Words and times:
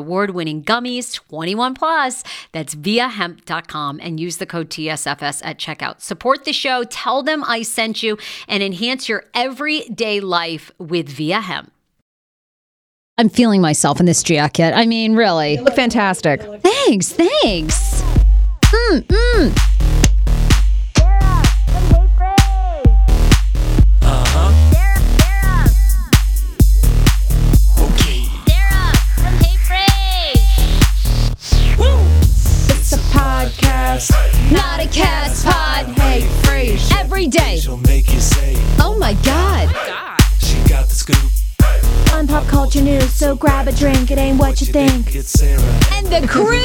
award 0.00 0.30
winning 0.30 0.64
gummies, 0.64 1.14
21 1.14 1.74
plus. 1.74 2.24
That's 2.52 2.74
viiahemp.com 2.74 4.00
and 4.02 4.18
use 4.18 4.38
the 4.38 4.46
code 4.46 4.70
TSFS 4.70 5.42
at 5.44 5.58
checkout. 5.58 6.00
Support 6.00 6.44
the 6.44 6.52
show, 6.52 6.84
tell 6.84 7.22
them 7.22 7.44
I 7.44 7.62
sent 7.62 8.02
you, 8.02 8.18
and 8.48 8.62
enhance 8.62 9.08
your 9.08 9.24
everyday 9.34 10.20
life 10.20 10.72
with 10.78 11.08
Viia 11.08 11.42
Hemp. 11.42 11.72
I'm 13.18 13.28
feeling 13.28 13.60
myself 13.60 14.00
in 14.00 14.06
this 14.06 14.22
jacket. 14.22 14.72
I 14.74 14.86
mean, 14.86 15.14
really. 15.14 15.56
You 15.56 15.62
look 15.62 15.74
fantastic. 15.74 16.40
Thanks, 16.62 17.12
thanks. 17.12 18.02
Mm, 18.72 19.02
mm. 19.02 19.69
Scoop. 41.12 41.39
Culture 42.60 42.82
news, 42.82 43.14
so 43.14 43.34
grab 43.34 43.68
a 43.68 43.72
drink. 43.72 44.10
It 44.10 44.18
ain't 44.18 44.38
what 44.38 44.60
you 44.60 44.66
think. 44.66 45.06
And 45.14 46.06
the 46.08 46.26
crew. 46.28 46.58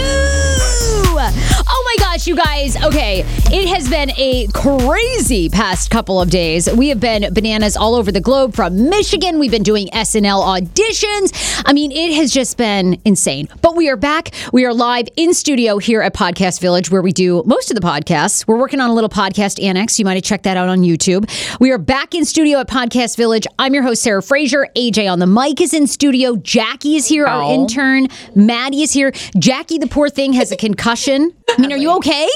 Oh 1.17 1.83
my 1.85 2.03
gosh, 2.03 2.27
you 2.27 2.35
guys. 2.35 2.75
Okay, 2.83 3.21
it 3.49 3.69
has 3.69 3.89
been 3.89 4.11
a 4.17 4.47
crazy 4.53 5.47
past 5.47 5.89
couple 5.89 6.19
of 6.21 6.29
days. 6.29 6.69
We 6.71 6.89
have 6.89 6.99
been 6.99 7.33
bananas 7.33 7.77
all 7.77 7.95
over 7.95 8.11
the 8.11 8.19
globe 8.19 8.53
from 8.53 8.89
Michigan. 8.89 9.39
We've 9.39 9.49
been 9.49 9.63
doing 9.63 9.87
SNL 9.87 10.43
auditions. 10.43 11.63
I 11.65 11.71
mean, 11.71 11.93
it 11.93 12.13
has 12.15 12.31
just 12.33 12.57
been 12.57 13.01
insane. 13.05 13.47
But 13.61 13.77
we 13.77 13.87
are 13.89 13.95
back. 13.95 14.31
We 14.51 14.65
are 14.65 14.73
live 14.73 15.07
in 15.15 15.33
studio 15.33 15.77
here 15.77 16.01
at 16.01 16.13
Podcast 16.13 16.59
Village 16.59 16.91
where 16.91 17.01
we 17.01 17.13
do 17.13 17.41
most 17.45 17.71
of 17.71 17.75
the 17.75 17.81
podcasts. 17.81 18.45
We're 18.45 18.57
working 18.57 18.81
on 18.81 18.89
a 18.89 18.93
little 18.93 19.09
podcast 19.09 19.63
annex. 19.63 19.97
You 19.97 20.03
might 20.03 20.15
have 20.15 20.23
checked 20.23 20.43
that 20.43 20.57
out 20.57 20.67
on 20.67 20.79
YouTube. 20.81 21.29
We 21.61 21.71
are 21.71 21.77
back 21.77 22.13
in 22.13 22.25
studio 22.25 22.59
at 22.59 22.67
Podcast 22.67 23.15
Village. 23.15 23.47
I'm 23.57 23.73
your 23.73 23.83
host, 23.83 24.03
Sarah 24.03 24.21
Fraser. 24.21 24.67
AJ 24.75 25.09
on 25.09 25.19
the 25.19 25.27
mic 25.27 25.61
is 25.61 25.73
in 25.73 25.84
studio. 25.87 26.35
Jackie 26.37 26.95
is 26.95 27.07
here, 27.07 27.25
our 27.25 27.53
intern. 27.53 28.07
Maddie 28.35 28.83
is 28.83 28.91
here. 28.91 29.11
Jackie, 29.37 29.77
the 29.77 29.87
poor 29.87 30.09
thing, 30.09 30.33
has 30.33 30.51
a 30.51 30.57
concussion. 30.57 31.33
I 31.49 31.61
mean, 31.61 31.71
are 31.71 31.77
you 31.77 31.91
okay? 31.97 32.27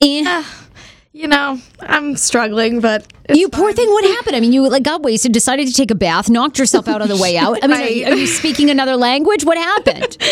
Eh. 0.00 0.44
You 1.12 1.26
know, 1.26 1.58
I'm 1.80 2.14
struggling, 2.16 2.80
but 2.80 3.04
You 3.34 3.48
poor 3.48 3.68
fine. 3.70 3.74
thing, 3.76 3.90
what 3.90 4.04
happened? 4.04 4.36
I 4.36 4.40
mean, 4.40 4.52
you 4.52 4.68
like 4.68 4.84
got 4.84 5.02
wasted, 5.02 5.32
decided 5.32 5.66
to 5.66 5.72
take 5.72 5.90
a 5.90 5.94
bath, 5.96 6.28
knocked 6.30 6.58
yourself 6.60 6.86
out 6.86 7.02
on 7.02 7.08
the 7.08 7.16
way 7.16 7.36
out. 7.36 7.58
I 7.62 7.66
mean, 7.66 7.80
are 7.80 7.84
you, 7.88 8.06
are 8.06 8.14
you 8.14 8.26
speaking 8.28 8.70
another 8.70 8.94
language? 8.96 9.44
What 9.44 9.58
happened? 9.58 10.16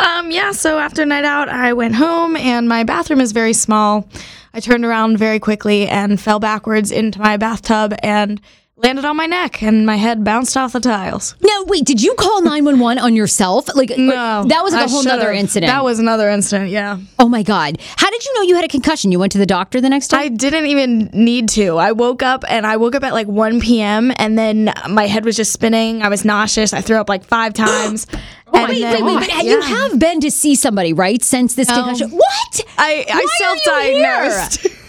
Um, 0.00 0.30
yeah. 0.32 0.50
So 0.50 0.78
after 0.78 1.06
night 1.06 1.24
out, 1.24 1.48
I 1.48 1.72
went 1.72 1.94
home, 1.94 2.36
and 2.36 2.68
my 2.68 2.82
bathroom 2.82 3.20
is 3.20 3.30
very 3.32 3.52
small. 3.52 4.08
I 4.52 4.60
turned 4.60 4.84
around 4.84 5.18
very 5.18 5.38
quickly 5.38 5.86
and 5.86 6.20
fell 6.20 6.40
backwards 6.40 6.90
into 6.90 7.20
my 7.20 7.36
bathtub 7.36 7.94
and 8.02 8.40
landed 8.76 9.04
on 9.04 9.16
my 9.16 9.26
neck, 9.26 9.62
and 9.62 9.86
my 9.86 9.94
head 9.96 10.24
bounced 10.24 10.56
off 10.56 10.72
the 10.72 10.80
tiles. 10.80 11.36
No, 11.40 11.64
wait, 11.68 11.84
did 11.84 12.02
you 12.02 12.14
call 12.14 12.42
911 12.42 12.98
on 13.02 13.14
yourself? 13.14 13.68
Like, 13.74 13.92
uh, 13.92 13.96
No, 13.96 14.44
that 14.48 14.62
was 14.64 14.72
like 14.74 14.82
I 14.82 14.84
a 14.86 14.88
whole 14.88 15.02
should've. 15.02 15.18
nother 15.18 15.30
incident. 15.32 15.70
That 15.70 15.84
was 15.84 16.00
another 16.00 16.28
incident. 16.28 16.70
Yeah. 16.70 16.98
oh 17.20 17.28
my 17.28 17.42
God. 17.44 17.78
How 17.96 18.10
did 18.10 18.24
you 18.24 18.34
know 18.34 18.42
you 18.42 18.56
had 18.56 18.64
a 18.64 18.68
concussion? 18.68 19.12
You 19.12 19.20
went 19.20 19.30
to 19.32 19.38
the 19.38 19.46
doctor 19.46 19.80
the 19.80 19.88
next 19.88 20.08
day? 20.08 20.16
I 20.16 20.28
didn't 20.28 20.66
even 20.66 21.08
need 21.12 21.48
to. 21.50 21.76
I 21.76 21.92
woke 21.92 22.22
up 22.22 22.44
and 22.48 22.66
I 22.66 22.76
woke 22.76 22.96
up 22.96 23.04
at 23.04 23.12
like 23.12 23.28
1 23.28 23.60
p.m. 23.60 24.12
and 24.16 24.36
then 24.36 24.72
my 24.90 25.06
head 25.06 25.24
was 25.24 25.36
just 25.36 25.52
spinning. 25.52 26.02
I 26.02 26.08
was 26.08 26.24
nauseous. 26.24 26.72
I 26.72 26.80
threw 26.80 26.96
up 26.96 27.08
like 27.08 27.24
five 27.24 27.54
times. 27.54 28.06
Oh, 28.56 28.66
wait, 28.68 28.82
then- 28.82 29.04
wait, 29.04 29.16
wait, 29.16 29.28
but 29.34 29.44
you 29.46 29.60
have 29.60 29.98
been 29.98 30.20
to 30.20 30.30
see 30.30 30.54
somebody, 30.54 30.92
right? 30.92 31.20
Since 31.20 31.56
this 31.56 31.66
concussion. 31.68 32.10
What? 32.12 32.60
I, 32.78 33.04
I 33.12 33.20
you 33.20 33.28
self-diagnosed. 33.38 34.66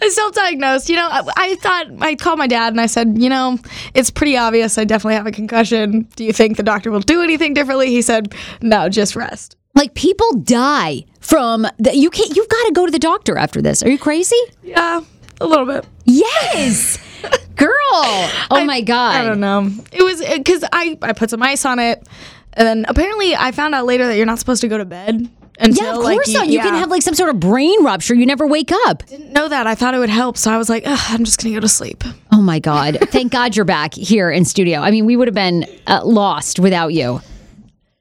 I 0.00 0.08
self-diagnosed. 0.12 0.88
You 0.88 0.96
know, 0.96 1.08
I, 1.08 1.22
I 1.36 1.54
thought 1.56 1.86
I 2.00 2.14
called 2.14 2.38
my 2.38 2.46
dad 2.46 2.72
and 2.72 2.80
I 2.80 2.86
said, 2.86 3.16
you 3.20 3.28
know, 3.28 3.58
it's 3.94 4.10
pretty 4.10 4.36
obvious. 4.36 4.78
I 4.78 4.84
definitely 4.84 5.14
have 5.14 5.26
a 5.26 5.32
concussion. 5.32 6.08
Do 6.16 6.24
you 6.24 6.32
think 6.32 6.56
the 6.56 6.62
doctor 6.62 6.90
will 6.90 7.00
do 7.00 7.22
anything 7.22 7.54
differently? 7.54 7.88
He 7.88 8.02
said, 8.02 8.34
no, 8.60 8.88
just 8.88 9.16
rest. 9.16 9.56
Like 9.74 9.94
people 9.94 10.32
die 10.34 11.04
from 11.20 11.66
the, 11.78 11.96
you 11.96 12.10
can't. 12.10 12.36
You've 12.36 12.48
got 12.48 12.64
to 12.66 12.72
go 12.72 12.86
to 12.86 12.92
the 12.92 12.98
doctor 12.98 13.36
after 13.36 13.60
this. 13.60 13.82
Are 13.82 13.90
you 13.90 13.98
crazy? 13.98 14.36
Yeah, 14.62 15.00
a 15.40 15.46
little 15.46 15.66
bit. 15.66 15.84
Yes, 16.04 16.98
girl. 17.56 17.70
Oh 17.92 18.64
my 18.64 18.80
god. 18.80 19.16
I 19.16 19.24
don't 19.24 19.40
know. 19.40 19.68
It 19.90 20.02
was 20.02 20.20
uh, 20.20 20.36
because 20.36 20.64
I 20.72 20.96
I 21.02 21.12
put 21.12 21.30
some 21.30 21.42
ice 21.42 21.64
on 21.64 21.80
it, 21.80 22.06
and 22.52 22.68
then 22.68 22.86
apparently 22.88 23.34
I 23.34 23.50
found 23.50 23.74
out 23.74 23.84
later 23.84 24.06
that 24.06 24.16
you're 24.16 24.26
not 24.26 24.38
supposed 24.38 24.60
to 24.60 24.68
go 24.68 24.78
to 24.78 24.84
bed 24.84 25.28
until 25.58 25.84
Yeah, 25.84 25.98
of 25.98 26.04
like, 26.04 26.16
course 26.16 26.32
not. 26.32 26.48
You 26.48 26.58
can 26.58 26.74
yeah. 26.74 26.80
have 26.80 26.90
like 26.90 27.02
some 27.02 27.14
sort 27.14 27.30
of 27.30 27.40
brain 27.40 27.84
rupture. 27.84 28.14
You 28.14 28.26
never 28.26 28.46
wake 28.46 28.70
up. 28.86 29.06
Didn't 29.06 29.32
know 29.32 29.48
that. 29.48 29.66
I 29.66 29.74
thought 29.74 29.94
it 29.94 29.98
would 29.98 30.10
help, 30.10 30.36
so 30.36 30.50
I 30.50 30.58
was 30.58 30.68
like, 30.68 30.82
I'm 30.86 31.24
just 31.24 31.42
gonna 31.42 31.54
go 31.54 31.60
to 31.60 31.68
sleep. 31.68 32.02
Oh 32.32 32.40
my 32.42 32.58
God. 32.58 32.98
Thank 33.10 33.32
God 33.32 33.54
you're 33.56 33.64
back 33.64 33.94
here 33.94 34.30
in 34.30 34.44
studio. 34.44 34.80
I 34.80 34.90
mean, 34.90 35.06
we 35.06 35.16
would 35.16 35.28
have 35.28 35.34
been 35.34 35.64
uh, 35.86 36.04
lost 36.04 36.58
without 36.58 36.88
you. 36.88 37.20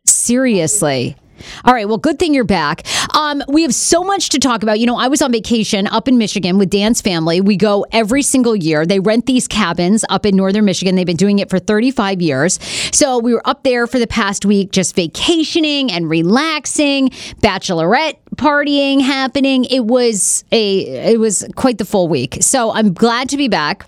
Seriously. 0.06 1.16
All 1.65 1.74
right. 1.74 1.88
Well, 1.88 1.97
good 1.97 2.19
thing 2.19 2.33
you're 2.33 2.44
back. 2.44 2.83
Um, 3.15 3.44
we 3.47 3.62
have 3.63 3.74
so 3.74 4.03
much 4.03 4.30
to 4.30 4.39
talk 4.39 4.63
about. 4.63 4.80
You 4.80 4.85
know, 4.85 4.97
I 4.97 5.07
was 5.07 5.21
on 5.21 5.31
vacation 5.31 5.88
up 5.88 6.07
in 6.07 6.18
Michigan 6.18 6.57
with 6.57 6.69
Dan's 6.69 7.01
family. 7.01 7.41
We 7.41 7.57
go 7.57 7.85
every 7.91 8.21
single 8.21 8.56
year. 8.56 8.85
They 8.85 9.00
rent 9.00 9.25
these 9.25 9.47
cabins 9.47 10.06
up 10.09 10.25
in 10.25 10.35
northern 10.35 10.65
Michigan. 10.65 10.95
They've 10.95 11.06
been 11.06 11.18
doing 11.18 11.39
it 11.39 11.50
for 11.50 11.59
35 11.59 12.21
years. 12.21 12.59
So 12.95 13.19
we 13.19 13.33
were 13.33 13.47
up 13.47 13.63
there 13.63 13.88
for 13.88 14.00
the 14.00 14.07
past 14.07 14.45
week, 14.45 14.71
just 14.71 14.95
vacationing 14.95 15.91
and 15.91 16.09
relaxing, 16.09 17.09
bachelorette 17.41 18.18
partying 18.35 19.01
happening. 19.01 19.65
It 19.65 19.85
was 19.85 20.44
a 20.51 21.12
it 21.12 21.19
was 21.19 21.45
quite 21.56 21.77
the 21.77 21.85
full 21.85 22.07
week. 22.07 22.38
So 22.41 22.71
I'm 22.71 22.94
glad 22.94 23.30
to 23.30 23.38
be 23.38 23.47
back. 23.47 23.85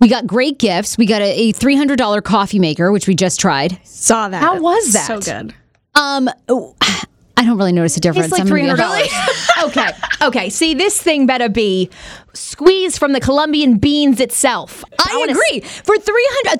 We 0.00 0.08
got 0.08 0.26
great 0.26 0.58
gifts. 0.58 0.96
We 0.96 1.06
got 1.06 1.20
a, 1.22 1.50
a 1.50 1.52
$300 1.52 2.22
coffee 2.22 2.58
maker, 2.58 2.92
which 2.92 3.06
we 3.06 3.14
just 3.14 3.38
tried. 3.38 3.78
Saw 3.84 4.28
that. 4.28 4.42
How 4.42 4.58
was 4.60 4.92
that? 4.92 5.06
So 5.06 5.20
good. 5.20 5.54
Um, 5.96 6.28
oh, 6.50 6.74
I 7.38 7.44
don't 7.44 7.58
really 7.58 7.72
notice 7.72 7.96
a 7.96 8.00
difference. 8.00 8.26
It's 8.26 8.32
like 8.32 8.40
gonna 8.40 8.50
three 8.50 8.66
hundred 8.66 8.76
dollars. 8.78 9.08
okay, 9.64 9.90
okay. 10.22 10.50
See, 10.50 10.74
this 10.74 11.00
thing 11.00 11.26
better 11.26 11.48
be 11.48 11.90
squeezed 12.32 12.98
from 12.98 13.12
the 13.12 13.20
Colombian 13.20 13.78
beans 13.78 14.20
itself. 14.20 14.84
I, 14.98 15.24
s- 15.28 15.30
agree. 15.30 15.60
For 15.60 15.96
300 15.96 16.54
a 16.54 16.58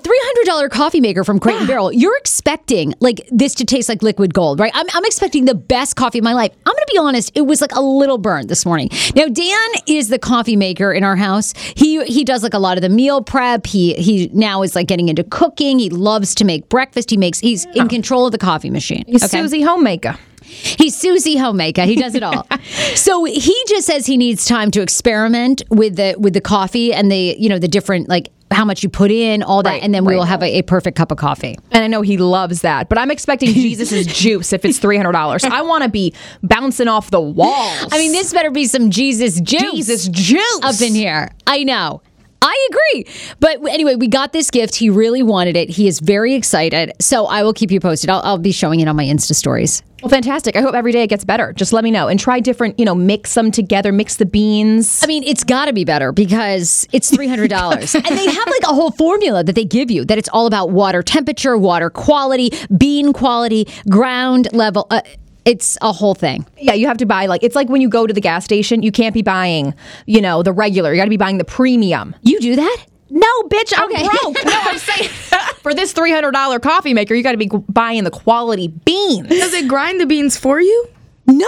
$300 0.68 0.70
coffee 0.70 1.00
maker 1.00 1.22
from 1.24 1.38
Crate 1.38 1.56
and 1.56 1.66
Barrel, 1.66 1.92
you're 1.92 2.16
expecting 2.16 2.94
like 3.00 3.26
this 3.30 3.54
to 3.56 3.64
taste 3.64 3.88
like 3.88 4.02
liquid 4.02 4.32
gold, 4.32 4.58
right? 4.58 4.72
I'm, 4.74 4.86
I'm 4.94 5.04
expecting 5.04 5.44
the 5.44 5.54
best 5.54 5.96
coffee 5.96 6.18
of 6.18 6.24
my 6.24 6.32
life. 6.32 6.52
I'm 6.64 6.72
going 6.72 6.84
to 6.86 6.92
be 6.92 6.98
honest, 6.98 7.32
it 7.34 7.42
was 7.42 7.60
like 7.60 7.72
a 7.74 7.80
little 7.80 8.16
burnt 8.18 8.48
this 8.48 8.64
morning. 8.64 8.88
Now, 9.14 9.26
Dan 9.26 9.68
is 9.86 10.08
the 10.08 10.18
coffee 10.18 10.56
maker 10.56 10.92
in 10.92 11.04
our 11.04 11.16
house. 11.16 11.52
He 11.76 12.02
he 12.04 12.24
does 12.24 12.42
like 12.42 12.54
a 12.54 12.58
lot 12.58 12.78
of 12.78 12.82
the 12.82 12.88
meal 12.88 13.22
prep. 13.22 13.66
He 13.66 13.94
he 13.94 14.30
now 14.32 14.62
is 14.62 14.74
like 14.74 14.86
getting 14.86 15.08
into 15.08 15.24
cooking. 15.24 15.78
He 15.78 15.90
loves 15.90 16.34
to 16.36 16.44
make 16.44 16.68
breakfast. 16.68 17.10
He 17.10 17.16
makes 17.16 17.38
he's 17.38 17.64
in 17.74 17.88
control 17.88 18.26
of 18.26 18.32
the 18.32 18.38
coffee 18.38 18.70
machine. 18.70 19.04
He's 19.06 19.24
okay? 19.24 19.40
Susie 19.42 19.62
Homemaker. 19.62 20.16
He's 20.46 20.96
Susie 20.96 21.36
Homemaker. 21.36 21.82
He 21.82 21.96
does 21.96 22.14
it 22.14 22.22
all. 22.22 22.46
so 22.94 23.24
he 23.24 23.56
just 23.68 23.86
says 23.86 24.06
he 24.06 24.16
needs 24.16 24.44
time 24.44 24.70
to 24.72 24.80
experiment 24.82 25.62
with 25.70 25.96
the 25.96 26.14
with 26.18 26.32
the 26.34 26.40
coffee 26.40 26.92
and 26.92 27.10
the 27.10 27.36
you 27.38 27.48
know 27.48 27.58
the 27.58 27.68
different 27.68 28.08
like 28.08 28.30
how 28.52 28.64
much 28.64 28.84
you 28.84 28.88
put 28.88 29.10
in, 29.10 29.42
all 29.42 29.62
that, 29.64 29.70
Right, 29.70 29.82
and 29.82 29.92
then 29.92 30.04
we 30.04 30.12
right. 30.12 30.18
will 30.18 30.24
have 30.24 30.40
a, 30.40 30.58
a 30.58 30.62
perfect 30.62 30.96
cup 30.96 31.10
of 31.10 31.18
coffee. 31.18 31.56
And 31.72 31.82
I 31.82 31.88
know 31.88 32.00
he 32.02 32.16
loves 32.16 32.60
that, 32.62 32.88
but 32.88 32.96
I'm 32.96 33.10
expecting 33.10 33.48
Jesus' 33.52 34.06
juice 34.06 34.52
if 34.52 34.64
it's 34.64 34.78
three 34.78 34.96
hundred 34.96 35.12
dollars. 35.12 35.42
I 35.44 35.62
want 35.62 35.82
to 35.82 35.90
be 35.90 36.14
bouncing 36.44 36.86
off 36.88 37.10
the 37.10 37.20
walls. 37.20 37.88
I 37.92 37.98
mean, 37.98 38.12
this 38.12 38.32
better 38.32 38.50
be 38.52 38.66
some 38.66 38.90
Jesus 38.90 39.40
juice. 39.40 39.60
Jesus 39.72 40.08
juice 40.08 40.60
up 40.62 40.80
in 40.80 40.94
here. 40.94 41.30
I 41.46 41.64
know. 41.64 42.02
I 42.42 42.68
agree. 42.70 43.06
But 43.40 43.64
anyway, 43.68 43.94
we 43.94 44.08
got 44.08 44.32
this 44.32 44.50
gift. 44.50 44.74
He 44.74 44.90
really 44.90 45.22
wanted 45.22 45.56
it. 45.56 45.70
He 45.70 45.88
is 45.88 46.00
very 46.00 46.34
excited. 46.34 46.92
So 47.00 47.26
I 47.26 47.42
will 47.42 47.52
keep 47.52 47.70
you 47.70 47.80
posted. 47.80 48.10
I'll, 48.10 48.20
I'll 48.22 48.38
be 48.38 48.52
showing 48.52 48.80
it 48.80 48.88
on 48.88 48.96
my 48.96 49.04
Insta 49.04 49.34
stories. 49.34 49.82
Well, 50.02 50.10
fantastic. 50.10 50.56
I 50.56 50.60
hope 50.60 50.74
every 50.74 50.92
day 50.92 51.02
it 51.02 51.06
gets 51.08 51.24
better. 51.24 51.52
Just 51.54 51.72
let 51.72 51.82
me 51.82 51.90
know 51.90 52.06
and 52.06 52.20
try 52.20 52.38
different. 52.38 52.78
You 52.78 52.84
know, 52.84 52.94
mix 52.94 53.32
them 53.34 53.50
together. 53.50 53.92
Mix 53.92 54.16
the 54.16 54.26
beans. 54.26 55.00
I 55.02 55.06
mean, 55.06 55.24
it's 55.24 55.42
got 55.42 55.66
to 55.66 55.72
be 55.72 55.84
better 55.84 56.12
because 56.12 56.86
it's 56.92 57.10
three 57.10 57.26
hundred 57.26 57.48
dollars, 57.48 57.94
and 57.94 58.04
they 58.04 58.26
have 58.26 58.46
like 58.46 58.62
a 58.64 58.74
whole 58.74 58.90
formula 58.90 59.42
that 59.42 59.54
they 59.54 59.64
give 59.64 59.90
you 59.90 60.04
that 60.04 60.18
it's 60.18 60.28
all 60.28 60.46
about 60.46 60.70
water 60.70 61.02
temperature, 61.02 61.56
water 61.56 61.88
quality, 61.88 62.50
bean 62.76 63.12
quality, 63.14 63.66
ground 63.88 64.48
level. 64.52 64.86
Uh, 64.90 65.00
it's 65.46 65.78
a 65.80 65.92
whole 65.92 66.14
thing. 66.14 66.44
Yeah, 66.58 66.74
you 66.74 66.86
have 66.88 66.98
to 66.98 67.06
buy 67.06 67.24
like 67.26 67.42
it's 67.42 67.56
like 67.56 67.68
when 67.70 67.80
you 67.80 67.88
go 67.88 68.06
to 68.06 68.12
the 68.12 68.20
gas 68.20 68.44
station, 68.44 68.82
you 68.82 68.92
can't 68.92 69.14
be 69.14 69.22
buying, 69.22 69.72
you 70.04 70.20
know, 70.20 70.42
the 70.42 70.52
regular. 70.52 70.92
You 70.92 70.98
got 70.98 71.04
to 71.04 71.10
be 71.10 71.16
buying 71.16 71.38
the 71.38 71.44
premium. 71.44 72.14
You 72.22 72.38
do 72.40 72.56
that? 72.56 72.84
No, 73.08 73.28
bitch, 73.44 73.72
I'm 73.76 73.84
Okay. 73.90 74.02
broke. 74.04 74.44
No, 74.44 74.52
I'm 74.62 74.78
saying 74.78 75.08
for 75.62 75.72
this 75.72 75.92
three 75.92 76.10
hundred 76.10 76.32
dollar 76.32 76.58
coffee 76.58 76.92
maker, 76.92 77.14
you 77.14 77.22
got 77.22 77.32
to 77.32 77.38
be 77.38 77.48
buying 77.68 78.04
the 78.04 78.10
quality 78.10 78.68
beans. 78.68 79.28
Does 79.28 79.54
it 79.54 79.68
grind 79.68 80.00
the 80.00 80.06
beans 80.06 80.36
for 80.36 80.60
you? 80.60 80.88
No. 81.26 81.46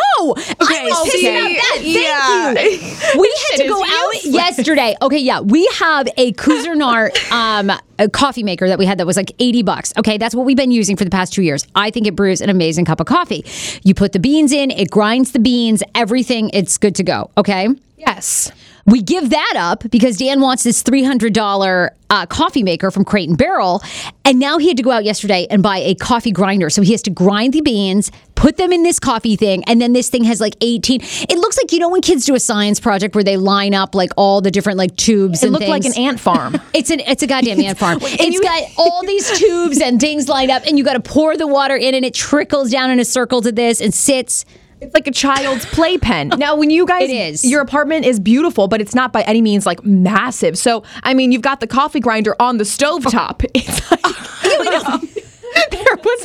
I 0.61 0.89
was 0.89 1.13
see, 1.13 1.27
about 1.29 1.49
that. 1.49 1.79
Thank 1.81 1.95
yeah. 1.95 2.51
you. 2.51 3.19
We 3.21 3.35
had 3.51 3.63
to 3.63 3.69
go 3.69 3.83
out 3.83 4.25
yesterday. 4.25 4.97
Okay, 5.01 5.19
yeah, 5.19 5.41
we 5.41 5.67
have 5.75 6.09
a 6.17 6.33
Cuisinart 6.33 7.31
um, 7.33 7.71
a 7.99 8.09
coffee 8.09 8.43
maker 8.43 8.69
that 8.69 8.79
we 8.79 8.87
had 8.87 8.99
that 8.99 9.07
was 9.07 9.17
like 9.17 9.33
80 9.39 9.63
bucks. 9.63 9.93
Okay, 9.97 10.19
that's 10.19 10.35
what 10.35 10.47
we've 10.47 10.57
been 10.57 10.71
using 10.71 10.97
for 10.97 11.05
the 11.05 11.11
past 11.11 11.33
two 11.33 11.43
years. 11.43 11.67
I 11.75 11.91
think 11.91 12.07
it 12.07 12.15
brews 12.15 12.41
an 12.41 12.51
amazing 12.51 12.85
cup 12.85 13.01
of 13.01 13.07
coffee. 13.07 13.45
You 13.83 13.95
put 13.95 14.13
the 14.13 14.21
beans 14.21 14.53
in, 14.53 14.71
it 14.71 14.91
grinds 14.91 15.33
the 15.33 15.39
beans, 15.39 15.83
everything, 15.95 16.51
it's 16.53 16.79
good 16.79 16.95
to 16.97 17.03
go. 17.03 17.31
Okay. 17.37 17.69
Yes. 17.97 18.53
We 18.89 19.03
give 19.03 19.29
that 19.31 19.55
up 19.57 19.85
because 19.91 20.17
Dan 20.17 20.41
wants 20.41 20.63
this 20.63 20.83
$300 20.83 21.91
uh, 22.09 22.25
coffee 22.27 22.63
maker 22.63 22.91
from 22.91 23.05
Crate 23.05 23.29
and 23.29 23.37
Barrel. 23.37 23.83
And 24.25 24.39
now 24.39 24.57
he 24.57 24.69
had 24.69 24.79
to 24.79 24.83
go 24.83 24.91
out 24.91 25.05
yesterday 25.05 25.47
and 25.51 25.63
buy 25.63 25.77
a 25.79 25.95
coffee 25.95 26.31
grinder. 26.31 26.71
So 26.71 26.81
he 26.81 26.93
has 26.93 27.03
to 27.03 27.11
grind 27.11 27.53
the 27.53 27.61
beans, 27.61 28.11
put 28.35 28.57
them 28.57 28.73
in 28.73 28.85
this 28.85 28.99
coffee 28.99 29.37
thing, 29.37 29.63
and 29.65 29.79
then 29.79 29.93
this 29.93 30.09
thing 30.09 30.25
has 30.25 30.41
like 30.41 30.57
18. 30.63 31.03
It 31.03 31.37
looks 31.39 31.59
like, 31.59 31.71
you 31.71 31.81
know, 31.81 31.91
when 31.91 32.01
kids 32.01 32.25
do 32.25 32.35
a 32.35 32.41
science 32.41 32.81
project 32.81 33.15
where 33.15 33.25
they 33.25 33.37
line 33.37 33.75
up 33.75 33.95
like 33.95 34.11
all 34.17 34.41
the 34.41 34.51
different 34.51 34.79
like 34.79 34.97
tubes 34.97 35.43
It 35.43 35.47
and 35.47 35.53
looked 35.53 35.69
like 35.69 35.85
an 35.85 35.97
ant 35.99 36.19
farm. 36.19 36.57
It's 36.75 36.91
an 36.91 37.01
it's 37.01 37.23
a 37.23 37.27
goddamn 37.27 37.61
ant 37.61 37.79
farm. 37.79 37.99
It's 38.03 38.41
got 38.41 38.63
all 38.77 39.05
these 39.05 39.31
tubes 39.39 39.81
and 39.81 40.01
things 40.01 40.29
lined 40.29 40.51
up, 40.51 40.63
and 40.67 40.79
you 40.79 40.85
got 40.85 40.95
to 40.95 41.01
pour 41.01 41.37
the 41.37 41.47
water 41.47 41.77
in, 41.77 41.95
and 41.95 42.05
it 42.05 42.15
trickles 42.15 42.71
down 42.71 42.91
in 42.91 43.01
a 43.01 43.05
circle 43.05 43.43
to 43.43 43.53
this 43.53 43.81
and 43.81 43.93
sits. 43.93 44.45
It's 44.81 44.95
like 44.95 45.07
a 45.07 45.11
child's 45.13 45.67
playpen. 45.67 46.33
Now, 46.39 46.55
when 46.55 46.71
you 46.71 46.87
guys, 46.87 47.11
It 47.11 47.13
is. 47.13 47.45
Your 47.45 47.61
apartment 47.61 48.07
is 48.07 48.21
beautiful, 48.21 48.69
but 48.69 48.81
it's 48.81 48.95
not 48.95 49.13
by 49.13 49.23
any 49.23 49.43
means 49.43 49.67
like 49.67 49.85
massive. 49.85 50.57
So, 50.57 50.85
I 51.03 51.15
mean, 51.15 51.33
you've 51.33 51.43
got 51.43 51.59
the 51.61 51.67
coffee 51.67 51.99
grinder 52.01 52.37
on 52.41 52.59
the 52.59 52.65
stovetop. 52.65 53.45
It's 53.55 53.91
like. 53.91 54.01
There 54.49 55.08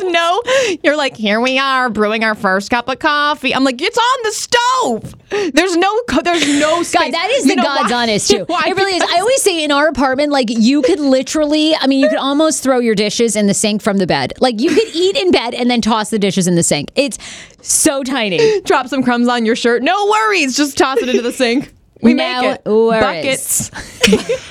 no, 0.02 0.42
you're 0.84 0.96
like, 0.96 1.16
here 1.18 1.40
we 1.42 1.58
are 1.60 1.90
brewing 1.90 2.24
our 2.24 2.36
first 2.36 2.70
cup 2.70 2.88
of 2.90 3.00
coffee. 3.00 3.54
I'm 3.54 3.64
like, 3.64 3.82
it's 3.82 3.98
on 3.98 4.20
the 4.24 4.32
stove. 4.32 5.16
There's 5.54 5.76
no, 5.76 6.02
there's 6.24 6.60
no 6.60 6.84
space. 6.84 7.02
God, 7.02 7.14
that 7.14 7.30
is 7.32 7.46
You 7.46 7.52
the 7.52 7.56
know 7.58 7.64
God's 7.64 7.92
why? 7.92 8.04
honest 8.04 8.30
too. 8.30 8.44
Why? 8.48 8.64
It 8.68 8.76
really 8.76 8.96
is. 8.96 9.04
I 9.04 9.20
always 9.20 9.42
say 9.42 9.64
in 9.64 9.72
our 9.72 9.88
apartment, 9.88 10.32
like 10.32 10.48
you 10.50 10.82
could 10.84 11.00
literally, 11.00 11.76
I 11.76 11.88
mean, 11.88 12.00
you 12.00 12.10
could 12.10 12.18
almost 12.20 12.62
throw 12.64 12.80
your 12.80 12.96
dishes 12.96 13.36
in 13.36 13.48
the 13.48 13.54
sink 13.54 13.82
from 13.82 13.98
the 13.98 14.06
bed. 14.08 14.34
Like 14.40 14.60
you 14.62 14.70
could 14.70 14.88
eat 14.94 15.16
in 15.18 15.32
bed 15.32 15.54
and 15.56 15.70
then 15.72 15.82
toss 15.82 16.10
the 16.12 16.20
dishes 16.20 16.48
in 16.48 16.56
the 16.56 16.64
sink. 16.64 16.92
It's 16.96 17.18
so 17.62 18.04
tiny. 18.04 18.62
drop 18.66 18.88
some 18.88 19.02
crumbs 19.04 19.28
on 19.28 19.46
your 19.46 19.56
shirt. 19.56 19.82
No 19.84 20.06
worries. 20.08 20.56
Just 20.56 20.78
toss 20.78 21.00
it 21.00 21.10
into 21.10 21.22
the 21.24 21.32
sink. 21.32 21.74
We 22.02 22.14
No 22.14 22.42
make 22.42 22.60
it. 22.60 22.70
worries. 22.70 23.70
Buckets. 23.72 23.72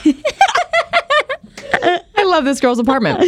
I 2.16 2.24
love 2.24 2.44
this 2.44 2.60
girl's 2.60 2.78
apartment. 2.78 3.24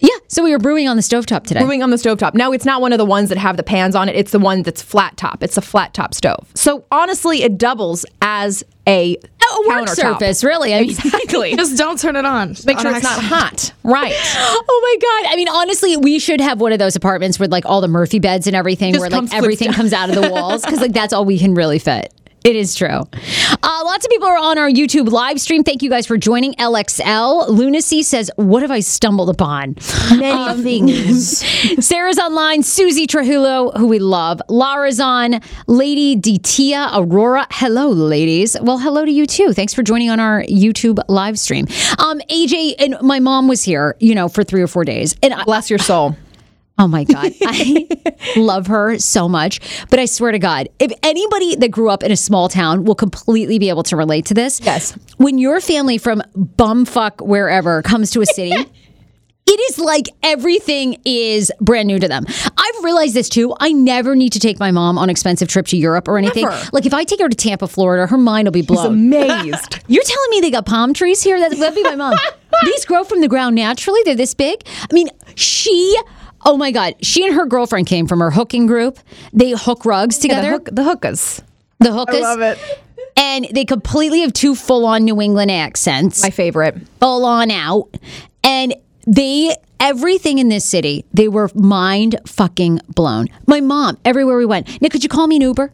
Yeah. 0.00 0.08
So 0.28 0.44
we 0.44 0.52
were 0.52 0.58
brewing 0.58 0.88
on 0.88 0.96
the 0.96 1.02
stovetop 1.02 1.44
today. 1.44 1.60
Brewing 1.60 1.82
on 1.82 1.90
the 1.90 1.96
stovetop. 1.96 2.34
Now 2.34 2.52
it's 2.52 2.64
not 2.64 2.80
one 2.80 2.92
of 2.92 2.98
the 2.98 3.04
ones 3.04 3.28
that 3.30 3.38
have 3.38 3.56
the 3.56 3.62
pans 3.62 3.94
on 3.94 4.08
it. 4.08 4.16
It's 4.16 4.30
the 4.30 4.38
one 4.38 4.62
that's 4.62 4.82
flat 4.82 5.16
top. 5.16 5.42
It's 5.42 5.56
a 5.56 5.62
flat 5.62 5.94
top 5.94 6.14
stove. 6.14 6.46
So 6.54 6.84
honestly, 6.92 7.42
it 7.42 7.58
doubles 7.58 8.04
as 8.22 8.62
a, 8.86 9.16
a 9.16 9.68
work 9.68 9.88
surface, 9.88 10.42
really. 10.44 10.74
I 10.74 10.80
mean, 10.80 10.90
Exactly. 10.90 11.54
Just 11.56 11.76
don't 11.76 11.98
turn 11.98 12.16
it 12.16 12.24
on. 12.24 12.54
Just 12.54 12.66
Make 12.66 12.78
sure 12.78 12.90
it's 12.94 13.02
not 13.02 13.22
hot. 13.22 13.72
Right. 13.82 14.14
oh 14.16 14.80
my 14.82 15.22
god! 15.22 15.32
I 15.32 15.36
mean, 15.36 15.48
honestly, 15.48 15.96
we 15.96 16.18
should 16.18 16.40
have 16.40 16.60
one 16.60 16.72
of 16.72 16.78
those 16.78 16.96
apartments 16.96 17.38
with 17.38 17.50
like 17.52 17.66
all 17.66 17.80
the 17.80 17.88
Murphy 17.88 18.18
beds 18.18 18.46
and 18.46 18.56
everything, 18.56 18.94
Just 18.94 19.00
where 19.00 19.10
like 19.10 19.32
everything 19.34 19.68
down. 19.68 19.74
comes 19.74 19.92
out 19.92 20.08
of 20.08 20.14
the 20.14 20.30
walls 20.30 20.62
because 20.62 20.80
like 20.80 20.92
that's 20.92 21.12
all 21.12 21.24
we 21.24 21.38
can 21.38 21.54
really 21.54 21.78
fit. 21.78 22.12
It 22.44 22.56
is 22.56 22.74
true. 22.74 22.88
Uh, 22.88 23.82
lots 23.84 24.06
of 24.06 24.10
people 24.10 24.28
are 24.28 24.38
on 24.38 24.58
our 24.58 24.70
YouTube 24.70 25.10
live 25.10 25.40
stream. 25.40 25.64
Thank 25.64 25.82
you 25.82 25.90
guys 25.90 26.06
for 26.06 26.16
joining. 26.16 26.54
LXL 26.54 27.48
Lunacy 27.48 28.02
says, 28.02 28.30
"What 28.36 28.62
have 28.62 28.70
I 28.70 28.80
stumbled 28.80 29.28
upon?" 29.28 29.76
Many 30.16 30.62
things. 30.62 31.44
Sarah's 31.84 32.18
online. 32.18 32.62
Susie 32.62 33.06
Trahulo, 33.06 33.76
who 33.76 33.86
we 33.86 33.98
love. 33.98 34.40
Lara's 34.48 35.00
on. 35.00 35.40
Lady 35.66 36.16
Ditia 36.16 36.90
Aurora. 36.96 37.46
Hello, 37.50 37.88
ladies. 37.88 38.56
Well, 38.60 38.78
hello 38.78 39.04
to 39.04 39.10
you 39.10 39.26
too. 39.26 39.52
Thanks 39.52 39.74
for 39.74 39.82
joining 39.82 40.10
on 40.10 40.20
our 40.20 40.42
YouTube 40.44 40.98
live 41.08 41.38
stream. 41.38 41.66
Um, 41.98 42.20
AJ 42.30 42.76
and 42.78 42.96
my 43.02 43.20
mom 43.20 43.48
was 43.48 43.62
here, 43.62 43.96
you 44.00 44.14
know, 44.14 44.28
for 44.28 44.44
three 44.44 44.62
or 44.62 44.68
four 44.68 44.84
days, 44.84 45.16
and 45.22 45.34
I, 45.34 45.44
Bless 45.44 45.70
your 45.70 45.78
soul. 45.78 46.16
Oh 46.78 46.86
my 46.86 47.04
God. 47.04 47.32
I 47.42 47.86
love 48.36 48.68
her 48.68 48.98
so 48.98 49.28
much. 49.28 49.60
But 49.90 49.98
I 49.98 50.04
swear 50.06 50.30
to 50.32 50.38
God, 50.38 50.68
if 50.78 50.92
anybody 51.02 51.56
that 51.56 51.70
grew 51.70 51.90
up 51.90 52.02
in 52.02 52.12
a 52.12 52.16
small 52.16 52.48
town 52.48 52.84
will 52.84 52.94
completely 52.94 53.58
be 53.58 53.68
able 53.68 53.82
to 53.84 53.96
relate 53.96 54.26
to 54.26 54.34
this. 54.34 54.60
Yes. 54.60 54.92
When 55.16 55.38
your 55.38 55.60
family 55.60 55.98
from 55.98 56.22
bumfuck 56.36 57.26
wherever 57.26 57.82
comes 57.82 58.12
to 58.12 58.20
a 58.20 58.26
city, 58.26 58.52
it 59.46 59.60
is 59.70 59.78
like 59.80 60.06
everything 60.22 61.00
is 61.04 61.50
brand 61.60 61.88
new 61.88 61.98
to 61.98 62.06
them. 62.06 62.24
I've 62.28 62.84
realized 62.84 63.14
this 63.14 63.28
too. 63.28 63.56
I 63.58 63.72
never 63.72 64.14
need 64.14 64.32
to 64.34 64.40
take 64.40 64.60
my 64.60 64.70
mom 64.70 64.98
on 64.98 65.10
expensive 65.10 65.48
trip 65.48 65.66
to 65.68 65.76
Europe 65.76 66.06
or 66.06 66.16
anything. 66.16 66.44
Never. 66.44 66.70
Like 66.72 66.86
if 66.86 66.94
I 66.94 67.02
take 67.02 67.20
her 67.20 67.28
to 67.28 67.36
Tampa, 67.36 67.66
Florida, 67.66 68.06
her 68.06 68.18
mind 68.18 68.46
will 68.46 68.52
be 68.52 68.62
blown. 68.62 68.86
amazed. 68.86 69.80
You're 69.88 70.04
telling 70.04 70.30
me 70.30 70.40
they 70.42 70.52
got 70.52 70.64
palm 70.64 70.94
trees 70.94 71.22
here? 71.24 71.40
That, 71.40 71.56
that'd 71.58 71.74
be 71.74 71.82
my 71.82 71.96
mom. 71.96 72.16
These 72.64 72.84
grow 72.84 73.02
from 73.02 73.20
the 73.20 73.28
ground 73.28 73.56
naturally. 73.56 74.00
They're 74.04 74.14
this 74.14 74.34
big. 74.34 74.62
I 74.66 74.94
mean, 74.94 75.08
she. 75.34 75.96
Oh 76.44 76.56
my 76.56 76.70
God. 76.70 76.94
She 77.02 77.26
and 77.26 77.34
her 77.34 77.46
girlfriend 77.46 77.86
came 77.86 78.06
from 78.06 78.20
her 78.20 78.30
hooking 78.30 78.66
group. 78.66 78.98
They 79.32 79.50
hook 79.52 79.84
rugs 79.84 80.18
the, 80.18 80.28
together. 80.28 80.50
hook, 80.50 80.68
the 80.72 80.84
hookahs. 80.84 81.42
the 81.80 81.92
hookers. 81.92 82.16
I 82.16 82.20
love 82.20 82.40
it. 82.40 82.58
And 83.16 83.48
they 83.52 83.64
completely 83.64 84.20
have 84.20 84.32
two 84.32 84.54
full 84.54 84.86
on 84.86 85.04
New 85.04 85.20
England 85.20 85.50
accents, 85.50 86.22
My 86.22 86.30
favorite. 86.30 86.76
full 87.00 87.24
on 87.24 87.50
out. 87.50 87.88
And 88.44 88.74
they, 89.06 89.56
everything 89.80 90.38
in 90.38 90.48
this 90.48 90.64
city, 90.64 91.04
they 91.12 91.26
were 91.26 91.50
mind 91.54 92.16
fucking 92.26 92.80
blown. 92.94 93.26
My 93.46 93.60
mom, 93.60 93.98
everywhere 94.04 94.36
we 94.36 94.46
went, 94.46 94.80
Nick, 94.80 94.92
could 94.92 95.02
you 95.02 95.08
call 95.08 95.26
me 95.26 95.36
an 95.36 95.42
Uber? 95.42 95.72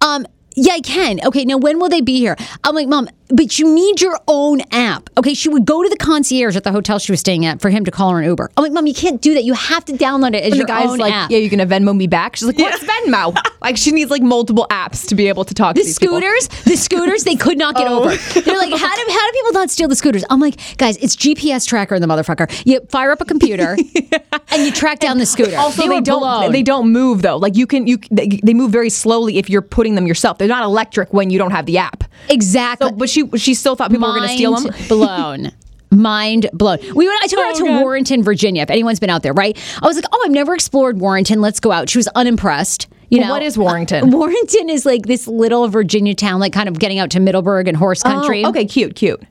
Um, 0.00 0.26
yeah, 0.54 0.72
I 0.72 0.80
can. 0.80 1.20
Okay, 1.26 1.44
now 1.44 1.58
when 1.58 1.78
will 1.78 1.90
they 1.90 2.00
be 2.00 2.18
here? 2.18 2.34
I'm 2.64 2.74
like, 2.74 2.88
Mom, 2.88 3.10
but 3.28 3.58
you 3.58 3.72
need 3.74 4.00
your 4.00 4.18
own 4.28 4.60
app. 4.70 5.10
Okay, 5.18 5.34
she 5.34 5.48
would 5.48 5.64
go 5.64 5.82
to 5.82 5.88
the 5.88 5.96
concierge 5.96 6.56
at 6.56 6.64
the 6.64 6.72
hotel 6.72 6.98
she 6.98 7.12
was 7.12 7.20
staying 7.20 7.44
at 7.46 7.60
for 7.60 7.70
him 7.70 7.84
to 7.84 7.90
call 7.90 8.10
her 8.10 8.20
an 8.20 8.24
Uber. 8.24 8.50
I'm 8.56 8.62
like, 8.62 8.72
Mom, 8.72 8.86
you 8.86 8.94
can't 8.94 9.20
do 9.20 9.34
that. 9.34 9.44
You 9.44 9.54
have 9.54 9.84
to 9.86 9.92
download 9.92 10.34
it 10.34 10.42
as 10.44 10.44
And 10.44 10.52
the 10.52 10.56
your 10.58 10.66
guy's 10.66 10.88
own 10.88 10.98
like, 10.98 11.12
app. 11.12 11.30
"Yeah, 11.30 11.38
you're 11.38 11.50
gonna 11.50 11.66
Venmo 11.66 11.96
me 11.96 12.06
back." 12.06 12.36
She's 12.36 12.46
like, 12.46 12.58
"What's 12.58 12.82
Venmo?" 12.84 13.36
like 13.60 13.76
she 13.76 13.92
needs 13.92 14.10
like 14.10 14.22
multiple 14.22 14.66
apps 14.70 15.08
to 15.08 15.14
be 15.14 15.28
able 15.28 15.44
to 15.44 15.54
talk 15.54 15.74
The 15.74 15.80
to 15.80 15.86
these 15.86 15.98
people. 15.98 16.18
scooters, 16.18 16.48
the 16.64 16.76
scooters, 16.76 17.24
they 17.24 17.36
could 17.36 17.58
not 17.58 17.74
get 17.76 17.86
oh. 17.88 18.04
over. 18.04 18.16
They're 18.40 18.56
like, 18.56 18.70
how 18.72 18.94
do 18.96 19.04
how 19.10 19.26
do 19.26 19.32
people 19.32 19.52
not 19.52 19.70
steal 19.70 19.88
the 19.88 19.96
scooters? 19.96 20.24
I'm 20.30 20.40
like, 20.40 20.76
guys, 20.76 20.96
it's 20.98 21.16
GPS 21.16 21.66
tracker 21.66 21.94
in 21.94 22.02
the 22.02 22.08
motherfucker. 22.08 22.50
You 22.66 22.80
fire 22.88 23.10
up 23.10 23.20
a 23.20 23.24
computer 23.24 23.76
and 24.50 24.62
you 24.62 24.70
track 24.72 25.00
down 25.00 25.18
the 25.18 25.26
scooter. 25.26 25.56
Also, 25.56 25.82
they, 25.82 25.88
were 25.88 26.00
don't 26.00 26.20
blown. 26.20 26.52
they 26.52 26.62
don't 26.62 26.92
move 26.92 27.22
though. 27.22 27.36
Like 27.36 27.56
you 27.56 27.66
can 27.66 27.86
you 27.86 27.98
they, 28.10 28.28
they 28.42 28.54
move 28.54 28.70
very 28.70 28.90
slowly 28.90 29.38
if 29.38 29.50
you're 29.50 29.62
putting 29.62 29.94
them 29.94 30.06
yourself. 30.06 30.38
They're 30.38 30.48
not 30.48 30.64
electric 30.64 31.12
when 31.12 31.30
you 31.30 31.38
don't 31.38 31.50
have 31.52 31.66
the 31.66 31.78
app. 31.78 32.04
exactly. 32.28 32.88
So, 32.88 32.94
but 32.94 33.15
she 33.16 33.38
she 33.38 33.54
still 33.54 33.76
thought 33.76 33.90
people 33.90 34.06
were 34.08 34.16
going 34.16 34.28
to 34.28 34.34
steal 34.34 34.54
them. 34.54 34.64
Mind 34.64 34.88
blown. 34.88 35.52
Mind 35.90 36.50
blown. 36.52 36.78
We 36.94 37.06
went. 37.08 37.22
I 37.22 37.26
took 37.26 37.38
her 37.38 37.46
out 37.46 37.54
to 37.56 37.64
Warrenton, 37.64 38.22
Virginia. 38.22 38.62
If 38.62 38.70
anyone's 38.70 39.00
been 39.00 39.10
out 39.10 39.22
there, 39.22 39.32
right? 39.32 39.56
I 39.82 39.86
was 39.86 39.96
like, 39.96 40.04
oh, 40.12 40.22
I've 40.26 40.32
never 40.32 40.54
explored 40.54 40.98
Warrenton. 41.00 41.40
Let's 41.40 41.60
go 41.60 41.72
out. 41.72 41.88
She 41.88 41.98
was 41.98 42.08
unimpressed. 42.08 42.88
You 43.08 43.20
know 43.20 43.30
what 43.30 43.42
is 43.42 43.56
Warrenton? 43.56 44.12
Uh, 44.12 44.16
Warrenton 44.18 44.68
is 44.68 44.84
like 44.84 45.06
this 45.06 45.28
little 45.28 45.68
Virginia 45.68 46.14
town, 46.14 46.40
like 46.40 46.52
kind 46.52 46.68
of 46.68 46.78
getting 46.78 46.98
out 46.98 47.10
to 47.10 47.20
Middleburg 47.20 47.68
and 47.68 47.76
horse 47.76 48.02
country. 48.02 48.44
Oh, 48.44 48.48
okay, 48.50 48.64
cute, 48.66 48.96
cute. 48.96 49.22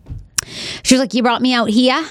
She 0.84 0.96
was 0.96 1.01
like, 1.01 1.13
"You 1.13 1.22
brought 1.22 1.42
me 1.42 1.54
out 1.54 1.70
here." 1.70 2.01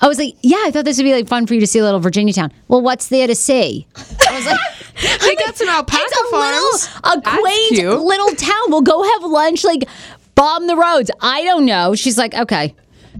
I 0.00 0.06
was 0.06 0.16
like, 0.18 0.36
"Yeah, 0.42 0.62
I 0.64 0.70
thought 0.70 0.84
this 0.84 0.96
would 0.96 1.02
be 1.04 1.12
like 1.12 1.26
fun 1.26 1.46
for 1.46 1.54
you 1.54 1.60
to 1.60 1.66
see 1.66 1.80
a 1.80 1.84
little 1.84 1.98
Virginia 2.00 2.32
town." 2.32 2.52
Well, 2.68 2.82
what's 2.82 3.08
there 3.08 3.26
to 3.26 3.34
see? 3.34 3.86
I 3.96 4.36
was 4.36 4.46
like, 4.46 4.60
They 5.20 5.34
got 5.36 5.56
some 5.56 5.68
alpaca 5.68 6.02
"It's 6.06 6.20
a 6.20 6.30
farms. 6.30 6.88
little, 7.04 7.18
a 7.18 7.40
quaint 7.40 8.04
little 8.04 8.34
town. 8.36 8.62
We'll 8.68 8.82
go 8.82 9.02
have 9.02 9.22
lunch, 9.24 9.64
like 9.64 9.88
bomb 10.38 10.66
the 10.66 10.76
roads." 10.76 11.10
I 11.20 11.44
don't 11.44 11.66
know. 11.66 11.94
She's 11.94 12.16
like, 12.18 12.34
"Okay." 12.34 12.74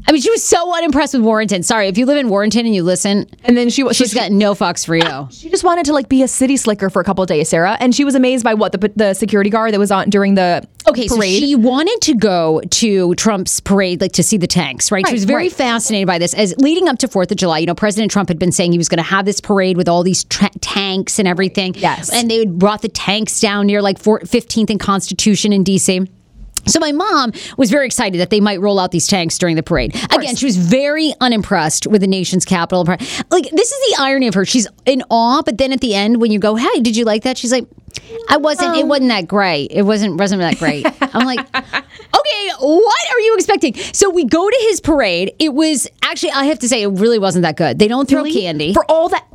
I 0.06 0.12
mean, 0.12 0.22
she 0.22 0.30
was 0.30 0.44
so 0.44 0.74
unimpressed 0.76 1.14
with 1.14 1.22
Warrenton. 1.22 1.62
Sorry, 1.64 1.88
if 1.88 1.98
you 1.98 2.06
live 2.06 2.18
in 2.18 2.28
Warrenton 2.28 2.64
and 2.64 2.74
you 2.74 2.84
listen, 2.84 3.26
And 3.42 3.56
then 3.56 3.68
she 3.68 3.82
she's 3.92 4.14
got 4.14 4.30
no 4.30 4.54
fucks 4.54 4.86
for 4.86 4.94
you. 4.94 5.28
She 5.38 5.50
just 5.50 5.64
wanted 5.64 5.86
to 5.86 5.92
like 5.92 6.08
be 6.08 6.22
a 6.22 6.28
city 6.28 6.56
slicker 6.56 6.90
for 6.90 7.00
a 7.00 7.04
couple 7.04 7.22
of 7.22 7.28
days, 7.28 7.48
Sarah, 7.48 7.76
and 7.80 7.94
she 7.94 8.04
was 8.04 8.14
amazed 8.14 8.44
by 8.44 8.54
what 8.54 8.72
the 8.72 8.92
the 8.94 9.14
security 9.14 9.50
guard 9.50 9.72
that 9.72 9.78
was 9.78 9.90
on 9.90 10.10
during 10.10 10.34
the 10.34 10.66
Okay, 10.88 11.06
so 11.08 11.20
she 11.20 11.54
wanted 11.54 11.98
to 12.02 12.14
go 12.14 12.60
to 12.70 13.14
Trump's 13.16 13.60
parade, 13.60 14.00
like 14.00 14.12
to 14.12 14.22
see 14.22 14.36
the 14.38 14.46
tanks, 14.46 14.90
right? 14.90 15.06
she 15.06 15.12
was 15.12 15.24
very 15.24 15.44
right. 15.44 15.52
fascinated 15.52 16.06
by 16.06 16.18
this. 16.18 16.32
As 16.32 16.54
leading 16.58 16.88
up 16.88 16.98
to 16.98 17.08
Fourth 17.08 17.30
of 17.30 17.36
July, 17.36 17.58
you 17.58 17.66
know, 17.66 17.74
President 17.74 18.10
Trump 18.10 18.28
had 18.28 18.38
been 18.38 18.52
saying 18.52 18.72
he 18.72 18.78
was 18.78 18.88
going 18.88 18.98
to 18.98 19.02
have 19.02 19.24
this 19.26 19.40
parade 19.40 19.76
with 19.76 19.88
all 19.88 20.02
these 20.02 20.24
tra- 20.24 20.50
tanks 20.60 21.18
and 21.18 21.28
everything. 21.28 21.74
Yes. 21.74 22.10
and 22.12 22.30
they 22.30 22.46
brought 22.46 22.82
the 22.82 22.88
tanks 22.88 23.40
down 23.40 23.66
near 23.66 23.82
like 23.82 23.98
Fort- 23.98 24.24
15th 24.24 24.70
and 24.70 24.80
Constitution 24.80 25.52
in 25.52 25.62
D.C. 25.62 26.06
So 26.66 26.80
my 26.80 26.92
mom 26.92 27.32
was 27.56 27.70
very 27.70 27.86
excited 27.86 28.20
that 28.20 28.30
they 28.30 28.40
might 28.40 28.60
roll 28.60 28.78
out 28.78 28.90
these 28.90 29.06
tanks 29.06 29.38
during 29.38 29.56
the 29.56 29.62
parade. 29.62 29.94
Again, 30.12 30.36
she 30.36 30.46
was 30.46 30.56
very 30.56 31.12
unimpressed 31.20 31.86
with 31.86 32.00
the 32.00 32.06
nation's 32.06 32.44
capital. 32.44 32.84
Like 32.84 33.50
this 33.50 33.72
is 33.72 33.96
the 33.96 34.02
irony 34.02 34.26
of 34.28 34.34
her. 34.34 34.44
She's 34.44 34.66
in 34.86 35.02
awe, 35.10 35.42
but 35.42 35.58
then 35.58 35.72
at 35.72 35.80
the 35.80 35.94
end, 35.94 36.20
when 36.20 36.30
you 36.30 36.38
go, 36.38 36.56
"Hey, 36.56 36.80
did 36.80 36.96
you 36.96 37.04
like 37.04 37.22
that?" 37.22 37.38
She's 37.38 37.52
like, 37.52 37.66
"I 38.28 38.36
wasn't. 38.36 38.76
It 38.76 38.84
oh. 38.84 38.86
wasn't 38.86 39.08
that 39.08 39.26
great. 39.28 39.70
It 39.72 39.82
wasn't 39.82 40.18
wasn't 40.18 40.40
that 40.40 40.58
great." 40.58 40.86
I'm 41.14 41.26
like, 41.26 41.40
"Okay, 41.54 42.50
what 42.60 43.10
are 43.12 43.20
you 43.20 43.34
expecting?" 43.36 43.74
So 43.92 44.10
we 44.10 44.24
go 44.24 44.48
to 44.48 44.58
his 44.68 44.80
parade. 44.80 45.32
It 45.38 45.54
was 45.54 45.88
actually, 46.02 46.32
I 46.32 46.44
have 46.46 46.58
to 46.60 46.68
say, 46.68 46.82
it 46.82 46.88
really 46.88 47.18
wasn't 47.18 47.42
that 47.42 47.56
good. 47.56 47.78
They 47.78 47.88
don't 47.88 48.08
throw 48.08 48.22
Really? 48.22 48.32
candy. 48.32 48.74
for 48.74 48.84
all 48.90 49.08
that 49.08 49.26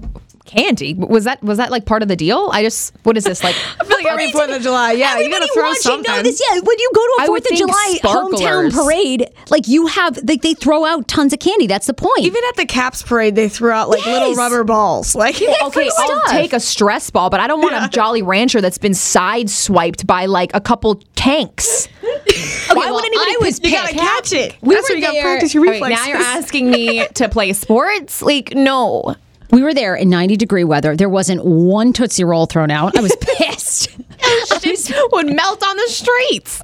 candy. 0.53 0.93
Was 0.93 1.23
that 1.25 1.41
was 1.43 1.57
that 1.57 1.71
like 1.71 1.85
part 1.85 2.01
of 2.01 2.07
the 2.07 2.15
deal? 2.15 2.49
I 2.53 2.63
just 2.63 2.93
what 3.03 3.17
is 3.17 3.23
this 3.23 3.43
like? 3.43 3.55
I 3.81 3.85
feel 3.85 3.97
like 3.97 4.05
every 4.05 4.31
Fourth 4.31 4.49
of 4.55 4.61
July, 4.61 4.93
yeah, 4.93 5.17
you 5.19 5.29
gotta 5.29 5.47
throw 5.53 5.73
something. 5.73 6.11
know 6.11 6.21
this. 6.21 6.41
Yeah, 6.49 6.59
when 6.59 6.79
you 6.79 6.91
go 6.93 7.01
to 7.01 7.23
a 7.23 7.25
Fourth 7.27 7.51
of 7.51 7.57
July 7.57 7.99
hometown 8.03 8.71
parade, 8.73 9.29
like 9.49 9.67
you 9.67 9.87
have, 9.87 10.17
like 10.27 10.41
they 10.41 10.53
throw 10.53 10.85
out 10.85 11.07
tons 11.07 11.33
of 11.33 11.39
candy. 11.39 11.67
That's 11.67 11.87
the 11.87 11.93
point. 11.93 12.19
Even 12.19 12.41
at 12.49 12.55
the 12.55 12.65
Caps 12.65 13.01
parade, 13.03 13.35
they 13.35 13.49
threw 13.49 13.71
out 13.71 13.89
like 13.89 14.05
little 14.05 14.35
rubber 14.35 14.63
balls. 14.63 15.15
Like 15.23 15.35
Okay, 15.35 15.55
I'll 15.61 15.71
stuff. 15.71 16.31
take 16.31 16.53
a 16.53 16.59
stress 16.59 17.09
ball, 17.09 17.29
but 17.29 17.39
I 17.39 17.47
don't 17.47 17.61
want 17.61 17.75
a 17.75 17.87
Jolly 17.91 18.21
Rancher 18.21 18.59
that's 18.61 18.77
been 18.77 18.91
sideswiped 18.91 20.05
by 20.05 20.25
like 20.25 20.51
a 20.53 20.61
couple 20.61 20.95
tanks. 21.15 21.87
Why 22.01 22.75
well, 22.75 22.95
would 22.95 23.05
anybody 23.05 23.31
I 23.31 23.37
was 23.41 23.59
pick- 23.59 23.71
you 23.71 23.77
gotta 23.77 23.93
catch 23.93 24.33
it. 24.33 24.55
We 24.61 24.75
That's 24.75 24.89
where 24.89 24.97
you 24.97 25.03
gotta 25.03 25.21
practice 25.21 25.53
your 25.53 25.63
right, 25.63 25.81
reflexes. 25.81 26.05
now 26.05 26.11
you're 26.11 26.17
asking 26.21 26.69
me 26.71 27.07
to 27.07 27.29
play 27.29 27.53
sports? 27.53 28.21
Like, 28.21 28.53
no. 28.55 29.15
We 29.53 29.61
were 29.61 29.75
there 29.75 29.95
in 29.95 30.09
90 30.09 30.35
degree 30.35 30.63
weather. 30.63 30.95
There 30.95 31.09
wasn't 31.09 31.45
one 31.45 31.93
Tootsie 31.93 32.23
Roll 32.23 32.47
thrown 32.47 32.71
out. 32.71 32.97
I 32.97 33.01
was 33.01 33.15
pissed. 33.21 33.87
Shit 34.63 35.11
would 35.11 35.27
melt 35.27 35.63
on 35.63 35.77
the 35.77 35.87
streets. 35.89 36.59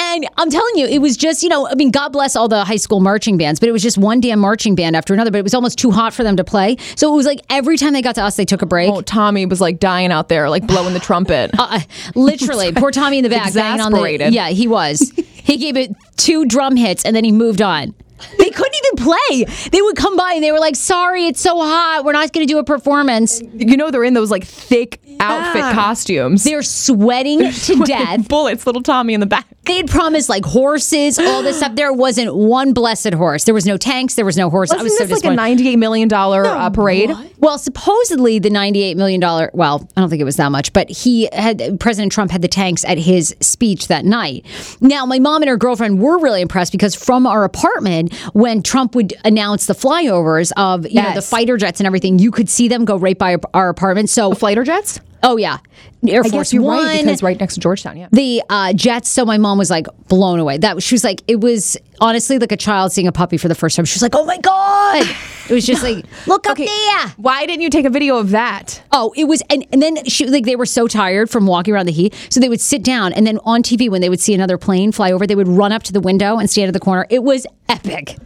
and 0.00 0.26
I'm 0.38 0.48
telling 0.48 0.76
you, 0.76 0.86
it 0.86 1.00
was 1.00 1.14
just, 1.14 1.42
you 1.42 1.50
know, 1.50 1.68
I 1.68 1.74
mean, 1.74 1.90
God 1.90 2.08
bless 2.08 2.36
all 2.36 2.48
the 2.48 2.64
high 2.64 2.76
school 2.76 3.00
marching 3.00 3.36
bands, 3.36 3.60
but 3.60 3.68
it 3.68 3.72
was 3.72 3.82
just 3.82 3.98
one 3.98 4.20
damn 4.20 4.38
marching 4.38 4.74
band 4.74 4.96
after 4.96 5.12
another, 5.12 5.30
but 5.30 5.38
it 5.38 5.42
was 5.44 5.52
almost 5.52 5.76
too 5.78 5.90
hot 5.90 6.14
for 6.14 6.22
them 6.22 6.36
to 6.36 6.44
play. 6.44 6.78
So 6.96 7.12
it 7.12 7.16
was 7.16 7.26
like 7.26 7.40
every 7.50 7.76
time 7.76 7.92
they 7.92 8.00
got 8.00 8.14
to 8.14 8.22
us, 8.22 8.36
they 8.36 8.46
took 8.46 8.62
a 8.62 8.66
break. 8.66 8.90
Oh, 8.90 9.02
Tommy 9.02 9.44
was 9.44 9.60
like 9.60 9.78
dying 9.78 10.10
out 10.10 10.30
there, 10.30 10.48
like 10.48 10.66
blowing 10.66 10.94
the 10.94 11.00
trumpet. 11.00 11.50
Uh, 11.64 11.80
literally, 12.14 12.72
poor 12.72 12.90
Tommy 12.90 13.18
in 13.18 13.24
the 13.24 13.30
back, 13.30 13.46
on 13.46 13.52
the. 13.52 13.60
Exasperated. 13.60 14.34
Yeah, 14.34 14.48
he 14.48 14.68
was. 14.68 15.12
he 15.16 15.56
gave 15.56 15.76
it 15.76 15.92
two 16.16 16.44
drum 16.46 16.76
hits 16.76 17.04
and 17.04 17.16
then 17.16 17.24
he 17.24 17.32
moved 17.32 17.62
on. 17.62 17.94
They 18.38 18.50
couldn't 18.50 18.74
even 18.86 19.04
play. 19.04 19.44
They 19.70 19.82
would 19.82 19.96
come 19.96 20.16
by 20.16 20.32
and 20.34 20.42
they 20.44 20.52
were 20.52 20.60
like, 20.60 20.76
"Sorry, 20.76 21.26
it's 21.26 21.40
so 21.40 21.56
hot. 21.58 22.02
We're 22.04 22.12
not 22.12 22.32
going 22.32 22.46
to 22.46 22.52
do 22.52 22.58
a 22.58 22.64
performance." 22.64 23.40
you 23.54 23.76
know 23.76 23.90
they're 23.90 24.04
in 24.04 24.14
those 24.14 24.30
like 24.30 24.44
thick 24.44 25.00
outfit 25.20 25.62
costumes. 25.74 26.44
They're 26.44 26.62
sweating 26.62 27.50
to 27.52 27.76
death. 27.84 28.28
Bullets, 28.28 28.66
little 28.66 28.82
Tommy 28.82 29.14
in 29.14 29.20
the 29.20 29.26
back. 29.26 29.46
They 29.64 29.76
had 29.78 29.88
promised 29.88 30.28
like 30.28 30.44
horses, 30.44 31.18
all 31.18 31.42
this 31.42 31.56
stuff. 31.58 31.74
There 31.74 31.92
wasn't 31.92 32.34
one 32.34 32.72
blessed 32.72 33.14
horse. 33.14 33.44
There 33.44 33.54
was 33.54 33.64
no 33.66 33.76
tanks. 33.76 34.14
There 34.14 34.24
was 34.24 34.36
no 34.36 34.50
horse. 34.50 34.70
I 34.70 34.74
Wasn't 34.76 34.84
was 34.84 34.98
so 34.98 35.04
this 35.04 35.10
like 35.10 35.18
a 35.18 35.20
disappointed. 35.20 35.36
ninety-eight 35.36 35.76
million 35.76 36.08
dollar 36.08 36.44
uh, 36.44 36.70
parade? 36.70 37.10
Well, 37.38 37.58
supposedly 37.58 38.38
the 38.38 38.48
$98 38.48 38.96
million, 38.96 39.20
well, 39.52 39.86
I 39.94 40.00
don't 40.00 40.08
think 40.08 40.22
it 40.22 40.24
was 40.24 40.36
that 40.36 40.50
much, 40.50 40.72
but 40.72 40.88
he 40.88 41.28
had, 41.30 41.78
President 41.78 42.10
Trump 42.10 42.30
had 42.30 42.40
the 42.40 42.48
tanks 42.48 42.86
at 42.86 42.96
his 42.96 43.36
speech 43.40 43.88
that 43.88 44.06
night. 44.06 44.46
Now, 44.80 45.04
my 45.04 45.18
mom 45.18 45.42
and 45.42 45.50
her 45.50 45.58
girlfriend 45.58 46.00
were 46.00 46.18
really 46.18 46.40
impressed 46.40 46.72
because 46.72 46.94
from 46.94 47.26
our 47.26 47.44
apartment, 47.44 48.03
when 48.32 48.62
Trump 48.62 48.94
would 48.94 49.14
announce 49.24 49.66
the 49.66 49.74
flyovers 49.74 50.52
of, 50.56 50.86
you 50.86 51.02
know, 51.02 51.14
the 51.14 51.22
fighter 51.22 51.56
jets 51.56 51.80
and 51.80 51.86
everything, 51.86 52.18
you 52.18 52.30
could 52.30 52.48
see 52.48 52.68
them 52.68 52.84
go 52.84 52.96
right 52.96 53.18
by 53.18 53.36
our, 53.52 53.68
apartment. 53.68 54.10
So, 54.10 54.34
Fighter 54.34 54.62
jets? 54.62 55.00
oh 55.24 55.36
yeah, 55.36 55.58
Air 56.06 56.22
I 56.24 56.28
Force 56.28 56.52
One. 56.52 56.84
right 56.84 57.02
because 57.02 57.22
right 57.22 57.38
next 57.40 57.54
to 57.54 57.60
Georgetown. 57.60 57.96
Yeah. 57.96 58.08
the 58.12 58.42
uh, 58.48 58.72
jets. 58.74 59.08
So 59.08 59.24
my 59.24 59.38
mom 59.38 59.58
was 59.58 59.70
like 59.70 59.86
blown 60.08 60.38
away. 60.38 60.58
That 60.58 60.82
she 60.82 60.94
was 60.94 61.02
like, 61.02 61.22
it 61.26 61.40
was 61.40 61.76
honestly 62.00 62.38
like 62.38 62.52
a 62.52 62.56
child 62.56 62.92
seeing 62.92 63.08
a 63.08 63.12
puppy 63.12 63.38
for 63.38 63.48
the 63.48 63.54
first 63.54 63.74
time. 63.74 63.84
She 63.86 63.96
was 63.96 64.02
like, 64.02 64.14
oh 64.14 64.24
my 64.24 64.38
god. 64.38 65.16
It 65.48 65.52
was 65.54 65.66
just 65.66 65.82
like, 65.82 66.04
look 66.26 66.46
up 66.46 66.56
there. 66.56 67.08
Why 67.16 67.44
didn't 67.46 67.60
you 67.62 67.70
take 67.70 67.84
a 67.84 67.90
video 67.90 68.16
of 68.16 68.30
that? 68.30 68.82
Oh, 68.92 69.12
it 69.16 69.24
was, 69.24 69.42
and, 69.50 69.66
and 69.72 69.82
then 69.82 70.04
she 70.06 70.26
like 70.26 70.44
they 70.44 70.56
were 70.56 70.66
so 70.66 70.88
tired 70.88 71.28
from 71.30 71.46
walking 71.46 71.74
around 71.74 71.86
the 71.86 71.92
heat, 71.92 72.14
so 72.30 72.40
they 72.40 72.48
would 72.48 72.60
sit 72.60 72.82
down, 72.82 73.12
and 73.12 73.26
then 73.26 73.38
on 73.44 73.62
TV 73.62 73.90
when 73.90 74.00
they 74.00 74.08
would 74.08 74.20
see 74.20 74.34
another 74.34 74.56
plane 74.58 74.92
fly 74.92 75.12
over, 75.12 75.26
they 75.26 75.34
would 75.34 75.48
run 75.48 75.72
up 75.72 75.82
to 75.84 75.92
the 75.92 76.00
window 76.00 76.38
and 76.38 76.48
stand 76.48 76.68
at 76.68 76.74
the 76.74 76.80
corner. 76.80 77.06
It 77.10 77.22
was 77.22 77.46
epic. 77.68 78.16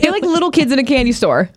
They're 0.00 0.10
like 0.12 0.22
little 0.22 0.50
kids 0.50 0.72
in 0.72 0.78
a 0.78 0.84
candy 0.84 1.12
store. 1.12 1.50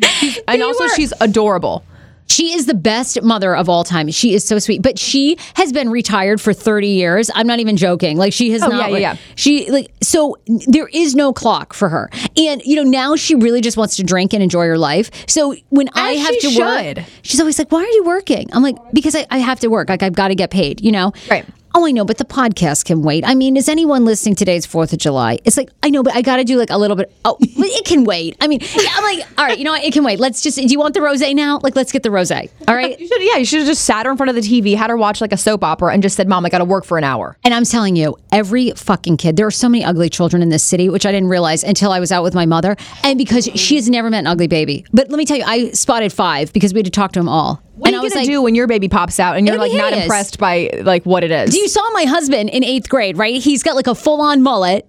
And 0.48 0.62
also, 0.62 0.84
were- 0.84 0.94
she's 0.96 1.12
adorable. 1.20 1.84
She 2.26 2.52
is 2.54 2.66
the 2.66 2.74
best 2.74 3.22
mother 3.22 3.54
of 3.54 3.68
all 3.68 3.84
time. 3.84 4.10
She 4.10 4.34
is 4.34 4.44
so 4.44 4.58
sweet, 4.58 4.82
but 4.82 4.98
she 4.98 5.36
has 5.54 5.72
been 5.72 5.90
retired 5.90 6.40
for 6.40 6.52
30 6.52 6.88
years. 6.88 7.30
I'm 7.34 7.46
not 7.46 7.60
even 7.60 7.76
joking. 7.76 8.16
Like 8.16 8.32
she 8.32 8.50
has 8.52 8.62
Oh, 8.62 8.68
not. 8.68 8.90
yeah, 8.92 8.96
yeah. 8.98 9.16
She 9.36 9.70
like 9.70 9.90
so 10.02 10.36
there 10.66 10.88
is 10.88 11.14
no 11.14 11.32
clock 11.32 11.74
for 11.74 11.88
her, 11.88 12.10
and 12.36 12.62
you 12.64 12.76
know 12.76 12.82
now 12.82 13.14
she 13.16 13.34
really 13.34 13.60
just 13.60 13.76
wants 13.76 13.96
to 13.96 14.02
drink 14.02 14.32
and 14.32 14.42
enjoy 14.42 14.66
her 14.66 14.78
life. 14.78 15.10
So 15.28 15.54
when 15.68 15.88
I 15.94 16.12
have 16.12 16.38
to 16.40 16.58
work, 16.58 17.06
she's 17.22 17.40
always 17.40 17.58
like, 17.58 17.70
"Why 17.70 17.80
are 17.80 17.86
you 17.94 18.04
working?" 18.04 18.48
I'm 18.52 18.62
like, 18.62 18.76
"Because 18.92 19.14
I, 19.14 19.26
I 19.30 19.38
have 19.38 19.60
to 19.60 19.68
work. 19.68 19.88
Like 19.88 20.02
I've 20.02 20.14
got 20.14 20.28
to 20.28 20.34
get 20.34 20.50
paid." 20.50 20.80
You 20.80 20.92
know. 20.92 21.12
Right. 21.30 21.44
Oh, 21.76 21.84
I 21.84 21.90
know, 21.90 22.04
but 22.04 22.18
the 22.18 22.24
podcast 22.24 22.84
can 22.84 23.02
wait. 23.02 23.24
I 23.26 23.34
mean, 23.34 23.56
is 23.56 23.68
anyone 23.68 24.04
listening 24.04 24.36
today's 24.36 24.64
Fourth 24.64 24.92
of 24.92 25.00
July? 25.00 25.40
It's 25.44 25.56
like 25.56 25.70
I 25.82 25.90
know, 25.90 26.04
but 26.04 26.14
I 26.14 26.22
got 26.22 26.36
to 26.36 26.44
do 26.44 26.56
like 26.56 26.70
a 26.70 26.78
little 26.78 26.96
bit. 26.96 27.12
Oh, 27.24 27.36
but 27.40 27.50
it 27.66 27.84
can 27.84 28.04
wait. 28.04 28.36
I 28.40 28.46
mean, 28.46 28.60
I'm 28.62 29.02
like, 29.02 29.26
all 29.36 29.44
right, 29.44 29.58
you 29.58 29.64
know 29.64 29.72
what? 29.72 29.82
It 29.82 29.92
can 29.92 30.04
wait. 30.04 30.20
Let's 30.20 30.40
just. 30.40 30.56
Do 30.56 30.64
you 30.64 30.78
want 30.78 30.94
the 30.94 31.00
rosé 31.00 31.34
now? 31.34 31.58
Like, 31.64 31.74
let's 31.74 31.90
get 31.90 32.04
the 32.04 32.10
rosé. 32.10 32.48
All 32.68 32.76
right. 32.76 32.98
You 32.98 33.08
should, 33.08 33.22
yeah, 33.22 33.38
you 33.38 33.44
should 33.44 33.58
have 33.58 33.66
just 33.66 33.84
sat 33.84 34.06
her 34.06 34.12
in 34.12 34.16
front 34.16 34.30
of 34.30 34.36
the 34.36 34.40
TV, 34.40 34.76
had 34.76 34.88
her 34.88 34.96
watch 34.96 35.20
like 35.20 35.32
a 35.32 35.36
soap 35.36 35.64
opera, 35.64 35.92
and 35.92 36.00
just 36.00 36.14
said, 36.14 36.28
"Mom, 36.28 36.46
I 36.46 36.48
got 36.48 36.58
to 36.58 36.64
work 36.64 36.84
for 36.84 36.96
an 36.96 37.02
hour." 37.02 37.36
And 37.42 37.52
I'm 37.52 37.64
telling 37.64 37.96
you, 37.96 38.16
every 38.30 38.70
fucking 38.70 39.16
kid, 39.16 39.36
there 39.36 39.46
are 39.46 39.50
so 39.50 39.68
many 39.68 39.84
ugly 39.84 40.08
children 40.08 40.42
in 40.42 40.50
this 40.50 40.62
city, 40.62 40.88
which 40.88 41.04
I 41.04 41.10
didn't 41.10 41.28
realize 41.28 41.64
until 41.64 41.90
I 41.90 41.98
was 41.98 42.12
out 42.12 42.22
with 42.22 42.34
my 42.36 42.46
mother. 42.46 42.76
And 43.02 43.18
because 43.18 43.46
she 43.56 43.74
has 43.74 43.90
never 43.90 44.10
met 44.10 44.20
an 44.20 44.26
ugly 44.28 44.46
baby. 44.46 44.86
But 44.92 45.10
let 45.10 45.18
me 45.18 45.24
tell 45.26 45.38
you, 45.38 45.44
I 45.44 45.72
spotted 45.72 46.12
five 46.12 46.52
because 46.52 46.72
we 46.72 46.78
had 46.78 46.84
to 46.84 46.92
talk 46.92 47.10
to 47.12 47.20
them 47.20 47.28
all. 47.28 47.60
What 47.76 47.88
and 47.88 47.96
are 47.96 47.98
I 47.98 48.00
you 48.00 48.04
was 48.04 48.12
gonna 48.12 48.22
like, 48.22 48.30
do 48.30 48.42
when 48.42 48.54
your 48.54 48.66
baby 48.66 48.88
pops 48.88 49.18
out 49.18 49.36
and 49.36 49.46
you're 49.46 49.58
like 49.58 49.72
not 49.72 49.92
impressed 49.92 50.38
by 50.38 50.70
like 50.82 51.04
what 51.04 51.24
it 51.24 51.30
is? 51.30 51.56
You 51.56 51.68
saw 51.68 51.88
my 51.90 52.04
husband 52.04 52.50
in 52.50 52.62
eighth 52.64 52.88
grade, 52.88 53.18
right? 53.18 53.40
He's 53.42 53.62
got 53.62 53.74
like 53.76 53.86
a 53.88 53.94
full 53.94 54.20
on 54.20 54.42
mullet. 54.42 54.86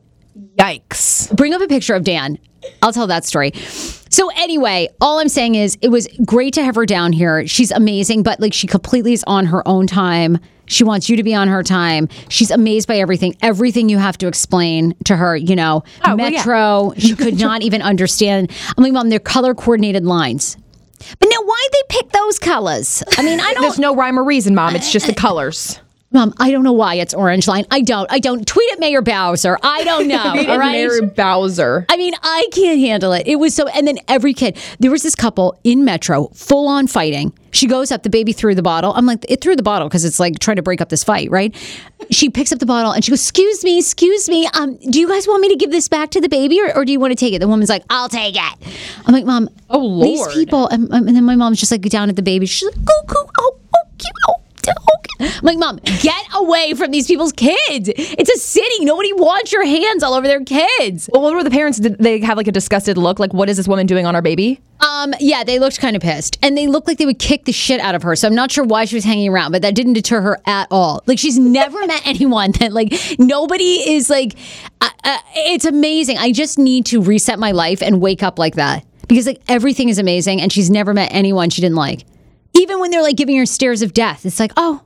Yikes! 0.57 1.35
Bring 1.35 1.53
up 1.53 1.61
a 1.61 1.67
picture 1.67 1.95
of 1.95 2.03
Dan. 2.03 2.37
I'll 2.81 2.93
tell 2.93 3.07
that 3.07 3.25
story. 3.25 3.51
So 4.09 4.29
anyway, 4.35 4.87
all 5.01 5.19
I'm 5.19 5.29
saying 5.29 5.55
is 5.55 5.77
it 5.81 5.89
was 5.89 6.07
great 6.25 6.53
to 6.55 6.63
have 6.63 6.75
her 6.75 6.85
down 6.85 7.11
here. 7.11 7.45
She's 7.47 7.71
amazing, 7.71 8.23
but 8.23 8.39
like 8.39 8.53
she 8.53 8.67
completely 8.67 9.13
is 9.13 9.23
on 9.27 9.45
her 9.47 9.67
own 9.67 9.87
time. 9.87 10.39
She 10.67 10.83
wants 10.83 11.09
you 11.09 11.17
to 11.17 11.23
be 11.23 11.35
on 11.35 11.47
her 11.47 11.61
time. 11.61 12.07
She's 12.29 12.49
amazed 12.49 12.87
by 12.87 12.97
everything. 12.97 13.35
Everything 13.41 13.87
you 13.87 13.99
have 13.99 14.17
to 14.19 14.27
explain 14.27 14.95
to 15.05 15.15
her, 15.15 15.35
you 15.37 15.55
know, 15.55 15.83
Oh, 16.03 16.15
well, 16.15 16.31
yeah. 16.31 16.37
Metro, 16.39 16.93
she 16.97 17.15
could 17.15 17.39
not 17.39 17.61
even 17.61 17.83
understand. 17.83 18.51
I'm 18.75 18.83
like, 18.83 18.93
Mom, 18.93 19.09
they're 19.09 19.19
color 19.19 19.53
coordinated 19.53 20.05
lines. 20.05 20.57
But 21.19 21.29
now 21.29 21.41
why'd 21.41 21.69
they 21.71 21.81
pick 21.89 22.11
those 22.11 22.39
colors? 22.39 23.03
I 23.17 23.23
mean, 23.23 23.39
I 23.39 23.53
don't 23.53 23.61
There's 23.63 23.79
no 23.79 23.95
rhyme 23.95 24.17
or 24.19 24.23
reason, 24.23 24.55
Mom. 24.55 24.75
It's 24.75 24.91
just 24.91 25.07
the 25.07 25.13
colors. 25.13 25.79
Mom, 26.15 26.34
I 26.38 26.50
don't 26.50 26.63
know 26.63 26.72
why 26.72 26.95
it's 26.95 27.13
orange 27.13 27.45
line. 27.45 27.65
I 27.69 27.81
don't. 27.81 28.10
I 28.10 28.19
don't. 28.19 28.48
Tweet 28.48 28.72
at 28.72 28.79
Mayor 28.79 29.01
Bowser. 29.01 29.60
I 29.62 29.84
don't 29.84 30.07
know. 30.07 30.24
all 30.50 30.57
right. 30.57 30.72
Mary 30.72 31.01
Bowser. 31.01 31.86
I 31.89 31.98
mean, 31.98 32.13
I 32.24 32.48
can't 32.53 32.79
handle 32.79 33.12
it. 33.12 33.27
It 33.27 33.36
was 33.36 33.53
so, 33.53 33.67
and 33.67 33.86
then 33.86 33.98
every 34.07 34.34
kid, 34.34 34.57
there 34.79 34.91
was 34.91 35.03
this 35.03 35.13
couple 35.13 35.60
in 35.65 35.84
Metro, 35.84 36.27
full 36.29 36.69
on 36.69 36.88
fighting. 36.88 37.34
She 37.51 37.67
goes 37.67 37.91
up, 37.91 38.03
the 38.03 38.10
baby 38.10 38.31
threw 38.31 38.55
the 38.55 38.62
bottle. 38.62 38.93
I'm 38.93 39.05
like, 39.05 39.25
it 39.27 39.41
threw 39.41 39.57
the 39.57 39.63
bottle 39.63 39.89
because 39.89 40.05
it's 40.05 40.17
like 40.17 40.39
trying 40.39 40.55
to 40.55 40.62
break 40.62 40.79
up 40.79 40.88
this 40.88 41.03
fight, 41.03 41.29
right? 41.31 41.53
She 42.12 42.29
picks 42.29 42.53
up 42.53 42.60
the 42.60 42.65
bottle 42.65 42.91
and 42.93 43.03
she 43.03 43.12
goes, 43.12 43.22
Excuse 43.22 43.65
me, 43.65 43.77
excuse 43.79 44.29
me. 44.29 44.48
Um, 44.53 44.77
do 44.89 45.01
you 45.01 45.10
guys 45.10 45.27
want 45.27 45.41
me 45.41 45.50
to 45.50 45.57
give 45.57 45.72
this 45.72 45.89
back 45.89 46.12
to 46.12 46.22
the 46.22 46.29
baby 46.29 46.62
or, 46.62 46.74
or 46.77 46.86
do 46.86 46.93
you 46.93 47.00
want 47.00 47.12
to 47.12 47.17
take 47.17 47.34
it? 47.34 47.39
The 47.39 47.48
woman's 47.50 47.69
like, 47.69 47.84
I'll 47.89 48.07
take 48.07 48.38
it. 48.38 48.75
I'm 49.05 49.13
like, 49.13 49.25
Mom, 49.25 49.50
Oh, 49.69 50.01
these 50.01 50.25
people, 50.34 50.67
and, 50.69 50.89
and 50.93 51.10
then 51.10 51.25
my 51.25 51.36
mom's 51.36 51.60
just 51.60 51.74
like 51.74 51.81
down 51.81 52.07
at 52.07 52.15
the 52.15 52.22
baby. 52.22 52.45
She's 52.45 52.69
like, 52.74 52.86
Go, 52.86 52.93
go, 53.07 53.29
oh, 53.39 53.57
oh, 53.75 53.84
cute, 53.98 54.13
oh. 54.29 54.36
I'm 55.19 55.41
like, 55.43 55.57
Mom, 55.57 55.79
get 56.01 56.25
away 56.34 56.74
from 56.74 56.91
these 56.91 57.07
people's 57.07 57.31
kids. 57.31 57.89
It's 57.95 58.29
a 58.29 58.38
city. 58.38 58.86
Nobody 58.86 59.13
wants 59.13 59.51
your 59.51 59.65
hands 59.65 60.03
all 60.03 60.13
over 60.13 60.27
their 60.27 60.43
kids. 60.43 61.10
Well, 61.12 61.22
what 61.22 61.34
were 61.34 61.43
the 61.43 61.50
parents? 61.50 61.79
Did 61.79 61.98
they 62.00 62.19
have 62.19 62.38
like 62.38 62.48
a 62.48 62.51
disgusted 62.51 62.98
look? 62.98 63.19
Like, 63.19 63.34
what 63.34 63.50
is 63.50 63.57
this 63.57 63.67
woman 63.67 63.86
doing 63.86 64.05
on 64.05 64.15
our 64.15 64.22
baby? 64.22 64.62
Um, 64.81 65.13
yeah, 65.19 65.43
they 65.43 65.57
looked 65.57 65.79
kind 65.79 65.95
of 65.95 66.01
pissed, 66.01 66.38
and 66.43 66.57
they 66.57 66.67
looked 66.67 66.88
like 66.88 66.98
they 66.98 67.05
would 67.05 67.19
kick 67.19 67.45
the 67.45 67.51
shit 67.51 67.79
out 67.79 67.95
of 67.95 68.03
her. 68.03 68.15
So 68.15 68.27
I'm 68.27 68.36
not 68.36 68.51
sure 68.51 68.63
why 68.63 68.86
she 68.86 68.95
was 68.95 69.05
hanging 69.05 69.29
around, 69.29 69.51
but 69.51 69.62
that 69.62 69.74
didn't 69.74 69.93
deter 69.93 70.22
her 70.22 70.39
at 70.45 70.67
all. 70.69 71.01
Like 71.05 71.17
she's 71.17 71.39
never 71.39 71.86
met 71.88 72.01
anyone 72.05 72.51
that 72.60 72.74
like 72.74 72.93
nobody 73.17 73.89
is 73.89 74.10
like. 74.10 74.36
Uh, 74.81 74.89
uh, 75.03 75.17
it's 75.36 75.65
amazing. 75.65 76.17
I 76.17 76.31
just 76.31 76.60
need 76.60 76.86
to 76.88 77.01
reset 77.01 77.39
my 77.39 77.51
life 77.51 77.81
and 77.81 78.01
wake 78.01 78.22
up 78.22 78.38
like 78.38 78.55
that 78.55 78.86
because 79.07 79.27
like 79.27 79.41
everything 79.48 79.89
is 79.89 79.98
amazing, 79.98 80.41
and 80.41 80.51
she's 80.51 80.69
never 80.69 80.93
met 80.93 81.10
anyone 81.13 81.50
she 81.50 81.62
didn't 81.62 81.77
like. 81.77 82.05
Even 82.65 82.79
when 82.79 82.89
they're 82.89 83.03
like 83.03 83.15
giving 83.15 83.38
her 83.38 83.45
stares 83.45 83.84
of 83.84 83.93
death, 83.93 84.25
it's 84.25 84.39
like, 84.39 84.51
oh, 84.57 84.81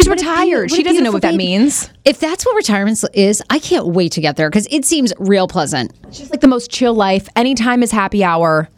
She's 0.00 0.08
retired. 0.08 0.72
She 0.72 0.82
doesn't 0.82 1.04
know 1.04 1.12
what 1.12 1.22
that 1.22 1.36
means. 1.36 1.88
if 2.04 2.18
that's 2.18 2.44
what 2.44 2.56
retirement 2.56 3.02
is, 3.14 3.40
I 3.48 3.60
can't 3.60 3.86
wait 3.86 4.10
to 4.12 4.20
get 4.20 4.34
there 4.34 4.50
because 4.50 4.66
it 4.70 4.84
seems 4.84 5.12
real 5.20 5.46
pleasant. 5.46 5.92
She's 6.10 6.30
like 6.30 6.40
the 6.40 6.48
most 6.48 6.68
chill 6.68 6.94
life. 6.94 7.28
Anytime 7.36 7.84
is 7.84 7.92
happy 7.92 8.24
hour. 8.24 8.68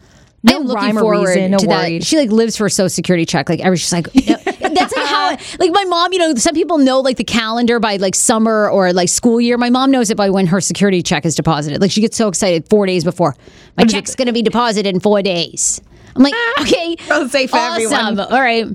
No 0.42 0.52
I 0.52 0.57
am 0.57 0.64
looking 0.64 0.98
forward 0.98 1.28
reason. 1.28 1.50
No 1.52 1.59
to 1.59 1.66
that. 1.68 2.04
She 2.04 2.18
like 2.18 2.31
lives 2.31 2.54
for 2.57 2.66
a 2.66 2.70
social 2.70 2.90
security 2.90 3.24
check. 3.24 3.48
Like 3.48 3.61
every 3.61 3.78
she's 3.78 3.92
like 3.92 4.11
that's 4.12 4.96
like 4.96 5.07
how 5.07 5.37
like 5.59 5.70
my 5.72 5.85
mom. 5.85 6.12
You 6.12 6.18
know, 6.18 6.35
some 6.35 6.54
people 6.54 6.76
know 6.76 7.00
like 7.00 7.16
the 7.16 7.24
calendar 7.24 7.78
by 7.81 7.96
like 7.96 8.14
summer 8.14 8.68
or 8.68 8.92
like 8.92 9.09
school 9.09 9.40
year. 9.40 9.57
My 9.57 9.70
mom 9.70 9.90
knows 9.90 10.11
it 10.11 10.16
by 10.16 10.28
when 10.28 10.46
her 10.46 10.61
security 10.61 11.02
check 11.02 11.24
is 11.24 11.35
deposited. 11.35 11.81
Like 11.81 11.90
she 11.90 12.02
gets 12.02 12.16
so 12.16 12.28
excited 12.28 12.68
four 12.68 12.87
days 12.87 13.04
before 13.04 13.37
my 13.76 13.85
check's 13.85 14.14
going 14.14 14.26
to 14.26 14.33
be 14.33 14.42
deposited 14.42 14.88
in 14.94 15.00
four 15.00 15.22
days. 15.22 15.81
I'm 16.20 16.24
like, 16.24 16.35
okay, 16.61 16.96
safe 17.28 17.50
for 17.50 17.56
awesome. 17.56 17.92
everyone. 17.92 18.20
All 18.20 18.40
right, 18.40 18.66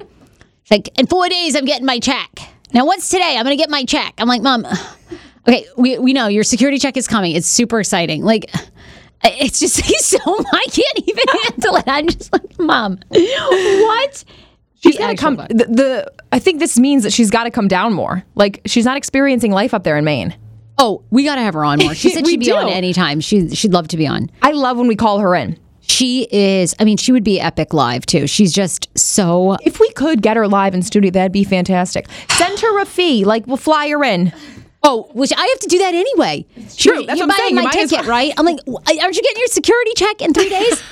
She's 0.64 0.72
like 0.72 1.00
in 1.00 1.08
four 1.08 1.30
days 1.30 1.56
I'm 1.56 1.66
getting 1.66 1.86
my 1.86 2.00
check. 2.00 2.40
Now 2.74 2.86
what's 2.86 3.10
today? 3.10 3.36
I'm 3.38 3.44
going 3.46 3.56
to 3.58 3.62
get 3.62 3.70
my 3.70 3.86
check. 3.86 4.16
I'm 4.18 4.28
like, 4.28 4.42
mom. 4.42 4.66
Okay, 5.48 5.68
we 5.78 6.00
we 6.00 6.12
know 6.12 6.28
your 6.28 6.44
security 6.44 6.80
check 6.80 6.98
is 6.98 7.08
coming. 7.08 7.36
It's 7.36 7.48
super 7.48 7.80
exciting. 7.80 8.24
Like. 8.24 8.52
It's 9.28 9.60
just 9.60 9.76
so 10.06 10.20
I 10.28 10.66
can't 10.70 11.00
even 11.08 11.24
handle 11.44 11.78
it. 11.78 11.86
I'm 11.88 12.08
just 12.08 12.32
like, 12.32 12.60
Mom, 12.60 13.00
what? 13.10 14.24
She's 14.84 15.00
got 15.00 15.08
to 15.08 15.16
come. 15.16 15.38
The, 15.38 15.66
the 15.68 16.14
I 16.32 16.38
think 16.38 16.60
this 16.60 16.78
means 16.78 17.02
that 17.04 17.14
she's 17.14 17.32
got 17.32 17.46
to 17.46 17.50
come 17.50 17.68
down 17.68 17.94
more. 17.94 18.24
Like 18.36 18.62
she's 18.68 18.86
not 18.86 18.98
experiencing 18.98 19.52
life 19.52 19.74
up 19.74 19.84
there 19.84 19.98
in 19.98 20.06
Maine. 20.06 20.38
Oh, 20.78 21.02
we 21.10 21.24
got 21.24 21.36
to 21.36 21.42
have 21.42 21.56
her 21.56 21.64
on 21.64 21.80
more. 21.80 21.96
She 21.96 22.12
said 22.12 22.28
she'd 22.28 22.40
be 22.40 22.48
do. 22.48 22.56
on 22.56 22.70
anytime. 22.70 23.20
She 23.20 23.50
she'd 23.56 23.74
love 23.74 23.88
to 23.88 23.98
be 23.98 24.06
on. 24.06 24.30
I 24.44 24.52
love 24.52 24.78
when 24.78 24.88
we 24.88 24.96
call 24.96 25.18
her 25.20 25.34
in. 25.34 25.58
She 25.96 26.28
is. 26.32 26.76
I 26.80 26.84
mean, 26.84 26.98
she 26.98 27.12
would 27.12 27.24
be 27.24 27.40
epic 27.40 27.74
live 27.74 28.06
too. 28.06 28.28
She's 28.28 28.52
just 28.54 28.90
so. 28.98 29.58
If 29.64 29.80
we 29.80 29.90
could 29.92 30.22
get 30.22 30.36
her 30.38 30.48
live 30.48 30.74
in 30.74 30.82
studio, 30.82 31.12
that'd 31.12 31.32
be 31.32 31.44
fantastic. 31.44 32.08
Send 32.32 32.60
her 32.60 32.82
a 32.82 32.86
fee. 32.86 33.24
Like 33.26 33.48
we'll 33.48 33.58
fly 33.58 33.88
her 33.90 34.04
in. 34.04 34.34
Oh, 34.84 35.10
which 35.14 35.32
I 35.36 35.42
have 35.46 35.60
to 35.60 35.68
do 35.68 35.80
that 35.80 35.94
anyway. 35.96 36.46
true. 36.78 37.00
You- 37.02 37.08
That's 37.08 37.20
you 37.20 37.26
what 37.26 37.34
I'm 37.34 37.40
saying. 37.40 37.56
My 37.56 37.72
ticket, 37.72 37.92
well- 38.02 38.04
right? 38.10 38.34
I'm 38.38 38.46
like, 38.46 38.60
aren't 38.68 39.16
you 39.16 39.22
getting 39.24 39.38
your 39.40 39.48
security 39.48 39.92
check 39.96 40.22
in 40.22 40.34
three 40.34 40.50
days? 40.60 40.84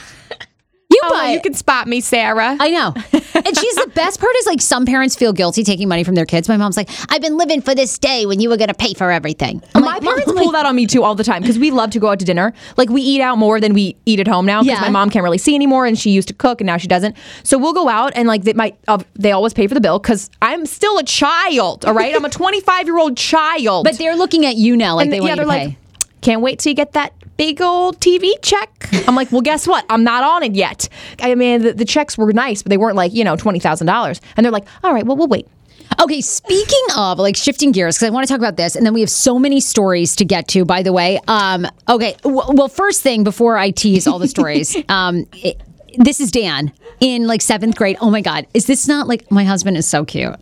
You 0.93 0.99
Oh, 1.05 1.09
buy 1.09 1.31
you 1.31 1.41
can 1.41 1.53
spot 1.53 1.87
me, 1.87 1.99
Sarah. 2.01 2.55
I 2.59 2.69
know. 2.69 2.93
And 3.35 3.57
she's 3.57 3.75
the 3.75 3.91
best 3.95 4.19
part 4.19 4.35
is 4.37 4.45
like 4.45 4.61
some 4.61 4.85
parents 4.85 5.15
feel 5.15 5.33
guilty 5.33 5.63
taking 5.63 5.87
money 5.89 6.03
from 6.03 6.15
their 6.15 6.25
kids. 6.25 6.47
My 6.47 6.55
mom's 6.57 6.77
like, 6.77 6.89
I've 7.09 7.21
been 7.21 7.35
living 7.37 7.61
for 7.61 7.73
this 7.75 7.97
day 7.99 8.25
when 8.25 8.39
you 8.39 8.49
were 8.49 8.57
going 8.57 8.67
to 8.69 8.73
pay 8.73 8.93
for 8.93 9.11
everything. 9.11 9.61
I'm 9.75 9.81
my 9.81 9.93
like, 9.95 10.03
parents 10.03 10.31
pull 10.31 10.51
that 10.51 10.65
on 10.65 10.75
me 10.75 10.85
too 10.85 11.03
all 11.03 11.15
the 11.15 11.23
time 11.23 11.41
because 11.41 11.57
we 11.59 11.71
love 11.71 11.89
to 11.91 11.99
go 11.99 12.09
out 12.09 12.19
to 12.19 12.25
dinner. 12.25 12.53
Like 12.77 12.89
we 12.89 13.01
eat 13.01 13.21
out 13.21 13.37
more 13.37 13.59
than 13.59 13.73
we 13.73 13.95
eat 14.05 14.19
at 14.19 14.27
home 14.27 14.45
now 14.45 14.61
because 14.61 14.77
Yeah. 14.77 14.81
my 14.81 14.89
mom 14.89 15.09
can't 15.09 15.23
really 15.23 15.37
see 15.39 15.55
anymore 15.55 15.85
and 15.85 15.97
she 15.99 16.11
used 16.11 16.27
to 16.29 16.33
cook 16.33 16.61
and 16.61 16.67
now 16.67 16.77
she 16.77 16.87
doesn't. 16.87 17.15
So 17.43 17.57
we'll 17.57 17.73
go 17.73 17.89
out 17.89 18.13
and 18.15 18.27
like 18.27 18.43
they 18.43 18.53
might 18.53 18.77
uh, 18.87 18.99
they 19.15 19.31
always 19.31 19.53
pay 19.53 19.67
for 19.67 19.73
the 19.73 19.81
bill 19.81 19.99
because 19.99 20.29
I'm 20.41 20.65
still 20.65 20.97
a 20.99 21.03
child. 21.03 21.85
All 21.85 21.93
right, 21.93 22.15
I'm 22.15 22.25
a 22.25 22.29
25 22.43 22.85
year 22.85 22.97
old 22.99 23.17
child. 23.17 23.83
But 23.85 23.97
they're 23.97 24.15
looking 24.15 24.45
at 24.45 24.55
you 24.55 24.77
now 24.77 24.95
like 24.95 25.05
and 25.05 25.13
they 25.13 25.17
yeah, 25.17 25.21
want 25.23 25.35
you 25.37 25.41
to 25.43 25.47
like, 25.47 25.69
pay. 25.69 25.77
can't 26.21 26.41
wait 26.41 26.59
till 26.59 26.69
you 26.69 26.75
get 26.75 26.93
that 26.93 27.13
big 27.37 27.61
old 27.61 27.99
TV 27.99 28.31
check. 28.41 28.89
I'm 29.07 29.15
like, 29.15 29.31
well, 29.31 29.41
guess 29.41 29.67
what? 29.67 29.85
I'm 29.89 30.03
not 30.03 30.23
on 30.23 30.43
it 30.43 30.55
yet. 30.55 30.89
I 31.19 31.35
mean, 31.35 31.61
the, 31.61 31.73
the 31.73 31.85
checks 31.85 32.17
were 32.17 32.31
nice, 32.33 32.61
but 32.63 32.69
they 32.69 32.77
weren't 32.77 32.95
like 32.95 33.13
you 33.13 33.23
know 33.23 33.35
twenty 33.35 33.59
thousand 33.59 33.87
dollars. 33.87 34.21
And 34.35 34.45
they're 34.45 34.51
like, 34.51 34.67
all 34.83 34.93
right, 34.93 35.05
well, 35.05 35.17
we'll 35.17 35.27
wait. 35.27 35.47
Okay, 36.01 36.21
speaking 36.21 36.83
of 36.97 37.19
like 37.19 37.35
shifting 37.35 37.71
gears, 37.71 37.97
because 37.97 38.07
I 38.07 38.09
want 38.09 38.27
to 38.27 38.31
talk 38.31 38.39
about 38.39 38.57
this, 38.57 38.75
and 38.75 38.85
then 38.85 38.93
we 38.93 39.01
have 39.01 39.09
so 39.09 39.37
many 39.37 39.59
stories 39.59 40.15
to 40.17 40.25
get 40.25 40.47
to. 40.49 40.65
By 40.65 40.81
the 40.81 40.93
way, 40.93 41.19
um, 41.27 41.67
okay. 41.89 42.15
W- 42.23 42.53
well, 42.53 42.67
first 42.67 43.01
thing 43.01 43.23
before 43.23 43.57
I 43.57 43.71
tease 43.71 44.07
all 44.07 44.19
the 44.19 44.27
stories, 44.27 44.75
um, 44.89 45.25
it, 45.33 45.61
this 45.97 46.19
is 46.19 46.31
Dan 46.31 46.71
in 46.99 47.27
like 47.27 47.41
seventh 47.41 47.75
grade. 47.75 47.97
Oh 48.01 48.09
my 48.09 48.21
God, 48.21 48.47
is 48.53 48.65
this 48.65 48.87
not 48.87 49.07
like 49.07 49.29
my 49.31 49.43
husband 49.43 49.77
is 49.77 49.87
so 49.87 50.03
cute? 50.05 50.35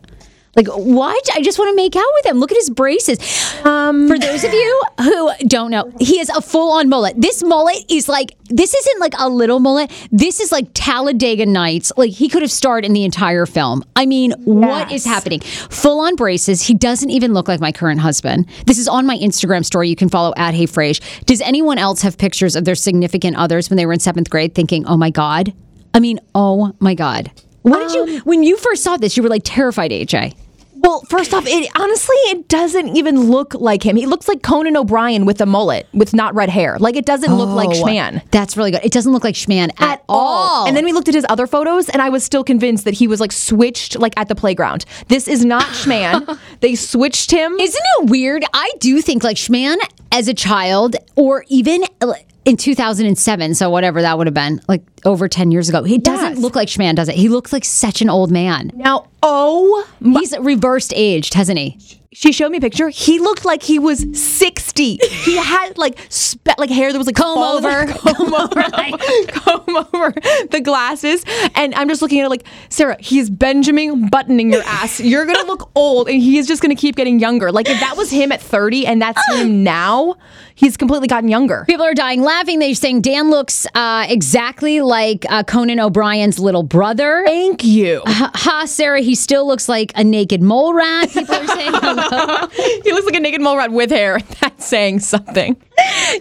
Like 0.56 0.68
what? 0.68 1.30
I 1.34 1.42
just 1.42 1.58
want 1.58 1.70
to 1.72 1.76
make 1.76 1.96
out 1.96 2.04
with 2.16 2.26
him. 2.26 2.40
Look 2.40 2.52
at 2.52 2.58
his 2.58 2.70
braces. 2.70 3.20
Um, 3.64 4.08
For 4.08 4.20
those 4.20 4.44
of 4.44 4.52
you 4.54 4.82
who 5.00 5.32
don't 5.48 5.72
know, 5.72 5.92
he 6.00 6.20
is 6.20 6.30
a 6.30 6.42
full-on 6.42 6.90
mullet. 6.90 7.14
This 7.20 7.42
mullet 7.42 7.86
is 7.90 8.10
like 8.10 8.36
this 8.50 8.74
isn't 8.74 9.00
like 9.00 9.14
a 9.18 9.30
little 9.30 9.60
mullet. 9.62 9.90
This 10.12 10.42
is 10.42 10.52
like 10.52 10.68
Talladega 10.74 11.46
Nights. 11.46 11.94
Like 11.96 12.12
he 12.12 12.28
could 12.28 12.42
have 12.42 12.52
starred 12.52 12.84
in 12.84 12.92
the 12.92 13.06
entire 13.06 13.46
film. 13.46 13.84
I 13.96 14.06
mean, 14.06 14.34
what 14.44 14.92
is 14.92 15.06
happening? 15.06 15.40
Full-on 15.40 16.16
braces. 16.16 16.62
He 16.62 16.74
doesn't 16.74 17.10
even 17.10 17.34
look 17.34 17.48
like 17.48 17.62
my 17.62 17.72
current 17.72 18.02
husband. 18.02 18.46
This 18.66 18.78
is 18.78 18.90
on 18.90 19.06
my 19.06 19.18
Instagram 19.18 19.64
story. 19.64 19.88
You 19.88 19.96
can 19.96 20.10
follow 20.10 20.34
at 20.36 20.54
Hey 20.54 20.66
Frage. 20.66 21.02
Does 21.26 21.40
anyone 21.42 21.78
else 21.78 22.02
have 22.02 22.18
pictures 22.18 22.58
of 22.58 22.66
their 22.66 22.76
significant 22.76 23.38
others 23.38 23.70
when 23.70 23.78
they 23.78 23.86
were 23.86 23.94
in 23.94 24.00
seventh 24.00 24.30
grade, 24.30 24.54
thinking, 24.54 24.86
"Oh 24.86 24.98
my 24.98 25.12
god"? 25.12 25.54
I 25.94 26.00
mean, 26.02 26.20
oh 26.36 26.74
my 26.80 26.94
god. 26.94 27.32
What 27.63 27.88
did 27.89 27.93
you 27.93 28.19
when 28.21 28.43
you 28.43 28.58
first 28.58 28.84
saw 28.84 28.97
this? 28.97 29.17
You 29.17 29.24
were 29.24 29.30
like 29.30 29.43
terrified, 29.43 29.91
AJ. 29.91 30.36
Well, 30.82 31.02
first 31.02 31.32
off, 31.32 31.45
it 31.45 31.69
honestly 31.80 32.15
it 32.32 32.47
doesn't 32.47 32.97
even 32.97 33.30
look 33.30 33.54
like 33.54 33.84
him. 33.86 33.95
He 33.95 34.08
looks 34.08 34.28
like 34.28 34.41
Conan 34.41 34.76
O'Brien 34.76 35.26
with 35.26 35.39
a 35.39 35.45
mullet, 35.45 35.88
with 35.93 36.12
not 36.12 36.34
red 36.34 36.50
hair. 36.50 36.78
Like 36.80 36.95
it 36.95 37.06
doesn't 37.06 37.32
look 37.32 37.50
like 37.50 37.69
Schman. 37.69 38.24
That's 38.32 38.58
really 38.58 38.71
good. 38.71 38.84
It 38.84 38.91
doesn't 38.91 39.12
look 39.12 39.24
like 39.24 39.36
Schman 39.36 39.69
at, 39.80 40.04
all. 40.10 40.65
And 40.65 40.76
then 40.76 40.84
we 40.84 40.91
looked 40.91 41.08
at 41.08 41.13
his 41.13 41.26
other 41.30 41.45
photos, 41.45 41.88
and 41.88 42.02
I 42.02 42.10
was 42.10 42.24
still 42.24 42.43
convinced 42.43 42.86
that 42.86 42.95
he 42.95 43.08
was 43.08 43.19
like 43.21 43.32
switched, 43.32 44.00
like 44.00 44.13
at 44.17 44.28
the 44.28 44.34
playground. 44.34 44.86
This 45.08 45.28
is 45.28 45.45
not 45.45 45.63
Schman. 45.65 46.39
they 46.62 46.74
switched 46.74 47.30
him. 47.30 47.54
Isn't 47.60 47.84
it 48.00 48.10
weird? 48.10 48.43
I 48.52 48.71
do 48.80 49.02
think 49.02 49.24
like 49.24 49.38
Schman 49.38 49.78
as 50.12 50.28
a 50.28 50.34
child, 50.34 50.95
or 51.15 51.45
even 51.47 51.84
uh, 52.02 52.13
in 52.45 52.58
2007, 52.58 53.54
so 53.56 53.69
whatever 53.69 54.01
that 54.01 54.17
would 54.17 54.27
have 54.27 54.34
been, 54.34 54.62
like 54.67 54.82
over 55.06 55.27
10 55.27 55.51
years 55.51 55.69
ago. 55.69 55.84
He 55.84 55.97
doesn't 55.97 56.34
Yes. 56.34 56.39
look 56.39 56.56
like 56.56 56.67
Schman, 56.67 56.95
does 56.95 57.08
it? 57.10 57.15
He 57.15 57.30
looks 57.30 57.54
like 57.54 57.63
such 57.65 58.01
an 58.01 58.10
old 58.10 58.32
man. 58.32 58.71
now, 58.75 59.08
oh, 59.23 59.88
He's 60.04 60.38
reversed 60.39 60.91
aged, 60.95 61.34
hasn't 61.36 61.60
he? 61.60 61.77
She 62.13 62.34
showed 62.34 62.52
me 62.52 62.58
a 62.58 62.62
picture. 62.62 62.89
He 62.89 63.19
looked 63.19 63.45
like 63.45 63.63
he 63.63 63.80
was 63.80 64.06
60. 64.13 64.97
He 65.02 65.38
had 65.38 65.78
like 65.78 65.97
spe- 66.10 66.58
like 66.58 66.69
hair 66.69 66.91
that 66.91 66.97
was 66.97 67.08
like 67.08 67.15
Comb 67.15 67.38
over. 67.38 67.86
comb 67.93 68.34
over, 68.34 68.63
comb 69.28 69.88
over 69.93 70.12
the 70.50 70.60
glasses. 70.62 71.24
And 71.56 71.74
I'm 71.76 71.88
just 71.88 72.02
looking 72.02 72.19
at 72.19 72.26
it 72.26 72.30
like, 72.30 72.45
Sarah, 72.69 72.97
he's 73.00 73.30
Benjamin 73.30 74.10
buttoning 74.10 74.52
your 74.52 74.63
ass. 74.63 75.00
You're 75.00 75.26
gonna 75.26 75.47
look 75.47 75.71
old, 75.74 76.10
and 76.10 76.21
he's 76.21 76.47
just 76.47 76.62
gonna 76.62 76.76
keep 76.76 76.97
getting 76.97 77.19
younger. 77.19 77.50
Like 77.50 77.69
if 77.69 77.80
that 77.80 77.95
was 77.95 78.12
him 78.12 78.34
at 78.34 78.41
30 78.41 78.88
and 78.88 79.02
that's 79.02 79.21
him 79.36 79.63
now, 79.71 80.15
he's 80.56 80.76
completely 80.76 81.08
gotten 81.08 81.30
younger. 81.30 81.63
People 81.65 81.86
are 81.86 81.93
dying 81.93 82.21
laughing. 82.21 82.60
They're 82.60 82.76
saying 82.76 83.02
Dan 83.04 83.30
looks 83.30 83.65
uh, 83.74 84.06
exactly 84.10 84.82
like 84.82 85.26
uh, 85.30 85.43
Conan 85.43 85.80
O'Brien's 85.80 86.39
little 86.39 86.63
brother. 86.63 87.24
Thank 87.26 87.63
you. 87.63 88.02
Ha, 88.06 88.32
ha, 88.34 88.65
Sarah, 88.65 89.00
he 89.00 89.15
still 89.15 89.47
looks 89.47 89.69
like 89.69 89.93
a 89.95 90.04
naked 90.04 90.41
mole 90.41 90.74
rat. 90.74 91.10
People 91.10 91.36
are 91.36 91.47
saying. 91.47 91.71
he 92.84 92.92
looks 92.92 93.06
like 93.06 93.16
a 93.16 93.20
naked 93.20 93.42
mole 93.42 93.58
rat 93.58 93.72
with 93.72 93.90
hair. 93.92 94.20
That's 94.42 94.66
saying 94.66 95.00
something. 95.00 95.56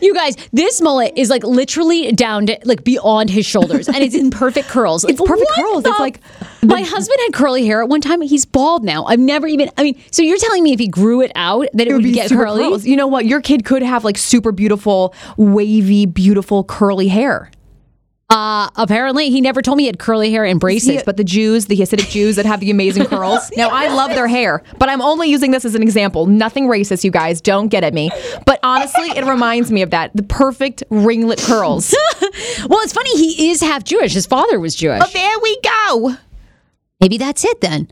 You 0.00 0.14
guys, 0.14 0.36
this 0.52 0.80
mullet 0.80 1.12
is 1.16 1.28
like 1.30 1.44
literally 1.44 2.12
down 2.12 2.46
to 2.46 2.58
like 2.64 2.84
beyond 2.84 3.30
his 3.30 3.44
shoulders, 3.46 3.88
and 3.88 3.98
it's 3.98 4.14
in 4.14 4.30
perfect 4.30 4.68
curls. 4.68 5.04
It's 5.04 5.20
perfect 5.24 5.50
What 5.56 5.56
curls. 5.56 5.82
the- 5.84 5.90
It's 5.90 6.00
like- 6.00 6.20
my 6.62 6.82
husband 6.82 7.18
had 7.22 7.32
curly 7.32 7.64
hair 7.66 7.82
at 7.82 7.88
one 7.88 8.02
time. 8.02 8.20
He's 8.20 8.44
bald 8.44 8.84
now. 8.84 9.04
I've 9.06 9.18
never 9.18 9.46
even. 9.46 9.70
I 9.78 9.82
mean, 9.82 9.98
so 10.10 10.22
you're 10.22 10.36
telling 10.38 10.62
me 10.62 10.72
if 10.74 10.78
he 10.78 10.88
grew 10.88 11.22
it 11.22 11.32
out 11.34 11.66
that 11.72 11.86
it, 11.88 11.94
would, 11.94 12.04
get 12.04 12.28
super 12.28 12.44
curly? 12.44 12.64
curls. 12.64 12.84
You 12.84 12.96
know 12.96 13.06
what? 13.06 13.24
Your 13.24 13.40
kid 13.40 13.64
could 13.64 13.82
have 13.82 14.04
like 14.04 14.18
super 14.18 14.52
beautiful, 14.52 15.14
wavy, 15.38 16.04
beautiful 16.04 16.62
curly 16.64 17.08
hair. 17.08 17.50
Uh, 18.30 18.70
apparently, 18.76 19.28
he 19.28 19.40
never 19.40 19.60
told 19.60 19.76
me 19.76 19.82
he 19.82 19.86
had 19.88 19.98
curly 19.98 20.30
hair 20.30 20.44
and 20.44 20.60
braces. 20.60 20.88
Yes, 20.88 21.02
but 21.04 21.16
the 21.16 21.24
Jews, 21.24 21.66
the 21.66 21.76
Hasidic 21.76 22.08
Jews 22.10 22.36
that 22.36 22.46
have 22.46 22.60
the 22.60 22.70
amazing 22.70 23.04
curls. 23.06 23.50
Now, 23.56 23.70
I 23.70 23.88
love 23.88 24.10
their 24.10 24.28
hair, 24.28 24.62
but 24.78 24.88
I'm 24.88 25.02
only 25.02 25.28
using 25.28 25.50
this 25.50 25.64
as 25.64 25.74
an 25.74 25.82
example. 25.82 26.26
Nothing 26.26 26.68
racist, 26.68 27.02
you 27.02 27.10
guys. 27.10 27.40
Don't 27.40 27.68
get 27.68 27.82
at 27.82 27.92
me. 27.92 28.10
But 28.46 28.60
honestly, 28.62 29.08
it 29.16 29.24
reminds 29.24 29.72
me 29.72 29.82
of 29.82 29.90
that. 29.90 30.14
The 30.14 30.22
perfect 30.22 30.84
ringlet 30.90 31.40
curls. 31.40 31.92
well, 32.68 32.78
it's 32.82 32.92
funny. 32.92 33.10
He 33.16 33.50
is 33.50 33.60
half 33.60 33.82
Jewish. 33.82 34.12
His 34.14 34.26
father 34.26 34.60
was 34.60 34.76
Jewish. 34.76 35.00
But 35.00 35.12
there 35.12 35.38
we 35.42 35.60
go. 35.62 36.14
Maybe 37.00 37.18
that's 37.18 37.44
it 37.44 37.60
then. 37.60 37.90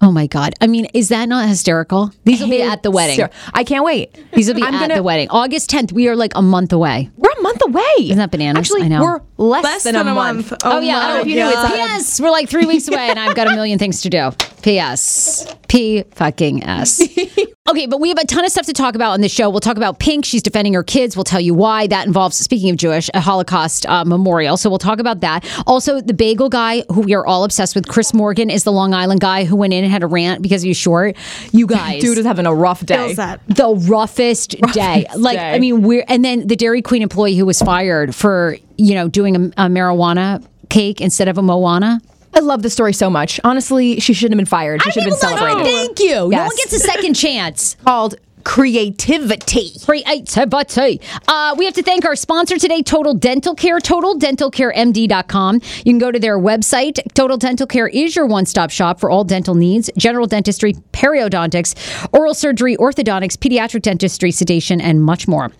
Oh 0.00 0.12
my 0.12 0.28
God! 0.28 0.54
I 0.60 0.68
mean, 0.68 0.86
is 0.94 1.08
that 1.08 1.28
not 1.28 1.48
hysterical? 1.48 2.12
These 2.24 2.40
will 2.40 2.48
be 2.48 2.62
at 2.62 2.84
the 2.84 2.90
wedding. 2.92 3.26
I 3.52 3.64
can't 3.64 3.84
wait. 3.84 4.16
These 4.32 4.46
will 4.46 4.54
be 4.54 4.62
I'm 4.62 4.72
at 4.76 4.80
gonna- 4.80 4.94
the 4.94 5.02
wedding, 5.02 5.26
August 5.28 5.68
10th. 5.70 5.90
We 5.90 6.06
are 6.06 6.14
like 6.14 6.30
a 6.36 6.40
month 6.42 6.72
away. 6.72 7.10
We're 7.16 7.32
a 7.36 7.42
month 7.42 7.60
away. 7.66 7.82
Isn't 7.98 8.18
that 8.18 8.30
bananas? 8.30 8.60
Actually, 8.60 8.82
I 8.84 8.88
know. 8.88 9.02
we're 9.02 9.20
less, 9.38 9.64
Less 9.64 9.84
than, 9.84 9.96
a 9.96 10.04
month. 10.04 10.52
Oh, 10.64 10.80
yeah, 10.80 10.98
I 10.98 11.06
don't 11.08 11.14
know 11.14 11.20
if 11.22 11.26
you 11.28 11.36
knew 11.36 11.46
it's 11.46 11.54
God. 11.54 11.72
P.S. 11.72 12.20
We're 12.20 12.30
like 12.30 12.48
three 12.48 12.66
weeks 12.66 12.88
away, 12.88 13.08
and 13.08 13.18
I've 13.18 13.34
got 13.34 13.46
a 13.46 13.54
million 13.54 13.78
things 13.78 14.02
to 14.02 14.10
do. 14.10 14.30
P.S. 14.62 15.54
P 15.68 16.02
fucking 16.12 16.64
S. 16.64 17.00
Okay, 17.68 17.86
but 17.86 18.00
we 18.00 18.08
have 18.08 18.16
a 18.16 18.24
ton 18.24 18.46
of 18.46 18.50
stuff 18.50 18.64
to 18.64 18.72
talk 18.72 18.94
about 18.94 19.10
on 19.10 19.20
the 19.20 19.28
show. 19.28 19.50
We'll 19.50 19.60
talk 19.60 19.76
about 19.76 19.98
Pink. 19.98 20.24
She's 20.24 20.42
defending 20.42 20.72
her 20.72 20.82
kids. 20.82 21.18
We'll 21.18 21.24
tell 21.24 21.40
you 21.40 21.52
why. 21.52 21.86
That 21.86 22.06
involves, 22.06 22.38
speaking 22.38 22.70
of 22.70 22.76
Jewish, 22.76 23.10
a 23.12 23.20
Holocaust 23.20 23.84
uh, 23.84 24.06
memorial. 24.06 24.56
So 24.56 24.70
we'll 24.70 24.78
talk 24.78 25.00
about 25.00 25.20
that. 25.20 25.46
Also, 25.66 26.00
the 26.00 26.14
bagel 26.14 26.48
guy, 26.48 26.82
who 26.90 27.02
we 27.02 27.12
are 27.12 27.26
all 27.26 27.44
obsessed 27.44 27.74
with, 27.74 27.86
Chris 27.86 28.14
Morgan, 28.14 28.48
is 28.48 28.64
the 28.64 28.72
Long 28.72 28.94
Island 28.94 29.20
guy 29.20 29.44
who 29.44 29.54
went 29.54 29.74
in 29.74 29.84
and 29.84 29.92
had 29.92 30.02
a 30.02 30.06
rant 30.06 30.40
because 30.40 30.62
he 30.62 30.70
was 30.70 30.78
short. 30.78 31.14
You 31.52 31.66
guys, 31.66 32.00
Dude 32.00 32.16
is 32.16 32.24
having 32.24 32.46
a 32.46 32.54
rough 32.54 32.86
day. 32.86 32.96
Feels 32.96 33.16
that. 33.16 33.46
the 33.48 33.74
roughest 33.74 34.52
day. 34.72 35.04
Like, 35.14 35.36
day. 35.36 35.52
I 35.54 35.58
mean, 35.58 35.82
we're 35.82 36.06
and 36.08 36.24
then 36.24 36.46
the 36.46 36.56
Dairy 36.56 36.80
Queen 36.80 37.02
employee 37.02 37.36
who 37.36 37.44
was 37.44 37.60
fired 37.60 38.14
for 38.14 38.56
you 38.78 38.94
know 38.94 39.08
doing 39.08 39.36
a, 39.36 39.64
a 39.64 39.68
marijuana 39.68 40.44
cake 40.70 41.00
instead 41.00 41.28
of 41.28 41.36
a 41.38 41.42
Moana. 41.42 42.00
I 42.34 42.40
love 42.40 42.62
the 42.62 42.70
story 42.70 42.92
so 42.92 43.10
much. 43.10 43.40
Honestly, 43.42 44.00
she 44.00 44.12
shouldn't 44.12 44.34
have 44.34 44.38
been 44.38 44.46
fired. 44.46 44.82
She 44.82 44.90
should 44.92 45.02
have 45.04 45.10
been 45.10 45.18
celebrated. 45.18 45.64
Thank 45.64 45.98
you. 46.00 46.28
No 46.28 46.44
one 46.44 46.56
gets 46.56 46.72
a 46.72 46.78
second 46.78 47.14
chance. 47.14 47.74
Called 47.84 48.16
creativity. 48.44 49.72
Creativity. 49.84 51.00
Uh, 51.26 51.54
we 51.58 51.64
have 51.64 51.74
to 51.74 51.82
thank 51.82 52.04
our 52.04 52.16
sponsor 52.16 52.58
today, 52.58 52.82
Total 52.82 53.12
Dental 53.12 53.54
Care, 53.54 53.78
totaldentalcaremd.com. 53.78 55.54
You 55.56 55.84
can 55.84 55.98
go 55.98 56.10
to 56.10 56.18
their 56.18 56.38
website. 56.38 56.98
Total 57.14 57.36
Dental 57.36 57.66
Care 57.66 57.88
is 57.88 58.14
your 58.14 58.26
one 58.26 58.46
stop 58.46 58.70
shop 58.70 59.00
for 59.00 59.10
all 59.10 59.24
dental 59.24 59.54
needs 59.54 59.90
general 59.96 60.26
dentistry, 60.26 60.74
periodontics, 60.92 62.08
oral 62.12 62.34
surgery, 62.34 62.76
orthodontics, 62.76 63.36
pediatric 63.36 63.82
dentistry, 63.82 64.30
sedation, 64.30 64.80
and 64.80 65.02
much 65.02 65.26
more. 65.28 65.50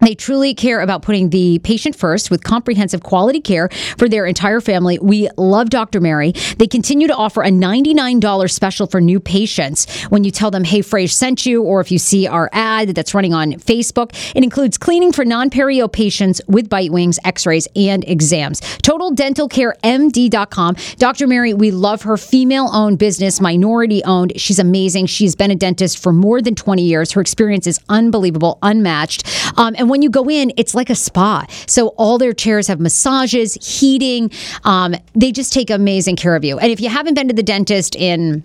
They 0.00 0.14
truly 0.14 0.54
care 0.54 0.80
about 0.80 1.02
putting 1.02 1.30
the 1.30 1.60
patient 1.60 1.96
first 1.96 2.30
with 2.30 2.42
comprehensive 2.44 3.02
quality 3.02 3.40
care 3.40 3.68
for 3.96 4.08
their 4.08 4.26
entire 4.26 4.60
family. 4.60 4.98
We 5.00 5.28
love 5.36 5.70
Dr. 5.70 6.00
Mary. 6.00 6.32
They 6.58 6.66
continue 6.66 7.06
to 7.06 7.14
offer 7.14 7.42
a 7.42 7.50
$99 7.50 8.50
special 8.50 8.86
for 8.86 9.00
new 9.00 9.20
patients 9.20 10.04
when 10.06 10.24
you 10.24 10.30
tell 10.30 10.50
them, 10.50 10.64
hey, 10.64 10.80
Frage 10.80 11.12
sent 11.12 11.46
you, 11.46 11.62
or 11.62 11.80
if 11.80 11.90
you 11.92 11.98
see 11.98 12.26
our 12.26 12.48
ad 12.52 12.90
that's 12.90 13.14
running 13.14 13.34
on 13.34 13.52
Facebook. 13.52 14.10
It 14.34 14.42
includes 14.42 14.78
cleaning 14.78 15.12
for 15.12 15.24
non 15.24 15.50
perio 15.50 15.90
patients 15.90 16.40
with 16.48 16.68
bite 16.68 16.90
wings, 16.90 17.18
x 17.24 17.46
rays, 17.46 17.68
and 17.76 18.02
exams. 18.08 18.60
Total 18.82 19.10
Dental 19.10 19.48
Care 19.48 19.68
TotalDentalCareMD.com. 19.82 20.76
Dr. 20.96 21.26
Mary, 21.26 21.54
we 21.54 21.70
love 21.70 22.02
her 22.02 22.16
female 22.16 22.68
owned 22.72 22.98
business, 22.98 23.40
minority 23.40 24.02
owned. 24.04 24.32
She's 24.36 24.58
amazing. 24.58 25.06
She's 25.06 25.34
been 25.34 25.50
a 25.50 25.56
dentist 25.56 26.02
for 26.02 26.12
more 26.12 26.40
than 26.40 26.54
20 26.54 26.82
years. 26.82 27.12
Her 27.12 27.20
experience 27.20 27.66
is 27.66 27.80
unbelievable, 27.88 28.58
unmatched. 28.62 29.26
Um, 29.58 29.74
and 29.78 29.87
when 29.88 30.02
you 30.02 30.10
go 30.10 30.28
in, 30.28 30.52
it's 30.56 30.74
like 30.74 30.90
a 30.90 30.94
spa. 30.94 31.46
So 31.66 31.88
all 31.96 32.18
their 32.18 32.32
chairs 32.32 32.66
have 32.66 32.80
massages, 32.80 33.54
heating. 33.54 34.30
Um, 34.64 34.94
they 35.14 35.32
just 35.32 35.52
take 35.52 35.70
amazing 35.70 36.16
care 36.16 36.36
of 36.36 36.44
you. 36.44 36.58
And 36.58 36.70
if 36.70 36.80
you 36.80 36.88
haven't 36.88 37.14
been 37.14 37.28
to 37.28 37.34
the 37.34 37.42
dentist 37.42 37.96
in 37.96 38.44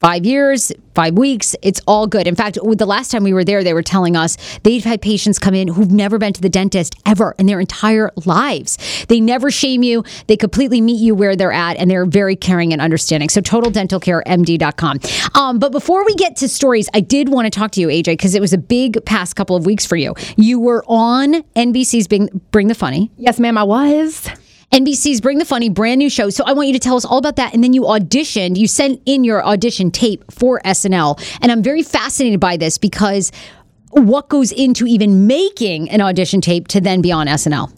five 0.00 0.24
years, 0.24 0.72
five 0.94 1.14
weeks, 1.14 1.56
it's 1.62 1.80
all 1.86 2.06
good. 2.06 2.26
In 2.26 2.34
fact, 2.34 2.56
the 2.62 2.86
last 2.86 3.10
time 3.10 3.24
we 3.24 3.32
were 3.32 3.44
there, 3.44 3.64
they 3.64 3.74
were 3.74 3.82
telling 3.82 4.16
us 4.16 4.36
they've 4.62 4.84
had 4.84 5.02
patients 5.02 5.38
come 5.38 5.54
in 5.54 5.68
who've 5.68 5.90
never 5.90 6.18
been 6.18 6.32
to 6.32 6.40
the 6.40 6.48
dentist 6.48 6.94
ever 7.06 7.34
in 7.38 7.46
their 7.46 7.60
entire 7.60 8.10
lives. 8.24 8.78
They 9.08 9.20
never 9.20 9.50
shame 9.50 9.82
you. 9.82 10.04
They 10.26 10.36
completely 10.36 10.80
meet 10.80 11.00
you 11.00 11.14
where 11.14 11.36
they're 11.36 11.52
at, 11.52 11.76
and 11.76 11.90
they're 11.90 12.06
very 12.06 12.36
caring 12.36 12.72
and 12.72 12.80
understanding. 12.80 13.28
So 13.28 13.40
totaldentalcaremd.com. 13.40 15.00
Um, 15.34 15.58
but 15.58 15.72
before 15.72 16.04
we 16.04 16.14
get 16.14 16.36
to 16.36 16.48
stories, 16.48 16.88
I 16.94 17.00
did 17.00 17.28
want 17.28 17.46
to 17.46 17.58
talk 17.58 17.72
to 17.72 17.80
you, 17.80 17.88
AJ, 17.88 18.04
because 18.04 18.34
it 18.34 18.40
was 18.40 18.52
a 18.52 18.58
big 18.58 19.04
past 19.04 19.36
couple 19.36 19.56
of 19.56 19.66
weeks 19.66 19.84
for 19.86 19.96
you. 19.96 20.14
You 20.36 20.60
were 20.60 20.84
on 20.86 21.42
NBC's 21.54 22.08
Bring, 22.08 22.28
Bring 22.50 22.68
the 22.68 22.74
Funny. 22.74 23.10
Yes, 23.16 23.38
ma'am, 23.40 23.58
I 23.58 23.64
was. 23.64 24.30
NBC's 24.72 25.22
Bring 25.22 25.38
the 25.38 25.46
Funny 25.46 25.70
brand 25.70 25.98
new 25.98 26.10
show. 26.10 26.28
So 26.28 26.44
I 26.44 26.52
want 26.52 26.68
you 26.68 26.74
to 26.74 26.78
tell 26.78 26.96
us 26.96 27.04
all 27.04 27.18
about 27.18 27.36
that. 27.36 27.54
And 27.54 27.64
then 27.64 27.72
you 27.72 27.82
auditioned, 27.82 28.56
you 28.56 28.66
sent 28.66 29.00
in 29.06 29.24
your 29.24 29.44
audition 29.44 29.90
tape 29.90 30.30
for 30.30 30.60
SNL. 30.64 31.18
And 31.40 31.50
I'm 31.50 31.62
very 31.62 31.82
fascinated 31.82 32.38
by 32.38 32.58
this 32.58 32.76
because 32.76 33.32
what 33.90 34.28
goes 34.28 34.52
into 34.52 34.86
even 34.86 35.26
making 35.26 35.88
an 35.90 36.02
audition 36.02 36.42
tape 36.42 36.68
to 36.68 36.80
then 36.80 37.00
be 37.00 37.10
on 37.10 37.26
SNL? 37.26 37.72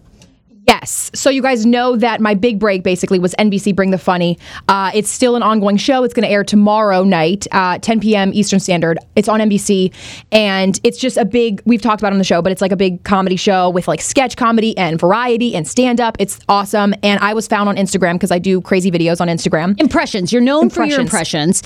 Yes. 0.71 1.11
So 1.15 1.31
you 1.31 1.43
guys 1.43 1.67
know 1.67 1.97
that 1.97 2.21
my 2.21 2.35
big 2.35 2.61
break 2.61 2.85
basically 2.85 3.19
was 3.19 3.35
NBC 3.41 3.75
Bring 3.75 3.91
the 3.91 3.99
Funny. 3.99 4.39
Uh, 4.69 4.93
it's 4.95 5.11
still 5.11 5.35
an 5.35 5.43
ongoing 5.43 5.77
show. 5.77 6.05
It's 6.05 6.15
going 6.15 6.23
to 6.23 6.33
air 6.33 6.45
tomorrow 6.45 7.03
night, 7.03 7.49
uh, 7.51 7.79
10 7.79 7.99
p.m. 7.99 8.31
Eastern 8.33 8.61
Standard. 8.61 8.97
It's 9.17 9.29
on 9.29 9.41
NBC, 9.41 9.93
and 10.31 10.79
it's 10.85 10.97
just 10.97 11.17
a 11.17 11.25
big. 11.25 11.61
We've 11.65 11.83
talked 11.83 12.01
about 12.01 12.13
it 12.13 12.15
on 12.15 12.19
the 12.19 12.25
show, 12.25 12.41
but 12.41 12.53
it's 12.53 12.63
like 12.63 12.71
a 12.71 12.77
big 12.77 13.03
comedy 13.03 13.35
show 13.35 13.69
with 13.69 13.89
like 13.89 14.01
sketch 14.01 14.37
comedy 14.37 14.79
and 14.79 14.97
variety 15.01 15.57
and 15.57 15.67
stand 15.67 16.01
up. 16.01 16.17
It's 16.21 16.39
awesome. 16.49 16.95
And 17.03 17.19
I 17.19 17.35
was 17.35 17.49
found 17.49 17.69
on 17.69 17.75
Instagram 17.75 18.15
because 18.15 18.31
I 18.31 18.39
do 18.39 18.61
crazy 18.61 18.93
videos 18.93 19.21
on 19.21 19.27
Instagram. 19.27 19.75
Impressions. 19.81 20.33
You're 20.33 20.41
known 20.41 20.71
for 20.71 20.85
your 20.85 21.01
impressions. 21.01 21.63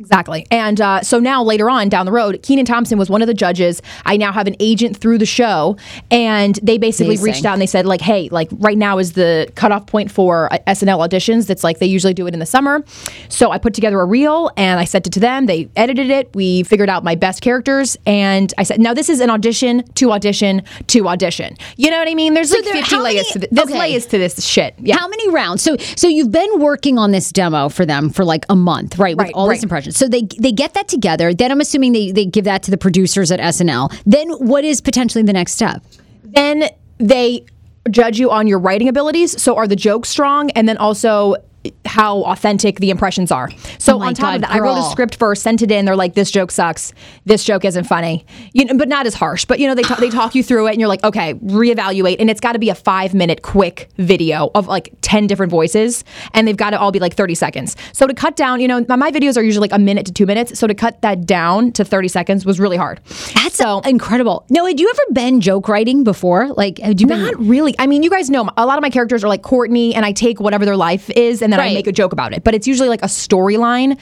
Exactly. 0.00 0.48
And 0.50 0.80
uh, 0.80 1.02
so 1.02 1.20
now 1.20 1.44
later 1.44 1.70
on 1.70 1.88
down 1.88 2.06
the 2.06 2.12
road, 2.12 2.40
Kenan 2.42 2.64
Thompson 2.64 2.98
was 2.98 3.08
one 3.08 3.22
of 3.22 3.28
the 3.28 3.34
judges. 3.34 3.82
I 4.04 4.16
now 4.16 4.32
have 4.32 4.48
an 4.48 4.56
agent 4.58 4.96
through 4.96 5.18
the 5.18 5.26
show, 5.26 5.76
and 6.10 6.56
they 6.60 6.76
basically 6.76 7.14
Amazing. 7.14 7.24
reached 7.24 7.44
out 7.44 7.52
and 7.52 7.62
they 7.62 7.66
said 7.66 7.86
like, 7.86 8.00
hey, 8.00 8.28
like 8.30 8.47
right 8.52 8.78
now 8.78 8.98
is 8.98 9.12
the 9.12 9.50
cutoff 9.54 9.86
point 9.86 10.10
for 10.10 10.52
uh, 10.52 10.58
SNL 10.66 11.06
auditions. 11.06 11.46
That's 11.46 11.64
like 11.64 11.78
they 11.78 11.86
usually 11.86 12.14
do 12.14 12.26
it 12.26 12.34
in 12.34 12.40
the 12.40 12.46
summer. 12.46 12.84
So 13.28 13.50
I 13.50 13.58
put 13.58 13.74
together 13.74 14.00
a 14.00 14.04
reel 14.04 14.50
and 14.56 14.80
I 14.80 14.84
sent 14.84 15.06
it 15.06 15.12
to 15.14 15.20
them. 15.20 15.46
They 15.46 15.68
edited 15.76 16.10
it. 16.10 16.30
We 16.34 16.62
figured 16.64 16.88
out 16.88 17.04
my 17.04 17.14
best 17.14 17.40
characters, 17.42 17.96
and 18.06 18.52
I 18.58 18.62
said, 18.62 18.80
now 18.80 18.94
this 18.94 19.08
is 19.08 19.20
an 19.20 19.30
audition 19.30 19.82
to 19.94 20.12
audition 20.12 20.62
to 20.88 21.08
audition. 21.08 21.56
You 21.76 21.90
know 21.90 21.98
what 21.98 22.08
I 22.08 22.14
mean? 22.14 22.34
There's 22.34 22.52
like 22.52 22.64
there- 22.64 22.74
50 22.74 22.96
layers 22.96 23.14
many- 23.14 23.32
to 23.32 23.38
this. 23.40 23.48
There's 23.52 23.68
okay. 23.70 23.78
layers 23.78 24.06
to 24.06 24.18
this 24.18 24.44
shit. 24.44 24.74
Yeah. 24.78 24.96
How 24.96 25.08
many 25.08 25.30
rounds? 25.30 25.62
So 25.62 25.76
so 25.96 26.08
you've 26.08 26.30
been 26.32 26.60
working 26.60 26.98
on 26.98 27.10
this 27.12 27.30
demo 27.32 27.68
for 27.68 27.84
them 27.86 28.10
for 28.10 28.24
like 28.24 28.44
a 28.48 28.56
month, 28.56 28.98
right? 28.98 29.16
With 29.16 29.24
Right, 29.26 29.34
all 29.34 29.48
right. 29.48 29.54
these 29.56 29.62
impressions. 29.62 29.96
So 29.96 30.08
they 30.08 30.22
they 30.38 30.52
get 30.52 30.74
that 30.74 30.88
together. 30.88 31.34
Then 31.34 31.50
I'm 31.50 31.60
assuming 31.60 31.92
they, 31.92 32.12
they 32.12 32.24
give 32.24 32.44
that 32.44 32.62
to 32.64 32.70
the 32.70 32.78
producers 32.78 33.30
at 33.30 33.40
SNL. 33.40 33.94
Then 34.06 34.30
what 34.32 34.64
is 34.64 34.80
potentially 34.80 35.24
the 35.24 35.32
next 35.32 35.52
step? 35.52 35.82
then 36.24 36.64
they 36.98 37.44
judge 37.88 38.18
you 38.18 38.30
on 38.30 38.46
your 38.46 38.58
writing 38.58 38.88
abilities. 38.88 39.40
So 39.40 39.56
are 39.56 39.66
the 39.66 39.76
jokes 39.76 40.08
strong? 40.08 40.50
And 40.50 40.68
then 40.68 40.76
also 40.76 41.36
how 41.84 42.22
authentic 42.24 42.80
the 42.80 42.90
impressions 42.90 43.30
are. 43.30 43.50
So 43.78 43.96
Oh 43.96 44.02
on 44.02 44.14
top 44.14 44.36
of 44.36 44.40
God, 44.42 44.42
that, 44.42 44.50
I 44.50 44.60
wrote 44.60 44.78
a 44.78 44.90
script 44.90 45.16
first, 45.16 45.42
sent 45.42 45.62
it 45.62 45.70
in. 45.70 45.84
They're 45.84 45.96
like, 45.96 46.14
"This 46.14 46.30
joke 46.30 46.50
sucks. 46.50 46.92
This 47.24 47.44
joke 47.44 47.64
isn't 47.64 47.84
funny." 47.84 48.24
You 48.52 48.64
know, 48.64 48.74
but 48.76 48.88
not 48.88 49.06
as 49.06 49.14
harsh. 49.14 49.44
But 49.44 49.58
you 49.58 49.66
know, 49.66 49.74
they 49.74 49.82
ta- 49.82 49.96
they 49.96 50.10
talk 50.10 50.34
you 50.34 50.42
through 50.42 50.66
it, 50.68 50.72
and 50.72 50.80
you're 50.80 50.88
like, 50.88 51.04
"Okay, 51.04 51.34
reevaluate." 51.34 52.16
And 52.18 52.30
it's 52.30 52.40
got 52.40 52.52
to 52.52 52.58
be 52.58 52.70
a 52.70 52.74
five 52.74 53.14
minute 53.14 53.42
quick 53.42 53.88
video 53.96 54.50
of 54.54 54.66
like 54.66 54.94
ten 55.00 55.26
different 55.26 55.50
voices, 55.50 56.04
and 56.34 56.46
they've 56.46 56.56
got 56.56 56.70
to 56.70 56.78
all 56.78 56.92
be 56.92 56.98
like 56.98 57.14
thirty 57.14 57.34
seconds. 57.34 57.76
So 57.92 58.06
to 58.06 58.14
cut 58.14 58.36
down, 58.36 58.60
you 58.60 58.68
know, 58.68 58.84
my, 58.88 58.96
my 58.96 59.10
videos 59.10 59.36
are 59.36 59.42
usually 59.42 59.68
like 59.68 59.76
a 59.76 59.82
minute 59.82 60.06
to 60.06 60.12
two 60.12 60.26
minutes. 60.26 60.58
So 60.58 60.66
to 60.66 60.74
cut 60.74 61.02
that 61.02 61.26
down 61.26 61.72
to 61.72 61.84
thirty 61.84 62.08
seconds 62.08 62.44
was 62.44 62.60
really 62.60 62.76
hard. 62.76 63.00
That's 63.34 63.56
so. 63.56 63.80
incredible. 63.80 64.44
No, 64.50 64.66
had 64.66 64.80
you 64.80 64.88
ever 64.88 65.12
been 65.12 65.40
joke 65.40 65.68
writing 65.68 66.04
before? 66.04 66.48
Like, 66.48 66.78
had 66.78 67.00
you 67.00 67.06
been? 67.06 67.22
Not 67.22 67.38
really. 67.38 67.74
I 67.78 67.86
mean, 67.86 68.02
you 68.02 68.10
guys 68.10 68.30
know 68.30 68.48
a 68.56 68.66
lot 68.66 68.78
of 68.78 68.82
my 68.82 68.90
characters 68.90 69.24
are 69.24 69.28
like 69.28 69.42
Courtney, 69.42 69.94
and 69.94 70.04
I 70.04 70.12
take 70.12 70.40
whatever 70.40 70.64
their 70.64 70.76
life 70.76 71.10
is, 71.10 71.42
and 71.42 71.52
then 71.52 71.57
I 71.60 71.66
Right. 71.66 71.74
make 71.74 71.86
a 71.86 71.92
joke 71.92 72.12
about 72.12 72.32
it. 72.32 72.44
But 72.44 72.54
it's 72.54 72.66
usually 72.66 72.88
like 72.88 73.02
a 73.02 73.06
storyline. 73.08 73.98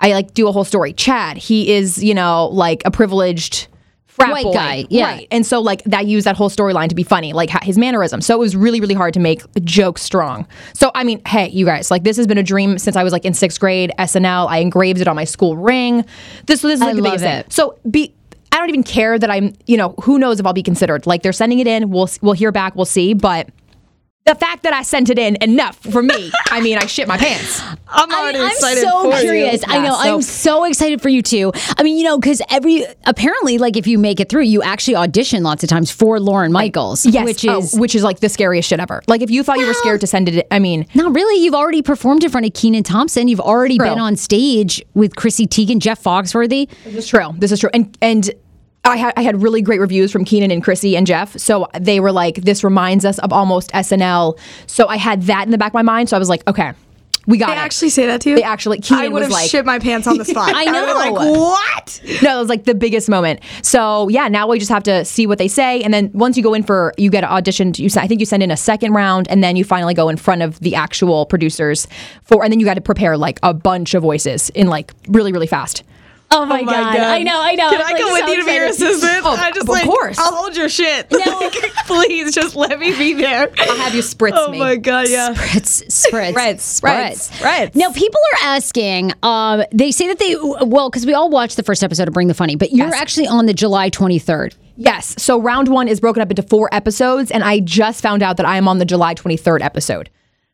I 0.00 0.12
like 0.12 0.34
do 0.34 0.48
a 0.48 0.52
whole 0.52 0.64
story. 0.64 0.92
Chad, 0.92 1.36
he 1.36 1.72
is, 1.72 2.02
you 2.02 2.14
know, 2.14 2.46
like 2.48 2.82
a 2.84 2.90
privileged 2.90 3.66
frat 4.06 4.30
White 4.32 4.42
boy. 4.44 4.52
guy, 4.52 4.84
yeah. 4.90 5.04
Right. 5.12 5.28
And 5.30 5.46
so 5.46 5.60
like 5.60 5.82
that 5.84 6.06
used 6.06 6.26
that 6.26 6.36
whole 6.36 6.50
storyline 6.50 6.88
to 6.88 6.94
be 6.94 7.02
funny, 7.02 7.32
like 7.32 7.50
his 7.62 7.78
mannerism. 7.78 8.20
So 8.20 8.34
it 8.34 8.38
was 8.38 8.56
really, 8.56 8.80
really 8.80 8.94
hard 8.94 9.14
to 9.14 9.20
make 9.20 9.42
jokes 9.62 10.02
strong. 10.02 10.46
So 10.74 10.90
I 10.94 11.04
mean, 11.04 11.20
hey, 11.26 11.48
you 11.50 11.64
guys, 11.64 11.90
like 11.90 12.02
this 12.02 12.16
has 12.16 12.26
been 12.26 12.38
a 12.38 12.42
dream 12.42 12.78
since 12.78 12.96
I 12.96 13.02
was 13.04 13.12
like 13.12 13.24
in 13.24 13.34
sixth 13.34 13.60
grade. 13.60 13.92
SNL, 13.98 14.48
I 14.48 14.58
engraved 14.58 15.00
it 15.00 15.06
on 15.08 15.16
my 15.16 15.24
school 15.24 15.56
ring. 15.56 16.04
This, 16.46 16.62
this 16.62 16.74
is 16.74 16.80
like 16.80 16.90
I 16.90 16.94
the 16.94 17.02
love 17.02 17.12
biggest 17.12 17.24
thing. 17.24 17.38
it. 17.40 17.52
So 17.52 17.78
be. 17.90 18.14
I 18.52 18.56
don't 18.58 18.68
even 18.68 18.82
care 18.82 19.16
that 19.16 19.30
I'm, 19.30 19.54
you 19.68 19.76
know, 19.76 19.94
who 20.02 20.18
knows 20.18 20.40
if 20.40 20.44
I'll 20.46 20.52
be 20.52 20.62
considered. 20.64 21.06
Like 21.06 21.22
they're 21.22 21.32
sending 21.32 21.60
it 21.60 21.68
in, 21.68 21.88
we'll 21.90 22.10
we'll 22.20 22.32
hear 22.32 22.50
back, 22.50 22.74
we'll 22.74 22.84
see. 22.84 23.14
But 23.14 23.48
the 24.26 24.34
fact 24.34 24.64
that 24.64 24.72
I 24.74 24.82
sent 24.82 25.08
it 25.08 25.18
in 25.18 25.36
enough 25.40 25.76
for 25.76 26.02
me, 26.02 26.30
I 26.50 26.60
mean, 26.60 26.76
I 26.76 26.86
shit 26.86 27.08
my 27.08 27.16
pants. 27.16 27.62
I'm 27.88 28.12
I, 28.12 28.20
already 28.20 28.38
am 28.38 28.46
excited 28.50 28.82
so 28.82 29.10
for 29.10 29.18
curious. 29.18 29.62
you. 29.66 29.72
I 29.72 29.82
know. 29.82 29.94
So. 29.94 30.14
I'm 30.14 30.22
so 30.22 30.64
excited 30.64 31.00
for 31.00 31.08
you 31.08 31.22
too. 31.22 31.52
I 31.76 31.82
mean, 31.82 31.96
you 31.96 32.04
know, 32.04 32.18
because 32.18 32.42
every 32.50 32.84
apparently, 33.04 33.56
like, 33.58 33.76
if 33.76 33.86
you 33.86 33.98
make 33.98 34.20
it 34.20 34.28
through, 34.28 34.42
you 34.42 34.62
actually 34.62 34.96
audition 34.96 35.42
lots 35.42 35.62
of 35.62 35.70
times 35.70 35.90
for 35.90 36.20
Lorne 36.20 36.52
Michaels. 36.52 37.06
Yes, 37.06 37.24
which 37.24 37.46
oh, 37.46 37.58
is 37.58 37.74
which 37.74 37.94
is 37.94 38.02
like 38.02 38.20
the 38.20 38.28
scariest 38.28 38.68
shit 38.68 38.78
ever. 38.78 39.02
Like 39.08 39.22
if 39.22 39.30
you 39.30 39.42
thought 39.42 39.58
you 39.58 39.66
were 39.66 39.74
scared 39.74 40.02
to 40.02 40.06
send 40.06 40.28
it, 40.28 40.46
I 40.50 40.58
mean, 40.58 40.86
not 40.94 41.14
really. 41.14 41.42
You've 41.42 41.54
already 41.54 41.82
performed 41.82 42.22
in 42.22 42.30
front 42.30 42.46
of 42.46 42.52
Kenan 42.52 42.82
Thompson. 42.82 43.26
You've 43.26 43.40
already 43.40 43.78
True. 43.78 43.88
been 43.88 43.98
on 43.98 44.16
stage 44.16 44.84
with 44.94 45.16
Chrissy 45.16 45.46
Teigen, 45.46 45.78
Jeff 45.78 46.02
Foxworthy. 46.02 46.68
This 46.84 46.94
is 46.94 47.08
true. 47.08 47.30
This 47.38 47.52
is 47.52 47.60
true. 47.60 47.70
And 47.72 47.96
and 48.02 48.30
I 48.84 48.96
had 48.96 49.12
I 49.16 49.22
had 49.22 49.42
really 49.42 49.62
great 49.62 49.80
reviews 49.80 50.10
from 50.10 50.24
Kenan 50.24 50.50
and 50.50 50.62
Chrissy 50.62 50.96
and 50.96 51.06
Jeff. 51.06 51.36
So 51.38 51.68
they 51.78 52.00
were 52.00 52.12
like, 52.12 52.36
this 52.36 52.64
reminds 52.64 53.04
us 53.04 53.18
of 53.18 53.32
almost 53.32 53.70
SNL. 53.72 54.38
So 54.66 54.86
I 54.88 54.96
had 54.96 55.22
that 55.24 55.44
in 55.44 55.50
the 55.50 55.58
back 55.58 55.70
of 55.70 55.74
my 55.74 55.82
mind. 55.82 56.08
So 56.08 56.16
I 56.16 56.18
was 56.18 56.28
like, 56.30 56.46
okay, 56.48 56.72
we 57.26 57.36
got 57.36 57.48
They 57.48 57.52
it. 57.52 57.58
actually 57.58 57.90
say 57.90 58.06
that 58.06 58.22
to 58.22 58.30
you? 58.30 58.36
They 58.36 58.42
actually- 58.42 58.78
Kenan 58.78 59.04
I 59.04 59.08
would 59.08 59.22
have 59.22 59.30
like- 59.30 59.50
shit 59.50 59.66
my 59.66 59.78
pants 59.78 60.06
on 60.06 60.16
the 60.16 60.24
spot. 60.32 60.52
I 60.54 60.64
know. 60.64 60.94
like, 60.94 61.12
what? 61.12 62.00
no, 62.22 62.36
it 62.36 62.40
was 62.40 62.48
like 62.48 62.64
the 62.64 62.74
biggest 62.74 63.10
moment. 63.10 63.40
So 63.62 64.08
yeah, 64.08 64.28
now 64.28 64.48
we 64.48 64.58
just 64.58 64.70
have 64.70 64.82
to 64.84 65.04
see 65.04 65.26
what 65.26 65.36
they 65.36 65.46
say, 65.48 65.82
and 65.82 65.92
then 65.92 66.10
once 66.14 66.38
you 66.38 66.42
go 66.42 66.54
in 66.54 66.62
for, 66.62 66.94
you 66.96 67.10
get 67.10 67.22
auditioned. 67.22 67.78
You, 67.78 67.90
I 68.00 68.06
think 68.06 68.20
you 68.20 68.26
send 68.26 68.42
in 68.42 68.50
a 68.50 68.56
second 68.56 68.94
round, 68.94 69.28
and 69.28 69.44
then 69.44 69.56
you 69.56 69.62
finally 69.64 69.92
go 69.94 70.08
in 70.08 70.16
front 70.16 70.40
of 70.40 70.58
the 70.60 70.74
actual 70.74 71.26
producers 71.26 71.86
for, 72.24 72.42
and 72.42 72.50
then 72.50 72.58
you 72.60 72.64
got 72.66 72.74
to 72.74 72.80
prepare 72.80 73.18
like 73.18 73.38
a 73.42 73.52
bunch 73.52 73.92
of 73.92 74.02
voices 74.02 74.48
in 74.50 74.68
like 74.68 74.92
really 75.08 75.32
really 75.32 75.46
fast. 75.46 75.84
Oh 76.32 76.46
my, 76.46 76.62
god. 76.62 76.96
I 76.96 77.22
know. 77.24 77.40
I 77.42 77.54
know. 77.56 77.70
Can 77.70 77.80
I'm, 77.80 77.86
I 77.86 77.90
like, 77.92 78.00
come 78.00 78.12
with 78.12 78.20
so 78.24 78.28
you 78.32 78.40
to 78.40 78.46
be 78.46 78.52
your 78.52 78.66
assistant? 78.66 79.22
Oh, 79.24 79.30
I 79.30 79.50
just 79.50 79.62
of 79.62 79.68
like, 79.68 79.84
course. 79.84 80.16
I'll 80.18 80.34
hold 80.36 80.56
your 80.56 80.68
shit. 80.68 81.10
No. 81.10 81.18
Like, 81.18 81.52
please, 81.86 82.32
just 82.34 82.54
let 82.54 82.78
me 82.78 82.96
be 82.96 83.14
there. 83.14 83.50
I'll 83.58 83.76
have 83.78 83.94
you 83.96 84.02
spritz 84.02 84.32
Oh 84.34 84.50
me. 84.52 84.60
my 84.60 84.76
god, 84.76 85.08
yeah. 85.08 85.34
Spritz, 85.34 85.82
spritz, 85.88 86.32
Spritz, 86.32 86.80
spritz, 86.80 87.30
spritz. 87.40 87.74
Now, 87.74 87.90
people 87.92 88.20
are 88.34 88.46
asking. 88.48 89.12
Um, 89.24 89.64
they 89.72 89.90
say 89.90 90.06
that 90.06 90.20
they 90.20 90.36
well, 90.64 90.88
because 90.88 91.04
we 91.04 91.14
all 91.14 91.30
watched 91.30 91.56
the 91.56 91.64
first 91.64 91.82
episode 91.82 92.06
of 92.06 92.14
Bring 92.14 92.28
the 92.28 92.34
Funny, 92.34 92.54
but 92.54 92.70
you're 92.72 92.86
Yes. 92.86 92.94
actually 93.00 93.26
on 93.26 93.46
the 93.46 93.54
July 93.54 93.90
23rd. 93.90 94.54
Yes. 94.76 95.14
So 95.18 95.40
round 95.40 95.66
one 95.68 95.88
is 95.88 95.98
broken 96.00 96.22
up 96.22 96.30
into 96.30 96.42
four 96.42 96.68
episodes, 96.72 97.32
and 97.32 97.42
I 97.42 97.58
just 97.58 98.00
found 98.02 98.22
out 98.22 98.36
that 98.36 98.46
I 98.46 98.56
am 98.56 98.68
on 98.68 98.78
the 98.78 98.84
July 98.86 99.14
23rd 99.14 99.62
episode. 99.62 100.10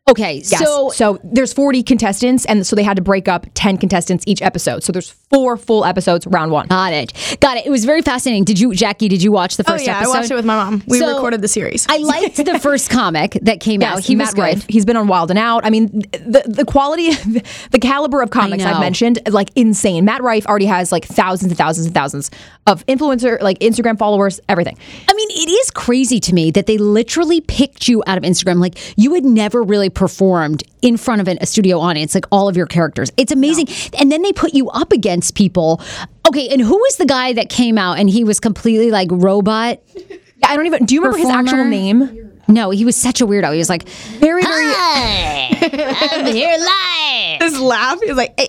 Okay, 0.09 0.35
Yes. 0.35 0.59
so 0.59 0.89
So, 0.89 1.19
there's 1.23 1.51
40 1.53 1.83
contestants, 1.83 2.45
and 2.45 2.65
so 2.65 2.75
they 2.75 2.83
had 2.83 2.95
to 2.97 3.01
break 3.03 3.27
up 3.27 3.45
10 3.55 3.77
contestants 3.77 4.23
each 4.27 4.41
episode. 4.41 4.83
So 4.83 4.91
there's 4.93 5.09
four 5.29 5.57
full 5.57 5.83
episodes 5.83 6.25
round 6.27 6.51
one. 6.51 6.67
got 6.67 6.93
it, 6.93 7.11
got 7.41 7.57
it. 7.57 7.65
It 7.65 7.69
was 7.69 7.83
very 7.83 8.01
fascinating. 8.01 8.45
Did 8.45 8.57
you, 8.59 8.73
Jackie? 8.73 9.09
Did 9.09 9.21
you 9.21 9.31
watch 9.33 9.57
the 9.57 9.63
Oh 9.67 9.73
first 9.73 9.85
yeah, 9.85 9.97
episode? 9.97 10.13
I 10.13 10.19
watched 10.19 10.31
it 10.31 10.35
with 10.35 10.45
my 10.45 10.55
mom. 10.55 10.81
We 10.87 10.99
So, 10.99 11.13
recorded 11.13 11.41
the 11.41 11.49
series. 11.49 11.85
I 11.89 11.97
liked 11.97 12.37
the 12.37 12.57
first 12.59 12.89
comic 12.89 13.37
that 13.41 13.59
came 13.59 13.83
out. 13.83 13.99
He 13.99 14.15
Matt 14.15 14.27
was 14.27 14.33
good. 14.35 14.41
Rife. 14.41 14.65
He's 14.69 14.85
been 14.85 14.95
on 14.95 15.07
Wild 15.07 15.29
and 15.29 15.37
Out. 15.39 15.65
I 15.65 15.69
mean, 15.69 15.87
the 16.11 16.43
the 16.45 16.63
quality, 16.65 17.11
the 17.71 17.79
caliber 17.81 18.21
of 18.21 18.29
comics. 18.29 18.63
I've 18.63 18.79
mentioned, 18.79 19.19
like 19.29 19.49
insane. 19.55 20.05
Matt 20.05 20.21
Rife 20.23 20.45
already 20.47 20.65
has 20.67 20.91
like 20.93 21.03
thousands 21.05 21.51
and 21.51 21.57
thousands 21.57 21.85
and 21.87 21.93
thousands 21.93 22.31
of 22.65 22.85
influencer, 22.85 23.41
like 23.41 23.59
Instagram 23.59 23.97
followers, 23.99 24.39
everything. 24.47 24.77
I 25.09 25.13
mean, 25.13 25.29
it 25.31 25.49
is 25.49 25.71
crazy 25.71 26.19
to 26.21 26.33
me 26.33 26.51
that 26.51 26.65
they 26.65 26.77
literally 26.77 27.41
picked 27.41 27.87
you 27.89 28.03
out 28.07 28.17
of 28.17 28.23
Instagram. 28.23 28.59
Like 28.61 28.77
you 28.97 29.13
had 29.13 29.25
never 29.25 29.61
really 29.63 29.89
performed 29.97 30.63
in 30.83 30.95
front 30.95 31.21
of 31.21 31.27
an, 31.27 31.39
a 31.41 31.47
studio 31.47 31.79
audience, 31.79 32.13
like 32.13 32.27
all 32.31 32.47
of 32.47 32.55
your 32.55 32.67
characters. 32.67 33.11
It's 33.17 33.31
amazing. 33.31 33.67
And 33.99 34.11
then 34.11 34.21
they 34.21 34.31
put 34.31 34.53
you 34.53 34.69
up 34.69 34.91
against 34.91 35.33
people. 35.33 35.81
Okay, 36.27 36.49
and 36.49 36.61
who 36.61 36.77
was 36.77 36.97
the 36.97 37.05
guy 37.07 37.33
that 37.33 37.49
came 37.49 37.79
out 37.79 37.97
and 37.97 38.07
he 38.07 38.23
was 38.23 38.39
completely 38.39 38.91
like 38.91 39.09
robot? 39.11 39.81
I 40.43 40.55
don't 40.55 40.67
even. 40.67 40.85
Do 40.85 40.93
you 40.93 41.01
remember 41.01 41.17
his 41.17 41.29
actual 41.29 41.65
name? 41.65 42.31
No, 42.47 42.69
he 42.69 42.85
was 42.85 42.95
such 42.95 43.21
a 43.21 43.25
weirdo. 43.25 43.51
He 43.51 43.57
was 43.57 43.69
like, 43.69 43.89
Very, 43.89 44.43
very. 44.43 44.65
"Hi, 44.67 46.09
I'm 46.11 46.27
here 46.27 46.55
live. 46.59 47.41
His 47.41 47.59
laugh 47.59 47.99
is 48.03 48.15
like. 48.15 48.39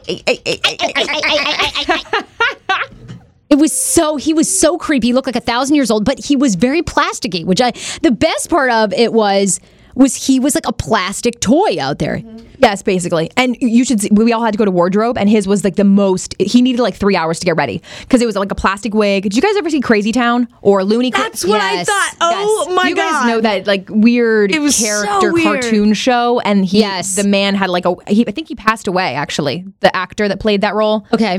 It 3.51 3.57
was 3.57 3.73
so 3.73 4.17
he 4.17 4.35
was 4.35 4.47
so 4.47 4.77
creepy. 4.77 5.07
He 5.09 5.13
looked 5.15 5.27
like 5.27 5.35
a 5.35 5.41
thousand 5.41 5.77
years 5.77 5.91
old, 5.91 6.05
but 6.05 6.23
he 6.23 6.37
was 6.37 6.55
very 6.57 6.83
plasticky. 6.83 7.47
Which 7.47 7.63
I 7.63 7.73
the 8.03 8.11
best 8.11 8.51
part 8.51 8.71
of 8.71 8.93
it 8.93 9.15
was 9.15 9.59
was 9.99 10.15
he 10.15 10.41
was 10.41 10.55
like 10.55 10.67
a 10.67 10.73
plastic 10.73 11.41
toy 11.41 11.77
out 11.79 11.99
there. 11.99 12.17
Mm-hmm. 12.19 12.45
Yes, 12.61 12.83
basically. 12.83 13.31
And 13.37 13.57
you 13.61 13.85
should 13.85 14.01
see, 14.01 14.09
we 14.11 14.33
all 14.33 14.43
had 14.43 14.53
to 14.53 14.59
go 14.59 14.65
to 14.65 14.71
wardrobe, 14.71 15.17
and 15.19 15.29
his 15.29 15.47
was 15.47 15.63
like 15.65 15.77
the 15.77 15.85
most, 15.85 16.35
he 16.41 16.61
needed 16.63 16.81
like 16.81 16.95
three 16.95 17.15
hours 17.15 17.39
to 17.41 17.47
get 17.47 17.57
ready 17.57 17.83
because 18.01 18.21
it 18.23 18.27
was 18.27 18.35
like 18.35 18.51
a 18.51 18.55
plastic 18.55 18.95
wig. 18.95 19.25
Did 19.25 19.37
you 19.37 19.43
guys 19.43 19.55
ever 19.57 19.69
see 19.71 19.81
Crazy 19.81 20.11
Town 20.11 20.49
or 20.63 20.83
Looney 20.85 21.11
Tunes? 21.11 21.25
That's 21.25 21.45
what 21.45 21.61
I 21.61 21.85
thought. 21.85 22.15
Oh 22.21 22.65
Yes. 22.69 22.75
my 22.77 22.89
you 22.89 22.95
god. 22.97 23.07
You 23.07 23.13
guys 23.13 23.27
know 23.29 23.41
that 23.43 23.67
like 23.67 23.89
weird 23.91 24.57
was 24.57 24.75
so 24.77 24.85
character 25.05 25.33
weird. 25.33 25.63
cartoon 25.63 25.93
show, 25.93 26.41
and 26.41 26.65
he, 26.65 26.81
Yes. 26.81 27.15
the 27.17 27.25
man 27.29 27.55
had 27.55 27.69
like 27.71 27.85
a, 27.85 27.95
he, 28.09 28.27
I 28.27 28.31
think 28.33 28.49
he 28.49 28.55
passed 28.55 28.89
away 28.89 29.15
actually. 29.15 29.65
The 29.81 29.95
actor 29.95 30.27
that 30.29 30.41
played 30.41 30.63
that 30.63 30.75
role, 30.75 31.07
Okay. 31.13 31.39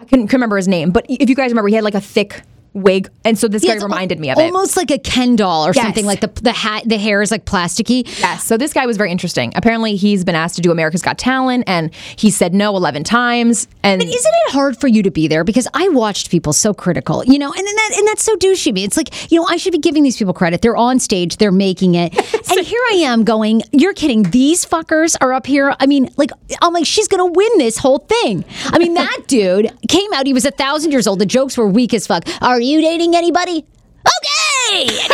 I 0.00 0.04
couldn't 0.04 0.32
remember 0.32 0.56
his 0.56 0.66
name, 0.68 0.90
but 0.92 1.04
if 1.08 1.28
you 1.28 1.34
guys 1.34 1.50
remember, 1.50 1.68
he 1.68 1.74
had 1.74 1.84
like 1.84 1.94
a 1.94 2.00
thick 2.00 2.42
wig, 2.82 3.08
and 3.24 3.38
so 3.38 3.48
this 3.48 3.64
Yeah, 3.64 3.76
guy 3.76 3.82
reminded 3.82 4.20
me 4.20 4.30
of 4.30 4.38
it. 4.38 4.42
Almost 4.42 4.76
like 4.76 4.90
a 4.90 4.98
Ken 4.98 5.36
doll 5.36 5.66
or 5.66 5.72
Yes. 5.74 5.84
something. 5.84 6.06
Like 6.06 6.20
the 6.20 6.30
the 6.42 6.52
hat, 6.52 6.84
the 6.86 6.98
hair 6.98 7.22
is 7.22 7.30
like 7.30 7.44
plasticky. 7.44 8.06
Yes. 8.20 8.44
So 8.44 8.56
this 8.56 8.72
guy 8.72 8.86
was 8.86 8.96
very 8.96 9.10
interesting. 9.10 9.52
Apparently, 9.56 9.96
he's 9.96 10.24
been 10.24 10.34
asked 10.34 10.56
to 10.56 10.62
do 10.62 10.70
America's 10.70 11.02
Got 11.02 11.18
Talent, 11.18 11.64
and 11.66 11.94
he 12.16 12.30
said 12.30 12.54
no 12.54 12.76
11 12.76 13.04
times. 13.04 13.68
And 13.82 13.98
But 14.00 14.08
isn't 14.08 14.34
it 14.46 14.52
hard 14.52 14.78
for 14.80 14.88
you 14.88 15.02
to 15.02 15.10
be 15.10 15.28
there? 15.28 15.44
Because 15.44 15.68
I 15.74 15.88
watched 15.88 16.30
people 16.30 16.52
so 16.52 16.72
critical, 16.74 17.24
you 17.24 17.38
know, 17.38 17.50
and, 17.50 17.58
and 17.66 17.66
that 17.78 17.90
and 17.98 18.06
that's 18.08 18.22
so 18.22 18.36
douchey. 18.36 18.72
me. 18.72 18.84
It's 18.84 18.96
like, 18.96 19.30
you 19.30 19.38
know, 19.40 19.46
I 19.48 19.56
should 19.56 19.72
be 19.72 19.78
giving 19.78 20.02
these 20.02 20.16
people 20.16 20.32
credit. 20.34 20.62
They're 20.62 20.76
on 20.76 20.98
stage, 20.98 21.36
they're 21.38 21.52
making 21.52 21.94
it, 21.94 22.14
and 22.50 22.66
here 22.66 22.80
I 22.90 22.94
am 23.04 23.24
going, 23.24 23.62
"You're 23.72 23.94
kidding? 23.94 24.24
These 24.24 24.64
fuckers 24.64 25.16
are 25.20 25.32
up 25.32 25.46
here." 25.46 25.74
I 25.80 25.86
mean, 25.86 26.10
like, 26.16 26.30
I'm 26.62 26.72
like, 26.72 26.86
she's 26.86 27.08
gonna 27.08 27.26
win 27.26 27.50
this 27.58 27.78
whole 27.78 27.98
thing. 27.98 28.44
I 28.66 28.78
mean, 28.78 28.94
that 28.94 29.22
dude 29.26 29.70
came 29.88 30.12
out. 30.12 30.26
He 30.26 30.32
was 30.32 30.44
a 30.44 30.50
thousand 30.50 30.92
years 30.92 31.06
old. 31.06 31.18
The 31.18 31.26
jokes 31.26 31.56
were 31.56 31.66
weak 31.68 31.94
as 31.94 32.06
fuck. 32.06 32.24
Are 32.42 32.60
you 32.68 32.80
dating 32.80 33.14
anybody? 33.14 33.66
Okay. 34.06 34.86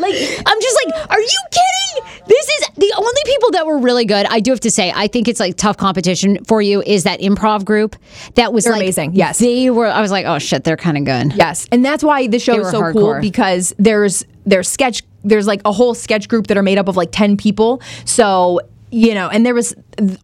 like 0.00 0.14
I'm 0.46 0.60
just 0.60 0.80
like, 0.84 1.10
are 1.10 1.20
you 1.20 1.38
kidding? 1.50 2.22
This 2.26 2.48
is 2.48 2.68
the 2.76 2.92
only 2.96 3.22
people 3.24 3.50
that 3.52 3.66
were 3.66 3.78
really 3.78 4.04
good. 4.04 4.26
I 4.26 4.40
do 4.40 4.50
have 4.52 4.60
to 4.60 4.70
say, 4.70 4.92
I 4.94 5.06
think 5.08 5.28
it's 5.28 5.40
like 5.40 5.56
tough 5.56 5.76
competition 5.76 6.44
for 6.44 6.62
you. 6.62 6.82
Is 6.82 7.04
that 7.04 7.20
improv 7.20 7.64
group 7.64 7.96
that 8.34 8.52
was 8.52 8.64
They're 8.64 8.72
like, 8.74 8.82
amazing, 8.82 9.14
yes. 9.14 9.38
they 9.38 9.70
were. 9.70 9.86
I 9.86 10.00
was 10.00 10.10
like, 10.10 10.26
oh 10.26 10.38
shit, 10.38 10.64
they're 10.64 10.76
kind 10.76 10.96
of 10.96 11.04
good. 11.04 11.36
Yes, 11.36 11.66
and 11.72 11.84
that's 11.84 12.02
why 12.02 12.26
the 12.26 12.38
show 12.38 12.60
is 12.60 12.70
so 12.70 12.92
cool 12.92 13.20
because 13.20 13.74
there's 13.78 14.24
there's 14.46 14.68
sketch 14.68 15.02
there's 15.24 15.46
like 15.46 15.60
a 15.64 15.72
whole 15.72 15.94
sketch 15.94 16.28
group 16.28 16.48
that 16.48 16.56
are 16.56 16.62
made 16.62 16.78
up 16.78 16.88
of 16.88 16.96
like 16.96 17.10
10 17.12 17.36
people. 17.36 17.80
So, 18.04 18.60
you 18.92 19.14
know, 19.14 19.28
and 19.28 19.44
there 19.44 19.54
was 19.54 19.74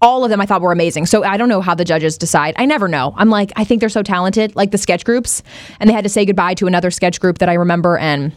all 0.01 0.25
of 0.25 0.31
them 0.31 0.41
I 0.41 0.47
thought 0.47 0.61
were 0.61 0.73
amazing. 0.73 1.07
So, 1.07 1.25
I 1.25 1.37
don't 1.37 1.49
know 1.49 1.61
how 1.61 1.75
the 1.75 1.85
judges 1.85 2.19
decide. 2.19 2.55
I 2.57 2.67
never 2.67 2.87
know. 2.87 3.15
I'm 3.17 3.31
like 3.31 3.51
I 3.57 3.65
think 3.65 3.81
they're 3.81 3.89
so 3.89 4.03
talented, 4.03 4.55
like 4.55 4.71
the 4.71 4.79
sketch 4.79 5.05
groups, 5.05 5.43
and 5.81 5.89
they 5.89 5.95
had 5.95 6.05
to 6.05 6.11
say 6.11 6.25
goodbye 6.25 6.55
to 6.55 6.67
another 6.67 6.91
sketch 6.91 7.19
group 7.21 7.39
that 7.39 7.49
I 7.49 7.55
remember 7.55 7.99
and 7.99 8.33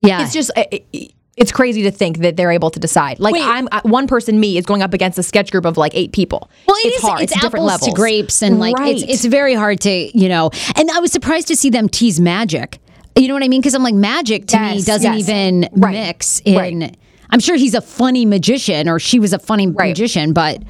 Yeah, 0.00 0.22
it's 0.22 0.32
just 0.32 0.50
it- 0.56 0.84
it- 0.92 1.12
it's 1.36 1.52
crazy 1.52 1.84
to 1.84 1.92
think 1.92 2.18
that 2.18 2.36
they're 2.36 2.50
able 2.50 2.68
to 2.70 2.80
decide. 2.80 3.20
Like 3.20 3.32
Wait. 3.34 3.44
I'm 3.44 3.68
uh, 3.70 3.80
one 3.84 4.08
person 4.08 4.40
me 4.40 4.58
is 4.58 4.66
going 4.66 4.82
up 4.82 4.92
against 4.92 5.20
a 5.20 5.22
sketch 5.22 5.52
group 5.52 5.64
of 5.66 5.76
like 5.76 5.92
8 5.94 6.10
people. 6.12 6.50
Well, 6.66 6.76
it 6.78 6.86
it's 6.88 6.96
is- 6.96 7.02
hard. 7.02 7.20
It's, 7.20 7.32
It's, 7.32 7.40
different 7.40 7.62
apples 7.66 7.82
levels. 7.82 7.88
to 7.90 7.94
grapes, 7.94 8.42
and 8.42 8.58
like 8.58 8.76
right. 8.76 8.96
it's 8.96 9.04
it's 9.04 9.24
very 9.24 9.54
hard 9.54 9.78
to 9.82 10.18
you 10.18 10.28
know. 10.28 10.50
And 10.74 10.90
I 10.90 10.98
was 10.98 11.12
surprised 11.12 11.46
to 11.48 11.56
see 11.56 11.70
them 11.70 11.88
tease 11.88 12.18
magic. 12.20 12.78
You 13.16 13.28
know 13.28 13.34
what 13.34 13.44
I 13.44 13.48
mean? 13.48 13.60
Because 13.60 13.74
I'm 13.74 13.82
like, 13.84 13.94
magic 13.96 14.46
to 14.48 14.58
me 14.60 14.82
doesn't 14.82 15.12
yes. 15.14 15.28
even 15.28 15.68
Right. 15.72 15.92
mix 15.92 16.40
in. 16.44 16.56
Right. 16.80 16.96
I'm 17.30 17.40
sure 17.40 17.56
he's 17.56 17.74
a 17.74 17.80
funny 17.80 18.24
magician, 18.26 18.88
or 18.88 18.98
she 18.98 19.18
was 19.18 19.32
a 19.32 19.38
funny 19.38 19.66
Right. 19.66 19.88
magician, 19.88 20.32
but 20.32 20.62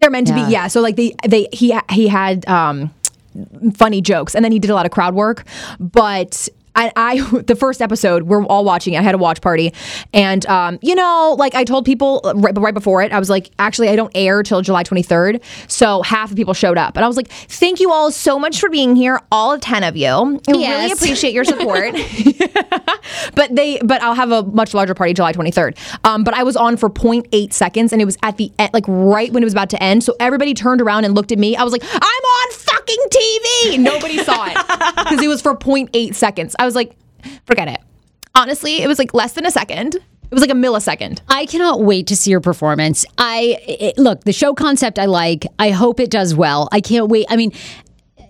They're 0.00 0.10
meant 0.10 0.26
to 0.28 0.34
be, 0.34 0.40
yeah. 0.52 0.66
So 0.68 0.80
like 0.80 0.96
they 0.96 1.14
they 1.26 1.48
he 1.52 1.76
he 1.90 2.08
had 2.08 2.46
um 2.48 2.90
funny 3.74 4.00
jokes, 4.02 4.34
and 4.34 4.44
then 4.44 4.52
he 4.52 4.58
did 4.58 4.70
a 4.70 4.74
lot 4.74 4.86
of 4.86 4.92
crowd 4.92 5.14
work. 5.14 5.44
But 5.80 6.48
I, 6.74 6.92
I 6.96 7.20
the 7.46 7.56
first 7.56 7.80
episode 7.82 8.24
we're 8.24 8.44
all 8.44 8.64
watching. 8.64 8.94
it. 8.94 8.98
I 8.98 9.02
had 9.02 9.14
a 9.14 9.18
watch 9.18 9.40
party, 9.40 9.72
and 10.12 10.44
um, 10.46 10.78
you 10.82 10.94
know, 10.94 11.36
like 11.38 11.54
I 11.54 11.64
told 11.64 11.84
people 11.84 12.20
right, 12.34 12.56
right 12.58 12.74
before 12.74 13.02
it, 13.02 13.12
I 13.12 13.18
was 13.18 13.30
like, 13.30 13.50
actually, 13.58 13.88
I 13.88 13.96
don't 13.96 14.12
air 14.14 14.42
till 14.42 14.60
July 14.62 14.84
23rd. 14.84 15.42
So 15.68 16.02
half 16.02 16.30
of 16.30 16.36
people 16.36 16.54
showed 16.54 16.78
up, 16.78 16.96
and 16.96 17.04
I 17.04 17.08
was 17.08 17.16
like, 17.16 17.28
thank 17.28 17.80
you 17.80 17.92
all 17.92 18.10
so 18.10 18.38
much 18.38 18.60
for 18.60 18.68
being 18.68 18.96
here, 18.96 19.20
all 19.30 19.58
ten 19.58 19.84
of 19.84 19.96
you. 19.96 20.08
I 20.48 20.52
really 20.52 20.92
appreciate 20.92 21.32
your 21.32 21.44
support. 21.44 21.94
but 23.34 23.54
they 23.54 23.78
but 23.78 24.02
I'll 24.02 24.14
have 24.14 24.30
a 24.30 24.42
much 24.42 24.74
larger 24.74 24.94
party 24.94 25.14
July 25.14 25.32
23rd. 25.32 25.76
Um, 26.04 26.24
but 26.24 26.34
I 26.34 26.42
was 26.42 26.56
on 26.56 26.76
for 26.76 26.90
0.8 26.90 27.52
seconds 27.52 27.92
and 27.92 28.00
it 28.00 28.04
was 28.04 28.18
at 28.22 28.36
the 28.36 28.52
end, 28.58 28.70
like 28.72 28.84
right 28.86 29.32
when 29.32 29.42
it 29.42 29.46
was 29.46 29.52
about 29.52 29.70
to 29.70 29.82
end. 29.82 30.04
So 30.04 30.14
everybody 30.20 30.54
turned 30.54 30.80
around 30.80 31.04
and 31.04 31.14
looked 31.14 31.32
at 31.32 31.38
me. 31.38 31.56
I 31.56 31.64
was 31.64 31.72
like, 31.72 31.84
I'm 31.84 32.00
on 32.02 32.52
fucking 32.84 33.04
TV. 33.10 33.78
Nobody 33.80 34.18
saw 34.18 34.46
it 34.46 34.54
because 34.96 35.22
it 35.22 35.28
was 35.28 35.42
for 35.42 35.54
0.8 35.54 36.14
seconds. 36.14 36.54
I 36.58 36.64
was 36.64 36.74
like, 36.74 36.96
forget 37.46 37.68
it. 37.68 37.80
Honestly, 38.34 38.82
it 38.82 38.88
was 38.88 38.98
like 38.98 39.14
less 39.14 39.32
than 39.32 39.46
a 39.46 39.50
second. 39.50 39.94
It 39.96 40.30
was 40.30 40.40
like 40.40 40.50
a 40.50 40.54
millisecond. 40.54 41.20
I 41.28 41.46
cannot 41.46 41.82
wait 41.82 42.08
to 42.08 42.16
see 42.16 42.30
your 42.30 42.40
performance. 42.40 43.04
I 43.18 43.58
it, 43.68 43.98
look 43.98 44.24
the 44.24 44.32
show 44.32 44.54
concept. 44.54 44.98
I 44.98 45.04
like. 45.06 45.46
I 45.58 45.70
hope 45.70 46.00
it 46.00 46.10
does 46.10 46.34
well. 46.34 46.68
I 46.72 46.80
can't 46.80 47.08
wait. 47.08 47.26
I 47.28 47.36
mean. 47.36 47.52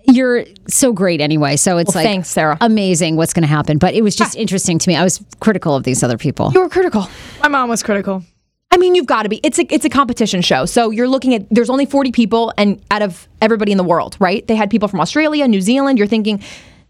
You're 0.07 0.45
so 0.67 0.93
great 0.93 1.19
anyway, 1.19 1.55
so 1.55 1.79
it's 1.79 1.95
Well, 1.95 2.03
like 2.03 2.05
thanks, 2.11 2.29
Sarah. 2.29 2.59
amazing 2.61 3.15
what's 3.15 3.33
going 3.33 3.41
to 3.41 3.47
happen. 3.47 3.79
But 3.79 3.95
it 3.95 4.03
was 4.03 4.15
just 4.15 4.35
interesting 4.35 4.77
to 4.77 4.87
me. 4.87 4.95
I 4.95 5.03
was 5.03 5.19
critical 5.39 5.75
of 5.75 5.83
these 5.83 6.03
other 6.03 6.15
people. 6.15 6.51
You 6.53 6.59
were 6.59 6.69
critical. 6.69 7.09
My 7.41 7.47
mom 7.47 7.69
was 7.69 7.81
critical. 7.81 8.23
I 8.71 8.77
mean, 8.77 8.95
you've 8.95 9.05
got 9.05 9.23
to 9.23 9.29
be. 9.29 9.39
It's 9.43 9.57
a 9.57 9.73
it's 9.73 9.85
a 9.85 9.89
competition 9.89 10.41
show, 10.41 10.65
so 10.65 10.89
you're 10.91 11.07
looking 11.07 11.33
at. 11.33 11.45
There's 11.49 11.69
only 11.69 11.85
40 11.85 12.11
people, 12.11 12.53
and 12.57 12.81
out 12.91 13.01
of 13.01 13.27
everybody 13.41 13.71
in 13.71 13.77
the 13.77 13.83
world, 13.83 14.17
right? 14.19 14.45
They 14.47 14.55
had 14.55 14.69
people 14.69 14.87
from 14.87 14.99
Australia, 14.99 15.47
New 15.47 15.61
Zealand. 15.61 15.97
You're 15.97 16.07
thinking, 16.07 16.43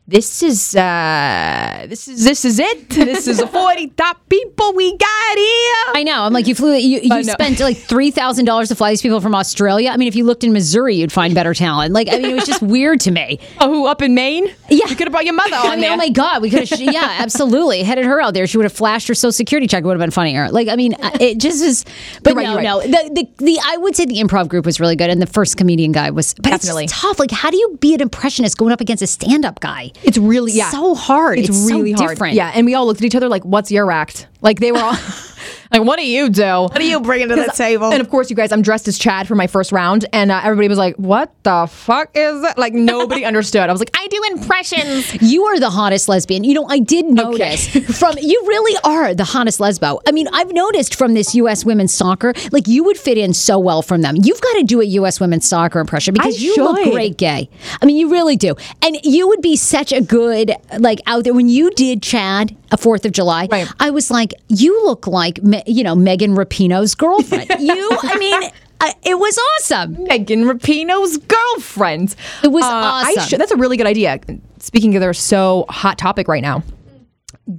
this 0.08 0.44
is 0.44 0.76
uh, 0.76 1.86
this 1.90 2.08
is 2.08 2.24
this 2.24 2.46
is 2.46 2.60
it. 2.60 2.90
This 2.90 3.28
is 3.28 3.40
the 3.40 3.48
40 3.48 3.88
top 3.90 4.18
people 4.30 4.74
we 4.74 4.92
got 4.92 5.36
here. 5.36 5.94
I 5.96 6.04
know. 6.06 6.22
I'm 6.22 6.32
like, 6.32 6.46
you 6.46 6.54
flew, 6.54 6.74
you, 6.76 7.00
you 7.02 7.10
know. 7.10 7.22
spent 7.24 7.60
like 7.60 7.78
$3,000 7.78 8.68
to 8.68 8.76
fly 8.76 8.92
these 8.92 9.02
people 9.02 9.20
from 9.20 9.34
Australia. 9.34 9.90
I 9.90 9.98
mean, 9.98 10.08
if 10.08 10.16
you 10.16 10.24
looked 10.24 10.44
in 10.44 10.54
Missouri, 10.54 10.96
you'd 10.96 11.12
find 11.12 11.34
better 11.34 11.56
talent. 11.56 11.92
Like, 11.94 12.08
I 12.10 12.18
mean, 12.18 12.26
it 12.32 12.34
was 12.36 12.46
just 12.46 12.62
weird 12.62 13.00
to 13.02 13.12
me. 13.12 13.40
Oh, 13.58 13.70
who 13.70 13.88
up 13.88 14.02
in 14.02 14.14
Maine? 14.14 14.48
Yeah. 14.70 14.88
you 14.90 14.96
could 14.96 15.08
have 15.08 15.12
brought 15.12 15.24
your 15.24 15.34
mother 15.34 15.52
I 15.56 15.72
mean, 15.72 15.82
there. 15.82 15.94
oh 15.94 15.98
my 15.98 16.10
God, 16.10 16.42
we 16.42 16.50
could 16.50 16.68
have, 16.68 16.80
yeah, 16.94 17.18
absolutely. 17.20 17.84
Headed 17.84 18.06
her 18.06 18.20
out 18.20 18.34
there. 18.34 18.46
She 18.48 18.58
would 18.58 18.66
have 18.66 18.74
flashed 18.74 19.08
her 19.08 19.16
social 19.16 19.32
security 19.32 19.66
check. 19.66 19.84
It 19.84 19.88
would 19.88 19.94
have 19.94 20.02
been 20.02 20.12
funnier. 20.12 20.50
Like, 20.52 20.68
I 20.68 20.76
mean, 20.76 20.94
uh, 20.96 21.12
it 21.22 21.40
just 21.40 21.64
is. 21.64 21.86
but 22.22 22.36
right, 22.36 22.44
no, 22.44 22.54
you're 22.54 22.62
no. 22.64 22.82
The, 22.82 23.10
the, 23.14 23.46
the, 23.46 23.60
I 23.66 23.78
would 23.78 23.96
say 23.96 24.06
the 24.06 24.18
improv 24.18 24.50
group 24.50 24.66
was 24.66 24.80
really 24.80 24.98
good. 24.98 25.10
And 25.10 25.22
the 25.22 25.26
first 25.26 25.56
comedian 25.56 25.94
guy 25.94 26.10
was, 26.12 26.34
but 26.34 26.44
Definitely. 26.44 26.84
it's 26.86 27.02
tough. 27.02 27.18
Like, 27.18 27.32
how 27.32 27.50
do 27.50 27.58
you 27.58 27.78
be 27.80 27.94
an 27.94 28.02
impressionist 28.02 28.58
going 28.58 28.74
up 28.74 28.82
against 28.82 29.02
a 29.02 29.08
stand 29.08 29.46
up 29.46 29.62
guy? 29.62 29.92
It's 30.04 30.18
really 30.18 30.52
yeah. 30.52 30.70
so 30.70 30.96
hard. 30.96 31.40
It's, 31.40 31.50
It's 31.50 31.68
so 31.68 31.76
really 31.78 31.92
hard. 31.94 32.10
different. 32.12 32.34
Yeah, 32.36 32.52
and 32.54 32.66
we 32.66 32.74
all 32.76 32.86
looked 32.86 33.02
at 33.02 33.06
each 33.06 33.16
other 33.16 33.30
like, 33.30 33.44
"What's 33.44 33.72
your 33.72 33.92
act?" 33.92 34.28
Like 34.42 34.60
they 34.60 34.72
were 34.72 34.80
all 34.80 34.94
like, 35.80 35.88
"What 35.88 35.98
do 36.00 36.06
you 36.08 36.30
do?" 36.30 36.42
What 36.44 36.78
are 36.78 36.84
you 36.84 37.00
bringing 37.00 37.30
to 37.30 37.36
the 37.36 37.52
table? 37.56 37.92
And 37.92 38.02
of 38.02 38.10
course, 38.10 38.30
you 38.30 38.36
guys, 38.36 38.52
I'm 38.52 38.62
dressed 38.62 38.88
as 38.88 38.98
Chad 38.98 39.28
for 39.28 39.36
my 39.36 39.48
first 39.48 39.72
round, 39.72 40.06
and 40.14 40.32
uh, 40.32 40.42
everybody 40.44 40.68
was 40.68 40.78
like, 40.78 40.96
"What 40.96 41.32
the 41.44 41.68
fuck 41.70 42.10
is 42.16 42.42
that?" 42.42 42.58
Like 42.58 42.74
nobody 42.74 43.26
understood. 43.32 43.70
I 43.70 43.72
was 43.72 43.82
like, 43.82 43.92
"I 43.96 44.08
do 44.08 44.22
impressions." 44.32 45.22
You 45.22 45.46
are 45.46 45.60
the 45.60 45.70
hottest 45.70 46.08
lesbian. 46.10 46.44
You 46.44 46.54
know, 46.54 46.66
I 46.68 46.80
did 46.80 47.06
notice 47.06 47.68
from 48.00 48.16
you 48.22 48.44
really 48.48 48.80
are 48.84 49.14
the 49.14 49.24
hottest 49.24 49.60
lesbo. 49.60 50.00
I 50.08 50.12
mean, 50.12 50.28
I've 50.32 50.54
noticed 50.54 50.96
from 50.96 51.14
this 51.14 51.36
U.S. 51.36 51.66
women's 51.66 51.94
soccer, 51.94 52.34
like 52.52 52.68
you 52.68 52.84
would 52.84 52.98
fit 52.98 53.18
in 53.18 53.34
so 53.34 53.60
well 53.60 53.82
from 53.82 54.02
them. 54.02 54.16
You've 54.22 54.42
got 54.42 54.54
to 54.54 54.64
do 54.64 54.82
a 54.82 54.86
U.S. 54.86 55.20
women's 55.20 55.48
soccer 55.48 55.80
impression 55.80 56.14
because 56.14 56.36
I 56.36 56.40
you 56.40 56.56
look 56.58 56.80
should. 56.80 56.94
great 56.94 57.18
gay. 57.18 57.50
I 57.82 57.86
mean, 57.86 57.98
you 57.98 58.12
really 58.12 58.36
do, 58.36 58.56
and 58.82 58.98
you 59.04 59.28
would 59.28 59.42
be 59.42 59.56
such 59.56 59.92
a 59.92 60.02
good 60.02 60.52
like 60.80 61.00
out 61.08 61.24
there 61.24 61.34
when 61.34 61.50
you 61.50 61.72
did 61.72 62.02
Chad 62.02 62.56
a 62.72 62.78
Fourth 62.78 63.06
of 63.06 63.12
July. 63.12 63.48
Right. 63.52 63.68
I 63.80 63.90
was 63.90 64.12
like, 64.12 64.34
you 64.50 64.86
look 64.86 65.08
like 65.08 65.42
Me- 65.44 65.64
you 65.66 65.84
know 65.84 65.96
Megan 65.96 66.36
Rapinoe's 66.36 66.96
girlfriend. 66.96 67.50
you, 67.60 67.90
I 68.04 68.18
mean. 68.18 68.52
I, 68.82 68.94
it 69.04 69.18
was 69.18 69.40
awesome. 69.56 70.04
Megan 70.04 70.44
Rapinoe's 70.44 71.18
girlfriend. 71.18 72.14
It 72.44 72.50
was 72.50 72.66
uh, 72.66 72.68
I 72.68 73.14
awesome. 73.18 73.30
should, 73.30 73.40
that's 73.40 73.54
a 73.54 73.56
really 73.56 73.78
good 73.78 73.88
idea. 73.88 74.20
Speaking 74.60 74.94
of, 74.96 75.00
they're 75.00 75.14
so 75.14 75.66
hot 75.70 75.98
topic 75.98 76.28
right 76.28 76.42
now. 76.42 76.62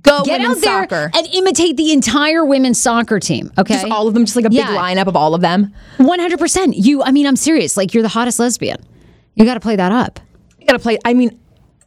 Go 0.03 0.25
Get 0.25 0.41
out 0.43 0.61
there 0.61 0.83
soccer. 0.83 1.11
and 1.15 1.27
imitate 1.29 1.77
the 1.77 1.93
entire 1.93 2.45
women's 2.45 2.81
soccer 2.81 3.19
team. 3.19 3.51
Okay, 3.57 3.75
Just 3.75 3.87
all 3.87 4.09
of 4.09 4.15
them, 4.15 4.25
just 4.25 4.37
like 4.37 4.45
a 4.45 4.51
big 4.51 4.65
lineup 4.67 5.07
of 5.07 5.17
all 5.17 5.35
of 5.35 5.41
them. 5.41 5.73
One 5.97 6.19
hundred 6.19 6.39
percent. 6.39 6.77
You. 6.77 7.03
I 7.03 7.13
mean, 7.13 7.27
I'm 7.27 7.37
serious. 7.37 7.77
Like 7.77 7.95
you're 7.95 8.03
the 8.03 8.09
hottest 8.09 8.39
lesbian. 8.39 8.85
You 9.37 9.45
got 9.45 9.55
to 9.55 9.61
play 9.61 9.77
that 9.77 9.93
up. 9.93 10.19
You 10.59 10.67
gotta 10.67 10.79
play. 10.81 10.99
I 11.05 11.15
mean, 11.15 11.39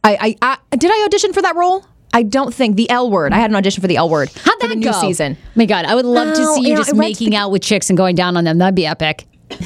I, 0.02 0.36
I, 0.40 0.58
I 0.72 0.76
did 0.76 0.90
I 0.90 1.04
audition 1.04 1.32
for 1.32 1.42
that 1.42 1.56
role? 1.56 1.84
I 2.12 2.22
don't 2.24 2.52
think 2.52 2.76
the 2.76 2.88
L 2.90 3.10
word. 3.10 3.32
I 3.32 3.36
had 3.38 3.50
an 3.50 3.56
audition 3.56 3.80
for 3.80 3.86
the 3.86 3.96
L 3.96 4.08
word 4.08 4.28
How'd 4.30 4.54
for 4.60 4.66
that 4.66 4.68
the 4.68 4.76
new 4.76 4.90
go? 4.90 5.00
season. 5.00 5.36
Oh 5.40 5.46
my 5.54 5.66
God, 5.66 5.84
I 5.84 5.94
would 5.94 6.04
love 6.04 6.34
to 6.34 6.40
No, 6.42 6.54
see 6.54 6.62
you 6.62 6.66
you 6.68 6.74
know, 6.74 6.80
just 6.80 6.90
it 6.90 6.96
went 6.96 7.08
making 7.10 7.30
the- 7.30 7.36
out 7.36 7.50
with 7.50 7.62
chicks 7.62 7.88
and 7.90 7.96
going 7.96 8.14
down 8.16 8.36
on 8.36 8.44
them. 8.44 8.58
That'd 8.58 8.74
be 8.74 8.86
epic. 8.86 9.26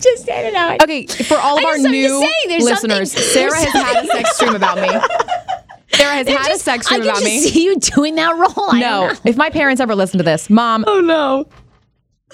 just 0.00 0.24
say 0.24 0.48
it 0.48 0.54
out. 0.54 0.82
Okay, 0.82 1.06
for 1.06 1.36
all 1.38 1.58
of 1.58 1.64
I 1.64 1.68
our 1.68 1.72
just 1.74 1.86
have 1.86 1.86
to 1.86 1.90
new 1.90 2.20
say, 2.22 2.32
there's 2.48 2.64
listeners, 2.64 3.12
something- 3.12 3.30
Sarah 3.30 3.50
there's 3.50 3.64
has 3.64 3.94
had 3.94 4.04
a 4.04 4.06
sex 4.06 4.38
dream 4.38 4.54
about 4.54 4.76
me. 4.80 4.88
Sarah 5.96 6.14
has 6.14 6.28
had 6.28 6.40
a 6.42 6.44
Just- 6.48 6.64
sex 6.64 6.86
I 6.86 6.96
dream 6.98 7.00
can 7.02 7.10
about 7.10 7.22
just 7.22 7.24
me. 7.24 7.40
see 7.40 7.64
you 7.64 7.76
doing 7.78 8.14
that 8.16 8.36
role. 8.36 8.70
I 8.70 8.80
No, 8.80 9.08
don't 9.08 9.24
know. 9.24 9.30
if 9.30 9.36
my 9.36 9.50
parents 9.50 9.80
ever 9.80 9.94
listen 9.94 10.18
to 10.18 10.24
this, 10.24 10.48
mom, 10.50 10.84
oh 10.86 11.00
no. 11.00 11.46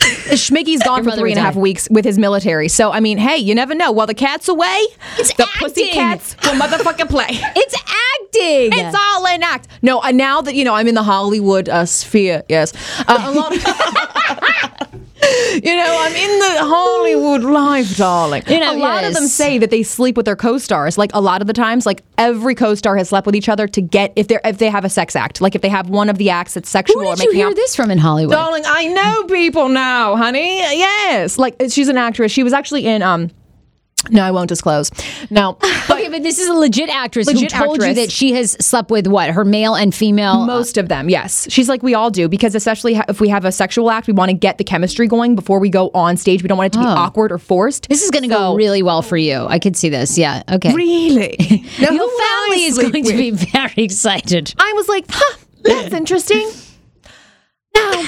Schmiggy's 0.00 0.82
gone 0.82 1.04
for 1.04 1.12
three 1.12 1.30
and 1.30 1.38
a 1.38 1.42
half 1.42 1.56
weeks 1.56 1.88
with 1.90 2.04
his 2.04 2.18
military. 2.18 2.68
So 2.68 2.90
I 2.90 3.00
mean, 3.00 3.18
hey, 3.18 3.36
you 3.36 3.54
never 3.54 3.74
know. 3.74 3.92
While 3.92 4.06
the 4.06 4.14
cat's 4.14 4.48
away, 4.48 4.84
It's 5.18 5.32
the 5.34 5.44
acting. 5.44 5.58
pussy 5.68 5.88
cats 5.90 6.36
will 6.42 6.52
motherfucking 6.58 7.08
play. 7.08 7.26
It's 7.30 7.74
acting. 7.74 8.72
It's 8.72 8.96
all 8.98 9.26
an 9.28 9.42
act. 9.44 9.68
No, 9.82 10.00
uh, 10.02 10.10
now 10.10 10.40
that 10.40 10.54
you 10.56 10.64
know 10.64 10.74
I'm 10.74 10.88
in 10.88 10.94
the 10.96 11.02
Hollywood 11.04 11.68
uh, 11.68 11.84
sphere, 11.86 12.42
yes, 12.48 12.72
uh, 13.06 13.16
a 13.18 13.32
lot 13.32 13.54
of 13.56 14.93
You 15.54 15.76
know, 15.76 15.98
I'm 16.00 16.14
in 16.16 16.38
the 16.40 16.64
Hollywood 16.64 17.44
life, 17.44 17.96
darling. 17.96 18.42
You 18.48 18.58
know, 18.58 18.74
a 18.74 18.76
lot 18.76 19.04
of 19.04 19.14
them 19.14 19.28
say 19.28 19.56
that 19.58 19.70
they 19.70 19.84
sleep 19.84 20.16
with 20.16 20.26
their 20.26 20.34
co-stars. 20.34 20.98
Like 20.98 21.12
a 21.14 21.20
lot 21.20 21.40
of 21.40 21.46
the 21.46 21.52
times, 21.52 21.86
like 21.86 22.02
every 22.18 22.56
co-star 22.56 22.96
has 22.96 23.10
slept 23.10 23.24
with 23.24 23.36
each 23.36 23.48
other 23.48 23.68
to 23.68 23.80
get 23.80 24.12
if 24.16 24.26
they 24.26 24.38
if 24.44 24.58
they 24.58 24.68
have 24.68 24.84
a 24.84 24.88
sex 24.88 25.14
act. 25.14 25.40
Like 25.40 25.54
if 25.54 25.62
they 25.62 25.68
have 25.68 25.88
one 25.88 26.08
of 26.08 26.18
the 26.18 26.28
acts 26.30 26.54
that's 26.54 26.68
sexual 26.68 27.02
Who 27.02 27.08
or 27.08 27.14
did 27.16 27.26
you 27.26 27.32
hear 27.32 27.48
out. 27.48 27.54
this 27.54 27.76
from 27.76 27.92
in 27.92 27.98
Hollywood? 27.98 28.32
Darling, 28.32 28.64
I 28.66 28.86
know 28.88 29.24
people 29.24 29.68
now, 29.68 30.16
honey. 30.16 30.58
Yes, 30.58 31.38
like 31.38 31.54
she's 31.70 31.88
an 31.88 31.98
actress. 31.98 32.32
She 32.32 32.42
was 32.42 32.52
actually 32.52 32.86
in 32.86 33.02
um. 33.02 33.30
No, 34.10 34.22
I 34.22 34.30
won't 34.30 34.48
disclose. 34.48 34.90
No, 35.30 35.58
okay, 35.90 36.08
but 36.08 36.22
this 36.22 36.38
is 36.38 36.48
a 36.48 36.54
legit 36.54 36.88
actress 36.88 37.26
Legit 37.26 37.52
who 37.52 37.64
told 37.64 37.82
you 37.82 37.94
that 37.94 38.10
she 38.10 38.32
has 38.32 38.52
slept 38.64 38.90
with 38.90 39.06
what 39.06 39.30
her 39.30 39.44
male 39.44 39.74
and 39.74 39.94
female. 39.94 40.32
Uh, 40.32 40.46
Most 40.46 40.76
of 40.76 40.88
them, 40.88 41.08
yes. 41.08 41.46
She's 41.50 41.68
like 41.68 41.82
we 41.82 41.94
all 41.94 42.10
do 42.10 42.28
because 42.28 42.54
especially 42.54 42.96
if 43.08 43.20
we 43.20 43.28
have 43.28 43.44
a 43.44 43.52
sexual 43.52 43.90
act, 43.90 44.06
we 44.06 44.12
want 44.12 44.30
to 44.30 44.36
get 44.36 44.58
the 44.58 44.64
chemistry 44.64 45.06
going 45.06 45.34
before 45.34 45.58
we 45.58 45.68
go 45.68 45.90
on 45.94 46.16
stage. 46.16 46.42
We 46.42 46.48
don't 46.48 46.58
want 46.58 46.74
it 46.74 46.78
to 46.78 46.84
be 46.84 46.86
oh. 46.86 46.90
awkward 46.90 47.32
or 47.32 47.38
forced. 47.38 47.88
this 47.88 48.02
is 48.02 48.10
going 48.10 48.22
to 48.22 48.28
go 48.28 48.54
really 48.54 48.82
well 48.82 49.02
for 49.02 49.16
you. 49.16 49.46
I 49.46 49.58
could 49.58 49.76
see 49.76 49.88
this. 49.88 50.18
Yeah. 50.18 50.42
Okay. 50.50 50.72
really. 50.74 51.36
Your 51.78 51.88
family 51.88 52.64
is 52.64 52.78
going 52.78 53.04
to 53.04 53.16
be 53.16 53.30
very 53.52 53.84
excited. 53.84 54.54
I 54.58 54.72
was 54.74 54.88
like, 54.88 55.04
huh, 55.08 55.38
that's 55.62 55.94
interesting. 55.94 56.50
No. 57.74 58.06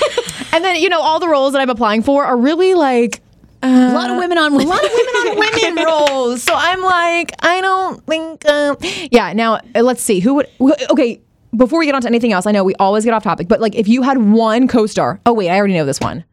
and 0.52 0.64
then 0.64 0.80
you 0.80 0.88
know 0.88 1.00
all 1.00 1.18
the 1.18 1.28
roles 1.28 1.52
that 1.52 1.60
I'm 1.60 1.70
applying 1.70 2.02
for 2.02 2.24
are 2.24 2.36
really 2.36 2.74
like 2.74 3.20
a 3.62 3.92
lot 3.92 4.10
of 4.10 4.16
women 4.18 4.38
on 4.38 4.52
a 4.52 4.56
lot 4.58 4.84
of 4.84 4.90
women 4.92 5.14
on 5.14 5.38
women 5.74 5.84
roles. 5.84 6.42
So 6.42 6.52
I'm 6.54 6.80
like, 6.82 7.32
I 7.40 7.60
don't 7.60 8.04
think. 8.06 8.44
Um, 8.48 8.76
yeah. 9.10 9.32
Now 9.32 9.60
uh, 9.74 9.82
let's 9.82 10.02
see 10.02 10.20
who 10.20 10.34
would. 10.34 10.48
Okay. 10.90 11.20
Before 11.56 11.78
we 11.78 11.86
get 11.86 11.94
on 11.94 12.02
to 12.02 12.08
anything 12.08 12.32
else, 12.32 12.46
I 12.46 12.52
know 12.52 12.64
we 12.64 12.74
always 12.74 13.04
get 13.04 13.14
off 13.14 13.22
topic, 13.22 13.48
but 13.48 13.60
like 13.60 13.74
if 13.74 13.88
you 13.88 14.02
had 14.02 14.18
one 14.18 14.68
co-star. 14.68 15.20
Oh 15.24 15.32
wait, 15.32 15.48
I 15.48 15.56
already 15.56 15.74
know 15.74 15.86
this 15.86 16.00
one. 16.00 16.24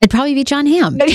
It'd 0.00 0.10
probably 0.10 0.34
be 0.34 0.44
Jon 0.44 0.66
Hamm. 0.66 0.98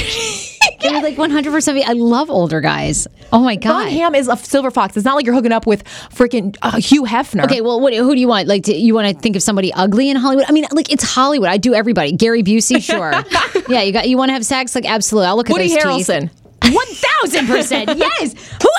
It 0.82 0.92
would 0.92 1.04
like 1.04 1.16
100% 1.16 1.84
I 1.86 1.94
love 1.94 2.30
older 2.30 2.62
guys. 2.62 3.08
Oh 3.32 3.40
my 3.40 3.56
God. 3.56 3.90
Hamm 3.90 4.16
is 4.16 4.28
a 4.28 4.38
silver 4.38 4.72
fox. 4.72 4.96
It's 4.96 5.06
not 5.06 5.16
like 5.16 5.26
you're 5.26 5.36
hooking 5.36 5.52
up 5.52 5.68
with 5.68 5.84
freaking 5.84 6.56
uh, 6.62 6.78
Hugh 6.80 7.04
Hefner. 7.04 7.44
Okay, 7.44 7.62
well, 7.62 7.80
what, 7.80 7.94
who 7.94 8.14
do 8.16 8.20
you 8.20 8.28
want? 8.28 8.48
Like, 8.48 8.64
do 8.64 8.74
you 8.74 8.94
want 8.94 9.14
to 9.14 9.22
think 9.22 9.36
of 9.36 9.44
somebody 9.44 9.74
ugly 9.74 10.10
in 10.10 10.16
Hollywood? 10.16 10.46
I 10.48 10.52
mean, 10.52 10.66
like, 10.72 10.92
it's 10.92 11.04
Hollywood. 11.04 11.50
I 11.50 11.58
do 11.58 11.74
everybody. 11.74 12.12
Gary 12.14 12.44
Busey, 12.44 12.82
sure. 12.82 13.12
yeah, 13.70 13.82
you 13.82 13.92
got. 13.92 14.08
You 14.10 14.18
want 14.18 14.30
to 14.30 14.34
have 14.34 14.46
sex? 14.46 14.74
Like, 14.74 14.90
absolutely. 14.90 15.28
I'll 15.28 15.36
look 15.36 15.50
at 15.50 15.54
Woody 15.54 15.70
those 15.70 15.84
Harrelson. 15.84 16.30
One 16.74 16.88
thousand 16.88 17.48
percent. 17.48 17.90
Yes. 17.98 18.34
Who? 18.62 18.70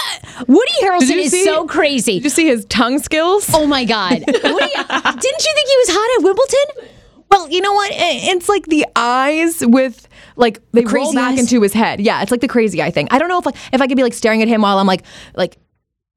Woody 0.47 0.73
Harrelson 0.83 1.17
is 1.17 1.31
see- 1.33 1.45
so 1.45 1.67
crazy. 1.67 2.15
Did 2.15 2.25
you 2.25 2.31
see 2.31 2.47
his 2.47 2.65
tongue 2.67 2.99
skills? 2.99 3.49
oh 3.53 3.67
my 3.67 3.85
God. 3.85 4.21
Woody, 4.27 4.35
didn't 4.45 4.45
you 4.45 5.55
think 5.55 5.69
he 5.69 5.77
was 5.77 5.89
hot 5.91 6.19
at 6.19 6.25
Wimbledon? 6.25 6.91
Well, 7.31 7.49
you 7.49 7.61
know 7.61 7.73
what? 7.73 7.91
It's 7.95 8.49
like 8.49 8.67
the 8.67 8.87
eyes 8.97 9.65
with 9.65 10.09
like 10.41 10.61
they 10.73 10.81
roll 10.83 10.91
crazy 10.91 11.15
back 11.15 11.33
eyes? 11.35 11.39
into 11.41 11.61
his 11.63 11.73
head. 11.73 12.01
Yeah, 12.01 12.23
it's 12.23 12.31
like 12.31 12.41
the 12.41 12.49
crazy 12.49 12.83
eye 12.83 12.91
thing. 12.91 13.09
I 13.11 13.19
don't 13.19 13.29
know 13.29 13.39
if 13.39 13.47
like 13.47 13.57
if 13.73 13.81
I 13.81 13.87
could 13.87 13.97
be 13.97 14.03
like 14.03 14.15
staring 14.15 14.43
at 14.43 14.49
him 14.49 14.63
while 14.63 14.79
I'm 14.79 14.87
like 14.87 15.05
like 15.37 15.59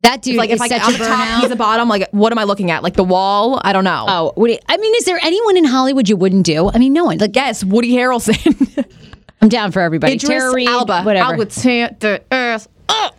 That 0.01 0.21
dude 0.21 0.35
like 0.35 0.49
is 0.49 0.55
if 0.55 0.61
I 0.61 0.67
such 0.69 0.77
get 0.79 0.87
on 0.87 0.95
a 0.95 0.97
the 0.97 1.05
top, 1.05 1.39
he's 1.41 1.49
the 1.49 1.55
bottom. 1.55 1.87
Like 1.89 2.09
what 2.11 2.31
am 2.31 2.39
I 2.39 2.43
looking 2.45 2.71
at? 2.71 2.81
Like 2.83 2.95
the 2.95 3.03
wall? 3.03 3.61
I 3.63 3.71
don't 3.73 3.83
know. 3.83 4.05
Oh, 4.07 4.33
Woody. 4.35 4.59
I 4.67 4.77
mean, 4.77 4.93
is 4.95 5.05
there 5.05 5.19
anyone 5.21 5.57
in 5.57 5.65
Hollywood 5.65 6.09
you 6.09 6.15
wouldn't 6.17 6.45
do? 6.45 6.69
I 6.73 6.77
mean, 6.79 6.93
no 6.93 7.05
one. 7.05 7.17
Like, 7.19 7.35
yes, 7.35 7.63
Woody 7.63 7.91
Harrelson. 7.91 8.85
I'm 9.41 9.49
down 9.49 9.71
for 9.71 9.81
everybody. 9.81 10.13
Idris 10.13 10.29
Tara 10.29 10.53
Reid, 10.53 10.69
Alba. 10.69 11.03
whatever. 11.03 11.33
I 11.33 11.37
would 11.37 11.49
tear 11.51 11.95
the 11.99 12.21
earth 12.31 12.67
up. 12.87 13.15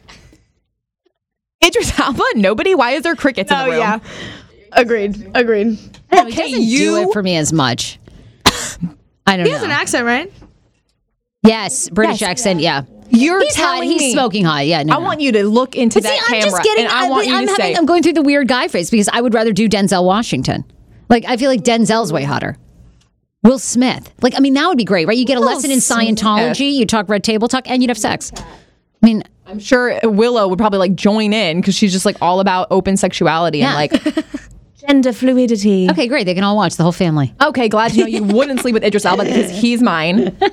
Idris 1.65 1.99
Elba. 1.99 2.23
Nobody. 2.37 2.75
Why 2.75 2.93
is 2.93 3.03
there 3.03 3.15
crickets 3.15 3.51
in 3.51 3.59
the 3.59 3.65
oh, 3.65 3.69
room? 3.71 3.79
Yeah. 3.79 3.99
Agreed. 4.73 5.31
Agreed. 5.35 5.79
I 6.11 6.17
don't 6.17 6.27
he 6.29 6.33
Okay, 6.33 6.51
doesn't 6.53 6.69
do 6.69 6.97
it 6.97 7.13
for 7.13 7.23
me 7.23 7.37
as 7.37 7.53
much. 7.53 7.99
I 9.27 9.37
don't 9.37 9.47
He 9.47 9.53
know. 9.53 9.59
has 9.59 9.63
an 9.65 9.71
accent, 9.71 10.05
right? 10.07 10.33
Yes, 11.45 11.89
British 11.91 12.21
Yes. 12.23 12.31
accent. 12.31 12.61
Yeah, 12.61 12.83
You're 13.11 13.41
he's 13.41 13.55
hot. 13.55 13.63
telling 13.75 13.91
He's 13.91 14.13
smoking 14.13 14.45
hot. 14.45 14.67
Yeah, 14.67 14.83
no, 14.83 14.95
I 14.95 14.99
no. 14.99 15.05
want 15.05 15.21
you 15.21 15.33
to 15.33 15.45
look 15.47 15.77
into 15.77 15.99
But 15.99 16.05
that 16.05 16.13
see, 16.19 16.19
I'm 16.37 16.41
camera, 16.43 16.51
just 16.51 16.63
getting. 16.65 16.85
and 16.87 16.93
I 16.93 17.09
want 17.11 17.27
you 17.27 17.35
I'm 17.35 17.47
to 17.47 17.53
having. 17.53 17.75
say, 17.75 17.75
I'm 17.79 17.87
going 17.87 18.03
through 18.03 18.15
the 18.15 18.23
weird 18.23 18.49
guy 18.49 18.69
phase 18.69 18.91
because 18.91 19.09
I 19.13 19.21
would 19.21 19.35
rather 19.35 19.53
do 19.53 19.69
Denzel 19.69 20.05
Washington. 20.05 20.65
Like 21.11 21.25
I 21.27 21.37
feel 21.37 21.51
like 21.51 21.63
Denzel's 21.63 22.13
way 22.13 22.23
hotter. 22.25 22.57
Will 23.43 23.59
Smith. 23.59 24.11
Like 24.23 24.35
I 24.37 24.41
mean, 24.41 24.55
that 24.55 24.67
would 24.69 24.79
be 24.79 24.85
great, 24.85 25.07
right? 25.07 25.17
You 25.19 25.27
get 25.27 25.37
a 25.37 25.41
lesson 25.41 25.71
in 25.71 25.79
Scientology. 25.81 26.73
You 26.73 26.87
talk 26.87 27.09
red 27.11 27.23
table 27.23 27.47
talk, 27.47 27.69
and 27.69 27.83
you'd 27.83 27.91
have 27.91 27.99
sex. 27.99 28.33
I 28.35 28.43
mean, 29.07 29.23
I'm 29.47 29.59
sure 29.59 29.99
Willow 30.03 30.49
would 30.49 30.59
probably 30.59 30.79
like 30.79 30.95
join 30.95 31.35
in 31.35 31.61
because 31.61 31.75
she's 31.75 31.93
just 31.93 32.07
like 32.07 32.17
all 32.23 32.41
about 32.41 32.69
open 32.71 32.97
sexuality 32.97 33.59
Yeah. 33.59 33.79
and 33.79 33.93
like 33.93 34.25
gender 34.89 35.13
fluidity. 35.13 35.91
okay, 35.91 36.09
great. 36.09 36.25
They 36.25 36.33
can 36.33 36.43
all 36.43 36.57
watch 36.57 36.77
the 36.77 36.85
whole 36.85 36.93
family. 36.93 37.35
Okay, 37.43 37.69
glad 37.69 37.91
to 37.93 38.01
know 38.01 38.07
you 38.07 38.25
wouldn't 38.25 38.61
sleep 38.61 38.73
with 38.73 38.83
Idris 38.83 39.05
Elba 39.05 39.25
because 39.25 39.51
he's 39.51 39.83
mine. 39.83 40.35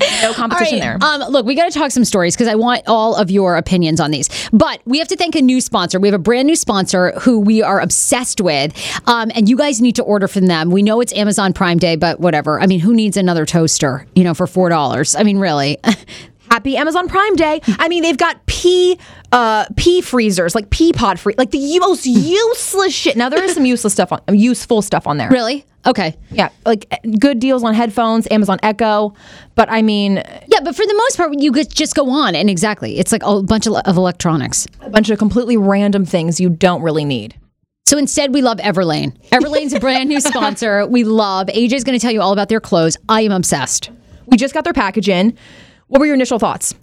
No 0.22 0.32
competition 0.32 0.80
right. 0.80 0.98
there. 1.00 1.08
Um, 1.08 1.30
look, 1.30 1.46
we 1.46 1.54
got 1.54 1.70
to 1.70 1.78
talk 1.78 1.92
some 1.92 2.04
stories 2.04 2.34
because 2.34 2.48
I 2.48 2.56
want 2.56 2.82
all 2.88 3.14
of 3.14 3.30
your 3.30 3.56
opinions 3.56 4.00
on 4.00 4.10
these. 4.10 4.28
But 4.52 4.80
we 4.84 4.98
have 4.98 5.06
to 5.08 5.16
thank 5.16 5.36
a 5.36 5.42
new 5.42 5.60
sponsor. 5.60 6.00
We 6.00 6.08
have 6.08 6.14
a 6.14 6.18
brand 6.18 6.46
new 6.46 6.56
sponsor 6.56 7.12
who 7.20 7.38
we 7.38 7.62
are 7.62 7.80
obsessed 7.80 8.40
with, 8.40 8.74
um, 9.06 9.30
and 9.34 9.48
you 9.48 9.56
guys 9.56 9.80
need 9.80 9.94
to 9.96 10.02
order 10.02 10.26
from 10.26 10.46
them. 10.46 10.70
We 10.70 10.82
know 10.82 11.00
it's 11.00 11.12
Amazon 11.12 11.52
Prime 11.52 11.78
Day, 11.78 11.94
but 11.94 12.18
whatever. 12.18 12.60
I 12.60 12.66
mean, 12.66 12.80
who 12.80 12.94
needs 12.94 13.16
another 13.16 13.46
toaster? 13.46 14.06
You 14.16 14.24
know, 14.24 14.34
for 14.34 14.46
four 14.46 14.68
dollars. 14.68 15.14
I 15.14 15.22
mean, 15.22 15.38
really. 15.38 15.78
Happy 16.50 16.76
Amazon 16.76 17.08
Prime 17.08 17.36
Day. 17.36 17.60
I 17.78 17.88
mean, 17.88 18.02
they've 18.02 18.16
got 18.16 18.44
pea 18.46 18.98
uh 19.30 19.66
pea 19.76 20.00
freezers, 20.00 20.54
like 20.54 20.70
pea 20.70 20.92
pod 20.92 21.20
free, 21.20 21.34
like 21.36 21.50
the 21.50 21.78
most 21.80 22.06
useless 22.06 22.94
shit. 22.94 23.16
Now 23.16 23.28
there 23.28 23.42
is 23.42 23.54
some 23.54 23.66
useless 23.66 23.92
stuff 23.92 24.12
on 24.12 24.20
useful 24.28 24.82
stuff 24.82 25.06
on 25.06 25.18
there. 25.18 25.28
really? 25.30 25.64
Okay. 25.86 26.16
Yeah, 26.30 26.48
like 26.66 26.86
eh, 26.90 26.96
good 27.18 27.38
deals 27.38 27.62
on 27.64 27.72
headphones, 27.72 28.26
Amazon 28.30 28.58
Echo, 28.62 29.14
but 29.54 29.70
I 29.70 29.80
mean, 29.82 30.16
Yeah, 30.46 30.60
but 30.62 30.74
for 30.74 30.84
the 30.84 30.94
most 30.94 31.16
part, 31.16 31.32
you 31.38 31.52
could 31.52 31.72
just 31.72 31.94
go 31.94 32.10
on 32.10 32.34
and 32.34 32.50
exactly. 32.50 32.98
It's 32.98 33.12
like 33.12 33.22
a 33.24 33.42
bunch 33.42 33.66
of, 33.66 33.74
of 33.74 33.96
electronics. 33.96 34.66
a 34.80 34.90
bunch 34.90 35.08
of 35.10 35.18
completely 35.18 35.56
random 35.56 36.04
things 36.04 36.40
you 36.40 36.50
don't 36.50 36.82
really 36.82 37.04
need. 37.04 37.38
So 37.86 37.96
instead, 37.96 38.34
we 38.34 38.42
love 38.42 38.58
Everlane. 38.58 39.16
Everlane's 39.30 39.72
a 39.72 39.80
brand 39.80 40.10
new 40.10 40.20
sponsor. 40.32 40.86
We 40.86 41.04
love. 41.04 41.46
AJ's 41.46 41.84
going 41.84 41.98
to 41.98 42.02
tell 42.02 42.12
you 42.12 42.20
all 42.20 42.32
about 42.32 42.50
their 42.50 42.60
clothes. 42.60 42.98
I 43.08 43.22
am 43.22 43.32
obsessed. 43.32 43.90
We 44.26 44.36
just 44.36 44.52
got 44.52 44.64
their 44.64 44.74
package 44.74 45.08
in. 45.08 45.38
What 45.86 46.00
were 46.00 46.06
your 46.06 46.14
initial 46.14 46.38
thoughts? 46.38 46.74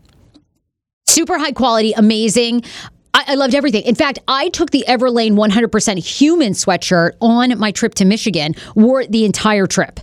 super 1.08 1.38
high 1.38 1.52
quality, 1.52 1.94
amazing. 1.94 2.64
I, 3.16 3.24
I 3.30 3.36
loved 3.36 3.56
everything. 3.56 3.84
In 3.84 3.96
fact, 3.96 4.20
I 4.28 4.50
took 4.50 4.72
the 4.72 4.84
Everlane 4.88 5.34
100% 5.34 5.98
human 5.98 6.52
sweatshirt 6.52 7.12
on 7.22 7.58
my 7.58 7.72
trip 7.72 7.96
to 7.96 8.06
Michigan, 8.06 8.56
wore 8.76 9.02
it 9.02 9.12
the 9.12 9.24
entire 9.24 9.68
trip. 9.68 10.02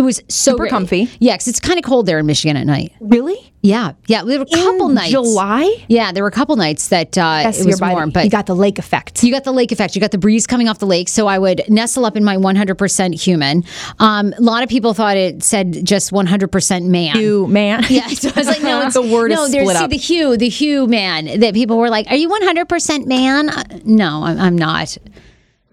It 0.00 0.04
was 0.04 0.16
so 0.28 0.52
Super 0.52 0.56
great. 0.62 0.70
comfy. 0.70 1.10
Yeah, 1.18 1.34
because 1.34 1.48
it's 1.48 1.60
kind 1.60 1.78
of 1.78 1.84
cold 1.84 2.06
there 2.06 2.18
in 2.18 2.24
Michigan 2.24 2.56
at 2.56 2.66
night. 2.66 2.92
Really? 3.00 3.36
Yeah, 3.62 3.92
yeah. 4.06 4.22
There 4.24 4.38
were 4.38 4.46
a 4.50 4.56
couple 4.56 4.88
In 4.88 4.94
nights. 4.94 5.10
July? 5.10 5.84
Yeah, 5.88 6.12
there 6.12 6.22
were 6.22 6.30
a 6.30 6.32
couple 6.32 6.56
nights 6.56 6.88
that 6.88 7.18
uh, 7.18 7.40
Yes, 7.44 7.60
it 7.60 7.66
was 7.66 7.78
warm, 7.78 8.08
but 8.08 8.24
you 8.24 8.30
got 8.30 8.46
the 8.46 8.54
lake 8.56 8.78
effect. 8.78 9.22
you 9.22 9.30
got 9.30 9.44
the 9.44 9.52
lake 9.52 9.70
effect. 9.72 9.94
You 9.94 10.00
got 10.00 10.12
the 10.12 10.16
breeze 10.16 10.46
coming 10.46 10.66
off 10.70 10.78
the 10.78 10.86
lake. 10.86 11.10
So 11.10 11.26
I 11.26 11.38
would 11.38 11.60
nestle 11.68 12.06
up 12.06 12.16
in 12.16 12.24
my 12.24 12.38
100% 12.38 13.14
human. 13.22 13.62
Um, 13.98 14.32
a 14.38 14.40
lot 14.40 14.62
of 14.62 14.70
people 14.70 14.94
thought 14.94 15.18
it 15.18 15.42
said 15.42 15.84
just 15.84 16.10
100% 16.12 16.86
man. 16.86 17.16
you 17.16 17.46
man. 17.48 17.84
Yeah, 17.90 18.06
so 18.06 18.30
I 18.34 18.38
was 18.38 18.46
like, 18.46 18.62
no, 18.62 18.80
it's 18.86 18.94
the 18.94 19.02
word 19.02 19.30
no. 19.32 19.44
is 19.44 19.52
there's 19.52 19.64
split 19.68 19.76
see 19.76 19.84
up. 19.84 19.90
the 19.90 19.96
hue, 19.98 20.36
the 20.38 20.48
hue 20.48 20.86
man 20.86 21.40
that 21.40 21.52
people 21.52 21.76
were 21.76 21.90
like, 21.90 22.06
"Are 22.08 22.16
you 22.16 22.30
100 22.30 22.66
percent 22.66 23.06
man?" 23.06 23.50
Uh, 23.50 23.62
No, 23.84 24.22
I'm, 24.24 24.38
I'm 24.38 24.56
not, 24.56 24.96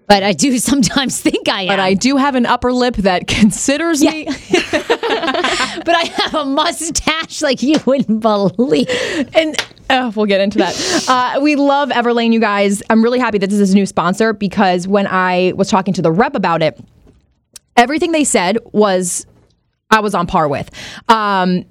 but 0.08 0.22
I 0.22 0.32
do 0.32 0.58
sometimes 0.58 1.20
think 1.20 1.48
I 1.48 1.62
am. 1.62 1.68
But 1.68 1.80
I 1.80 1.94
do 1.94 2.16
have 2.16 2.34
an 2.34 2.46
upper 2.46 2.72
lip 2.72 2.96
that 2.96 3.26
considers 3.28 4.02
me. 4.02 4.24
but 4.50 5.94
I 5.94 6.12
have 6.16 6.34
a 6.34 6.44
mustache 6.44 7.42
like 7.42 7.62
you 7.62 7.76
wouldn't 7.86 8.20
believe. 8.20 8.88
and 9.34 9.56
uh, 9.90 10.10
we'll 10.14 10.26
get 10.26 10.40
into 10.40 10.58
that. 10.58 11.04
Uh, 11.08 11.40
we 11.40 11.56
love 11.56 11.90
Everlane, 11.90 12.32
you 12.32 12.40
guys. 12.40 12.82
I'm 12.90 13.02
really 13.02 13.18
happy 13.18 13.38
that 13.38 13.48
this 13.48 13.60
is 13.60 13.70
a 13.70 13.74
new 13.74 13.86
sponsor 13.86 14.32
because 14.32 14.86
when 14.88 15.06
I 15.06 15.52
was 15.56 15.70
talking 15.70 15.94
to 15.94 16.02
the 16.02 16.12
rep 16.12 16.34
about 16.34 16.62
it, 16.62 16.78
everything 17.76 18.12
they 18.12 18.24
said 18.24 18.58
was 18.72 19.26
I 19.90 20.00
was 20.00 20.14
on 20.14 20.26
par 20.26 20.48
with. 20.48 20.70
Um, 21.08 21.64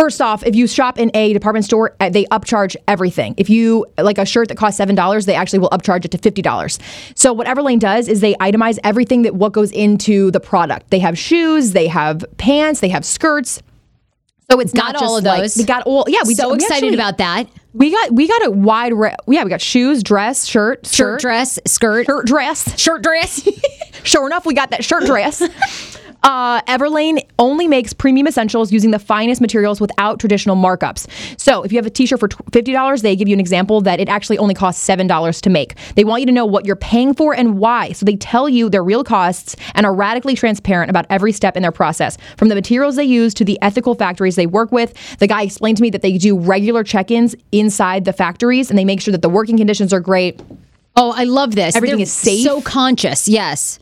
First 0.00 0.22
off, 0.22 0.42
if 0.46 0.56
you 0.56 0.66
shop 0.66 0.98
in 0.98 1.10
a 1.14 1.34
department 1.34 1.66
store, 1.66 1.94
uh, 2.00 2.08
they 2.08 2.24
upcharge 2.26 2.74
everything. 2.88 3.34
If 3.36 3.50
you 3.50 3.84
like 3.98 4.16
a 4.16 4.24
shirt 4.24 4.48
that 4.48 4.56
costs 4.56 4.78
seven 4.78 4.94
dollars, 4.94 5.26
they 5.26 5.34
actually 5.34 5.58
will 5.58 5.68
upcharge 5.68 6.06
it 6.06 6.10
to 6.12 6.16
fifty 6.18 6.40
dollars. 6.40 6.78
So 7.14 7.34
what 7.34 7.46
Everlane 7.46 7.78
does 7.80 8.08
is 8.08 8.20
they 8.22 8.32
itemize 8.36 8.78
everything 8.82 9.22
that 9.22 9.34
what 9.34 9.52
goes 9.52 9.70
into 9.72 10.30
the 10.30 10.40
product. 10.40 10.88
They 10.88 11.00
have 11.00 11.18
shoes, 11.18 11.72
they 11.72 11.86
have 11.88 12.24
pants, 12.38 12.80
they 12.80 12.88
have 12.88 13.04
skirts. 13.04 13.62
So 14.50 14.58
it's 14.58 14.72
Got 14.72 14.94
not 14.94 15.02
all 15.02 15.18
of 15.18 15.24
like- 15.24 15.42
those. 15.42 15.54
they 15.56 15.64
got 15.64 15.82
all. 15.82 16.06
Yeah, 16.08 16.20
we 16.26 16.34
so 16.34 16.48
we 16.48 16.54
excited 16.54 16.76
actually- 16.76 16.94
about 16.94 17.18
that. 17.18 17.48
we 17.74 17.90
got 17.90 18.10
we 18.10 18.26
got 18.26 18.46
a 18.46 18.50
wide 18.50 18.94
ra- 18.94 19.14
yeah 19.28 19.44
we 19.44 19.50
got 19.50 19.60
shoes, 19.60 20.02
dress, 20.02 20.46
shirt, 20.46 20.86
Shirt, 20.86 21.20
dress, 21.20 21.58
skirt, 21.66 22.06
shirt, 22.06 22.26
dress. 22.26 22.80
shirt, 22.80 23.02
dress. 23.02 23.46
Sure 24.02 24.26
enough, 24.26 24.46
we 24.46 24.54
got 24.54 24.70
that 24.70 24.82
shirt 24.82 25.04
dress. 25.04 25.42
uh, 26.22 26.60
Everlane 26.62 27.20
only 27.38 27.66
makes 27.68 27.92
premium 27.92 28.26
essentials 28.26 28.72
using 28.72 28.90
the 28.90 28.98
finest 28.98 29.40
materials 29.40 29.80
without 29.80 30.20
traditional 30.20 30.56
markups. 30.56 31.06
So 31.38 31.62
if 31.62 31.72
you 31.72 31.78
have 31.78 31.86
a 31.86 31.90
t-shirt 31.90 32.20
for 32.20 32.28
$50, 32.28 33.02
they 33.02 33.16
give 33.16 33.28
you 33.28 33.34
an 33.34 33.40
example 33.40 33.80
that 33.82 34.00
it 34.00 34.08
actually 34.08 34.38
only 34.38 34.54
costs 34.54 34.86
$7 34.86 35.40
to 35.40 35.50
make. 35.50 35.76
They 35.94 36.04
want 36.04 36.20
you 36.20 36.26
to 36.26 36.32
know 36.32 36.46
what 36.46 36.66
you're 36.66 36.76
paying 36.76 37.14
for 37.14 37.34
and 37.34 37.58
why. 37.58 37.92
So 37.92 38.04
they 38.04 38.16
tell 38.16 38.48
you 38.48 38.68
their 38.68 38.84
real 38.84 39.04
costs 39.04 39.56
and 39.74 39.86
are 39.86 39.94
radically 39.94 40.34
transparent 40.34 40.90
about 40.90 41.06
every 41.10 41.32
step 41.32 41.56
in 41.56 41.62
their 41.62 41.72
process. 41.72 42.18
From 42.36 42.48
the 42.48 42.54
materials 42.54 42.96
they 42.96 43.04
use 43.04 43.34
to 43.34 43.44
the 43.44 43.58
ethical 43.62 43.94
factories 43.94 44.36
they 44.36 44.46
work 44.46 44.72
with. 44.72 44.94
The 45.18 45.26
guy 45.26 45.42
explained 45.42 45.78
to 45.78 45.82
me 45.82 45.90
that 45.90 46.02
they 46.02 46.18
do 46.18 46.38
regular 46.38 46.84
check-ins 46.84 47.34
inside 47.52 48.04
the 48.04 48.12
factories 48.12 48.70
and 48.70 48.78
they 48.78 48.84
make 48.84 49.00
sure 49.00 49.12
that 49.12 49.22
the 49.22 49.28
working 49.28 49.56
conditions 49.56 49.92
are 49.92 50.00
great. 50.00 50.40
Oh, 50.96 51.12
I 51.16 51.24
love 51.24 51.54
this. 51.54 51.76
Everything 51.76 51.98
They're 51.98 52.02
is 52.02 52.12
safe. 52.12 52.44
So 52.44 52.60
conscious. 52.60 53.28
Yes. 53.28 53.78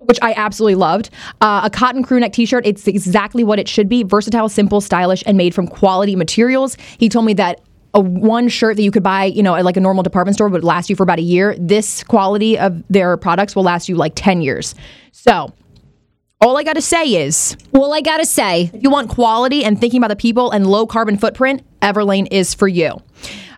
Which 0.00 0.18
I 0.22 0.32
absolutely 0.34 0.74
loved. 0.74 1.10
Uh, 1.40 1.62
a 1.64 1.70
cotton 1.70 2.02
crew 2.02 2.20
neck 2.20 2.32
t-shirt. 2.32 2.66
It's 2.66 2.86
exactly 2.86 3.44
what 3.44 3.58
it 3.58 3.68
should 3.68 3.88
be: 3.88 4.02
versatile, 4.02 4.48
simple, 4.48 4.80
stylish, 4.80 5.22
and 5.26 5.36
made 5.36 5.54
from 5.54 5.66
quality 5.66 6.16
materials. 6.16 6.76
He 6.98 7.08
told 7.08 7.26
me 7.26 7.34
that. 7.34 7.60
A 7.92 7.98
one 7.98 8.46
shirt 8.48 8.76
that 8.76 8.84
you 8.84 8.92
could 8.92 9.02
buy, 9.02 9.24
you 9.24 9.42
know, 9.42 9.56
at 9.56 9.64
like 9.64 9.76
a 9.76 9.80
normal 9.80 10.04
department 10.04 10.36
store 10.36 10.48
would 10.48 10.62
last 10.62 10.88
you 10.88 10.94
for 10.94 11.02
about 11.02 11.18
a 11.18 11.22
year. 11.22 11.56
This 11.58 12.04
quality 12.04 12.56
of 12.56 12.84
their 12.86 13.16
products 13.16 13.56
will 13.56 13.64
last 13.64 13.88
you 13.88 13.96
like 13.96 14.12
10 14.14 14.42
years. 14.42 14.76
So, 15.10 15.52
all 16.40 16.56
I 16.56 16.62
got 16.62 16.74
to 16.74 16.82
say 16.82 17.26
is 17.26 17.56
all 17.74 17.92
I 17.92 18.00
gotta 18.00 18.24
say, 18.24 18.70
if 18.72 18.82
you 18.82 18.90
want 18.90 19.10
quality 19.10 19.64
and 19.64 19.80
thinking 19.80 19.98
about 19.98 20.08
the 20.08 20.14
people 20.14 20.52
and 20.52 20.68
low 20.68 20.86
carbon 20.86 21.18
footprint, 21.18 21.62
Everlane 21.80 22.28
is 22.30 22.54
for 22.54 22.68
you. 22.68 23.02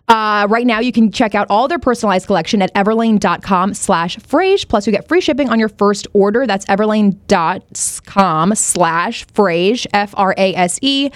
Uh, 0.07 0.45
right 0.49 0.67
now, 0.67 0.79
you 0.79 0.91
can 0.91 1.11
check 1.11 1.33
out 1.33 1.47
all 1.49 1.67
their 1.67 1.79
personalized 1.79 2.27
collection 2.27 2.61
at 2.61 2.73
everlane.com 2.73 3.73
slash 3.73 4.17
frase. 4.17 4.67
Plus, 4.67 4.85
you 4.85 4.91
get 4.91 5.07
free 5.07 5.21
shipping 5.21 5.49
on 5.49 5.59
your 5.59 5.69
first 5.69 6.07
order. 6.13 6.45
That's 6.45 6.65
everlane.com 6.65 8.55
slash 8.55 9.25
frase, 9.27 9.87
F 9.93 10.13
R 10.17 10.35
A 10.37 10.55
S 10.55 10.79
E. 10.81 11.09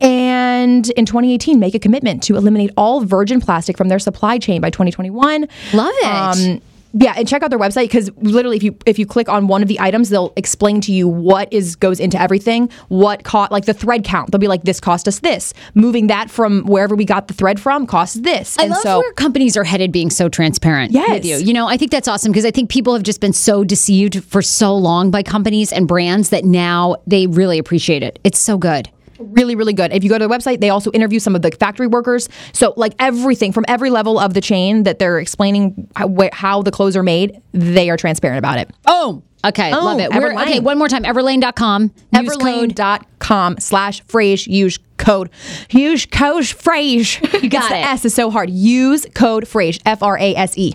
And 0.00 0.90
in 0.90 1.06
2018, 1.06 1.58
make 1.60 1.74
a 1.74 1.78
commitment 1.78 2.22
to 2.24 2.36
eliminate 2.36 2.70
all 2.76 3.04
virgin 3.04 3.40
plastic 3.40 3.76
from 3.76 3.88
their 3.88 3.98
supply 3.98 4.38
chain 4.38 4.60
by 4.60 4.70
2021. 4.70 5.48
love 5.72 5.94
it. 5.94 6.04
Um, 6.04 6.62
yeah, 6.94 7.14
and 7.16 7.26
check 7.26 7.42
out 7.42 7.50
their 7.50 7.58
website 7.58 7.84
because 7.84 8.10
literally, 8.16 8.56
if 8.56 8.62
you 8.62 8.76
if 8.86 8.98
you 8.98 9.06
click 9.06 9.28
on 9.28 9.46
one 9.46 9.62
of 9.62 9.68
the 9.68 9.80
items, 9.80 10.10
they'll 10.10 10.32
explain 10.36 10.80
to 10.82 10.92
you 10.92 11.08
what 11.08 11.52
is 11.52 11.76
goes 11.76 12.00
into 12.00 12.20
everything. 12.20 12.68
What 12.88 13.24
cost, 13.24 13.50
like 13.50 13.64
the 13.64 13.74
thread 13.74 14.04
count. 14.04 14.30
They'll 14.30 14.38
be 14.38 14.48
like, 14.48 14.62
this 14.64 14.80
cost 14.80 15.08
us 15.08 15.20
this. 15.20 15.54
Moving 15.74 16.08
that 16.08 16.30
from 16.30 16.64
wherever 16.64 16.94
we 16.94 17.04
got 17.04 17.28
the 17.28 17.34
thread 17.34 17.58
from 17.60 17.86
costs 17.86 18.16
this. 18.20 18.58
I 18.58 18.62
and 18.64 18.70
love 18.70 18.82
so, 18.82 18.98
where 19.00 19.12
companies 19.14 19.56
are 19.56 19.64
headed 19.64 19.92
being 19.92 20.10
so 20.10 20.28
transparent 20.28 20.92
Yes. 20.92 21.10
with 21.10 21.24
you. 21.24 21.36
You 21.38 21.52
know, 21.54 21.66
I 21.66 21.76
think 21.76 21.90
that's 21.90 22.08
awesome 22.08 22.32
because 22.32 22.44
I 22.44 22.50
think 22.50 22.70
people 22.70 22.92
have 22.92 23.02
just 23.02 23.20
been 23.20 23.32
so 23.32 23.64
deceived 23.64 24.22
for 24.24 24.42
so 24.42 24.76
long 24.76 25.10
by 25.10 25.22
companies 25.22 25.72
and 25.72 25.88
brands 25.88 26.30
that 26.30 26.44
now 26.44 26.96
they 27.06 27.26
really 27.26 27.58
appreciate 27.58 28.02
it. 28.02 28.18
It's 28.24 28.38
so 28.38 28.58
good. 28.58 28.90
Really, 29.22 29.54
really 29.54 29.72
good. 29.72 29.92
If 29.92 30.04
you 30.04 30.10
go 30.10 30.18
to 30.18 30.26
the 30.26 30.32
website, 30.34 30.60
they 30.60 30.70
also 30.70 30.90
interview 30.92 31.18
some 31.18 31.34
of 31.34 31.42
the 31.42 31.50
factory 31.50 31.86
workers. 31.86 32.28
So, 32.52 32.74
like 32.76 32.94
everything 32.98 33.52
from 33.52 33.64
every 33.68 33.90
level 33.90 34.18
of 34.18 34.34
the 34.34 34.40
chain 34.40 34.82
that 34.84 34.98
they're 34.98 35.18
explaining 35.18 35.88
how, 35.96 36.14
how 36.32 36.62
the 36.62 36.70
clothes 36.70 36.96
are 36.96 37.02
made, 37.02 37.40
they 37.52 37.90
are 37.90 37.96
transparent 37.96 38.38
about 38.38 38.58
it. 38.58 38.70
Oh, 38.86 39.22
okay. 39.44 39.72
love 39.72 40.00
it. 40.00 40.10
We're- 40.10 40.36
okay, 40.42 40.60
one 40.60 40.78
more 40.78 40.88
time. 40.88 41.04
Everlane.com. 41.04 41.90
Everlane.com 42.14 43.58
slash 43.58 44.02
phrase. 44.06 44.46
Use 44.46 44.78
code. 44.98 45.30
Use 45.70 46.06
code 46.06 46.46
phrase. 46.46 47.18
You 47.42 47.48
got 47.48 47.70
the 47.70 47.76
it. 47.78 47.86
S 47.86 48.04
is 48.04 48.14
so 48.14 48.30
hard. 48.30 48.50
Use 48.50 49.04
code 49.14 49.48
phrase. 49.48 49.78
F 49.84 50.02
R 50.02 50.16
A 50.18 50.34
S 50.36 50.56
E. 50.56 50.74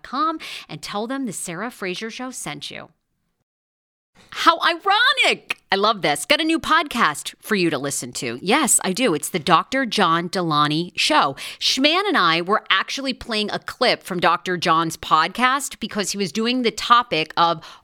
and 0.67 0.81
tell 0.81 1.07
them 1.07 1.25
the 1.25 1.33
Sarah 1.33 1.71
Fraser 1.71 2.09
Show 2.09 2.31
sent 2.31 2.71
you. 2.71 2.89
How 4.31 4.59
ironic! 4.61 5.57
I 5.71 5.75
love 5.75 6.01
this. 6.01 6.25
Got 6.25 6.41
a 6.41 6.45
new 6.45 6.59
podcast 6.59 7.33
for 7.39 7.55
you 7.55 7.69
to 7.69 7.77
listen 7.77 8.11
to. 8.13 8.39
Yes, 8.41 8.79
I 8.83 8.91
do. 8.91 9.13
It's 9.13 9.29
the 9.29 9.39
Dr. 9.39 9.85
John 9.85 10.27
Delaney 10.27 10.93
Show. 10.95 11.35
Schman 11.59 12.07
and 12.07 12.17
I 12.17 12.41
were 12.41 12.63
actually 12.69 13.13
playing 13.13 13.51
a 13.51 13.59
clip 13.59 14.03
from 14.03 14.19
Dr. 14.19 14.57
John's 14.57 14.97
podcast 14.97 15.79
because 15.79 16.11
he 16.11 16.17
was 16.17 16.31
doing 16.31 16.61
the 16.61 16.71
topic 16.71 17.33
of 17.37 17.65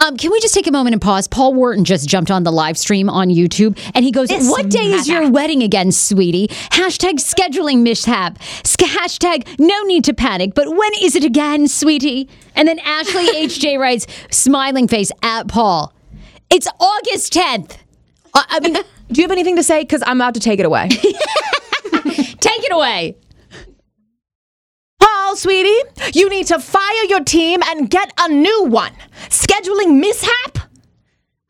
Um, 0.00 0.16
can 0.16 0.30
we 0.30 0.40
just 0.40 0.54
take 0.54 0.66
a 0.66 0.72
moment 0.72 0.94
and 0.94 1.02
pause? 1.02 1.26
Paul 1.26 1.54
Wharton 1.54 1.84
just 1.84 2.08
jumped 2.08 2.30
on 2.30 2.44
the 2.44 2.52
live 2.52 2.78
stream 2.78 3.10
on 3.10 3.28
YouTube 3.28 3.78
and 3.94 4.04
he 4.04 4.12
goes, 4.12 4.30
What 4.30 4.68
day 4.70 4.92
is 4.92 5.08
your 5.08 5.30
wedding 5.30 5.62
again, 5.62 5.92
sweetie? 5.92 6.48
Hashtag 6.48 7.14
scheduling 7.14 7.82
mishap. 7.82 8.38
Hashtag 8.38 9.58
no 9.58 9.82
need 9.82 10.04
to 10.04 10.14
panic, 10.14 10.54
but 10.54 10.68
when 10.68 10.90
is 11.00 11.14
it 11.14 11.24
again, 11.24 11.68
sweetie? 11.68 12.28
And 12.54 12.66
then 12.66 12.78
Ashley 12.80 13.26
HJ 13.46 13.78
writes, 13.78 14.06
smiling 14.30 14.88
face 14.88 15.12
at 15.22 15.46
Paul. 15.46 15.92
It's 16.50 16.66
August 16.80 17.32
10th. 17.34 17.76
Uh, 18.34 18.42
I 18.48 18.60
mean, 18.60 18.76
Do 19.10 19.20
you 19.20 19.24
have 19.24 19.32
anything 19.32 19.56
to 19.56 19.62
say? 19.62 19.82
Because 19.82 20.02
I'm 20.06 20.18
about 20.20 20.34
to 20.34 20.40
take 20.40 20.60
it 20.60 20.66
away. 20.66 20.88
take 20.90 21.04
it 22.62 22.72
away. 22.72 23.16
Paul, 25.28 25.36
sweetie, 25.36 25.82
you 26.14 26.30
need 26.30 26.46
to 26.46 26.58
fire 26.58 27.04
your 27.06 27.22
team 27.22 27.60
and 27.66 27.90
get 27.90 28.10
a 28.18 28.30
new 28.30 28.64
one. 28.64 28.92
Scheduling 29.28 30.00
mishap? 30.00 30.70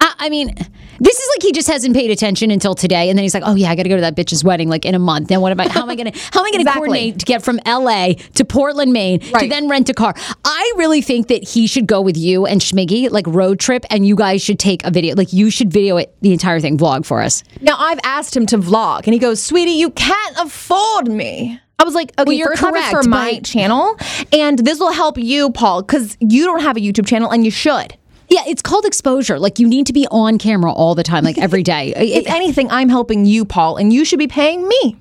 I, 0.01 0.15
I 0.19 0.29
mean, 0.31 0.53
this 0.99 1.17
is 1.17 1.29
like 1.37 1.43
he 1.43 1.53
just 1.53 1.69
hasn't 1.69 1.95
paid 1.95 2.11
attention 2.11 2.51
until 2.51 2.75
today, 2.75 3.09
and 3.09 3.17
then 3.17 3.23
he's 3.23 3.35
like, 3.35 3.45
"Oh 3.47 3.55
yeah, 3.55 3.71
I 3.71 3.77
got 3.77 3.85
to 3.85 3.89
go 3.89 3.95
to 3.95 4.01
that 4.01 4.17
bitch's 4.17 4.43
wedding 4.43 4.69
like 4.69 4.85
in 4.85 4.97
a 4.97 4.99
month." 4.99 5.29
Then 5.29 5.41
what 5.43 5.53
am 5.53 5.61
I? 5.61 5.69
How 5.69 5.83
am 5.83 5.91
I 5.91 5.95
gonna? 5.95 6.11
How 6.33 6.41
am 6.41 6.47
I 6.47 6.51
gonna 6.51 6.63
Exactly. 6.63 6.73
coordinate 6.89 7.19
to 7.21 7.25
get 7.25 7.45
from 7.45 7.61
L.A. 7.67 8.15
to 8.35 8.45
Portland, 8.45 8.93
Maine, 8.93 9.21
to 9.21 9.47
then 9.49 9.69
rent 9.69 9.89
a 9.89 9.95
car? 9.95 10.13
I 10.45 10.73
really 10.77 11.01
think 11.01 11.29
that 11.29 11.49
he 11.49 11.69
should 11.69 11.87
go 11.87 12.01
with 12.01 12.17
you 12.17 12.47
and 12.47 12.61
Schmiggy, 12.61 13.09
like 13.13 13.29
road 13.29 13.61
trip, 13.61 13.85
and 13.91 14.05
you 14.05 14.17
guys 14.17 14.43
should 14.43 14.59
take 14.59 14.85
a 14.85 14.91
video. 14.91 15.15
Like 15.15 15.33
you 15.33 15.51
should 15.51 15.73
video 15.73 15.99
it, 15.99 16.13
the 16.21 16.33
entire 16.33 16.59
thing, 16.59 16.79
vlog 16.79 17.07
for 17.07 17.23
us. 17.23 17.45
Now, 17.61 17.77
I've 17.79 18.01
asked 18.03 18.37
him 18.37 18.45
to 18.47 18.59
vlog, 18.59 19.05
and 19.05 19.15
he 19.15 19.21
goes, 19.21 19.41
Sweetie, 19.41 19.71
you 19.71 19.91
can't 19.91 20.37
afford 20.37 21.07
me. 21.07 21.61
I 21.81 21.85
was 21.85 21.95
like, 21.95 22.13
okay, 22.19 22.35
you're 22.35 22.57
first 22.57 22.63
correct, 22.63 22.91
for 22.91 23.09
my 23.09 23.35
but- 23.35 23.45
channel, 23.45 23.97
and 24.33 24.59
this 24.59 24.81
will 24.81 24.93
help 24.93 25.17
you, 25.17 25.51
Paul, 25.51 25.83
because 25.83 26.17
you 26.21 26.45
don't 26.45 26.61
have 26.61 26.77
a 26.77 26.81
YouTube 26.81 27.07
channel, 27.07 27.31
and 27.31 27.45
you 27.45 27.51
should. 27.51 27.97
Yeah, 28.31 28.43
it's 28.47 28.61
called 28.63 28.85
exposure. 28.85 29.39
Like 29.39 29.59
you 29.59 29.67
need 29.67 29.87
to 29.87 29.93
be 29.93 30.07
on 30.11 30.37
camera 30.39 30.71
all 30.73 30.95
the 30.95 31.03
time, 31.03 31.25
like 31.25 31.39
every 31.39 31.63
day. 31.63 31.95
If 31.97 32.27
anything, 32.27 32.71
I'm 32.71 32.89
helping 32.89 33.25
you, 33.25 33.45
Paul, 33.45 33.77
and 33.77 33.93
you 33.93 34.05
should 34.05 34.19
be 34.19 34.27
paying 34.29 34.67
me. 34.69 34.97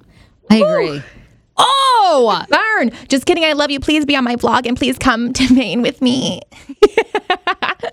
I 0.50 0.58
agree. 0.58 1.02
Oh, 1.58 2.46
Burn. 2.50 2.92
Just 3.10 3.26
kidding. 3.26 3.44
I 3.44 3.52
love 3.54 3.70
you. 3.72 3.80
Please 3.82 4.06
be 4.06 4.16
on 4.16 4.24
my 4.24 4.36
vlog 4.38 4.66
and 4.68 4.78
please 4.78 4.98
come 4.98 5.34
to 5.34 5.54
Maine 5.54 5.82
with 5.82 6.02
me. 6.02 6.40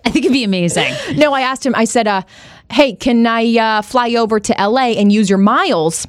I 0.04 0.10
think 0.10 0.18
it'd 0.26 0.32
be 0.32 0.44
amazing. 0.44 0.92
No, 1.16 1.32
I 1.32 1.40
asked 1.40 1.64
him, 1.64 1.74
I 1.74 1.84
said, 1.86 2.06
uh, 2.06 2.22
hey, 2.70 2.92
can 2.94 3.26
I 3.26 3.56
uh, 3.56 3.82
fly 3.82 4.14
over 4.14 4.38
to 4.38 4.52
LA 4.58 4.90
and 4.92 5.10
use 5.10 5.28
your 5.30 5.38
miles? 5.38 6.06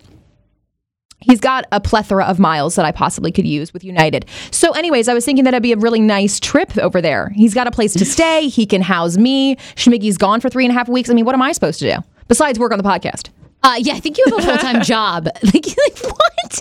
He's 1.26 1.40
got 1.40 1.66
a 1.72 1.82
plethora 1.82 2.24
of 2.24 2.40
miles 2.40 2.76
that 2.76 2.86
I 2.86 2.92
possibly 2.92 3.32
could 3.32 3.48
use 3.48 3.74
with 3.74 3.84
United. 3.84 4.26
So, 4.52 4.72
anyways, 4.72 5.08
I 5.08 5.14
was 5.14 5.26
thinking 5.26 5.44
that 5.46 5.54
it'd 5.54 5.64
be 5.64 5.74
a 5.74 5.78
really 5.78 6.00
nice 6.00 6.40
trip 6.40 6.78
over 6.78 7.02
there. 7.02 7.30
He's 7.36 7.54
got 7.54 7.68
a 7.68 7.72
place 7.72 7.94
to 7.94 8.06
stay. 8.06 8.48
He 8.48 8.66
can 8.66 8.82
house 8.82 9.18
me. 9.18 9.56
Schmiggy's 9.76 10.18
gone 10.18 10.40
for 10.40 10.50
three 10.50 10.66
and 10.66 10.72
a 10.72 10.78
half 10.78 10.88
weeks. 10.88 11.10
I 11.10 11.14
mean, 11.14 11.26
what 11.26 11.34
am 11.36 11.42
I 11.42 11.52
supposed 11.52 11.80
to 11.80 11.96
do 11.96 12.04
besides 12.28 12.60
work 12.60 12.72
on 12.72 12.78
the 12.78 12.84
podcast? 12.84 13.30
Uh, 13.64 13.76
yeah, 13.80 13.94
I 13.94 14.00
think 14.00 14.18
you 14.20 14.26
have 14.28 14.40
a 14.40 14.42
full 14.44 14.58
time 14.58 14.82
job. 14.84 15.28
Like, 15.44 15.66
like 15.66 15.98
what? 16.04 16.60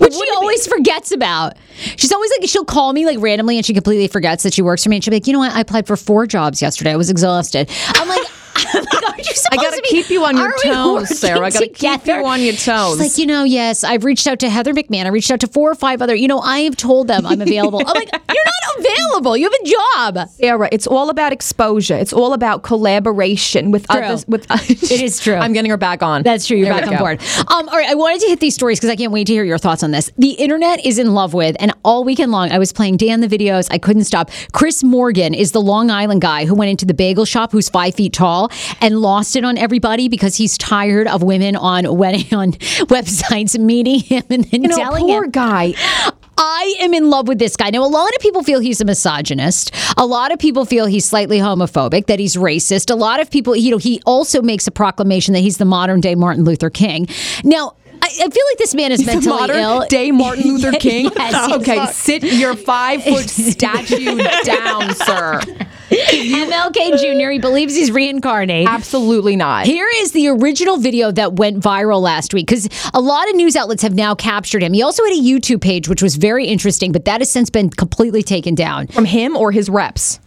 Which 0.00 0.14
she 0.14 0.30
always 0.36 0.66
forgets 0.66 1.12
about. 1.12 1.54
She's 1.96 2.10
always 2.10 2.30
like, 2.38 2.48
she'll 2.48 2.64
call 2.64 2.92
me 2.92 3.04
like 3.04 3.18
randomly 3.20 3.56
and 3.58 3.66
she 3.66 3.74
completely 3.74 4.08
forgets 4.08 4.42
that 4.42 4.54
she 4.54 4.62
works 4.62 4.82
for 4.82 4.88
me. 4.88 4.96
And 4.96 5.04
she'll 5.04 5.10
be 5.10 5.16
like, 5.16 5.26
you 5.26 5.32
know 5.34 5.38
what? 5.40 5.52
I 5.52 5.60
applied 5.60 5.86
for 5.86 5.96
four 5.96 6.26
jobs 6.26 6.62
yesterday. 6.62 6.92
I 6.92 6.96
was 6.96 7.10
exhausted. 7.10 7.70
I'm 7.88 8.08
like, 8.08 8.26
like, 8.74 9.04
aren't 9.04 9.18
you 9.18 9.24
supposed 9.24 9.48
I 9.52 9.56
gotta 9.56 9.76
to 9.76 9.82
be- 9.82 9.88
keep 9.88 10.10
you 10.10 10.24
on 10.24 10.36
your 10.36 10.52
toes, 10.62 11.18
Sarah. 11.18 11.40
I 11.40 11.50
gotta 11.50 11.68
keep 11.68 12.06
you 12.06 12.26
on 12.26 12.42
your 12.42 12.54
toes. 12.54 12.98
She's 12.98 12.98
like, 12.98 13.18
you 13.18 13.26
know, 13.26 13.44
yes, 13.44 13.84
I've 13.84 14.04
reached 14.04 14.26
out 14.26 14.38
to 14.40 14.48
Heather 14.50 14.72
McMahan. 14.74 15.06
I 15.06 15.08
reached 15.08 15.30
out 15.30 15.40
to 15.40 15.48
four 15.48 15.70
or 15.70 15.74
five 15.74 16.02
other, 16.02 16.14
you 16.14 16.28
know, 16.28 16.40
I 16.40 16.60
have 16.60 16.76
told 16.76 17.08
them 17.08 17.26
I'm 17.26 17.40
available. 17.40 17.80
I'm 17.80 17.94
like, 17.94 18.10
you're 18.34 18.44
not 18.44 18.67
available. 18.78 19.36
You 19.36 19.44
have 19.44 19.52
a 19.52 20.16
job. 20.16 20.28
Sarah, 20.30 20.68
it's 20.72 20.86
all 20.86 21.10
about 21.10 21.32
exposure. 21.32 21.96
It's 21.96 22.12
all 22.12 22.32
about 22.32 22.62
collaboration 22.62 23.70
with 23.70 23.86
True. 23.88 24.00
others. 24.00 24.26
With 24.26 24.46
It 24.70 25.00
is 25.02 25.20
true. 25.20 25.34
I'm 25.34 25.52
getting 25.52 25.70
her 25.70 25.76
back 25.76 26.02
on. 26.02 26.22
That's 26.22 26.46
true. 26.46 26.56
You're 26.56 26.66
There 26.72 26.80
back 26.82 26.90
on 26.92 26.98
board. 26.98 27.20
Um, 27.50 27.68
all 27.68 27.76
right. 27.76 27.88
I 27.88 27.94
wanted 27.94 28.20
to 28.22 28.26
hit 28.28 28.40
these 28.40 28.54
stories 28.54 28.78
because 28.78 28.90
I 28.90 28.96
can't 28.96 29.12
wait 29.12 29.26
to 29.28 29.32
hear 29.32 29.44
your 29.44 29.58
thoughts 29.58 29.82
on 29.82 29.90
this. 29.90 30.10
The 30.18 30.30
internet 30.32 30.84
is 30.84 30.98
in 30.98 31.14
love 31.14 31.34
with, 31.34 31.56
and 31.60 31.72
all 31.84 32.04
weekend 32.04 32.32
long, 32.32 32.50
I 32.50 32.58
was 32.58 32.72
playing 32.72 32.96
Dan 32.98 33.20
the 33.20 33.28
videos. 33.28 33.68
I 33.70 33.78
couldn't 33.78 34.04
stop. 34.04 34.30
Chris 34.52 34.82
Morgan 34.82 35.34
is 35.34 35.52
the 35.52 35.60
Long 35.60 35.90
Island 35.90 36.20
guy 36.20 36.44
who 36.46 36.54
went 36.54 36.70
into 36.70 36.84
the 36.86 36.94
bagel 36.94 37.24
shop, 37.24 37.52
who's 37.52 37.68
five 37.68 37.94
feet 37.94 38.12
tall, 38.12 38.50
and 38.80 39.00
lost 39.00 39.36
it 39.36 39.44
on 39.44 39.58
everybody 39.58 40.08
because 40.08 40.36
he's 40.36 40.56
tired 40.58 41.06
of 41.08 41.22
women 41.22 41.56
on 41.56 41.96
wedding 41.96 42.32
on 42.34 42.52
websites 42.52 43.58
meeting 43.58 44.00
him 44.00 44.22
and 44.30 44.44
then 44.44 44.62
You 44.62 44.68
know, 44.68 44.76
telling 44.76 45.06
poor 45.06 45.24
him. 45.24 45.30
guy. 45.30 45.74
I 46.38 46.76
am 46.80 46.94
in 46.94 47.10
love 47.10 47.28
with 47.28 47.38
this 47.38 47.56
guy. 47.56 47.70
Now, 47.70 47.84
a 47.84 47.88
lot 47.88 48.08
of 48.14 48.20
people 48.20 48.42
feel 48.42 48.60
he's 48.60 48.80
a 48.80 48.84
misogynist. 48.84 49.74
A 49.96 50.06
lot 50.06 50.32
of 50.32 50.38
people 50.38 50.64
feel 50.64 50.86
he's 50.86 51.04
slightly 51.04 51.38
homophobic, 51.38 52.06
that 52.06 52.20
he's 52.20 52.36
racist. 52.36 52.90
A 52.90 52.94
lot 52.94 53.20
of 53.20 53.30
people, 53.30 53.56
you 53.56 53.70
know, 53.70 53.78
he 53.78 54.00
also 54.06 54.40
makes 54.40 54.66
a 54.66 54.70
proclamation 54.70 55.34
that 55.34 55.40
he's 55.40 55.58
the 55.58 55.64
modern 55.64 56.00
day 56.00 56.14
Martin 56.14 56.44
Luther 56.44 56.70
King. 56.70 57.08
Now, 57.44 57.74
I, 58.00 58.08
feel 58.08 58.44
like 58.50 58.58
this 58.58 58.74
man 58.74 58.92
is 58.92 59.04
mentally 59.04 59.26
modern 59.28 59.56
ill. 59.56 59.86
day 59.86 60.10
Martin 60.12 60.44
Luther 60.54 60.72
King. 60.72 61.10
Yes, 61.14 61.52
okay, 61.52 61.86
sit 61.86 62.22
your 62.22 62.54
five 62.54 63.02
foot 63.02 63.28
statue 63.28 64.16
down, 64.44 64.94
sir. 64.94 65.40
MLK 65.90 66.98
Jr. 66.98 67.30
He 67.30 67.38
believes 67.38 67.74
he's 67.74 67.90
reincarnated. 67.90 68.68
Absolutely 68.68 69.36
not. 69.36 69.66
Here 69.66 69.88
is 69.96 70.12
the 70.12 70.28
original 70.28 70.76
video 70.76 71.10
that 71.12 71.34
went 71.34 71.62
viral 71.62 72.00
last 72.00 72.34
week 72.34 72.46
because 72.46 72.68
a 72.94 73.00
lot 73.00 73.28
of 73.28 73.36
news 73.36 73.56
outlets 73.56 73.82
have 73.82 73.94
now 73.94 74.14
captured 74.14 74.62
him. 74.62 74.72
He 74.72 74.82
also 74.82 75.04
had 75.04 75.12
a 75.12 75.20
YouTube 75.20 75.60
page, 75.60 75.88
which 75.88 76.02
was 76.02 76.16
very 76.16 76.46
interesting, 76.46 76.92
but 76.92 77.04
that 77.06 77.20
has 77.20 77.30
since 77.30 77.50
been 77.50 77.70
completely 77.70 78.22
taken 78.22 78.54
down. 78.54 78.86
From 78.88 79.04
him 79.04 79.36
or 79.36 79.52
his 79.52 79.68
reps. 79.70 80.20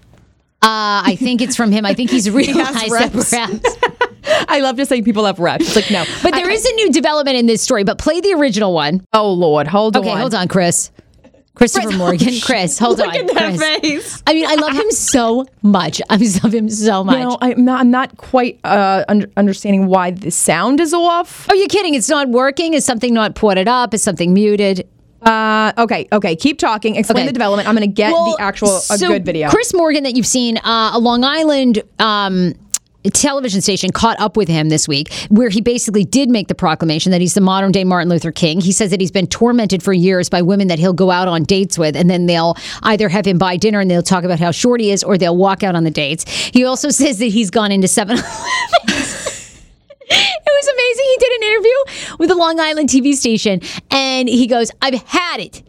Uh, 0.63 1.01
I 1.05 1.15
think 1.19 1.41
it's 1.41 1.55
from 1.55 1.71
him. 1.71 1.85
I 1.85 1.93
think 1.93 2.11
he's 2.11 2.29
realized 2.31 2.73
that 2.75 2.89
reps. 2.91 3.29
perhaps. 3.31 3.77
I 4.47 4.59
love 4.59 4.77
to 4.77 4.85
say 4.85 5.01
people 5.01 5.25
have 5.25 5.39
reps. 5.39 5.65
It's 5.65 5.75
like 5.75 5.89
no, 5.91 6.05
But 6.21 6.33
there 6.35 6.49
is 6.49 6.65
a 6.65 6.73
new 6.75 6.91
development 6.91 7.37
in 7.37 7.47
this 7.47 7.61
story. 7.63 7.83
But 7.83 7.97
play 7.97 8.21
the 8.21 8.33
original 8.33 8.71
one. 8.73 9.03
Oh 9.13 9.31
Lord, 9.33 9.67
hold 9.67 9.97
Okay, 9.97 10.07
on. 10.09 10.13
Okay, 10.13 10.21
hold 10.21 10.35
on, 10.35 10.47
Chris. 10.47 10.91
Christopher 11.61 11.95
Morgan. 11.95 12.33
Chris, 12.41 12.79
hold 12.79 12.97
Look 12.97 13.07
on. 13.09 13.15
at 13.15 13.27
that 13.27 13.57
Chris. 13.57 13.79
face. 13.81 14.23
I 14.25 14.33
mean, 14.33 14.47
I 14.47 14.55
love 14.55 14.73
him 14.73 14.89
so 14.89 15.45
much. 15.61 16.01
I 16.09 16.15
love 16.15 16.53
him 16.53 16.69
so 16.69 17.03
much. 17.03 17.19
No, 17.19 17.37
I'm 17.39 17.63
not, 17.63 17.79
I'm 17.81 17.91
not 17.91 18.17
quite 18.17 18.59
uh, 18.63 19.05
under, 19.07 19.29
understanding 19.37 19.85
why 19.85 20.09
the 20.09 20.31
sound 20.31 20.79
is 20.79 20.91
off. 20.93 21.47
Are 21.49 21.55
you 21.55 21.67
kidding? 21.67 21.93
It's 21.93 22.09
not 22.09 22.29
working. 22.29 22.73
Is 22.73 22.83
something 22.83 23.13
not 23.13 23.35
ported 23.35 23.67
up? 23.67 23.93
Is 23.93 24.01
something 24.01 24.33
muted? 24.33 24.87
Uh, 25.21 25.71
okay, 25.77 26.07
okay, 26.11 26.35
keep 26.35 26.57
talking. 26.57 26.95
Explain 26.95 27.19
Okay. 27.23 27.27
the 27.27 27.33
development. 27.33 27.69
I'm 27.69 27.75
going 27.75 27.87
to 27.87 27.93
get 27.93 28.11
Well, 28.11 28.35
the 28.35 28.41
actual 28.41 28.77
a 28.77 28.81
so 28.81 29.07
good 29.09 29.23
video. 29.23 29.49
Chris 29.49 29.71
Morgan, 29.71 30.03
that 30.05 30.15
you've 30.15 30.25
seen, 30.25 30.57
uh, 30.57 30.91
a 30.95 30.99
Long 30.99 31.23
Island 31.23 31.83
um, 31.99 32.55
television 33.09 33.61
station 33.61 33.91
caught 33.91 34.19
up 34.19 34.37
with 34.37 34.47
him 34.47 34.69
this 34.69 34.87
week, 34.87 35.11
where 35.29 35.49
he 35.49 35.61
basically 35.61 36.03
did 36.03 36.29
make 36.29 36.47
the 36.47 36.55
proclamation 36.55 37.11
that 37.11 37.21
he's 37.21 37.33
the 37.33 37.41
modern 37.41 37.71
day 37.71 37.83
Martin 37.83 38.09
Luther 38.09 38.31
King. 38.31 38.61
He 38.61 38.71
says 38.71 38.91
that 38.91 39.01
he's 39.01 39.11
been 39.11 39.27
tormented 39.27 39.81
for 39.81 39.93
years 39.93 40.29
by 40.29 40.41
women 40.41 40.67
that 40.67 40.77
he'll 40.77 40.93
go 40.93 41.09
out 41.09 41.27
on 41.27 41.43
dates 41.43 41.77
with, 41.77 41.95
and 41.95 42.09
then 42.09 42.27
they'll 42.27 42.55
either 42.83 43.09
have 43.09 43.25
him 43.25 43.37
buy 43.37 43.57
dinner 43.57 43.79
and 43.79 43.89
they'll 43.89 44.03
talk 44.03 44.23
about 44.23 44.39
how 44.39 44.51
short 44.51 44.79
he 44.81 44.91
is, 44.91 45.03
or 45.03 45.17
they'll 45.17 45.37
walk 45.37 45.63
out 45.63 45.75
on 45.75 45.83
the 45.83 45.91
dates. 45.91 46.29
He 46.29 46.63
also 46.63 46.89
says 47.01 47.17
that 47.19 47.25
he's 47.25 47.49
gone 47.49 47.71
into 47.71 47.87
7 47.87 48.17
It 50.13 50.43
was 50.45 50.67
amazing. 50.67 51.05
He 51.05 51.17
did 51.19 51.31
an 51.31 51.43
interview 51.43 52.17
with 52.19 52.31
a 52.31 52.35
Long 52.35 52.59
Island 52.59 52.89
TV 52.89 53.13
station, 53.13 53.61
and 53.89 54.27
he 54.27 54.45
goes, 54.45 54.69
"I've 54.81 55.01
had 55.03 55.39
it." 55.39 55.63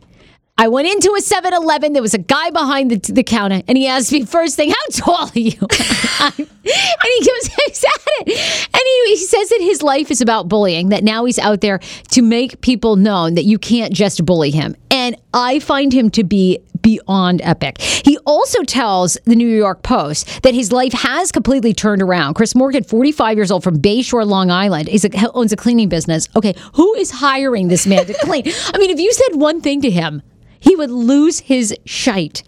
I 0.63 0.69
went 0.69 0.87
into 0.87 1.13
a 1.19 1.21
7 1.21 1.53
Eleven. 1.53 1.93
There 1.93 2.03
was 2.03 2.15
a 2.15 2.19
guy 2.19 2.51
behind 2.51 2.93
the, 2.93 3.13
the 3.13 3.25
counter, 3.25 3.63
and 3.67 3.77
he 3.77 3.89
asked 3.89 4.13
me 4.13 4.25
first 4.25 4.55
thing, 4.55 4.71
How 4.71 4.77
tall 4.93 5.27
are 5.27 5.31
you? 5.35 5.51
and 5.59 6.37
he 6.37 7.27
goes, 7.27 7.51
I've 7.51 7.83
had 7.83 8.29
it. 8.29 8.69
And 8.73 8.83
he, 8.85 9.11
he 9.11 9.17
says 9.17 9.49
that 9.49 9.61
his 9.61 9.83
life 9.83 10.13
is 10.13 10.21
about 10.21 10.49
bullying, 10.49 10.91
that 10.91 11.03
now 11.03 11.25
he's 11.25 11.41
out 11.41 11.63
there 11.63 11.81
to 12.13 12.23
make 12.23 12.61
people 12.61 12.95
known 12.95 13.35
that 13.35 13.45
you 13.45 13.59
can't 13.59 13.93
just 13.93 14.25
bully 14.25 14.53
him. 14.53 14.77
And 14.93 15.17
I 15.35 15.59
find 15.59 15.93
him 15.93 16.11
to 16.11 16.23
be 16.23 16.61
beyond 16.81 17.41
epic. 17.43 17.81
He 17.81 18.19
also 18.19 18.63
tells 18.63 19.19
the 19.25 19.35
New 19.35 19.49
York 19.49 19.83
Post 19.83 20.43
that 20.45 20.55
his 20.55 20.71
life 20.71 20.93
has 20.93 21.33
completely 21.33 21.75
turned 21.75 22.03
around. 22.03 22.35
Chris 22.35 22.55
Morgan, 22.55 22.85
45 22.85 23.37
years 23.37 23.51
old 23.51 23.65
from 23.65 23.81
Bayshore, 23.81 24.25
Long 24.25 24.53
Island, 24.53 24.89
is 24.89 25.05
a, 25.05 25.33
owns 25.33 25.53
a 25.53 25.57
cleaning 25.57 25.89
business. 25.89 26.29
Okay, 26.37 26.55
who 26.75 26.95
is 26.95 27.11
hiring 27.11 27.67
this 27.67 27.85
man 27.85 28.07
to 28.07 28.15
clean? 28.21 28.45
I 28.73 28.79
mean, 28.79 28.91
if 28.91 29.01
you 29.01 29.13
said 29.13 29.41
one 29.41 29.61
thing 29.61 29.81
to 29.81 29.91
him, 29.91 30.23
he 30.63 30.77
would 30.77 30.91
lose 30.91 31.41
his 31.41 31.75
shite. 31.85 32.43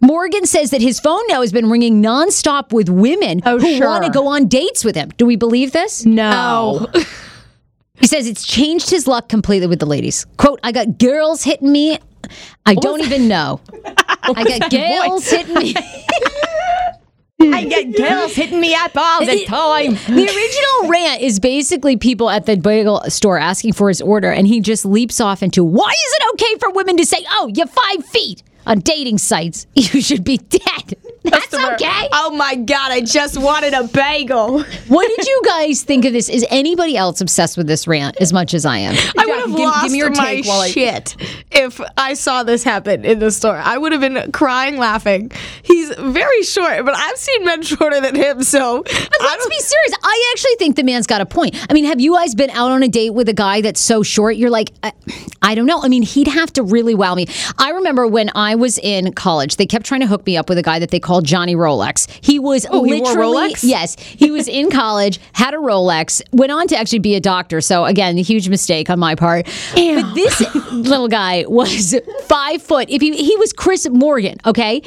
Morgan 0.00 0.46
says 0.46 0.70
that 0.70 0.80
his 0.80 1.00
phone 1.00 1.22
now 1.28 1.40
has 1.40 1.52
been 1.52 1.68
ringing 1.70 2.02
nonstop 2.02 2.72
with 2.72 2.88
women 2.88 3.40
Oh, 3.44 3.58
who 3.58 3.76
sure. 3.78 3.86
want 3.88 4.04
to 4.04 4.10
go 4.10 4.26
on 4.28 4.46
dates 4.46 4.84
with 4.84 4.94
him. 4.94 5.08
Do 5.16 5.26
we 5.26 5.36
believe 5.36 5.72
this? 5.72 6.04
No. 6.06 6.86
Oh. 6.94 7.02
He 7.98 8.06
says 8.06 8.26
it's 8.26 8.46
changed 8.46 8.90
his 8.90 9.06
luck 9.06 9.26
completely 9.30 9.68
with 9.68 9.78
the 9.78 9.86
ladies. 9.86 10.26
Quote, 10.36 10.60
I 10.62 10.70
got 10.70 10.98
girls 10.98 11.42
hitting 11.42 11.72
me. 11.72 11.98
I 12.66 12.74
don't 12.74 13.00
even 13.00 13.26
know. 13.26 13.58
I 14.22 14.44
got 14.58 14.70
girls 14.70 15.30
hitting 15.30 15.54
me. 15.54 15.74
I 17.40 17.64
get 17.64 17.96
girls 17.96 18.34
hitting 18.34 18.60
me 18.60 18.74
up 18.74 18.92
all 18.96 19.20
the 19.20 19.44
time. 19.44 19.92
The 19.92 20.26
original 20.26 20.90
rant 20.90 21.20
is 21.20 21.38
basically 21.38 21.96
people 21.96 22.30
at 22.30 22.46
the 22.46 22.56
bagel 22.56 23.02
store 23.08 23.38
asking 23.38 23.74
for 23.74 23.88
his 23.88 24.00
order, 24.00 24.30
and 24.30 24.46
he 24.46 24.60
just 24.60 24.84
leaps 24.86 25.20
off 25.20 25.42
into, 25.42 25.62
Why 25.62 25.90
is 25.90 26.14
it 26.20 26.22
okay 26.34 26.58
for 26.58 26.70
women 26.72 26.96
to 26.96 27.04
say, 27.04 27.24
Oh, 27.30 27.50
you're 27.54 27.66
five 27.66 28.04
feet 28.06 28.42
on 28.66 28.80
dating 28.80 29.18
sites? 29.18 29.66
You 29.74 30.00
should 30.00 30.24
be 30.24 30.38
dead. 30.38 30.96
That's 31.30 31.52
okay. 31.54 32.08
Oh 32.12 32.30
my 32.36 32.54
god, 32.54 32.92
I 32.92 33.00
just 33.00 33.38
wanted 33.38 33.72
a 33.74 33.84
bagel. 33.84 34.62
What 34.88 35.08
did 35.16 35.26
you 35.26 35.42
guys 35.44 35.82
think 35.82 36.04
of 36.04 36.12
this? 36.12 36.28
Is 36.28 36.44
anybody 36.50 36.96
else 36.96 37.20
obsessed 37.20 37.56
with 37.56 37.66
this 37.66 37.86
rant 37.86 38.16
as 38.20 38.32
much 38.32 38.54
as 38.54 38.64
I 38.64 38.78
am? 38.78 38.94
I 39.18 39.26
would 39.26 39.38
have 39.40 39.46
give- 39.48 39.56
give 39.56 39.66
lost 39.66 39.90
me 39.92 39.98
your 39.98 40.10
my 40.10 40.36
take 40.36 40.46
while 40.46 40.60
I- 40.60 40.68
shit 40.70 41.16
if 41.50 41.80
I 41.96 42.14
saw 42.14 42.42
this 42.42 42.62
happen 42.62 43.04
in 43.04 43.18
the 43.18 43.30
store. 43.30 43.56
I 43.56 43.78
would 43.78 43.92
have 43.92 44.00
been 44.00 44.30
crying, 44.32 44.78
laughing. 44.78 45.30
He's 45.62 45.90
very 45.96 46.42
short, 46.42 46.84
but 46.84 46.94
I've 46.96 47.16
seen 47.16 47.44
men 47.44 47.62
shorter 47.70 48.00
than 48.00 48.14
him, 48.14 48.42
so 48.42 48.82
But 48.82 49.20
let's 49.20 49.46
be 49.48 49.58
serious. 49.58 49.92
I 50.02 50.30
actually 50.32 50.54
think 50.56 50.76
the 50.76 50.82
man's 50.84 51.06
got 51.06 51.20
a 51.20 51.26
point. 51.26 51.56
I 51.68 51.72
mean, 51.72 51.84
have 51.86 52.00
you 52.00 52.14
guys 52.14 52.34
been 52.34 52.50
out 52.50 52.70
on 52.70 52.82
a 52.82 52.88
date 52.88 53.10
with 53.10 53.28
a 53.28 53.32
guy 53.34 53.60
that's 53.60 53.80
so 53.80 54.02
short? 54.02 54.36
You're 54.36 54.50
like, 54.50 54.72
I, 54.82 54.92
I 55.42 55.54
don't 55.54 55.66
know. 55.66 55.80
I 55.82 55.88
mean, 55.88 56.02
he'd 56.02 56.28
have 56.28 56.52
to 56.54 56.62
really 56.62 56.94
wow 56.94 57.14
me. 57.14 57.26
I 57.58 57.70
remember 57.70 58.06
when 58.06 58.30
I 58.34 58.54
was 58.54 58.78
in 58.78 59.12
college, 59.14 59.56
they 59.56 59.66
kept 59.66 59.86
trying 59.86 60.00
to 60.00 60.06
hook 60.06 60.24
me 60.26 60.36
up 60.36 60.48
with 60.48 60.58
a 60.58 60.62
guy 60.62 60.78
that 60.78 60.90
they 60.90 61.00
called 61.00 61.15
Johnny 61.20 61.54
Rolex. 61.54 62.08
He 62.24 62.38
was 62.38 62.66
Oh, 62.70 62.84
he 62.84 63.00
literally 63.00 63.50
Rolex? 63.52 63.64
yes, 63.64 63.96
he 64.00 64.30
was 64.30 64.48
in 64.48 64.70
college, 64.70 65.18
had 65.32 65.54
a 65.54 65.58
Rolex, 65.58 66.20
went 66.32 66.52
on 66.52 66.66
to 66.68 66.76
actually 66.76 66.98
be 67.00 67.14
a 67.14 67.20
doctor. 67.20 67.60
So 67.60 67.84
again, 67.84 68.18
a 68.18 68.22
huge 68.22 68.48
mistake 68.48 68.90
on 68.90 68.98
my 68.98 69.14
part. 69.14 69.46
But 69.74 70.14
this 70.14 70.54
little 70.72 71.08
guy 71.08 71.44
was 71.48 71.94
five 72.24 72.62
foot. 72.62 72.88
If 72.90 73.00
he 73.02 73.16
he 73.16 73.36
was 73.36 73.52
Chris 73.52 73.88
Morgan, 73.88 74.38
okay, 74.46 74.82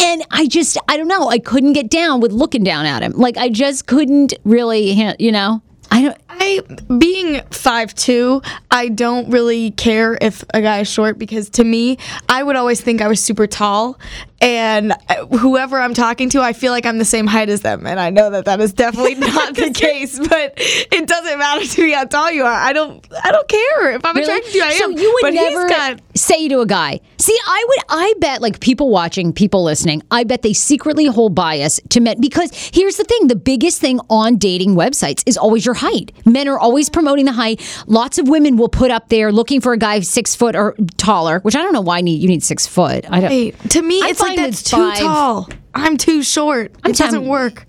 and 0.00 0.22
I 0.30 0.46
just 0.46 0.76
I 0.88 0.96
don't 0.96 1.08
know. 1.08 1.28
I 1.28 1.38
couldn't 1.38 1.72
get 1.74 1.90
down 1.90 2.20
with 2.20 2.32
looking 2.32 2.64
down 2.64 2.86
at 2.86 3.02
him. 3.02 3.12
Like 3.12 3.36
I 3.36 3.48
just 3.48 3.86
couldn't 3.86 4.34
really, 4.44 5.14
you 5.18 5.32
know. 5.32 5.62
I 5.92 6.02
don't. 6.02 6.16
I 6.28 6.60
being 6.98 7.40
five 7.50 7.92
two, 7.96 8.42
I 8.70 8.88
don't 8.88 9.28
really 9.30 9.72
care 9.72 10.16
if 10.20 10.44
a 10.54 10.60
guy 10.62 10.80
is 10.80 10.88
short 10.88 11.18
because 11.18 11.50
to 11.50 11.64
me, 11.64 11.98
I 12.28 12.44
would 12.44 12.54
always 12.54 12.80
think 12.80 13.02
I 13.02 13.08
was 13.08 13.18
super 13.20 13.48
tall, 13.48 13.98
and 14.40 14.92
uh, 15.08 15.26
whoever 15.26 15.78
I'm 15.78 15.92
talking 15.94 16.30
to, 16.30 16.40
I 16.40 16.52
feel 16.54 16.72
like 16.72 16.86
I'm 16.86 16.98
the 16.98 17.04
same 17.04 17.26
height 17.26 17.48
as 17.50 17.60
them, 17.60 17.86
and 17.86 18.00
I 18.00 18.10
know 18.10 18.30
that 18.30 18.46
that 18.46 18.60
is 18.60 18.72
definitely 18.72 19.14
not 19.16 19.54
the 19.54 19.70
case. 19.70 20.18
But 20.18 20.54
it 20.56 21.06
doesn't 21.06 21.38
matter 21.38 21.66
to 21.66 21.82
me 21.82 21.92
how 21.92 22.04
tall 22.04 22.30
you 22.30 22.44
are. 22.44 22.52
I 22.52 22.72
don't. 22.72 23.06
I 23.22 23.32
don't 23.32 23.48
care 23.48 23.92
if 23.92 24.04
I'm 24.04 24.14
Really? 24.16 24.24
attracted 24.32 24.52
to 24.52 24.58
you. 24.58 24.64
I 24.64 24.72
so 24.72 24.84
am. 24.84 24.92
you 24.98 25.10
would 25.12 25.22
but 25.22 25.34
never 25.34 25.68
got, 25.68 26.00
say 26.14 26.48
to 26.48 26.60
a 26.60 26.66
guy, 26.66 27.00
"See, 27.18 27.36
I 27.46 27.64
would. 27.68 27.78
I 27.90 28.14
bet, 28.18 28.40
like 28.40 28.60
people 28.60 28.88
watching, 28.90 29.32
people 29.32 29.62
listening, 29.62 30.02
I 30.10 30.24
bet 30.24 30.42
they 30.42 30.52
secretly 30.54 31.06
hold 31.06 31.34
bias 31.34 31.78
to 31.90 32.00
men 32.00 32.20
because 32.20 32.50
here's 32.72 32.96
the 32.96 33.04
thing: 33.04 33.26
the 33.28 33.36
biggest 33.36 33.80
thing 33.80 34.00
on 34.08 34.36
dating 34.36 34.74
websites 34.74 35.22
is 35.26 35.36
always 35.36 35.66
your 35.66 35.74
height. 35.74 36.12
Men 36.24 36.48
are 36.48 36.58
always 36.58 36.88
promoting 36.88 37.26
the 37.26 37.32
height. 37.32 37.60
Lots 37.86 38.18
of 38.18 38.28
women 38.28 38.56
will 38.56 38.68
put 38.70 38.90
up 38.90 39.10
there 39.10 39.32
looking 39.32 39.60
for 39.60 39.72
a 39.74 39.78
guy 39.78 40.00
six 40.00 40.34
foot 40.34 40.56
or 40.56 40.74
taller, 40.96 41.40
which 41.40 41.54
I 41.56 41.62
don't 41.62 41.72
know 41.74 41.80
why 41.82 41.98
you 41.98 42.28
need 42.28 42.42
six 42.42 42.66
foot. 42.66 43.04
I 43.10 43.20
don't. 43.20 43.70
To 43.72 43.82
me, 43.82 44.00
I'm 44.02 44.08
it's 44.10 44.20
like 44.20 44.29
fine 44.30 44.44
that's 44.44 44.62
with 44.62 44.70
too 44.70 44.76
five. 44.90 44.98
tall. 44.98 45.48
I'm 45.74 45.96
too 45.96 46.22
short. 46.22 46.72
it 46.84 46.96
doesn't 46.96 47.20
fine- 47.20 47.28
work. 47.28 47.66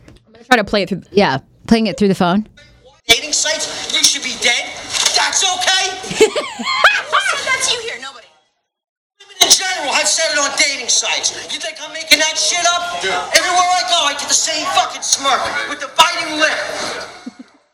Try 0.48 0.58
to 0.58 0.64
play 0.64 0.84
it 0.84 0.90
through. 0.90 1.04
Yeah, 1.12 1.40
playing 1.68 1.88
it 1.88 1.98
through 1.98 2.10
the 2.10 2.16
phone. 2.16 2.48
dating 3.08 3.34
sites, 3.34 3.94
you 3.96 4.04
should 4.04 4.24
be 4.24 4.36
dead. 4.42 4.66
That's 5.16 5.44
okay. 5.44 6.28
That's 7.46 7.72
you 7.74 7.80
here, 7.88 8.00
nobody. 8.02 8.28
Women 9.20 9.36
in 9.42 9.50
general 9.52 9.94
have 9.94 10.08
said 10.08 10.32
it 10.34 10.40
on 10.40 10.52
dating 10.58 10.90
sites. 10.90 11.32
You 11.54 11.60
think 11.60 11.78
I'm 11.82 11.94
making 11.94 12.20
that 12.20 12.36
shit 12.38 12.64
up? 12.68 13.00
Everywhere 13.04 13.70
I 13.80 13.84
go, 13.90 13.98
I 14.08 14.14
get 14.20 14.28
the 14.28 14.34
same 14.36 14.66
fucking 14.76 15.02
smirk 15.04 15.40
with 15.70 15.80
the 15.80 15.90
biting 15.96 16.40
lip. 16.40 16.58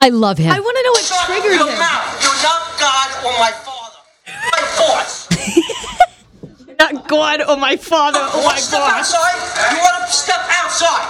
I 0.02 0.10
love 0.10 0.38
him. 0.38 0.52
I 0.54 0.60
want 0.60 0.78
to 0.78 0.84
know 0.84 0.92
what 0.92 1.04
Shut 1.04 1.26
triggered 1.26 1.58
your 1.58 1.70
him. 1.72 1.80
mouth. 1.80 2.06
You're 2.22 2.42
not 2.46 2.62
God 2.78 3.10
or 3.26 3.34
my 3.42 3.52
father. 3.66 3.98
My 4.28 4.62
boss. 4.78 5.26
Not 6.80 7.08
God 7.08 7.42
or 7.42 7.58
my 7.58 7.76
father 7.76 8.20
or 8.20 8.44
my 8.44 8.56
step 8.58 8.80
boss. 8.80 9.14
outside. 9.14 9.74
You 9.74 9.80
want 9.82 10.06
to 10.06 10.14
step 10.14 10.40
outside? 10.62 11.10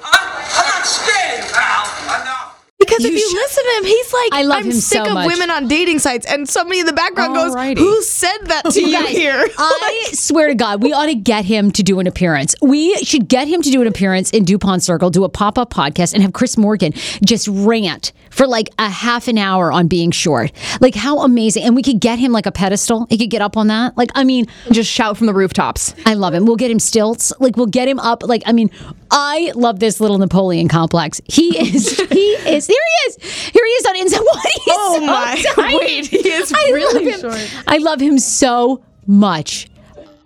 Huh? 0.00 0.62
I'm 0.62 0.68
not 0.68 0.86
scared 0.86 1.40
of 1.40 1.48
you, 1.48 1.54
pal. 1.54 2.37
Because 2.78 3.04
if 3.04 3.10
you 3.12 3.34
listen 3.34 3.64
to 3.64 3.70
him, 3.78 3.84
he's 3.84 4.12
like, 4.12 4.28
I 4.32 4.42
love 4.42 4.58
I'm 4.60 4.66
him 4.66 4.72
sick 4.72 4.98
so 5.04 5.08
of 5.08 5.14
much. 5.14 5.26
women 5.26 5.50
on 5.50 5.66
dating 5.66 5.98
sites, 5.98 6.24
and 6.26 6.48
somebody 6.48 6.78
in 6.78 6.86
the 6.86 6.92
background 6.92 7.34
Alrighty. 7.36 7.74
goes, 7.74 7.84
"Who 7.84 8.02
said 8.02 8.38
that 8.44 8.66
to 8.70 8.80
you, 8.86 8.92
guys, 8.92 9.08
here?" 9.08 9.44
I 9.58 10.10
swear 10.12 10.46
to 10.46 10.54
God, 10.54 10.80
we 10.80 10.92
ought 10.92 11.06
to 11.06 11.16
get 11.16 11.44
him 11.44 11.72
to 11.72 11.82
do 11.82 11.98
an 11.98 12.06
appearance. 12.06 12.54
We 12.62 12.94
should 12.98 13.26
get 13.26 13.48
him 13.48 13.62
to 13.62 13.70
do 13.70 13.80
an 13.82 13.88
appearance 13.88 14.30
in 14.30 14.44
DuPont 14.44 14.84
Circle, 14.84 15.10
do 15.10 15.24
a 15.24 15.28
pop 15.28 15.58
up 15.58 15.72
podcast, 15.74 16.14
and 16.14 16.22
have 16.22 16.32
Chris 16.32 16.56
Morgan 16.56 16.92
just 17.24 17.48
rant 17.48 18.12
for 18.30 18.46
like 18.46 18.68
a 18.78 18.88
half 18.88 19.26
an 19.26 19.38
hour 19.38 19.72
on 19.72 19.88
being 19.88 20.12
short. 20.12 20.52
Like, 20.80 20.94
how 20.94 21.22
amazing. 21.22 21.64
And 21.64 21.74
we 21.74 21.82
could 21.82 21.98
get 21.98 22.20
him 22.20 22.30
like 22.30 22.46
a 22.46 22.52
pedestal. 22.52 23.08
He 23.10 23.18
could 23.18 23.30
get 23.30 23.42
up 23.42 23.56
on 23.56 23.66
that. 23.66 23.96
Like, 23.98 24.10
I 24.14 24.22
mean, 24.22 24.46
Just 24.70 24.88
shout 24.88 25.16
from 25.16 25.26
the 25.26 25.34
rooftops. 25.34 25.96
I 26.06 26.14
love 26.14 26.32
him. 26.32 26.46
We'll 26.46 26.54
get 26.54 26.70
him 26.70 26.78
stilts. 26.78 27.32
Like, 27.40 27.56
we'll 27.56 27.66
get 27.66 27.88
him 27.88 27.98
up. 27.98 28.22
Like, 28.22 28.42
I 28.46 28.52
mean, 28.52 28.70
I 29.10 29.50
love 29.56 29.80
this 29.80 30.00
little 30.00 30.18
Napoleon 30.18 30.68
complex. 30.68 31.20
He 31.24 31.58
is, 31.58 31.98
he 32.10 32.20
is, 32.46 32.67
here 32.68 32.76
he 32.86 33.08
is. 33.10 33.16
Here 33.48 33.64
he 33.64 33.70
is 33.72 33.86
on 33.86 33.96
Inside. 33.96 34.20
What? 34.24 34.46
He's 34.46 34.74
Oh 34.76 34.94
so 35.00 35.06
my- 35.06 35.42
tiny. 35.54 35.78
wait, 35.78 36.06
he 36.06 36.28
is 36.28 36.52
I 36.52 36.70
really 36.70 37.10
love 37.10 37.14
him. 37.14 37.30
short. 37.50 37.64
I 37.66 37.78
love 37.78 38.00
him 38.00 38.18
so 38.18 38.82
much. 39.06 39.68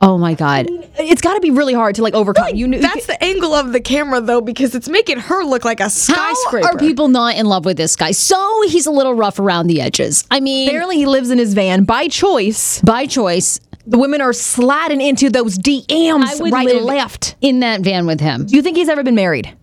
Oh 0.05 0.19
my 0.19 0.35
God. 0.35 0.67
It's 0.99 1.21
got 1.21 1.35
to 1.35 1.41
be 1.41 1.53
really 1.53 1.75
hard 1.75 1.95
to 1.95 2.03
like 2.03 2.15
overcome. 2.15 2.57
You 2.57 2.67
knew 2.67 2.81
That's 2.81 3.07
the 3.07 3.23
angle 3.23 3.55
of 3.55 3.73
the 3.73 3.81
camera, 3.81 4.21
though, 4.21 4.41
because 4.41 4.75
it's 4.75 4.89
making 4.89 5.21
her 5.21 5.45
look 5.45 5.65
like 5.65 5.79
a 5.79 5.89
skyscraper. 5.89 6.67
How 6.67 6.73
are 6.75 6.79
people 6.79 7.07
not 7.07 7.37
in 7.37 7.47
love 7.47 7.65
with 7.65 7.77
this 7.77 7.95
guy? 7.95 8.11
So 8.11 8.63
he's 8.67 8.87
a 8.87 8.91
little 8.91 9.15
rough 9.15 9.39
around 9.39 9.69
the 9.69 9.81
edges. 9.81 10.25
I 10.29 10.41
mean, 10.41 10.67
Apparently, 10.69 10.97
he 10.97 11.07
lives 11.07 11.31
in 11.31 11.39
his 11.39 11.55
van 11.55 11.85
by 11.85 12.09
choice. 12.09 12.81
by 12.81 13.07
choice. 13.07 13.61
The 13.87 13.97
women 13.99 14.21
are 14.21 14.33
sliding 14.33 15.01
into 15.01 15.31
those 15.31 15.57
DMs 15.59 16.51
right 16.51 16.69
and 16.69 16.85
left. 16.85 17.37
in 17.41 17.61
that 17.61 17.83
van 17.83 18.05
with 18.07 18.21
him. 18.21 18.47
Do 18.47 18.57
you 18.57 18.63
think 18.63 18.77
he's 18.77 18.89
ever 18.89 19.05
been 19.05 19.15
married? 19.15 19.57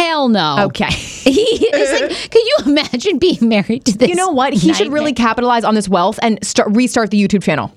Hell 0.00 0.28
no. 0.28 0.64
Okay. 0.66 0.90
He 1.28 1.66
is 1.66 2.00
like, 2.00 2.30
can 2.30 2.40
you 2.42 2.56
imagine 2.72 3.18
being 3.18 3.48
married 3.48 3.84
to 3.84 3.98
this? 3.98 4.08
You 4.08 4.14
know 4.14 4.30
what? 4.30 4.54
He 4.54 4.72
should 4.72 4.90
really 4.90 5.12
capitalize 5.12 5.62
on 5.62 5.74
this 5.74 5.86
wealth 5.88 6.18
and 6.22 6.42
start 6.44 6.70
restart 6.74 7.10
the 7.10 7.22
YouTube 7.22 7.42
channel. 7.42 7.70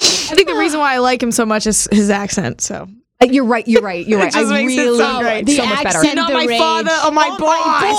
I 0.00 0.04
think 0.34 0.48
the 0.48 0.54
reason 0.54 0.80
why 0.80 0.94
I 0.94 0.98
like 0.98 1.22
him 1.22 1.30
so 1.30 1.44
much 1.44 1.66
is 1.66 1.86
his 1.92 2.08
accent. 2.08 2.62
So 2.62 2.88
Uh, 3.20 3.26
You're 3.26 3.44
right. 3.44 3.68
You're 3.68 3.82
right. 3.82 4.06
You're 4.06 4.18
right. 4.20 4.32
just 4.32 4.50
I 4.50 4.62
makes 4.62 4.72
it 4.72 4.76
really 4.78 4.98
so 4.98 5.18
great. 5.20 5.46
so 5.48 5.56
The 5.56 5.62
much 5.68 5.76
better. 5.82 5.88
accent- 5.88 6.04
you're 6.06 6.14
not 6.14 6.28
the 6.28 6.34
my 6.34 6.44
rage. 6.46 6.58
father 6.58 6.96
or 7.04 7.10
my 7.12 7.28
Oh, 7.32 7.38
boss. 7.38 7.82
my 7.82 7.90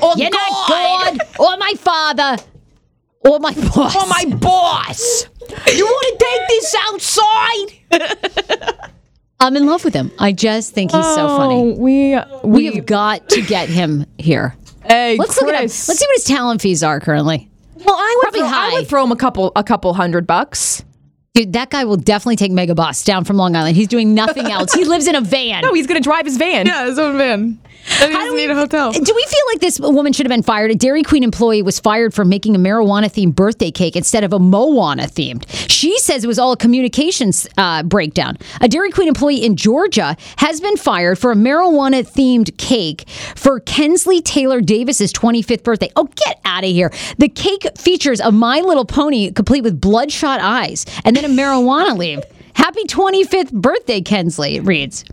boss. 0.00 0.18
You're 0.18 0.30
not 0.30 0.68
God 0.68 1.18
or 1.38 1.56
my 1.58 1.74
father 1.78 2.36
or 3.20 3.38
my 3.38 3.52
boss. 3.54 3.94
Oh 3.96 4.06
my 4.08 4.24
boss! 4.36 5.26
You 5.72 5.84
want 5.84 6.18
to 6.18 6.24
take 6.26 6.48
this 6.48 6.74
outside? 6.88 7.68
I'm 9.42 9.56
in 9.56 9.66
love 9.66 9.84
with 9.84 9.92
him. 9.92 10.12
I 10.20 10.30
just 10.30 10.72
think 10.72 10.92
he's 10.92 11.04
so 11.04 11.26
oh, 11.26 11.36
funny. 11.36 11.54
Oh, 11.54 11.76
we 11.76 12.16
We 12.48 12.66
have 12.66 12.86
got 12.86 13.28
to 13.30 13.42
get 13.42 13.68
him 13.68 14.06
here. 14.16 14.54
Hey, 14.84 15.16
Let's 15.16 15.40
look 15.40 15.50
at 15.50 15.56
him. 15.56 15.62
Let's 15.62 15.74
see 15.74 16.06
what 16.06 16.16
his 16.16 16.24
talent 16.24 16.62
fees 16.62 16.84
are 16.84 17.00
currently. 17.00 17.50
Well, 17.74 17.96
I 17.96 18.14
would 18.16 18.22
Probably 18.22 18.40
throw, 18.40 18.48
I 18.48 18.72
would 18.74 18.88
throw 18.88 19.04
him 19.04 19.10
a 19.10 19.16
couple 19.16 19.50
a 19.56 19.64
couple 19.64 19.92
hundred 19.94 20.28
bucks. 20.28 20.84
Dude, 21.34 21.54
that 21.54 21.70
guy 21.70 21.84
will 21.84 21.96
definitely 21.96 22.36
take 22.36 22.52
Megabus 22.52 23.04
down 23.04 23.24
from 23.24 23.36
Long 23.36 23.56
Island. 23.56 23.74
He's 23.74 23.88
doing 23.88 24.14
nothing 24.14 24.46
else. 24.50 24.72
He 24.72 24.84
lives 24.84 25.08
in 25.08 25.16
a 25.16 25.20
van. 25.20 25.62
No, 25.62 25.74
he's 25.74 25.88
gonna 25.88 26.00
drive 26.00 26.24
his 26.24 26.36
van. 26.36 26.66
Yeah, 26.66 26.86
his 26.86 26.98
own 26.98 27.18
van. 27.18 27.58
They 28.00 28.12
just 28.12 28.36
need 28.36 28.50
a 28.50 28.54
hotel. 28.54 28.92
Do 28.92 29.00
we 29.14 29.26
feel 29.26 29.40
like 29.52 29.60
this 29.60 29.80
woman 29.80 30.12
should 30.12 30.26
have 30.26 30.30
been 30.30 30.42
fired? 30.42 30.70
A 30.70 30.74
Dairy 30.74 31.02
Queen 31.02 31.22
employee 31.22 31.62
was 31.62 31.80
fired 31.80 32.14
for 32.14 32.24
making 32.24 32.54
a 32.54 32.58
marijuana 32.58 33.06
themed 33.06 33.34
birthday 33.34 33.70
cake 33.70 33.96
instead 33.96 34.24
of 34.24 34.32
a 34.32 34.38
Moana 34.38 35.04
themed. 35.04 35.44
She 35.68 35.98
says 35.98 36.24
it 36.24 36.26
was 36.28 36.38
all 36.38 36.52
a 36.52 36.56
communications 36.56 37.46
uh, 37.58 37.82
breakdown. 37.82 38.38
A 38.60 38.68
Dairy 38.68 38.90
Queen 38.90 39.08
employee 39.08 39.44
in 39.44 39.56
Georgia 39.56 40.16
has 40.36 40.60
been 40.60 40.76
fired 40.76 41.18
for 41.18 41.32
a 41.32 41.34
marijuana 41.34 42.06
themed 42.08 42.56
cake 42.56 43.08
for 43.36 43.60
Kensley 43.60 44.20
Taylor 44.20 44.60
Davis's 44.60 45.12
25th 45.12 45.64
birthday. 45.64 45.90
Oh, 45.96 46.04
get 46.04 46.40
out 46.44 46.64
of 46.64 46.70
here. 46.70 46.92
The 47.18 47.28
cake 47.28 47.66
features 47.76 48.20
a 48.20 48.30
My 48.30 48.60
Little 48.60 48.84
Pony 48.84 49.30
complete 49.32 49.62
with 49.64 49.80
bloodshot 49.80 50.40
eyes 50.40 50.86
and 51.04 51.16
then 51.16 51.24
a 51.24 51.28
marijuana 51.28 51.96
leaf. 51.96 52.20
Happy 52.54 52.84
25th 52.84 53.52
birthday, 53.52 54.00
Kensley, 54.00 54.56
it 54.56 54.60
reads. 54.60 55.04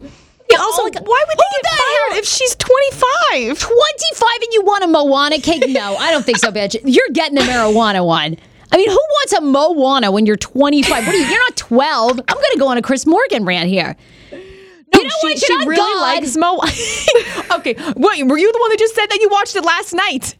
Also, 0.57 0.83
like, 0.83 0.95
why 0.95 1.23
would 1.27 1.37
they 1.37 1.43
get 1.51 1.63
the 1.63 1.69
hell- 1.69 2.19
if 2.19 2.25
she's 2.25 2.55
25? 2.55 3.59
25 3.59 4.29
and 4.41 4.53
you 4.53 4.63
want 4.63 4.83
a 4.83 4.87
Moana 4.87 5.39
cake? 5.39 5.63
No, 5.69 5.95
I 5.97 6.11
don't 6.11 6.25
think 6.25 6.37
so, 6.37 6.51
bitch. 6.51 6.79
You're 6.83 7.09
getting 7.13 7.35
the 7.35 7.41
marijuana 7.41 8.05
one. 8.05 8.37
I 8.71 8.77
mean, 8.77 8.89
who 8.89 8.95
wants 8.97 9.33
a 9.33 9.41
Moana 9.41 10.11
when 10.11 10.25
you're 10.25 10.37
25? 10.37 11.05
What 11.05 11.15
are 11.15 11.17
you? 11.17 11.25
You're 11.25 11.39
not 11.39 11.57
12. 11.57 12.19
I'm 12.27 12.35
going 12.35 12.53
to 12.53 12.59
go 12.59 12.67
on 12.67 12.77
a 12.77 12.81
Chris 12.81 13.05
Morgan 13.05 13.45
rant 13.45 13.67
here. 13.69 13.95
you 14.31 14.37
know 15.03 15.09
she, 15.21 15.27
what? 15.27 15.39
she 15.39 15.55
really 15.67 15.75
God. 15.75 16.01
likes 16.01 16.37
Mo. 16.37 16.61
okay, 17.57 17.75
wait, 17.95 18.27
were 18.27 18.37
you 18.37 18.51
the 18.51 18.59
one 18.59 18.69
that 18.69 18.77
just 18.79 18.95
said 18.95 19.07
that 19.07 19.19
you 19.19 19.29
watched 19.29 19.55
it 19.55 19.63
last 19.63 19.93
night? 19.93 20.35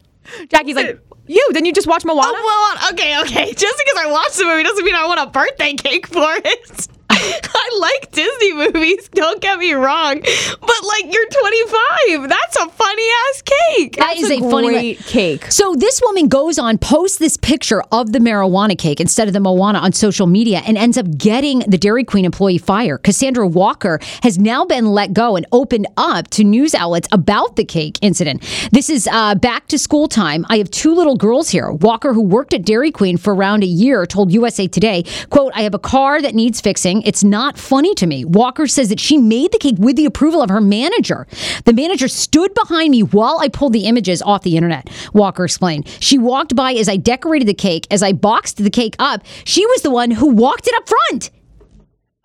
Jackie's 0.48 0.76
like, 0.76 1.00
you? 1.26 1.48
Didn't 1.52 1.66
you 1.66 1.72
just 1.72 1.86
watch 1.86 2.04
Moana? 2.04 2.22
Oh, 2.24 2.88
okay, 2.92 3.20
okay. 3.20 3.52
Just 3.56 3.78
because 3.78 4.04
I 4.04 4.10
watched 4.10 4.36
the 4.36 4.44
movie 4.44 4.64
doesn't 4.64 4.84
mean 4.84 4.94
I 4.96 5.06
want 5.06 5.20
a 5.20 5.26
birthday 5.26 5.74
cake 5.74 6.08
for 6.08 6.28
it. 6.44 6.88
I 7.54 7.78
like 7.80 8.12
Disney 8.12 8.52
movies, 8.54 9.08
don't 9.08 9.40
get 9.40 9.58
me 9.58 9.72
wrong. 9.72 10.20
But 10.20 10.84
like 10.84 11.12
you're 11.12 11.28
25. 11.28 12.28
That's 12.28 12.56
a 12.56 12.68
funny 12.68 13.02
ass 13.28 13.42
cake. 13.42 13.96
That 13.96 14.16
is 14.16 14.30
a, 14.30 14.38
funny 14.40 14.68
great 14.68 14.98
cake. 14.98 15.50
So 15.50 15.74
this 15.74 16.00
woman 16.04 16.28
goes 16.28 16.58
on, 16.58 16.78
posts 16.78 17.18
this 17.18 17.36
picture 17.36 17.82
of 17.92 18.12
the 18.12 18.18
marijuana 18.18 18.78
cake 18.78 19.00
instead 19.00 19.28
of 19.28 19.34
the 19.34 19.40
Moana 19.40 19.78
on 19.78 19.92
social 19.92 20.26
media, 20.26 20.62
and 20.66 20.76
ends 20.78 20.96
up 20.96 21.06
getting 21.16 21.60
the 21.60 21.78
Dairy 21.78 22.04
Queen 22.04 22.24
employee 22.24 22.58
fired. 22.58 23.02
Cassandra 23.02 23.46
Walker 23.46 23.98
has 24.22 24.38
now 24.38 24.64
been 24.64 24.86
let 24.86 25.12
go 25.12 25.36
and 25.36 25.46
opened 25.52 25.86
up 25.96 26.28
to 26.30 26.44
news 26.44 26.74
outlets 26.74 27.08
about 27.12 27.56
the 27.56 27.64
cake 27.64 27.98
incident. 28.02 28.42
This 28.72 28.88
is 28.88 29.08
uh, 29.10 29.34
back 29.34 29.66
to 29.68 29.78
school 29.78 30.08
time. 30.08 30.46
I 30.48 30.58
have 30.58 30.70
two 30.70 30.94
little 30.94 31.16
girls 31.16 31.48
here. 31.48 31.72
Walker, 31.72 32.12
who 32.12 32.22
worked 32.22 32.54
at 32.54 32.64
Dairy 32.64 32.92
Queen 32.92 33.16
for 33.16 33.34
around 33.34 33.62
a 33.62 33.66
year, 33.66 34.06
told 34.06 34.32
USA 34.32 34.66
Today, 34.68 35.04
"quote 35.30 35.52
I 35.54 35.62
have 35.62 35.74
a 35.74 35.78
car 35.78 36.22
that 36.22 36.34
needs 36.34 36.60
fixing. 36.60 36.99
It's 37.04 37.24
not 37.24 37.58
funny 37.58 37.94
to 37.94 38.06
me." 38.06 38.24
Walker 38.24 38.66
says 38.66 38.88
that 38.88 39.00
she 39.00 39.18
made 39.18 39.52
the 39.52 39.58
cake 39.58 39.76
with 39.78 39.96
the 39.96 40.04
approval 40.04 40.42
of 40.42 40.50
her 40.50 40.60
manager. 40.60 41.26
The 41.64 41.72
manager 41.72 42.08
stood 42.08 42.54
behind 42.54 42.90
me 42.90 43.02
while 43.02 43.38
I 43.40 43.48
pulled 43.48 43.72
the 43.72 43.86
images 43.86 44.22
off 44.22 44.42
the 44.42 44.56
internet. 44.56 44.88
Walker 45.12 45.44
explained. 45.44 45.88
She 46.00 46.18
walked 46.18 46.54
by 46.54 46.72
as 46.72 46.88
I 46.88 46.96
decorated 46.96 47.48
the 47.48 47.54
cake. 47.54 47.86
As 47.90 48.02
I 48.02 48.12
boxed 48.12 48.58
the 48.58 48.70
cake 48.70 48.96
up, 48.98 49.22
she 49.44 49.64
was 49.66 49.82
the 49.82 49.90
one 49.90 50.10
who 50.10 50.26
walked 50.28 50.66
it 50.66 50.74
up 50.76 50.88
front. 50.88 51.30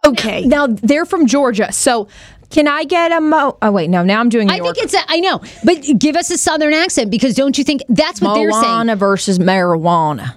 Okay. 0.05 0.45
Now 0.45 0.67
they're 0.67 1.05
from 1.05 1.25
Georgia, 1.25 1.71
so 1.71 2.07
can 2.51 2.67
I 2.67 2.83
get 2.83 3.11
a 3.11 3.19
mo? 3.19 3.57
Oh 3.61 3.71
wait, 3.71 3.89
no. 3.89 4.03
Now 4.03 4.19
I'm 4.19 4.29
doing. 4.29 4.47
New 4.47 4.53
I 4.53 4.57
York. 4.57 4.75
think 4.75 4.85
it's 4.85 4.93
a, 4.93 4.99
I 5.07 5.19
know, 5.19 5.41
but 5.63 5.83
give 5.97 6.15
us 6.15 6.29
a 6.29 6.37
southern 6.37 6.73
accent 6.73 7.09
because 7.09 7.33
don't 7.35 7.57
you 7.57 7.63
think 7.63 7.81
that's 7.89 8.21
what 8.21 8.35
they're 8.35 8.51
saying? 8.51 8.63
Moana 8.63 8.95
versus 8.95 9.39
marijuana 9.39 10.35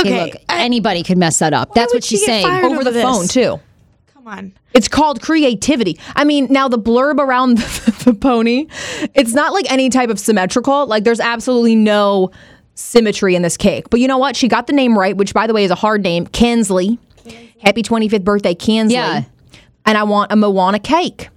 Okay, 0.00 0.24
look, 0.24 0.36
anybody 0.48 1.02
could 1.02 1.18
mess 1.18 1.38
that 1.38 1.52
up. 1.52 1.74
That's 1.74 1.92
what 1.92 2.04
she's 2.04 2.20
she 2.20 2.26
saying. 2.26 2.46
fired 2.46 2.64
over 2.64 2.84
the 2.84 2.90
this. 2.90 3.02
phone 3.02 3.28
too. 3.28 3.60
Come 4.08 4.28
on. 4.28 4.52
It's 4.74 4.88
called 4.88 5.22
creativity. 5.22 5.98
I 6.14 6.24
mean, 6.24 6.48
now 6.50 6.68
the 6.68 6.78
blurb 6.78 7.18
around 7.18 7.58
the, 7.58 8.04
the 8.06 8.14
pony, 8.14 8.66
it's 9.14 9.32
not 9.32 9.52
like 9.52 9.70
any 9.70 9.88
type 9.88 10.10
of 10.10 10.18
symmetrical. 10.18 10.86
Like 10.86 11.04
there's 11.04 11.20
absolutely 11.20 11.76
no 11.76 12.30
symmetry 12.74 13.34
in 13.34 13.42
this 13.42 13.56
cake. 13.56 13.88
But 13.90 14.00
you 14.00 14.08
know 14.08 14.18
what? 14.18 14.36
She 14.36 14.48
got 14.48 14.66
the 14.66 14.72
name 14.72 14.98
right, 14.98 15.16
which 15.16 15.32
by 15.32 15.46
the 15.46 15.54
way 15.54 15.64
is 15.64 15.70
a 15.70 15.76
hard 15.76 16.02
name, 16.02 16.26
Kensley. 16.26 16.98
Happy 17.62 17.82
25th 17.82 18.24
birthday, 18.24 18.54
Kensley. 18.54 18.96
Yeah. 18.96 19.24
And 19.86 19.96
I 19.96 20.02
want 20.02 20.30
a 20.32 20.36
Moana 20.36 20.78
cake. 20.78 21.30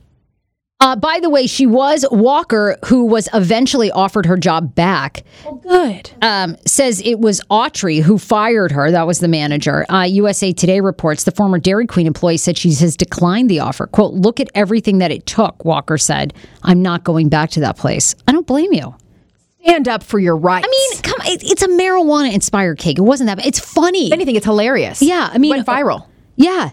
Uh, 0.81 0.95
by 0.95 1.19
the 1.21 1.29
way, 1.29 1.45
she 1.45 1.65
was 1.65 2.05
Walker, 2.09 2.77
who 2.85 3.03
was 3.05 3.27
eventually 3.33 3.91
offered 3.91 4.25
her 4.25 4.37
job 4.37 4.73
back. 4.75 5.23
Good. 5.61 6.11
um, 6.21 6.55
says 6.65 7.01
it 7.03 7.19
was 7.19 7.41
Autry 7.51 8.01
who 8.01 8.17
fired 8.17 8.71
her. 8.71 8.89
That 8.89 9.05
was 9.05 9.19
the 9.19 9.27
manager. 9.27 9.85
Uh, 9.91 10.03
USA 10.03 10.53
Today 10.53 10.79
reports 10.79 11.25
the 11.25 11.31
former 11.31 11.59
Dairy 11.59 11.85
Queen 11.85 12.07
employee 12.07 12.37
said 12.37 12.57
she 12.57 12.69
has 12.75 12.95
declined 12.95 13.49
the 13.49 13.59
offer. 13.59 13.87
"Quote: 13.87 14.13
Look 14.13 14.39
at 14.39 14.47
everything 14.55 14.99
that 14.99 15.11
it 15.11 15.25
took." 15.25 15.65
Walker 15.65 15.97
said, 15.97 16.33
"I'm 16.63 16.81
not 16.81 17.03
going 17.03 17.27
back 17.27 17.49
to 17.51 17.59
that 17.59 17.75
place." 17.75 18.15
I 18.25 18.31
don't 18.31 18.47
blame 18.47 18.71
you. 18.71 18.95
Stand 19.63 19.89
up 19.89 20.01
for 20.01 20.17
your 20.17 20.37
rights. 20.37 20.65
I 20.65 20.71
mean, 20.71 21.01
come, 21.01 21.19
it, 21.25 21.43
it's 21.43 21.61
a 21.61 21.67
marijuana 21.67 22.33
inspired 22.33 22.79
cake. 22.79 22.97
It 22.97 23.01
wasn't 23.01 23.27
that. 23.27 23.37
bad. 23.37 23.47
It's 23.47 23.59
funny. 23.59 24.13
anything, 24.13 24.37
it's 24.37 24.45
hilarious. 24.45 25.01
Yeah, 25.01 25.29
I 25.29 25.37
mean, 25.39 25.49
went 25.49 25.67
viral. 25.67 26.07
Yeah. 26.37 26.69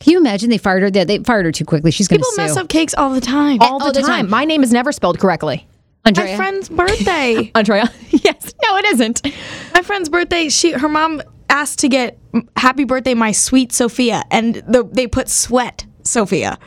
Can 0.00 0.12
you 0.12 0.18
imagine 0.18 0.50
they 0.50 0.58
fired 0.58 0.82
her? 0.82 0.90
They, 0.90 1.04
they 1.04 1.18
fired 1.20 1.46
her 1.46 1.52
too 1.52 1.64
quickly. 1.64 1.90
She's 1.90 2.06
going 2.08 2.20
to 2.20 2.24
People 2.24 2.32
sue. 2.32 2.42
mess 2.42 2.56
up 2.56 2.68
cakes 2.68 2.94
all 2.94 3.10
the 3.10 3.20
time. 3.20 3.58
All 3.60 3.78
the 3.78 3.86
all 3.86 3.92
the 3.92 4.00
time. 4.02 4.08
time. 4.10 4.30
My 4.30 4.44
name 4.44 4.62
is 4.62 4.72
never 4.72 4.92
spelled 4.92 5.18
correctly. 5.18 5.66
Andrea? 6.04 6.32
My 6.32 6.36
friend's 6.36 6.68
birthday. 6.68 7.50
Andrea. 7.54 7.90
yes. 8.10 8.54
No, 8.62 8.76
it 8.76 8.84
isn't. 8.86 9.22
My 9.74 9.82
friend's 9.82 10.08
birthday. 10.08 10.48
She 10.48 10.72
her 10.72 10.88
mom 10.88 11.22
asked 11.48 11.78
to 11.80 11.88
get 11.88 12.18
"Happy 12.56 12.84
Birthday, 12.84 13.14
my 13.14 13.32
sweet 13.32 13.72
Sophia," 13.72 14.22
and 14.30 14.54
the, 14.68 14.84
they 14.92 15.06
put 15.06 15.28
"Sweat 15.28 15.86
Sophia," 16.02 16.58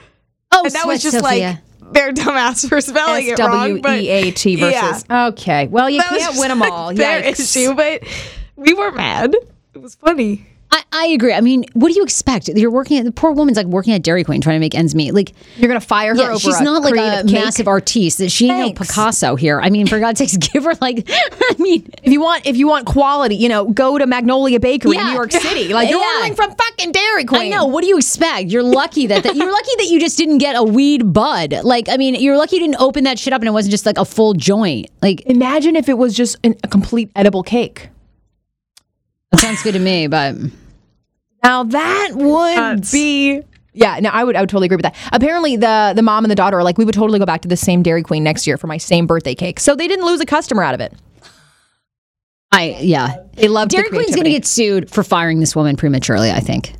oh, 0.51 0.63
and 0.65 0.73
that 0.73 0.87
was 0.87 1.01
just 1.01 1.19
Sophia. 1.19 1.61
like 1.81 1.93
their 1.93 2.11
dumbass 2.11 2.67
for 2.67 2.81
spelling 2.81 3.27
S 3.29 3.39
it 3.39 3.41
wrong. 3.41 3.51
W 3.51 3.81
but- 3.81 3.99
E 4.01 4.09
A 4.09 4.31
T 4.31 4.55
versus. 4.57 5.05
Okay. 5.09 5.67
Well, 5.67 5.89
you 5.89 5.99
That 5.99 6.09
can't 6.09 6.21
just, 6.21 6.39
win 6.39 6.49
them 6.49 6.59
like, 6.59 6.71
all. 6.73 6.93
Their 6.93 7.21
Yikes. 7.21 7.39
issue, 7.39 7.73
but 7.75 8.03
we 8.57 8.73
were 8.73 8.91
mad. 8.91 9.33
It 9.73 9.81
was 9.81 9.95
funny. 9.95 10.45
I, 10.71 10.83
I 10.91 11.05
agree. 11.07 11.33
I 11.33 11.41
mean, 11.41 11.65
what 11.73 11.89
do 11.89 11.95
you 11.95 12.03
expect? 12.03 12.47
You're 12.47 12.69
working 12.69 12.99
at 12.99 13.05
the 13.05 13.11
poor 13.11 13.31
woman's 13.31 13.57
like 13.57 13.65
working 13.65 13.93
at 13.93 14.03
Dairy 14.03 14.23
Queen 14.23 14.39
trying 14.39 14.55
to 14.55 14.59
make 14.59 14.75
ends 14.75 14.93
meet. 14.93 15.13
Like, 15.13 15.33
You're 15.57 15.67
gonna 15.67 15.79
fire 15.81 16.13
her 16.13 16.21
yeah, 16.21 16.29
over 16.29 16.39
she's 16.39 16.61
not 16.61 16.83
like 16.83 16.93
a 16.95 17.23
cake? 17.23 17.33
massive 17.33 17.67
artiste. 17.67 18.19
That 18.19 18.29
She 18.29 18.49
ain't 18.51 18.79
no 18.79 18.85
Picasso 18.85 19.35
here. 19.35 19.59
I 19.61 19.71
mean, 19.71 19.87
for 19.87 19.99
God's 19.99 20.19
sakes, 20.19 20.37
give 20.53 20.65
her 20.65 20.73
like. 20.79 21.05
I 21.09 21.55
mean, 21.57 21.89
If 22.03 22.11
you 22.13 22.21
want, 22.21 22.45
if 22.45 22.55
you 22.55 22.67
want 22.67 22.85
quality, 22.85 23.35
you 23.35 23.49
know, 23.49 23.65
go 23.65 23.97
to 23.97 24.05
Magnolia 24.05 24.59
Bakery 24.59 24.97
in 24.97 25.05
New 25.07 25.13
York 25.13 25.31
City. 25.31 25.73
Like 25.73 25.89
you're 25.89 25.99
Yeah. 25.99 26.13
ordering 26.17 26.35
from 26.35 26.51
fucking 26.55 26.91
Dairy 26.91 27.25
Queen. 27.25 27.41
I 27.53 27.57
know. 27.57 27.65
What 27.65 27.81
do 27.81 27.87
you 27.87 27.97
expect? 27.97 28.49
You're 28.49 28.63
lucky 28.63 29.07
that, 29.07 29.23
that 29.23 29.35
you're 29.35 29.51
lucky 29.51 29.71
that 29.77 29.87
you 29.87 29.99
just 29.99 30.17
didn't 30.17 30.37
get 30.39 30.55
a 30.55 30.63
weed 30.63 31.13
bud. 31.13 31.53
Like, 31.63 31.89
I 31.89 31.97
mean, 31.97 32.15
you're 32.15 32.37
lucky 32.37 32.57
you 32.57 32.61
didn't 32.61 32.79
open 32.81 33.05
that 33.05 33.17
shit 33.17 33.33
up 33.33 33.41
and 33.41 33.47
it 33.47 33.51
wasn't 33.51 33.71
just 33.71 33.85
like 33.85 33.97
a 33.97 34.05
full 34.05 34.33
joint. 34.33 34.89
Like, 35.01 35.21
Imagine 35.25 35.75
if 35.75 35.89
it 35.89 35.97
was 35.97 36.15
just 36.15 36.37
an, 36.43 36.55
a 36.63 36.67
complete 36.67 37.09
edible 37.15 37.43
cake. 37.43 37.89
That 39.31 39.39
sounds 39.39 39.61
good 39.63 39.73
to 39.73 39.79
me, 39.79 40.07
but. 40.07 40.35
Now 41.43 41.63
that 41.63 42.09
would 42.13 42.55
Nuts. 42.55 42.91
be. 42.91 43.41
Yeah, 43.73 43.99
no, 43.99 44.09
I 44.09 44.23
would, 44.23 44.35
I 44.35 44.41
would 44.41 44.49
totally 44.49 44.65
agree 44.65 44.77
with 44.77 44.83
that. 44.83 44.95
Apparently, 45.13 45.55
the 45.55 45.93
the 45.95 46.01
mom 46.01 46.25
and 46.25 46.31
the 46.31 46.35
daughter 46.35 46.57
are 46.57 46.63
like, 46.63 46.77
we 46.77 46.85
would 46.85 46.95
totally 46.95 47.19
go 47.19 47.25
back 47.25 47.41
to 47.41 47.47
the 47.47 47.55
same 47.55 47.83
Dairy 47.83 48.03
Queen 48.03 48.23
next 48.23 48.47
year 48.47 48.57
for 48.57 48.67
my 48.67 48.77
same 48.77 49.07
birthday 49.07 49.35
cake. 49.35 49.59
So 49.59 49.75
they 49.75 49.87
didn't 49.87 50.05
lose 50.05 50.19
a 50.19 50.25
customer 50.25 50.63
out 50.63 50.73
of 50.73 50.81
it. 50.81 50.93
I 52.51 52.77
yeah. 52.81 53.17
They 53.33 53.47
loved 53.47 53.71
the 53.71 53.77
Dairy 53.77 53.89
Queen's 53.89 54.15
going 54.15 54.25
to 54.25 54.31
get 54.31 54.45
sued 54.45 54.89
for 54.89 55.03
firing 55.03 55.39
this 55.39 55.55
woman 55.55 55.77
prematurely. 55.77 56.31
I 56.31 56.39
think. 56.39 56.73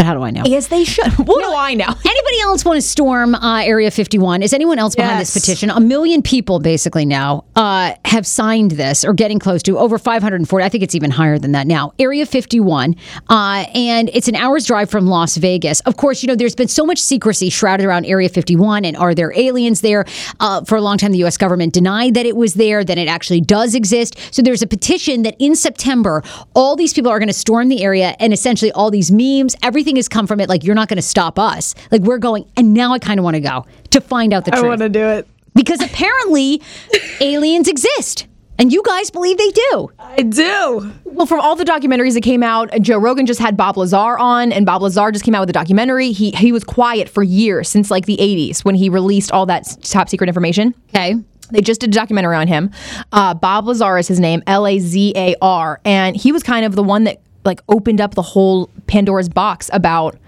But 0.00 0.06
how 0.06 0.14
do 0.14 0.22
I 0.22 0.30
know? 0.30 0.44
Yes, 0.46 0.68
they 0.68 0.84
should. 0.84 1.12
What 1.30 1.44
do 1.44 1.54
I 1.54 1.74
know? 1.74 1.84
Anybody 2.04 2.40
else 2.40 2.64
want 2.64 2.78
to 2.78 2.82
storm 2.82 3.34
uh, 3.34 3.60
Area 3.62 3.90
51? 3.90 4.42
Is 4.42 4.54
anyone 4.54 4.78
else 4.78 4.96
behind 4.96 5.20
this 5.20 5.34
petition? 5.34 5.68
A 5.68 5.78
million 5.78 6.22
people 6.22 6.58
basically 6.58 7.04
now 7.04 7.44
uh, 7.54 7.92
have 8.06 8.26
signed 8.26 8.70
this 8.72 9.04
or 9.04 9.12
getting 9.12 9.38
close 9.38 9.62
to 9.64 9.78
over 9.78 9.98
540. 9.98 10.64
I 10.64 10.68
think 10.70 10.82
it's 10.82 10.94
even 10.94 11.10
higher 11.10 11.38
than 11.38 11.52
that 11.52 11.66
now. 11.66 11.92
Area 11.98 12.24
51. 12.24 12.96
Uh, 13.28 13.66
and 13.74 14.10
it's 14.14 14.26
an 14.26 14.36
hour's 14.36 14.64
drive 14.64 14.88
from 14.88 15.06
Las 15.06 15.36
Vegas. 15.36 15.80
Of 15.80 15.98
course, 15.98 16.22
you 16.22 16.28
know, 16.28 16.34
there's 16.34 16.54
been 16.54 16.68
so 16.68 16.86
much 16.86 16.98
secrecy 16.98 17.50
shrouded 17.50 17.84
around 17.84 18.06
Area 18.06 18.30
51 18.30 18.86
and 18.86 18.96
are 18.96 19.14
there 19.14 19.32
aliens 19.38 19.82
there? 19.82 20.06
Uh, 20.40 20.64
for 20.64 20.76
a 20.76 20.80
long 20.80 20.96
time, 20.96 21.12
the 21.12 21.18
U.S. 21.18 21.36
government 21.36 21.74
denied 21.74 22.14
that 22.14 22.24
it 22.24 22.36
was 22.36 22.54
there, 22.54 22.82
that 22.82 22.96
it 22.96 23.06
actually 23.06 23.42
does 23.42 23.74
exist. 23.74 24.18
So 24.30 24.40
there's 24.40 24.62
a 24.62 24.66
petition 24.66 25.22
that 25.22 25.36
in 25.38 25.54
September, 25.54 26.24
all 26.54 26.74
these 26.74 26.94
people 26.94 27.10
are 27.10 27.18
going 27.18 27.28
to 27.28 27.34
storm 27.34 27.68
the 27.68 27.82
area 27.82 28.16
and 28.18 28.32
essentially 28.32 28.72
all 28.72 28.90
these 28.90 29.12
memes, 29.12 29.54
everything 29.62 29.89
has 29.96 30.08
come 30.08 30.26
from 30.26 30.40
it. 30.40 30.48
Like, 30.48 30.64
you're 30.64 30.74
not 30.74 30.88
going 30.88 30.96
to 30.96 31.02
stop 31.02 31.38
us. 31.38 31.74
Like, 31.90 32.02
we're 32.02 32.18
going. 32.18 32.50
And 32.56 32.74
now 32.74 32.92
I 32.92 32.98
kind 32.98 33.18
of 33.18 33.24
want 33.24 33.34
to 33.34 33.40
go 33.40 33.66
to 33.90 34.00
find 34.00 34.32
out 34.32 34.44
the 34.44 34.50
truth. 34.50 34.58
I 34.64 34.68
truth. 34.68 34.80
want 34.80 34.92
to 34.92 34.98
do 34.98 35.06
it. 35.06 35.28
because 35.54 35.80
apparently 35.82 36.62
aliens 37.20 37.68
exist. 37.68 38.26
And 38.58 38.70
you 38.70 38.82
guys 38.84 39.10
believe 39.10 39.38
they 39.38 39.48
do. 39.50 39.90
I 39.98 40.22
do. 40.22 40.92
Well, 41.04 41.24
from 41.24 41.40
all 41.40 41.56
the 41.56 41.64
documentaries 41.64 42.12
that 42.12 42.22
came 42.22 42.42
out, 42.42 42.70
Joe 42.82 42.98
Rogan 42.98 43.24
just 43.24 43.40
had 43.40 43.56
Bob 43.56 43.78
Lazar 43.78 44.18
on, 44.18 44.52
and 44.52 44.66
Bob 44.66 44.82
Lazar 44.82 45.10
just 45.12 45.24
came 45.24 45.34
out 45.34 45.40
with 45.40 45.48
a 45.48 45.54
documentary. 45.54 46.12
He 46.12 46.30
he 46.32 46.52
was 46.52 46.62
quiet 46.62 47.08
for 47.08 47.22
years 47.22 47.70
since 47.70 47.90
like 47.90 48.04
the 48.04 48.18
'80s 48.18 48.62
when 48.62 48.74
he 48.74 48.90
released 48.90 49.32
all 49.32 49.46
that 49.46 49.78
top 49.82 50.10
secret 50.10 50.28
information. 50.28 50.74
Okay. 50.90 51.14
They 51.52 51.62
just 51.62 51.80
did 51.80 51.88
a 51.88 51.92
documentary 51.94 52.36
on 52.36 52.48
him. 52.48 52.70
Uh, 53.12 53.32
Bob 53.32 53.66
Lazar 53.66 53.96
is 53.96 54.06
his 54.06 54.20
name, 54.20 54.42
L 54.46 54.66
A 54.66 54.78
Z 54.78 55.14
A 55.16 55.34
R, 55.40 55.80
and 55.86 56.14
he 56.14 56.30
was 56.30 56.42
kind 56.42 56.66
of 56.66 56.74
the 56.76 56.82
one 56.82 57.04
that 57.04 57.22
like 57.44 57.60
opened 57.68 58.00
up 58.00 58.14
the 58.14 58.22
whole 58.22 58.70
Pandora's 58.86 59.28
box 59.28 59.70
about 59.72 60.18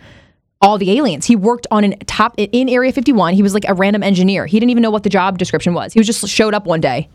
all 0.60 0.78
the 0.78 0.92
aliens. 0.92 1.26
He 1.26 1.36
worked 1.36 1.66
on 1.70 1.84
an 1.84 1.98
top 2.06 2.34
in 2.38 2.68
Area 2.68 2.92
51. 2.92 3.34
He 3.34 3.42
was 3.42 3.54
like 3.54 3.64
a 3.68 3.74
random 3.74 4.02
engineer. 4.02 4.46
He 4.46 4.58
didn't 4.58 4.70
even 4.70 4.82
know 4.82 4.90
what 4.90 5.02
the 5.02 5.10
job 5.10 5.38
description 5.38 5.74
was. 5.74 5.92
He 5.92 6.00
was 6.00 6.06
just 6.06 6.26
showed 6.28 6.54
up 6.54 6.66
one 6.66 6.80
day, 6.80 7.08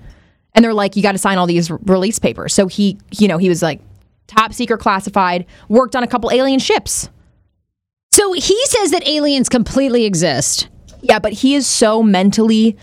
and 0.54 0.64
they're 0.64 0.74
like, 0.74 0.95
"You 0.95 1.02
got 1.02 1.14
to 1.14 1.18
sign 1.18 1.38
all 1.38 1.48
these 1.48 1.72
release 1.72 2.20
papers." 2.20 2.54
So 2.54 2.68
he, 2.68 2.98
you 3.18 3.28
know, 3.28 3.38
he 3.38 3.50
was 3.50 3.62
like 3.62 3.80
top 4.28 4.54
secret 4.54 4.80
classified. 4.80 5.45
Worked 5.70 5.95
on 5.95 6.04
a 6.04 6.08
couple 6.08 6.30
alien 6.32 6.60
ships. 6.60 7.10
So 8.12 8.34
he 8.34 8.60
says 8.66 8.91
that 8.91 9.08
aliens 9.08 9.50
completely 9.50 10.06
exist. 10.06 10.68
Yeah, 11.02 11.20
but 11.20 11.34
he 11.34 11.56
is 11.56 11.68
so 11.68 12.02
mentally 12.04 12.76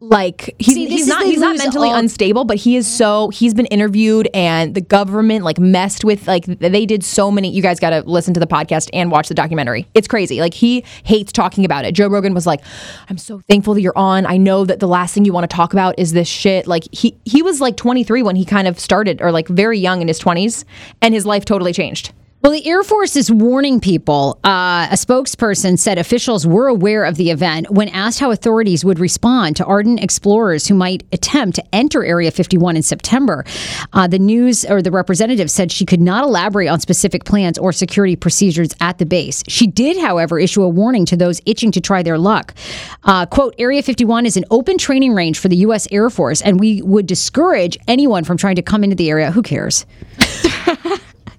like 0.00 0.54
he's, 0.58 0.74
See, 0.74 0.86
he's 0.88 1.06
not 1.06 1.24
he's 1.24 1.40
not 1.40 1.56
mentally 1.58 1.88
all- 1.90 1.96
unstable, 1.96 2.44
but 2.44 2.56
he 2.56 2.76
is 2.76 2.86
so 2.86 3.30
he's 3.30 3.54
been 3.54 3.66
interviewed 3.66 4.28
and 4.32 4.74
the 4.74 4.80
government 4.80 5.44
like 5.44 5.58
messed 5.58 6.04
with 6.04 6.26
like 6.28 6.44
they 6.46 6.86
did 6.86 7.02
so 7.04 7.30
many 7.30 7.50
you 7.50 7.62
guys 7.62 7.80
got 7.80 7.90
to 7.90 8.02
listen 8.02 8.34
to 8.34 8.40
the 8.40 8.46
podcast 8.46 8.88
and 8.92 9.10
watch 9.10 9.28
the 9.28 9.34
documentary. 9.34 9.86
It's 9.94 10.06
crazy. 10.08 10.40
Like 10.40 10.54
he 10.54 10.84
hates 11.04 11.32
talking 11.32 11.64
about 11.64 11.84
it. 11.84 11.92
Joe 11.92 12.08
Rogan 12.08 12.34
was 12.34 12.46
like, 12.46 12.60
"I'm 13.08 13.18
so 13.18 13.40
thankful 13.48 13.74
that 13.74 13.80
you're 13.80 13.96
on. 13.98 14.26
I 14.26 14.36
know 14.36 14.64
that 14.64 14.80
the 14.80 14.88
last 14.88 15.14
thing 15.14 15.24
you 15.24 15.32
want 15.32 15.48
to 15.50 15.54
talk 15.56 15.72
about 15.72 15.98
is 15.98 16.12
this 16.12 16.28
shit." 16.28 16.66
Like 16.66 16.84
he 16.92 17.16
he 17.24 17.42
was 17.42 17.60
like 17.60 17.76
23 17.76 18.22
when 18.22 18.36
he 18.36 18.44
kind 18.44 18.68
of 18.68 18.78
started 18.78 19.20
or 19.20 19.32
like 19.32 19.48
very 19.48 19.78
young 19.78 20.00
in 20.00 20.08
his 20.08 20.20
20s 20.20 20.64
and 21.02 21.12
his 21.14 21.26
life 21.26 21.44
totally 21.44 21.72
changed. 21.72 22.12
Well, 22.40 22.52
the 22.52 22.64
Air 22.68 22.84
Force 22.84 23.16
is 23.16 23.32
warning 23.32 23.80
people. 23.80 24.38
Uh, 24.44 24.86
a 24.92 24.94
spokesperson 24.94 25.76
said 25.76 25.98
officials 25.98 26.46
were 26.46 26.68
aware 26.68 27.04
of 27.04 27.16
the 27.16 27.32
event 27.32 27.68
when 27.68 27.88
asked 27.88 28.20
how 28.20 28.30
authorities 28.30 28.84
would 28.84 29.00
respond 29.00 29.56
to 29.56 29.64
ardent 29.64 30.00
explorers 30.00 30.68
who 30.68 30.74
might 30.76 31.02
attempt 31.12 31.56
to 31.56 31.64
enter 31.74 32.04
Area 32.04 32.30
51 32.30 32.76
in 32.76 32.84
September. 32.84 33.44
Uh, 33.92 34.06
the 34.06 34.20
news 34.20 34.64
or 34.64 34.80
the 34.80 34.92
representative 34.92 35.50
said 35.50 35.72
she 35.72 35.84
could 35.84 36.00
not 36.00 36.22
elaborate 36.22 36.68
on 36.68 36.78
specific 36.78 37.24
plans 37.24 37.58
or 37.58 37.72
security 37.72 38.14
procedures 38.14 38.70
at 38.80 38.98
the 38.98 39.06
base. 39.06 39.42
She 39.48 39.66
did, 39.66 39.98
however, 39.98 40.38
issue 40.38 40.62
a 40.62 40.68
warning 40.68 41.06
to 41.06 41.16
those 41.16 41.40
itching 41.44 41.72
to 41.72 41.80
try 41.80 42.04
their 42.04 42.18
luck. 42.18 42.54
Uh, 43.02 43.26
quote, 43.26 43.56
Area 43.58 43.82
51 43.82 44.26
is 44.26 44.36
an 44.36 44.44
open 44.52 44.78
training 44.78 45.12
range 45.12 45.40
for 45.40 45.48
the 45.48 45.56
U.S. 45.56 45.88
Air 45.90 46.08
Force, 46.08 46.40
and 46.42 46.60
we 46.60 46.82
would 46.82 47.06
discourage 47.06 47.76
anyone 47.88 48.22
from 48.22 48.36
trying 48.36 48.56
to 48.56 48.62
come 48.62 48.84
into 48.84 48.94
the 48.94 49.10
area. 49.10 49.32
Who 49.32 49.42
cares? 49.42 49.84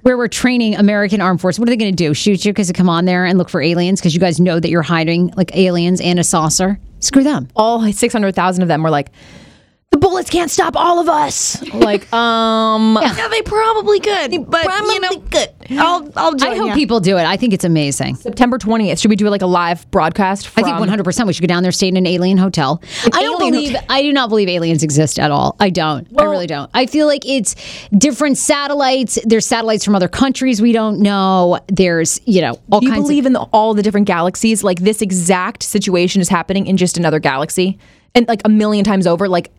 where 0.02 0.18
we're 0.18 0.28
training 0.28 0.76
American 0.76 1.22
armed 1.22 1.42
force. 1.42 1.60
What 1.60 1.68
are 1.68 1.72
they 1.72 1.78
going 1.78 1.96
to 1.96 2.04
do? 2.04 2.14
Shoot 2.14 2.46
you 2.46 2.52
because 2.52 2.68
they 2.68 2.74
come 2.74 2.90
on 2.90 3.06
there 3.06 3.26
and 3.26 3.38
look 3.38 3.50
for 3.50 3.62
aliens 3.62 4.00
because 4.00 4.14
you 4.14 4.20
guys 4.20 4.40
know 4.40 4.60
that 4.60 4.70
you're 4.70 4.82
hiding 4.82 5.34
like 5.36 5.56
aliens 5.56 6.02
and 6.02 6.20
a 6.20 6.24
saucer? 6.24 6.80
Screw 7.00 7.24
them. 7.24 7.48
All 7.56 7.92
600,000 7.92 8.62
of 8.62 8.68
them 8.68 8.84
were 8.84 8.90
like, 8.90 9.10
"The 9.92 9.98
bullets 9.98 10.30
can't 10.30 10.52
stop 10.52 10.76
all 10.76 11.00
of 11.00 11.10
us." 11.10 11.62
Like, 11.74 12.12
um 12.14 12.98
Yeah, 13.02 13.28
they 13.28 13.42
probably 13.42 14.00
could, 14.00 14.50
but 14.50 14.66
you 14.66 15.00
know, 15.00 15.18
good. 15.32 15.50
I'll 15.72 16.12
I'll 16.16 16.36
join 16.36 16.54
I 16.54 16.56
hope 16.58 16.68
ya. 16.70 16.74
people 16.76 17.00
do 17.00 17.18
it. 17.18 17.24
I 17.26 17.38
think 17.38 17.54
it's 17.54 17.64
amazing. 17.64 18.16
September 18.16 18.58
20th. 18.60 19.00
Should 19.02 19.10
we 19.10 19.16
do 19.16 19.28
like 19.30 19.42
a 19.42 19.48
live 19.48 19.90
broadcast? 19.92 20.48
I 20.58 20.62
think 20.62 20.78
100% 20.78 21.28
we 21.28 21.34
should 21.34 21.42
go 21.42 21.48
down 21.48 21.64
there, 21.64 21.72
stay 21.72 21.88
in 21.88 21.98
an 21.98 22.06
alien 22.06 22.38
hotel. 22.38 22.82
I 23.06 23.22
don't 23.24 23.42
alien 23.42 23.54
believe, 23.54 23.76
I 23.90 24.02
do 24.04 24.14
not 24.14 24.30
believe 24.30 24.48
aliens 24.48 24.84
exist 24.84 25.18
at 25.20 25.32
all. 25.32 25.56
I 25.60 25.70
don't. 25.72 26.08
I 26.20 26.24
really 26.24 26.48
don't. 26.48 26.70
I 26.74 26.86
feel 26.86 27.08
like 27.08 27.26
it's 27.26 27.56
different 27.98 28.38
satellites. 28.38 29.18
There's 29.26 29.46
satellites 29.48 29.84
from 29.86 29.96
other 29.96 30.08
countries 30.08 30.62
we 30.62 30.72
don't 30.72 31.00
know. 31.00 31.60
There's, 31.68 32.20
you 32.26 32.42
know, 32.42 32.60
all 32.72 32.80
Do 32.80 32.88
you 32.88 32.94
believe 32.94 33.24
of. 33.24 33.28
in 33.28 33.34
the, 33.34 33.42
all 33.54 33.74
the 33.74 33.84
different 33.84 34.08
galaxies? 34.08 34.64
Like 34.64 34.80
this 34.80 35.02
exact 35.02 35.64
situation 35.64 36.22
is 36.22 36.30
happening 36.30 36.68
in 36.68 36.78
just 36.78 36.98
another 36.98 37.20
galaxy, 37.20 37.78
and 38.16 38.28
like 38.28 38.42
a 38.46 38.50
million 38.50 38.84
times 38.86 39.06
over, 39.08 39.28
like 39.28 39.52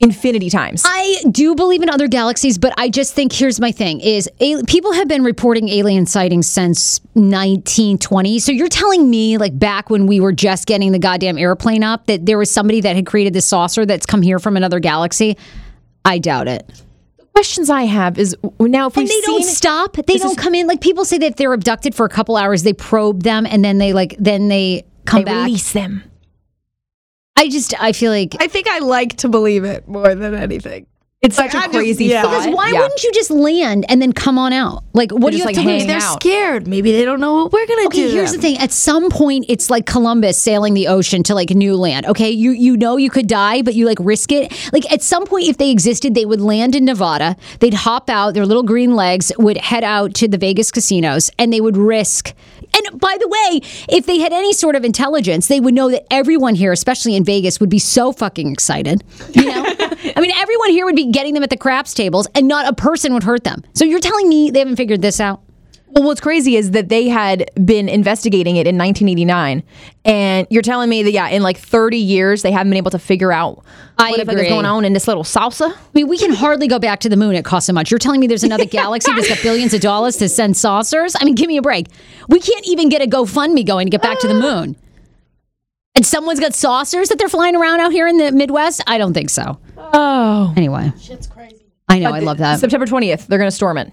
infinity 0.00 0.48
times. 0.48 0.84
I 0.86 1.22
do 1.30 1.54
believe 1.54 1.82
in 1.82 1.90
other 1.90 2.08
galaxies, 2.08 2.56
but 2.58 2.72
I 2.76 2.88
just 2.88 3.14
think 3.14 3.32
here's 3.32 3.60
my 3.60 3.72
thing: 3.72 4.00
is 4.00 4.28
a, 4.40 4.62
people 4.64 4.92
have 4.92 5.08
been 5.08 5.24
reporting 5.24 5.68
alien 5.68 6.06
sightings 6.06 6.46
since 6.46 7.00
1920. 7.14 8.38
So 8.38 8.52
you're 8.52 8.68
telling 8.68 9.10
me, 9.10 9.38
like 9.38 9.58
back 9.58 9.90
when 9.90 10.06
we 10.06 10.20
were 10.20 10.32
just 10.32 10.66
getting 10.66 10.92
the 10.92 10.98
goddamn 10.98 11.38
airplane 11.38 11.82
up, 11.82 12.06
that 12.06 12.26
there 12.26 12.38
was 12.38 12.50
somebody 12.50 12.80
that 12.80 12.96
had 12.96 13.06
created 13.06 13.32
this 13.32 13.46
saucer 13.46 13.84
that's 13.84 14.06
come 14.06 14.22
here 14.22 14.38
from 14.38 14.56
another 14.56 14.80
galaxy? 14.80 15.36
I 16.04 16.18
doubt 16.18 16.48
it. 16.48 16.66
The 17.18 17.26
questions 17.34 17.68
I 17.70 17.82
have 17.82 18.18
is 18.18 18.36
now 18.60 18.86
if 18.88 18.96
we've 18.96 19.08
they 19.08 19.20
don't 19.22 19.44
stop. 19.44 19.96
They 20.06 20.16
don't 20.18 20.38
come 20.38 20.54
in. 20.54 20.66
Like 20.66 20.80
people 20.80 21.04
say 21.04 21.18
that 21.18 21.26
if 21.26 21.36
they're 21.36 21.52
abducted 21.52 21.94
for 21.94 22.06
a 22.06 22.08
couple 22.08 22.36
hours, 22.36 22.62
they 22.62 22.72
probe 22.72 23.24
them 23.24 23.46
and 23.46 23.64
then 23.64 23.78
they 23.78 23.92
like 23.92 24.16
then 24.18 24.48
they 24.48 24.84
come 25.06 25.20
they 25.20 25.24
back. 25.24 25.46
release 25.46 25.72
them. 25.72 26.04
I 27.38 27.48
just 27.48 27.74
I 27.80 27.92
feel 27.92 28.10
like 28.12 28.34
I 28.40 28.48
think 28.48 28.68
I 28.68 28.78
like 28.80 29.16
to 29.18 29.28
believe 29.28 29.64
it 29.64 29.86
more 29.88 30.14
than 30.14 30.34
anything. 30.34 30.86
It's 31.20 31.34
such 31.34 31.52
I 31.52 31.58
a 31.58 31.62
just- 31.62 31.72
crazy 31.74 32.04
yeah. 32.04 32.22
thought. 32.22 32.30
because 32.44 32.54
why 32.54 32.70
Yeah. 32.70 32.78
wouldn't 32.80 33.02
you 33.02 33.10
just 33.12 33.30
land 33.32 33.84
and 33.88 34.00
then 34.00 34.12
come 34.12 34.38
on 34.38 34.52
out? 34.52 34.84
Like 34.94 35.10
what 35.10 35.32
do 35.32 35.36
you 35.36 35.42
have 35.42 35.46
like, 35.48 35.56
to 35.56 35.62
hang 35.62 35.80
lose? 35.80 35.82
out. 35.82 35.88
They're 35.88 36.32
scared. 36.32 36.68
Maybe 36.68 36.92
they 36.92 37.04
don't 37.04 37.18
know 37.18 37.34
what 37.42 37.52
we're 37.52 37.66
gonna 37.66 37.80
do. 37.82 37.86
Okay, 37.88 38.02
do. 38.08 38.14
here's 38.14 38.30
to 38.30 38.36
the 38.36 38.42
thing. 38.42 38.56
At 38.58 38.70
some 38.70 39.10
point, 39.10 39.44
it's 39.48 39.68
like 39.68 39.84
Columbus 39.84 40.40
sailing 40.40 40.74
the 40.74 40.86
ocean 40.86 41.24
to 41.24 41.34
like 41.34 41.50
new 41.50 41.74
land. 41.76 42.06
Okay, 42.06 42.30
you 42.30 42.52
you 42.52 42.76
know 42.76 42.96
you 42.96 43.10
could 43.10 43.26
die, 43.26 43.62
but 43.62 43.74
you 43.74 43.84
like 43.84 43.98
risk 44.00 44.30
it. 44.30 44.52
Like 44.72 44.90
at 44.92 45.02
some 45.02 45.26
point, 45.26 45.48
if 45.48 45.56
they 45.58 45.70
existed, 45.72 46.14
they 46.14 46.24
would 46.24 46.40
land 46.40 46.76
in 46.76 46.84
Nevada. 46.84 47.36
They'd 47.58 47.74
hop 47.74 48.08
out. 48.08 48.34
Their 48.34 48.46
little 48.46 48.62
green 48.62 48.94
legs 48.94 49.32
would 49.38 49.56
head 49.58 49.82
out 49.82 50.14
to 50.14 50.28
the 50.28 50.38
Vegas 50.38 50.70
casinos, 50.70 51.30
and 51.36 51.52
they 51.52 51.60
would 51.60 51.76
risk. 51.76 52.32
And 52.78 53.00
by 53.00 53.16
the 53.18 53.28
way, 53.28 53.60
if 53.88 54.06
they 54.06 54.18
had 54.18 54.32
any 54.32 54.52
sort 54.52 54.76
of 54.76 54.84
intelligence, 54.84 55.48
they 55.48 55.60
would 55.60 55.74
know 55.74 55.90
that 55.90 56.06
everyone 56.10 56.54
here, 56.54 56.72
especially 56.72 57.16
in 57.16 57.24
Vegas, 57.24 57.60
would 57.60 57.70
be 57.70 57.78
so 57.78 58.12
fucking 58.12 58.52
excited. 58.52 59.02
You 59.32 59.46
know, 59.46 59.64
I 60.16 60.20
mean, 60.20 60.32
everyone 60.32 60.70
here 60.70 60.84
would 60.84 60.96
be 60.96 61.10
getting 61.10 61.34
them 61.34 61.42
at 61.42 61.50
the 61.50 61.56
craps 61.56 61.94
tables, 61.94 62.26
and 62.34 62.48
not 62.48 62.68
a 62.68 62.74
person 62.74 63.12
would 63.14 63.22
hurt 63.24 63.44
them. 63.44 63.62
So 63.74 63.84
you're 63.84 64.00
telling 64.00 64.28
me 64.28 64.50
they 64.50 64.60
haven't 64.60 64.76
figured 64.76 65.02
this 65.02 65.20
out? 65.20 65.42
Well, 65.90 66.04
what's 66.04 66.20
crazy 66.20 66.56
is 66.56 66.72
that 66.72 66.88
they 66.88 67.08
had 67.08 67.50
been 67.64 67.88
investigating 67.88 68.56
it 68.56 68.66
in 68.66 68.76
1989, 68.76 69.62
and 70.04 70.46
you're 70.50 70.62
telling 70.62 70.88
me 70.88 71.02
that 71.02 71.12
yeah, 71.12 71.28
in 71.28 71.42
like 71.42 71.56
30 71.56 71.96
years 71.96 72.42
they 72.42 72.52
haven't 72.52 72.70
been 72.70 72.76
able 72.76 72.90
to 72.90 72.98
figure 72.98 73.32
out 73.32 73.64
I 73.98 74.10
what 74.10 74.16
the 74.16 74.22
is 74.22 74.28
agree. 74.28 74.48
going 74.48 74.66
on 74.66 74.84
in 74.84 74.92
this 74.92 75.08
little 75.08 75.24
salsa. 75.24 75.72
I 75.72 75.76
mean, 75.94 76.08
we 76.08 76.18
can 76.18 76.32
hardly 76.32 76.68
go 76.68 76.78
back 76.78 77.00
to 77.00 77.08
the 77.08 77.16
moon. 77.16 77.34
It 77.34 77.44
costs 77.44 77.66
so 77.66 77.72
much. 77.72 77.90
You're 77.90 77.98
telling 77.98 78.20
me 78.20 78.26
there's 78.26 78.44
another 78.44 78.64
galaxy 78.66 79.12
that's 79.12 79.28
got 79.28 79.42
billions 79.42 79.74
of 79.74 79.80
dollars 79.80 80.16
to 80.18 80.28
send 80.28 80.56
saucers? 80.56 81.16
I 81.18 81.24
mean, 81.24 81.34
give 81.34 81.48
me 81.48 81.56
a 81.56 81.62
break. 81.62 81.86
We 82.28 82.38
can't 82.40 82.66
even 82.66 82.88
get 82.88 83.02
a 83.02 83.06
GoFundMe 83.06 83.66
going 83.66 83.86
to 83.86 83.90
get 83.90 84.02
back 84.02 84.20
to 84.20 84.28
the 84.28 84.36
uh. 84.36 84.40
moon. 84.40 84.76
And 85.94 86.06
someone's 86.06 86.38
got 86.38 86.54
saucers 86.54 87.08
that 87.08 87.18
they're 87.18 87.28
flying 87.28 87.56
around 87.56 87.80
out 87.80 87.90
here 87.90 88.06
in 88.06 88.18
the 88.18 88.30
Midwest? 88.30 88.84
I 88.86 88.98
don't 88.98 89.14
think 89.14 89.30
so. 89.30 89.58
Oh, 89.76 90.54
Anyway. 90.56 90.92
Shit's 91.00 91.26
crazy. 91.26 91.66
I 91.88 91.98
know. 91.98 92.12
I 92.12 92.20
love 92.20 92.38
that. 92.38 92.60
September 92.60 92.86
20th, 92.86 93.26
they're 93.26 93.38
gonna 93.38 93.50
storm 93.50 93.78
it. 93.78 93.92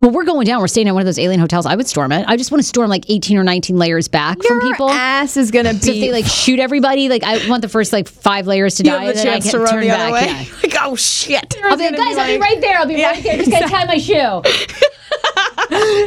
Well, 0.00 0.12
we're 0.12 0.24
going 0.24 0.46
down. 0.46 0.60
We're 0.60 0.68
staying 0.68 0.86
at 0.86 0.94
one 0.94 1.02
of 1.02 1.06
those 1.06 1.18
alien 1.18 1.40
hotels. 1.40 1.66
I 1.66 1.74
would 1.74 1.88
storm 1.88 2.12
it. 2.12 2.24
I 2.28 2.36
just 2.36 2.52
want 2.52 2.62
to 2.62 2.68
storm 2.68 2.88
like 2.88 3.04
18 3.08 3.36
or 3.36 3.42
19 3.42 3.76
layers 3.76 4.06
back 4.06 4.40
from 4.44 4.60
people. 4.60 4.86
Your 4.86 4.96
ass 4.96 5.36
is 5.36 5.50
gonna 5.50 5.74
be 5.74 5.80
So 5.80 5.90
if 5.90 6.00
they 6.00 6.12
like 6.12 6.24
shoot 6.24 6.60
everybody, 6.60 7.08
like 7.08 7.24
I 7.24 7.48
want 7.48 7.62
the 7.62 7.68
first 7.68 7.92
like 7.92 8.06
five 8.06 8.46
layers 8.46 8.76
to 8.76 8.84
You 8.84 8.92
die, 8.92 9.04
have 9.04 9.16
the 9.16 9.22
then 9.22 9.28
I 9.28 9.40
can 9.40 9.50
to 9.50 9.66
turn 9.66 9.80
the 9.80 9.88
back. 9.88 10.26
Yeah. 10.26 10.44
Like, 10.62 10.74
oh 10.82 10.94
shit! 10.96 11.56
I'll 11.64 11.76
be 11.76 11.84
like, 11.84 11.96
guys, 11.96 12.16
I'll 12.16 12.26
be 12.26 12.38
right 12.38 12.60
there. 12.60 12.78
I'll 12.78 12.86
be 12.86 13.02
right 13.02 13.22
there. 13.22 13.38
Just 13.38 13.50
gotta 13.50 13.68
tie 13.68 13.86
my 13.86 13.98
shoe. 13.98 14.42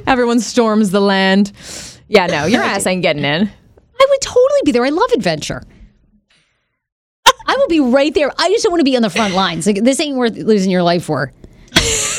everyone 0.07 0.39
storms 0.39 0.91
the 0.91 1.01
land. 1.01 1.51
Yeah, 2.07 2.27
no, 2.27 2.45
your 2.45 2.61
ass 2.63 2.85
ain't 2.85 3.01
getting 3.01 3.23
in. 3.25 3.49
I 3.49 4.05
would 4.09 4.21
totally 4.21 4.61
be 4.63 4.71
there. 4.71 4.85
I 4.85 4.89
love 4.89 5.11
adventure. 5.11 5.63
I 7.45 7.55
will 7.57 7.67
be 7.67 7.81
right 7.81 8.13
there. 8.13 8.31
I 8.37 8.49
just 8.49 8.63
don't 8.63 8.71
want 8.71 8.79
to 8.79 8.85
be 8.85 8.95
on 8.95 9.01
the 9.01 9.09
front 9.09 9.33
lines. 9.33 9.67
Like 9.67 9.83
this 9.83 9.99
ain't 9.99 10.15
worth 10.15 10.37
losing 10.37 10.71
your 10.71 10.83
life 10.83 11.03
for. 11.03 11.33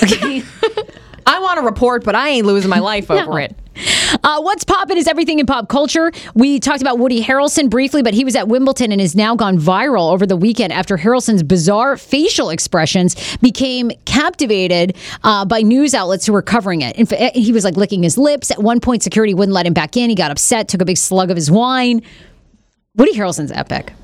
Okay. 0.02 0.42
I 1.26 1.40
want 1.40 1.58
to 1.58 1.64
report, 1.64 2.04
but 2.04 2.14
I 2.14 2.28
ain't 2.30 2.46
losing 2.46 2.70
my 2.70 2.78
life 2.92 3.10
over 3.10 3.40
it. 3.40 3.56
Uh, 4.22 4.40
what's 4.40 4.64
poppin' 4.64 4.98
is 4.98 5.06
everything 5.06 5.38
in 5.38 5.46
pop 5.46 5.68
culture. 5.68 6.12
We 6.34 6.60
talked 6.60 6.82
about 6.82 6.98
Woody 6.98 7.22
Harrelson 7.22 7.70
briefly, 7.70 8.02
but 8.02 8.12
he 8.12 8.24
was 8.24 8.36
at 8.36 8.48
Wimbledon 8.48 8.92
and 8.92 9.00
has 9.00 9.14
now 9.14 9.34
gone 9.34 9.58
viral 9.58 10.12
over 10.12 10.26
the 10.26 10.36
weekend 10.36 10.72
after 10.72 10.98
Harrelson's 10.98 11.42
bizarre 11.42 11.96
facial 11.96 12.50
expressions 12.50 13.16
became 13.38 13.90
captivated 14.04 14.96
uh, 15.24 15.44
by 15.46 15.62
news 15.62 15.94
outlets 15.94 16.26
who 16.26 16.32
were 16.32 16.42
covering 16.42 16.82
it. 16.82 16.96
In 16.96 17.06
he 17.34 17.52
was 17.52 17.64
like 17.64 17.76
licking 17.76 18.02
his 18.02 18.18
lips. 18.18 18.50
At 18.50 18.62
one 18.62 18.80
point, 18.80 19.02
security 19.02 19.32
wouldn't 19.34 19.54
let 19.54 19.66
him 19.66 19.72
back 19.72 19.96
in. 19.96 20.10
He 20.10 20.16
got 20.16 20.30
upset, 20.30 20.68
took 20.68 20.82
a 20.82 20.84
big 20.84 20.98
slug 20.98 21.30
of 21.30 21.36
his 21.36 21.50
wine. 21.50 22.02
Woody 22.94 23.14
Harrelson's 23.14 23.52
epic. 23.52 23.94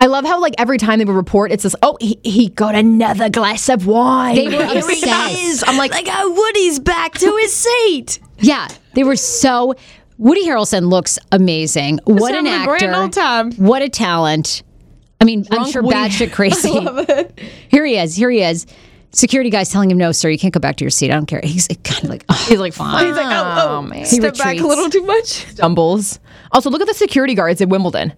I 0.00 0.06
love 0.06 0.24
how 0.24 0.40
like 0.40 0.54
every 0.58 0.78
time 0.78 0.98
they 1.00 1.04
would 1.04 1.14
report, 1.16 1.50
it's 1.50 1.64
this. 1.64 1.74
Oh, 1.82 1.96
he, 2.00 2.20
he 2.22 2.48
got 2.50 2.74
another 2.76 3.28
glass 3.28 3.68
of 3.68 3.86
wine. 3.86 4.36
They 4.36 4.46
were 4.56 4.64
he 4.66 4.78
obsessed. 4.78 5.34
is. 5.38 5.64
I'm 5.66 5.76
like, 5.76 5.90
Like, 5.90 6.06
oh, 6.08 6.32
Woody's 6.34 6.78
back 6.78 7.14
to 7.14 7.36
his 7.36 7.52
seat. 7.52 8.20
Yeah, 8.38 8.68
they 8.94 9.02
were 9.04 9.16
so. 9.16 9.74
Woody 10.18 10.46
Harrelson 10.46 10.88
looks 10.88 11.18
amazing. 11.32 12.00
What 12.04 12.34
an 12.34 12.46
having 12.46 12.68
actor! 12.72 12.86
grand 12.86 12.96
old 12.96 13.12
time. 13.12 13.52
What 13.52 13.82
a 13.82 13.88
talent! 13.88 14.62
I 15.20 15.24
mean, 15.24 15.46
I'm 15.50 15.68
sure 15.70 15.82
Woody. 15.82 15.96
batshit 15.96 16.32
crazy. 16.32 16.70
Here 17.68 17.84
he 17.84 17.96
is. 17.96 18.14
Here 18.14 18.30
he 18.30 18.42
is. 18.42 18.66
Security 19.10 19.48
guy's 19.50 19.70
telling 19.70 19.90
him, 19.90 19.98
"No, 19.98 20.12
sir, 20.12 20.28
you 20.28 20.38
can't 20.38 20.52
go 20.54 20.60
back 20.60 20.76
to 20.76 20.84
your 20.84 20.90
seat. 20.90 21.10
I 21.10 21.14
don't 21.14 21.26
care." 21.26 21.40
He's 21.42 21.66
kind 21.82 22.04
of 22.04 22.10
like, 22.10 22.24
oh, 22.28 22.46
he's 22.48 22.58
like, 22.60 22.72
fine. 22.74 23.06
He's 23.06 23.16
like, 23.16 23.26
oh, 23.26 23.78
oh, 23.78 23.82
man. 23.82 24.04
step 24.04 24.36
back 24.36 24.58
a 24.58 24.66
little 24.66 24.90
too 24.90 25.02
much. 25.02 25.24
stumbles. 25.24 26.20
Also, 26.52 26.68
look 26.70 26.80
at 26.82 26.86
the 26.88 26.94
security 26.94 27.34
guards 27.34 27.60
at 27.60 27.68
Wimbledon. 27.68 28.12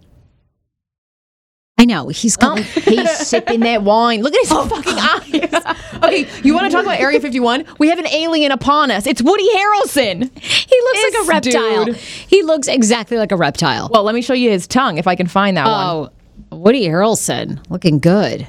I 1.81 1.85
know 1.87 2.09
he's 2.09 2.37
got. 2.37 2.59
like- 2.59 2.66
He's 2.85 3.11
sipping 3.26 3.61
that 3.61 3.83
wine. 3.83 4.20
Look 4.22 4.35
at 4.35 4.41
his 4.41 4.53
fucking 4.53 4.99
eyes. 4.99 5.76
Okay, 6.03 6.26
you 6.43 6.55
want 6.55 6.64
to 6.64 6.70
talk 6.70 6.83
about 6.85 6.99
Area 6.99 7.20
51? 7.20 7.64
We 7.78 7.89
have 7.91 7.99
an 7.99 8.07
alien 8.07 8.53
upon 8.53 8.91
us. 8.91 9.07
It's 9.07 9.20
Woody 9.20 9.47
Harrelson. 9.55 10.31
he 10.39 10.81
looks 10.81 11.03
like 11.05 11.24
a 11.24 11.28
reptile. 11.28 11.85
dude. 11.87 11.97
He 11.97 12.43
looks 12.43 12.68
exactly 12.68 13.18
like 13.18 13.33
a 13.33 13.37
reptile. 13.37 13.91
Well, 13.93 14.03
let 14.03 14.14
me 14.14 14.22
show 14.22 14.33
you 14.33 14.49
his 14.51 14.66
tongue 14.66 14.97
if 14.97 15.07
I 15.07 15.14
can 15.14 15.26
find 15.26 15.59
that 15.59 15.66
one. 15.66 16.11
oh, 16.53 16.57
Woody 16.57 16.87
Harrelson 16.89 17.62
looking 17.70 17.99
good. 17.99 18.49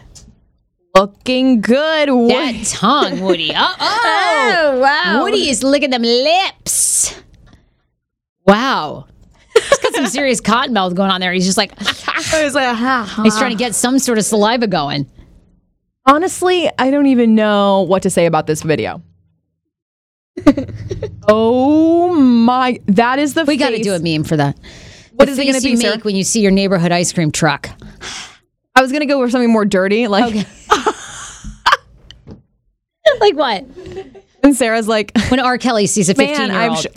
Looking 0.95 1.59
good. 1.59 2.09
Woody. 2.09 2.34
That 2.34 2.65
tongue, 2.67 3.19
Woody. 3.19 3.51
Uh 3.55 3.75
oh. 3.79 4.79
wow. 4.82 5.23
Woody 5.23 5.49
is 5.49 5.61
licking 5.61 5.89
them 5.89 6.03
lips. 6.03 7.21
Wow. 8.45 9.07
He's 9.72 9.80
got 9.80 9.93
some 9.95 10.07
serious 10.07 10.39
cotton 10.39 10.74
mouth 10.74 10.93
going 10.95 11.09
on 11.09 11.22
there. 11.22 11.34
He's 11.34 11.45
just 11.45 11.57
like, 11.57 11.78
was 11.80 12.53
like, 12.53 13.07
he's 13.24 13.38
trying 13.38 13.51
to 13.51 13.57
get 13.57 13.74
some 13.74 13.97
sort 13.97 14.17
of 14.17 14.26
saliva 14.26 14.67
going. 14.67 15.09
Honestly, 16.05 16.69
I 16.78 16.91
don't 16.91 17.07
even 17.07 17.36
know 17.36 17.82
what 17.82 18.03
to 18.03 18.09
say 18.09 18.26
about 18.26 18.47
this 18.47 18.61
video. 18.61 19.01
oh 21.28 22.13
my! 22.15 22.80
That 22.88 23.19
is 23.19 23.34
the. 23.34 23.45
We 23.45 23.57
got 23.57 23.72
to 23.72 23.82
do 23.82 23.93
a 23.93 23.99
meme 23.99 24.24
for 24.24 24.38
that. 24.38 24.57
What 25.13 25.26
the 25.26 25.32
is 25.34 25.39
it 25.39 25.45
gonna 25.45 25.61
be, 25.61 25.72
you 25.72 25.78
Sarah? 25.78 25.95
make 25.97 26.05
when 26.05 26.15
you 26.15 26.24
see 26.24 26.41
your 26.41 26.51
neighborhood 26.51 26.91
ice 26.91 27.11
cream 27.11 27.32
truck? 27.32 27.69
I 28.76 28.82
was 28.82 28.91
gonna 28.91 29.05
go 29.05 29.19
with 29.19 29.32
something 29.32 29.51
more 29.51 29.65
dirty, 29.65 30.07
like. 30.07 30.47
Like 33.19 33.36
what? 33.36 33.65
And 34.43 34.55
Sarah's 34.55 34.88
like, 34.88 35.11
When 35.30 35.39
R. 35.39 35.57
Kelly 35.57 35.86
sees 35.86 36.09
a 36.09 36.15
fifteen-year-old. 36.15 36.80
Sh- 36.80 36.88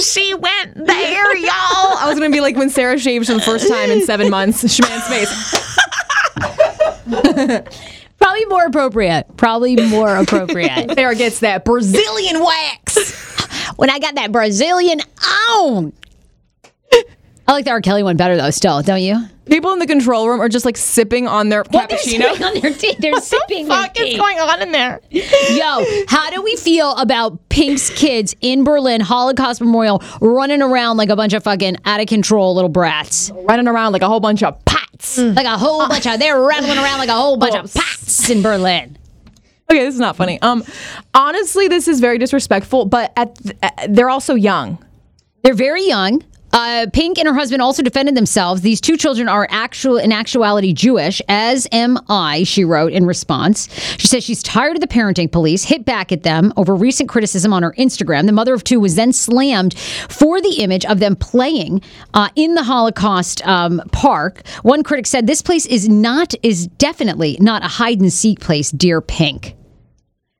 she 0.00 0.34
went 0.34 0.74
there, 0.74 1.36
y'all. 1.38 1.50
I 1.50 2.04
was 2.06 2.18
gonna 2.18 2.30
be 2.30 2.40
like 2.40 2.56
when 2.56 2.70
Sarah 2.70 2.98
shaves 2.98 3.28
for 3.28 3.34
the 3.34 3.40
first 3.40 3.68
time 3.68 3.90
in 3.90 4.04
seven 4.04 4.30
months. 4.30 4.62
Schman's 4.64 5.06
face. 5.08 5.62
Probably 8.18 8.44
more 8.46 8.64
appropriate. 8.66 9.26
Probably 9.36 9.76
more 9.76 10.16
appropriate. 10.16 10.92
Sarah 10.94 11.14
gets 11.14 11.40
that 11.40 11.64
Brazilian 11.64 12.42
wax. 12.42 13.14
when 13.76 13.90
I 13.90 13.98
got 13.98 14.14
that 14.16 14.32
Brazilian 14.32 15.00
on. 15.50 15.92
I 17.48 17.52
like 17.52 17.64
the 17.64 17.70
R. 17.70 17.80
Kelly 17.80 18.02
one 18.02 18.16
better 18.16 18.36
though. 18.36 18.50
Still, 18.50 18.82
don't 18.82 19.02
you? 19.02 19.18
People 19.46 19.72
in 19.72 19.78
the 19.78 19.86
control 19.86 20.28
room 20.28 20.40
are 20.40 20.48
just 20.48 20.64
like 20.64 20.76
sipping 20.76 21.28
on 21.28 21.48
their 21.48 21.62
What 21.70 21.88
they're 21.88 21.98
sipping 21.98 22.42
on 22.42 22.60
their 22.60 22.72
tea. 22.74 22.96
They're 22.98 23.14
sipping 23.20 23.68
their 23.68 23.82
Fuck 23.84 24.00
is 24.00 24.16
going 24.16 24.38
on 24.40 24.62
in 24.62 24.72
there? 24.72 25.00
Yo, 25.10 25.84
how 26.08 26.30
do 26.30 26.42
we 26.42 26.56
feel 26.56 26.96
about 26.96 27.48
Pink's 27.48 27.90
kids 27.90 28.34
in 28.40 28.64
Berlin 28.64 29.00
Holocaust 29.00 29.60
Memorial 29.60 30.02
running 30.20 30.62
around 30.62 30.96
like 30.96 31.10
a 31.10 31.16
bunch 31.16 31.32
of 31.32 31.44
fucking 31.44 31.76
out 31.84 32.00
of 32.00 32.08
control 32.08 32.56
little 32.56 32.68
brats? 32.68 33.30
Running 33.32 33.68
around 33.68 33.92
like 33.92 34.02
a 34.02 34.08
whole 34.08 34.18
bunch 34.20 34.42
of 34.42 34.62
pots. 34.64 35.18
Like 35.18 35.46
a 35.46 35.56
whole 35.56 35.86
bunch 35.86 36.06
of 36.06 36.18
they're 36.18 36.40
rattling 36.40 36.78
around 36.78 36.98
like 36.98 37.08
a 37.08 37.14
whole 37.14 37.36
bunch 37.36 37.54
of 37.54 37.72
pots 37.72 38.28
in 38.28 38.42
Berlin. 38.42 38.98
Okay, 39.70 39.84
this 39.84 39.94
is 39.94 40.00
not 40.00 40.16
funny. 40.16 40.40
Um, 40.42 40.64
honestly, 41.14 41.68
this 41.68 41.86
is 41.86 42.00
very 42.00 42.18
disrespectful. 42.18 42.86
But 42.86 43.12
at 43.16 43.36
th- 43.36 43.56
uh, 43.62 43.70
they're 43.88 44.10
also 44.10 44.34
young. 44.34 44.84
They're 45.42 45.54
very 45.54 45.86
young. 45.86 46.22
Uh, 46.56 46.86
Pink 46.90 47.18
and 47.18 47.28
her 47.28 47.34
husband 47.34 47.60
also 47.60 47.82
defended 47.82 48.14
themselves. 48.14 48.62
These 48.62 48.80
two 48.80 48.96
children 48.96 49.28
are 49.28 49.46
actual, 49.50 49.98
in 49.98 50.10
actuality, 50.10 50.72
Jewish, 50.72 51.20
as 51.28 51.68
am 51.70 51.98
I, 52.08 52.44
she 52.44 52.64
wrote 52.64 52.92
in 52.92 53.04
response. 53.04 53.68
She 53.98 54.06
says 54.06 54.24
she's 54.24 54.42
tired 54.42 54.74
of 54.74 54.80
the 54.80 54.86
parenting 54.86 55.30
police, 55.30 55.64
hit 55.64 55.84
back 55.84 56.12
at 56.12 56.22
them 56.22 56.54
over 56.56 56.74
recent 56.74 57.10
criticism 57.10 57.52
on 57.52 57.62
her 57.62 57.74
Instagram. 57.76 58.24
The 58.24 58.32
mother 58.32 58.54
of 58.54 58.64
two 58.64 58.80
was 58.80 58.94
then 58.94 59.12
slammed 59.12 59.78
for 60.08 60.40
the 60.40 60.62
image 60.62 60.86
of 60.86 60.98
them 60.98 61.14
playing 61.14 61.82
uh, 62.14 62.30
in 62.36 62.54
the 62.54 62.62
Holocaust 62.62 63.46
um, 63.46 63.82
park. 63.92 64.40
One 64.62 64.82
critic 64.82 65.06
said, 65.06 65.26
This 65.26 65.42
place 65.42 65.66
is 65.66 65.90
not, 65.90 66.32
is 66.42 66.68
definitely 66.68 67.36
not 67.38 67.66
a 67.66 67.68
hide 67.68 68.00
and 68.00 68.10
seek 68.10 68.40
place, 68.40 68.70
dear 68.70 69.02
Pink. 69.02 69.55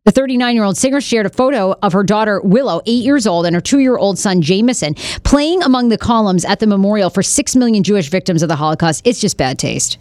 The 0.07 0.13
39 0.13 0.55
year 0.55 0.63
old 0.63 0.77
singer 0.77 1.01
shared 1.01 1.27
a 1.27 1.31
photo 1.31 1.75
of 1.83 1.93
her 1.93 2.05
daughter 2.05 2.41
Willow, 2.41 2.81
eight 2.87 3.03
years 3.03 3.27
old, 3.27 3.45
and 3.45 3.57
her 3.57 3.61
two 3.61 3.81
year 3.81 3.97
old 3.97 4.21
son 4.21 4.41
Jameson 4.41 4.95
playing 5.25 5.65
among 5.65 5.89
the 5.89 5.99
columns 5.99 6.45
at 6.45 6.61
the 6.61 6.67
memorial 6.69 7.11
for 7.11 7.25
six 7.25 7.57
million 7.57 7.83
Jewish 7.83 8.09
victims 8.09 8.41
of 8.45 8.49
the 8.49 8.55
Holocaust. 8.55 9.03
It's 9.05 9.21
just 9.21 9.37
bad 9.37 9.59
taste. 9.59 9.99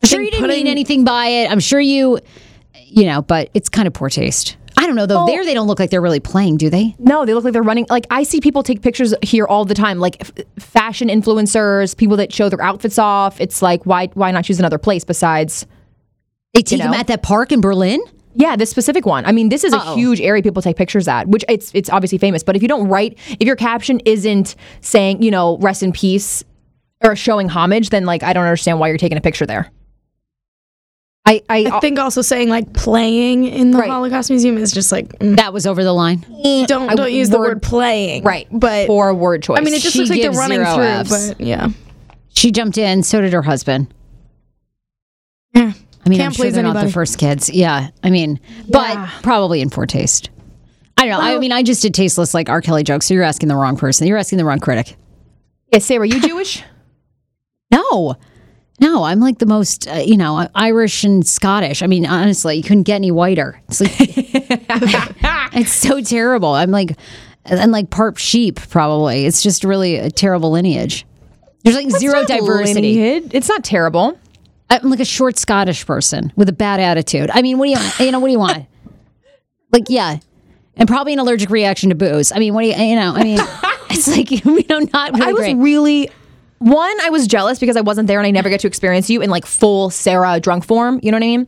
I'm 0.00 0.08
sure 0.08 0.22
you 0.22 0.30
didn't 0.30 0.46
mean 0.46 0.68
anything 0.68 1.02
by 1.02 1.26
it. 1.26 1.50
I'm 1.50 1.58
sure 1.58 1.80
you, 1.80 2.20
you 2.84 3.04
know, 3.04 3.20
but 3.20 3.50
it's 3.52 3.68
kind 3.68 3.88
of 3.88 3.94
poor 3.94 4.10
taste. 4.10 4.56
I 4.76 4.86
don't 4.86 4.94
know 4.94 5.06
though. 5.06 5.26
there, 5.26 5.44
they 5.44 5.54
don't 5.54 5.66
look 5.66 5.80
like 5.80 5.90
they're 5.90 6.00
really 6.00 6.20
playing, 6.20 6.58
do 6.58 6.70
they? 6.70 6.94
No, 7.00 7.24
they 7.24 7.34
look 7.34 7.42
like 7.42 7.52
they're 7.52 7.64
running. 7.64 7.86
Like 7.90 8.06
I 8.10 8.22
see 8.22 8.40
people 8.40 8.62
take 8.62 8.80
pictures 8.80 9.12
here 9.22 9.44
all 9.44 9.64
the 9.64 9.74
time, 9.74 9.98
like 9.98 10.18
f- 10.20 10.46
fashion 10.60 11.08
influencers, 11.08 11.96
people 11.96 12.16
that 12.18 12.32
show 12.32 12.48
their 12.48 12.62
outfits 12.62 12.96
off. 12.96 13.40
It's 13.40 13.60
like 13.60 13.84
why 13.86 14.06
why 14.14 14.30
not 14.30 14.44
choose 14.44 14.60
another 14.60 14.78
place 14.78 15.02
besides? 15.02 15.66
They 16.54 16.62
take 16.62 16.78
them 16.78 16.92
know? 16.92 16.96
at 16.96 17.08
that 17.08 17.24
park 17.24 17.50
in 17.50 17.60
Berlin. 17.60 18.00
Yeah, 18.38 18.54
this 18.56 18.68
specific 18.70 19.06
one. 19.06 19.24
I 19.24 19.32
mean, 19.32 19.48
this 19.48 19.64
is 19.64 19.72
a 19.72 19.78
Uh-oh. 19.78 19.94
huge 19.96 20.20
area 20.20 20.42
people 20.42 20.60
take 20.60 20.76
pictures 20.76 21.08
at, 21.08 21.26
which 21.28 21.44
it's 21.48 21.70
it's 21.74 21.88
obviously 21.88 22.18
famous. 22.18 22.42
But 22.42 22.54
if 22.56 22.62
you 22.62 22.68
don't 22.68 22.86
write, 22.88 23.16
if 23.40 23.46
your 23.46 23.56
caption 23.56 24.00
isn't 24.04 24.54
saying 24.82 25.22
you 25.22 25.30
know 25.30 25.56
rest 25.58 25.82
in 25.82 25.90
peace 25.92 26.44
or 27.02 27.16
showing 27.16 27.48
homage, 27.48 27.88
then 27.90 28.04
like 28.04 28.22
I 28.22 28.32
don't 28.34 28.44
understand 28.44 28.78
why 28.78 28.88
you're 28.88 28.98
taking 28.98 29.16
a 29.18 29.22
picture 29.22 29.46
there. 29.46 29.70
I 31.24 31.42
I, 31.48 31.64
I 31.72 31.80
think 31.80 31.98
also 31.98 32.22
saying 32.22 32.48
like 32.50 32.72
playing 32.72 33.44
in 33.44 33.70
the 33.72 33.78
Right. 33.78 33.90
Holocaust 33.90 34.30
Museum 34.30 34.58
is 34.58 34.70
just 34.70 34.92
like 34.92 35.08
mm, 35.18 35.36
That 35.36 35.52
was 35.52 35.66
over 35.66 35.82
the 35.82 35.92
line. 35.92 36.18
don't 36.68 36.88
I 36.90 36.94
don't 36.94 37.12
use 37.12 37.30
the 37.30 37.38
word- 37.38 37.54
word 37.54 37.62
playing. 37.62 38.22
right, 38.22 38.46
But 38.52 38.86
for 38.86 39.08
a 39.08 39.14
word 39.14 39.42
choice. 39.42 39.58
I 39.58 39.62
mean, 39.62 39.74
it 39.74 39.80
just 39.80 39.94
She 39.94 40.00
looks 40.00 40.10
like 40.10 40.20
they're 40.22 40.30
running 40.30 40.58
zero 40.62 40.74
through. 40.74 40.84
Fs. 40.84 41.28
But 41.34 41.40
yeah, 41.40 41.68
She 42.34 42.52
jumped 42.52 42.78
in. 42.78 43.02
So 43.02 43.20
did 43.20 43.32
her 43.32 43.42
husband. 43.42 43.92
yeah. 45.54 45.72
I 46.06 46.08
mean, 46.08 46.20
I'm 46.20 46.32
sure 46.32 46.50
they're 46.50 46.62
not 46.62 46.84
the 46.84 46.92
first 46.92 47.18
kids. 47.18 47.50
Yeah. 47.50 47.90
I 48.02 48.10
mean, 48.10 48.40
but 48.68 49.08
probably 49.22 49.60
in 49.60 49.70
poor 49.70 49.86
taste. 49.86 50.30
I 50.96 51.06
don't 51.06 51.20
know. 51.22 51.36
I 51.36 51.38
mean, 51.38 51.52
I 51.52 51.62
just 51.62 51.82
did 51.82 51.92
tasteless 51.94 52.32
like 52.32 52.48
R. 52.48 52.62
Kelly 52.62 52.84
jokes. 52.84 53.06
So 53.06 53.14
you're 53.14 53.22
asking 53.22 53.48
the 53.48 53.56
wrong 53.56 53.76
person. 53.76 54.06
You're 54.06 54.16
asking 54.16 54.38
the 54.38 54.44
wrong 54.44 54.60
critic. 54.60 54.96
yeah, 55.72 55.80
Sarah, 55.80 56.06
you 56.08 56.20
Jewish? 56.26 56.62
No. 57.70 58.16
No, 58.80 59.04
I'm 59.04 59.20
like 59.20 59.38
the 59.38 59.46
most, 59.46 59.88
uh, 59.88 59.94
you 59.96 60.16
know, 60.16 60.48
Irish 60.54 61.02
and 61.02 61.26
Scottish. 61.26 61.82
I 61.82 61.86
mean, 61.86 62.06
honestly, 62.06 62.56
you 62.56 62.62
couldn't 62.62 62.82
get 62.84 62.96
any 62.96 63.10
whiter. 63.10 63.60
It's 63.68 63.80
like, 63.80 63.90
it's 65.54 65.72
so 65.72 66.00
terrible. 66.02 66.50
I'm 66.50 66.70
like, 66.70 66.96
and 67.46 67.72
like 67.72 67.90
part 67.90 68.18
sheep, 68.18 68.60
probably. 68.68 69.24
It's 69.26 69.42
just 69.42 69.64
really 69.64 69.96
a 69.96 70.10
terrible 70.10 70.50
lineage. 70.50 71.06
There's 71.64 71.76
like 71.76 71.90
zero 71.90 72.24
diversity. 72.24 72.96
lineage. 72.96 73.30
It's 73.32 73.48
not 73.48 73.64
terrible. 73.64 74.18
I'm 74.68 74.90
like 74.90 75.00
a 75.00 75.04
short 75.04 75.38
Scottish 75.38 75.86
person 75.86 76.32
with 76.36 76.48
a 76.48 76.52
bad 76.52 76.80
attitude. 76.80 77.30
I 77.32 77.42
mean, 77.42 77.58
what 77.58 77.66
do 77.66 77.72
you, 77.72 78.04
you 78.04 78.12
know, 78.12 78.18
what 78.18 78.28
do 78.28 78.32
you 78.32 78.38
want? 78.38 78.66
like, 79.72 79.84
yeah. 79.88 80.18
And 80.76 80.88
probably 80.88 81.12
an 81.12 81.18
allergic 81.18 81.50
reaction 81.50 81.90
to 81.90 81.94
booze. 81.94 82.32
I 82.32 82.38
mean, 82.38 82.52
what 82.52 82.62
do 82.62 82.68
you, 82.68 82.74
you 82.74 82.96
know, 82.96 83.14
I 83.14 83.22
mean, 83.22 83.38
it's 83.90 84.08
like, 84.08 84.30
you 84.44 84.64
know, 84.68 84.80
not 84.92 85.12
really 85.12 85.26
I 85.26 85.32
was 85.32 85.40
great. 85.40 85.56
really 85.56 86.10
one, 86.58 87.00
I 87.02 87.10
was 87.10 87.26
jealous 87.26 87.58
because 87.58 87.76
I 87.76 87.82
wasn't 87.82 88.08
there 88.08 88.18
and 88.18 88.26
I 88.26 88.30
never 88.30 88.48
get 88.48 88.60
to 88.60 88.66
experience 88.66 89.10
you 89.10 89.20
in 89.20 89.28
like 89.28 89.44
full 89.44 89.90
Sarah 89.90 90.40
drunk 90.40 90.64
form. 90.64 91.00
You 91.02 91.10
know 91.10 91.16
what 91.16 91.24
I 91.24 91.26
mean? 91.26 91.46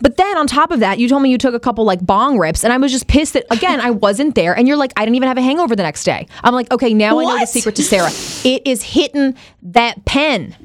But 0.00 0.16
then 0.16 0.36
on 0.36 0.46
top 0.46 0.72
of 0.72 0.80
that, 0.80 0.98
you 0.98 1.08
told 1.08 1.22
me 1.22 1.30
you 1.30 1.38
took 1.38 1.54
a 1.54 1.60
couple 1.60 1.84
like 1.84 2.04
bong 2.04 2.38
rips, 2.38 2.64
and 2.64 2.72
I 2.72 2.76
was 2.76 2.90
just 2.90 3.06
pissed 3.06 3.34
that 3.34 3.46
again 3.50 3.80
I 3.80 3.90
wasn't 3.90 4.34
there. 4.34 4.56
And 4.56 4.66
you're 4.66 4.76
like, 4.76 4.92
I 4.96 5.04
didn't 5.04 5.14
even 5.14 5.28
have 5.28 5.38
a 5.38 5.42
hangover 5.42 5.76
the 5.76 5.84
next 5.84 6.02
day. 6.04 6.26
I'm 6.42 6.54
like, 6.54 6.72
okay, 6.72 6.92
now 6.92 7.20
I 7.20 7.24
know 7.24 7.38
the 7.38 7.46
secret 7.46 7.76
to 7.76 7.84
Sarah. 7.84 8.10
It 8.44 8.66
is 8.66 8.82
hitting 8.82 9.36
that 9.62 10.04
pen. 10.04 10.56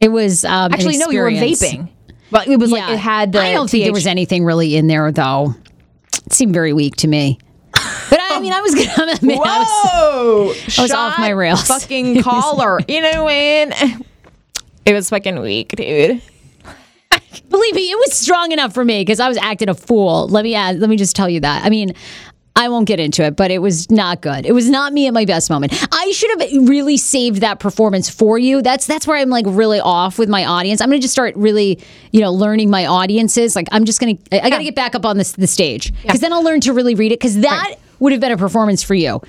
It 0.00 0.08
was 0.08 0.44
um, 0.44 0.72
Actually, 0.72 0.98
no, 0.98 1.10
you 1.10 1.20
were 1.20 1.30
vaping. 1.30 1.88
But 2.30 2.48
it 2.48 2.58
was 2.58 2.70
like 2.70 2.90
it 2.90 2.98
had 2.98 3.32
the. 3.32 3.40
I 3.40 3.52
don't 3.52 3.70
think 3.70 3.84
there 3.84 3.92
was 3.92 4.06
anything 4.06 4.44
really 4.44 4.76
in 4.76 4.88
there 4.88 5.10
though. 5.12 5.54
It 6.26 6.32
seemed 6.32 6.52
very 6.52 6.72
weak 6.72 6.96
to 6.96 7.08
me. 7.08 7.38
But 7.72 8.20
I 8.20 8.40
mean, 8.40 8.52
I 8.52 8.60
was 8.60 8.74
gonna. 8.74 9.12
I 9.22 9.24
mean, 9.24 9.38
I 9.38 9.58
was, 9.58 9.68
Whoa! 9.68 10.52
I 10.78 10.82
was 10.82 10.92
off 10.92 11.18
my 11.18 11.30
rails. 11.30 11.62
Fucking 11.68 12.22
collar. 12.22 12.80
you 12.88 13.00
know 13.00 13.24
when? 13.24 13.72
It 14.84 14.92
was 14.92 15.10
fucking 15.10 15.40
weak, 15.40 15.70
dude. 15.70 16.22
believe 17.48 17.74
me, 17.74 17.90
it 17.90 17.98
was 17.98 18.12
strong 18.12 18.52
enough 18.52 18.72
for 18.72 18.84
me 18.84 19.00
because 19.00 19.18
I 19.18 19.28
was 19.28 19.36
acting 19.38 19.68
a 19.68 19.74
fool. 19.74 20.28
Let 20.28 20.44
me 20.44 20.54
add, 20.54 20.78
let 20.78 20.88
me 20.88 20.96
just 20.96 21.16
tell 21.16 21.28
you 21.28 21.40
that. 21.40 21.64
I 21.64 21.70
mean. 21.70 21.92
I 22.56 22.68
won't 22.68 22.88
get 22.88 22.98
into 22.98 23.22
it, 23.22 23.36
but 23.36 23.50
it 23.50 23.58
was 23.58 23.90
not 23.90 24.22
good. 24.22 24.46
It 24.46 24.52
was 24.52 24.70
not 24.70 24.94
me 24.94 25.06
at 25.06 25.12
my 25.12 25.26
best 25.26 25.50
moment. 25.50 25.74
I 25.92 26.10
should 26.12 26.40
have 26.40 26.68
really 26.68 26.96
saved 26.96 27.42
that 27.42 27.60
performance 27.60 28.08
for 28.08 28.38
you. 28.38 28.62
That's 28.62 28.86
that's 28.86 29.06
where 29.06 29.18
I'm 29.18 29.28
like 29.28 29.44
really 29.46 29.78
off 29.78 30.18
with 30.18 30.30
my 30.30 30.44
audience. 30.46 30.80
I'm 30.80 30.88
gonna 30.88 30.98
just 30.98 31.12
start 31.12 31.36
really, 31.36 31.78
you 32.12 32.20
know, 32.22 32.32
learning 32.32 32.70
my 32.70 32.86
audiences. 32.86 33.54
Like 33.54 33.68
I'm 33.72 33.84
just 33.84 34.00
gonna, 34.00 34.14
I, 34.32 34.40
I 34.40 34.50
gotta 34.50 34.64
get 34.64 34.74
back 34.74 34.94
up 34.94 35.04
on 35.04 35.18
this 35.18 35.32
the 35.32 35.46
stage 35.46 35.92
because 36.02 36.20
then 36.20 36.32
I'll 36.32 36.42
learn 36.42 36.60
to 36.62 36.72
really 36.72 36.94
read 36.94 37.12
it. 37.12 37.20
Because 37.20 37.40
that 37.40 37.74
would 37.98 38.12
have 38.12 38.20
been 38.20 38.32
a 38.32 38.38
performance 38.38 38.82
for 38.82 38.94
you. 38.94 39.20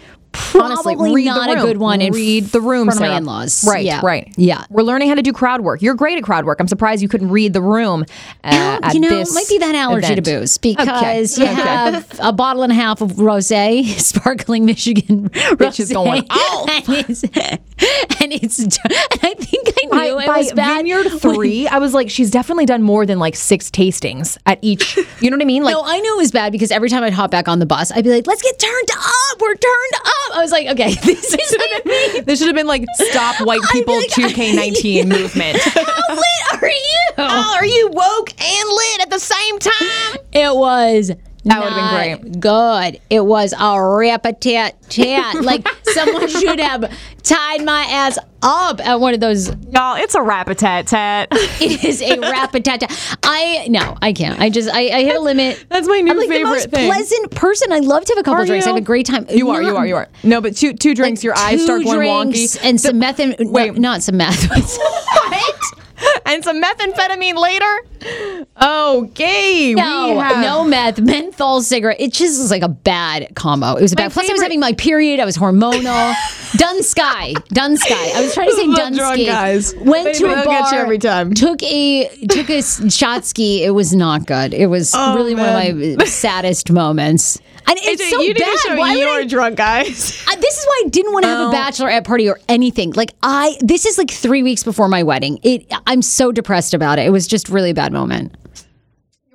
Honestly, 0.61 0.95
Probably 0.95 1.15
read 1.15 1.25
not 1.25 1.47
the 1.49 1.57
a 1.59 1.61
good 1.61 1.77
one 1.77 2.01
in 2.01 2.13
read 2.13 2.45
the 2.45 2.61
room, 2.61 2.85
front 2.87 2.97
of 2.97 3.01
my 3.01 3.07
Sarah. 3.07 3.17
in-laws. 3.17 3.65
Right, 3.67 3.85
Yeah. 3.85 4.01
right. 4.03 4.31
Yeah. 4.37 4.65
We're 4.69 4.83
learning 4.83 5.09
how 5.09 5.15
to 5.15 5.21
do 5.21 5.31
crowd 5.33 5.61
work. 5.61 5.81
You're 5.81 5.95
great 5.95 6.17
at 6.17 6.23
crowd 6.23 6.45
work. 6.45 6.59
I'm 6.59 6.67
surprised 6.67 7.01
you 7.01 7.09
couldn't 7.09 7.29
read 7.29 7.53
the 7.53 7.61
room. 7.61 8.03
Uh, 8.43 8.79
at 8.83 8.93
you 8.93 8.99
know, 8.99 9.09
this 9.09 9.31
it 9.31 9.33
might 9.33 9.47
be 9.49 9.57
that 9.59 9.75
allergy 9.75 10.05
event. 10.13 10.25
to 10.25 10.31
booze 10.39 10.57
because 10.57 11.37
you 11.37 11.45
Okay. 11.47 11.53
have 11.53 12.19
a 12.21 12.31
bottle 12.33 12.63
and 12.63 12.71
a 12.71 12.75
half 12.75 13.01
of 13.01 13.13
rosé, 13.13 13.85
sparkling 13.99 14.65
Michigan 14.65 15.29
rosé. 15.29 15.79
is 15.79 15.91
going 15.91 16.23
off. 16.29 16.69
and 16.69 17.05
it's, 17.09 17.23
and 17.23 18.33
it's. 18.33 18.59
And 18.59 18.77
I 19.23 19.33
think 19.35 19.69
I 19.93 20.05
knew 20.07 20.19
it 20.19 20.27
by 20.27 20.37
was 20.39 20.53
bad. 20.53 20.77
Vineyard 20.77 21.05
when- 21.05 21.19
Three, 21.19 21.67
I 21.67 21.79
was 21.79 21.93
like, 21.93 22.09
she's 22.09 22.31
definitely 22.31 22.65
done 22.65 22.81
more 22.83 23.05
than 23.05 23.19
like 23.19 23.35
six 23.35 23.69
tastings 23.69 24.37
at 24.45 24.59
each. 24.61 24.97
You 25.21 25.29
know 25.29 25.37
what 25.37 25.41
I 25.43 25.45
mean? 25.45 25.63
Like, 25.63 25.73
no, 25.73 25.83
I 25.85 25.99
knew 25.99 26.13
it 26.15 26.17
was 26.17 26.31
bad 26.31 26.51
because 26.51 26.71
every 26.71 26.89
time 26.89 27.03
I'd 27.03 27.13
hop 27.13 27.31
back 27.31 27.47
on 27.47 27.59
the 27.59 27.65
bus, 27.65 27.91
I'd 27.91 28.03
be 28.03 28.09
like, 28.09 28.27
"Let's 28.27 28.41
get 28.41 28.57
turned 28.59 28.89
up. 28.97 29.41
We're 29.41 29.55
turned 29.55 29.93
up." 30.05 30.37
I 30.37 30.41
was 30.41 30.46
like, 30.51 30.67
"Okay, 30.67 30.93
this 31.03 31.33
is 31.33 32.25
this 32.25 32.39
should 32.39 32.47
have 32.47 32.55
been 32.55 32.67
like 32.67 32.85
stop 32.93 33.39
white 33.45 33.61
people 33.71 33.95
like, 33.95 34.09
2K19 34.09 35.07
movement. 35.07 35.57
How 35.61 36.15
lit 36.15 36.61
are 36.63 36.67
you?" 36.67 36.99
Oh, 37.19 37.55
are 37.57 37.65
you 37.65 37.89
woke 37.91 38.29
and 38.41 38.69
lit 38.69 39.01
at 39.01 39.09
the 39.09 39.19
same 39.19 39.59
time? 39.59 40.17
It 40.33 40.55
was. 40.55 41.11
That 41.47 41.59
would've 41.63 42.21
been 42.21 42.31
great. 42.31 42.39
Good. 42.39 43.01
It 43.09 43.25
was 43.25 43.53
a 43.59 43.81
rip 43.97 44.25
a 44.25 44.33
tat 44.33 44.75
tat. 44.89 45.41
like 45.43 45.67
someone 45.83 46.27
should 46.27 46.59
have 46.59 46.91
tied 47.23 47.63
my 47.65 47.83
ass 47.89 48.17
up 48.43 48.85
at 48.85 48.99
one 48.99 49.13
of 49.13 49.19
those. 49.19 49.49
Y'all, 49.71 49.95
it's 49.95 50.13
a 50.15 50.21
rap 50.21 50.47
a 50.49 50.55
tat 50.55 50.87
tat. 50.87 51.29
It 51.59 51.83
is 51.83 52.01
a 52.01 52.19
rap 52.19 52.53
a 52.53 52.59
tat 52.59 52.81
tat. 52.81 53.17
I 53.23 53.67
no, 53.69 53.97
I 54.01 54.13
can't. 54.13 54.39
I 54.39 54.49
just 54.49 54.69
I, 54.69 54.89
I 54.89 55.03
hit 55.03 55.15
a 55.15 55.19
limit. 55.19 55.65
That's 55.69 55.87
my 55.87 55.99
new 56.01 56.11
I'm 56.11 56.17
like 56.17 56.27
the 56.27 56.33
favorite 56.33 56.51
most 56.51 56.69
thing. 56.69 56.91
pleasant 56.91 57.31
person. 57.31 57.71
I 57.71 57.79
love 57.79 58.05
to 58.05 58.13
have 58.13 58.19
a 58.19 58.23
couple 58.23 58.43
Are 58.43 58.45
drinks. 58.45 58.65
I 58.65 58.69
have 58.69 58.77
a 58.77 58.81
great 58.81 59.05
time. 59.05 59.25
You 59.29 59.49
are, 59.49 59.61
you 59.61 59.75
are, 59.75 59.87
you 59.87 59.95
are. 59.95 60.07
No, 60.23 60.39
but 60.41 60.55
two 60.55 60.73
two 60.73 60.93
drinks, 60.93 61.23
your 61.23 61.35
eyes 61.37 61.63
start 61.63 61.83
going 61.83 61.97
drinks 61.99 62.57
wonky. 62.57 62.59
and 62.63 62.79
some 62.79 62.99
meth. 62.99 63.19
And, 63.19 63.35
Wait. 63.39 63.73
no, 63.73 63.79
not 63.79 64.03
some 64.03 64.17
meth. 64.17 64.49
what? 64.49 65.86
and 66.25 66.43
some 66.43 66.61
methamphetamine 66.61 67.37
later. 67.37 68.47
Okay. 68.61 69.73
No, 69.73 70.13
we 70.13 70.19
have- 70.19 70.41
no 70.41 70.63
meth, 70.63 70.99
menthol 70.99 71.61
cigarette. 71.61 71.97
It 71.99 72.13
just 72.13 72.39
was 72.39 72.51
like 72.51 72.61
a 72.61 72.69
bad 72.69 73.35
combo. 73.35 73.75
It 73.75 73.81
was 73.81 73.95
bad. 73.95 74.11
Plus, 74.11 74.29
I 74.29 74.33
was 74.33 74.41
having 74.41 74.59
my 74.59 74.73
period. 74.73 75.19
I 75.19 75.25
was 75.25 75.37
hormonal. 75.37 76.13
Dunsky. 76.57 77.33
Dunsky. 77.49 78.15
I 78.15 78.21
was 78.21 78.33
trying 78.33 78.49
to 78.49 78.55
say 78.55 78.67
The 78.67 78.75
Dun 78.75 78.93
drunk 78.95 79.15
ski. 79.15 79.25
guys. 79.25 79.75
Went 79.75 80.15
to 80.15 80.25
a 80.27 80.35
bar. 80.35 80.45
get 80.45 80.71
you 80.71 80.77
every 80.77 80.99
time. 80.99 81.33
Took 81.33 81.61
a 81.63 82.07
took 82.27 82.49
a 82.49 82.61
shot 82.89 83.25
ski. 83.25 83.63
It 83.63 83.71
was 83.71 83.93
not 83.93 84.25
good. 84.25 84.53
It 84.53 84.67
was 84.67 84.93
oh, 84.95 85.15
really 85.15 85.35
one 85.35 85.49
of 85.49 85.97
my 85.97 86.05
saddest 86.05 86.71
moments. 86.71 87.39
And 87.69 87.77
it's 87.81 88.09
so 88.09 88.21
you 88.21 88.29
need 88.33 88.37
bad. 88.39 88.51
to 88.51 88.57
show 88.59 88.75
Why 88.77 88.93
your 88.95 89.09
I- 89.21 89.25
drunk 89.25 89.57
guys. 89.57 90.25
uh, 90.27 90.35
this 90.37 90.57
is 90.57 90.65
why 90.65 90.83
I 90.85 90.89
didn't 90.89 91.11
want 91.13 91.23
to 91.23 91.29
have 91.29 91.49
a 91.49 91.53
bachelorette 91.55 92.05
party 92.05 92.29
or 92.29 92.39
anything. 92.47 92.91
Like 92.93 93.13
I, 93.23 93.57
this 93.59 93.85
is 93.85 93.97
like 93.97 94.09
three 94.09 94.41
weeks 94.41 94.63
before 94.63 94.87
my 94.87 95.03
wedding. 95.03 95.39
It, 95.43 95.65
I'm 95.85 96.01
so 96.01 96.31
depressed 96.31 96.73
about 96.73 96.97
it. 96.99 97.05
It 97.05 97.09
was 97.09 97.27
just 97.27 97.49
really 97.49 97.71
a 97.71 97.73
bad 97.73 97.91
moment. 97.91 98.33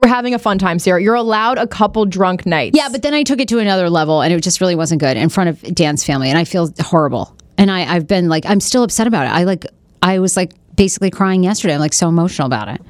We're 0.03 0.09
having 0.09 0.35
a 0.35 0.39
fun 0.39 0.59
time, 0.59 0.79
Sarah. 0.81 1.01
You're 1.01 1.15
allowed 1.15 1.59
a 1.59 1.67
couple 1.67 2.05
drunk 2.07 2.45
nights. 2.45 2.77
Yeah, 2.77 2.89
but 2.91 3.03
then 3.03 3.15
I 3.15 3.23
took 3.23 3.39
it 3.39 3.49
to 3.51 3.61
another 3.61 3.89
level, 3.89 4.21
and 4.21 4.33
it 4.35 4.43
just 4.43 4.61
really 4.61 4.75
wasn't 4.75 5.01
good 5.01 5.17
in 5.17 5.29
front 5.29 5.51
of 5.51 5.75
Dan's 5.75 6.03
family, 6.03 6.29
and 6.29 6.37
I 6.37 6.45
feel 6.45 6.73
horrible. 6.81 7.37
And 7.57 7.71
I, 7.71 7.85
I've 7.95 8.09
been 8.09 8.29
like, 8.29 8.45
I'm 8.45 8.59
still 8.59 8.83
upset 8.83 9.07
about 9.07 9.27
it. 9.27 9.31
I 9.31 9.45
like, 9.45 9.65
I 10.03 10.19
was 10.19 10.37
like 10.37 10.55
basically 10.75 11.11
crying 11.11 11.45
yesterday. 11.45 11.75
I'm 11.75 11.81
like 11.81 11.93
so 11.93 12.09
emotional 12.09 12.47
about 12.47 12.67
it. 12.69 12.81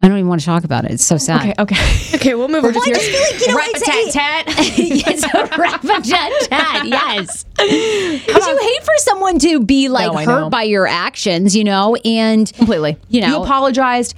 I 0.00 0.06
don't 0.06 0.18
even 0.18 0.28
want 0.28 0.40
to 0.40 0.46
talk 0.46 0.62
about 0.62 0.84
it. 0.84 0.92
It's 0.92 1.04
so 1.04 1.16
sad. 1.18 1.40
Okay, 1.40 1.54
okay. 1.58 1.76
okay, 2.14 2.34
we'll 2.36 2.46
move 2.48 2.64
on. 2.64 2.72
Well, 2.72 2.82
I 2.84 2.88
just 2.92 3.10
feel 3.10 3.20
like 3.20 3.40
you 3.40 3.48
know, 3.48 3.58
it's 3.64 4.08
a- 4.08 4.12
tat. 4.12 4.44
yes, 4.78 5.24
a 5.34 5.60
rap-a-tat-tat, 5.60 6.86
yes. 6.86 7.44
Because 7.56 8.46
you 8.46 8.58
hate 8.58 8.84
for 8.84 8.94
someone 8.98 9.40
to 9.40 9.60
be 9.64 9.88
like 9.88 10.12
No, 10.12 10.18
hurt 10.18 10.40
know. 10.42 10.50
by 10.50 10.62
your 10.62 10.86
actions, 10.86 11.56
you 11.56 11.64
know, 11.64 11.96
and 12.04 12.52
Completely. 12.54 12.96
You 13.08 13.22
know- 13.22 13.38
you 13.38 13.42
apologized. 13.42 14.14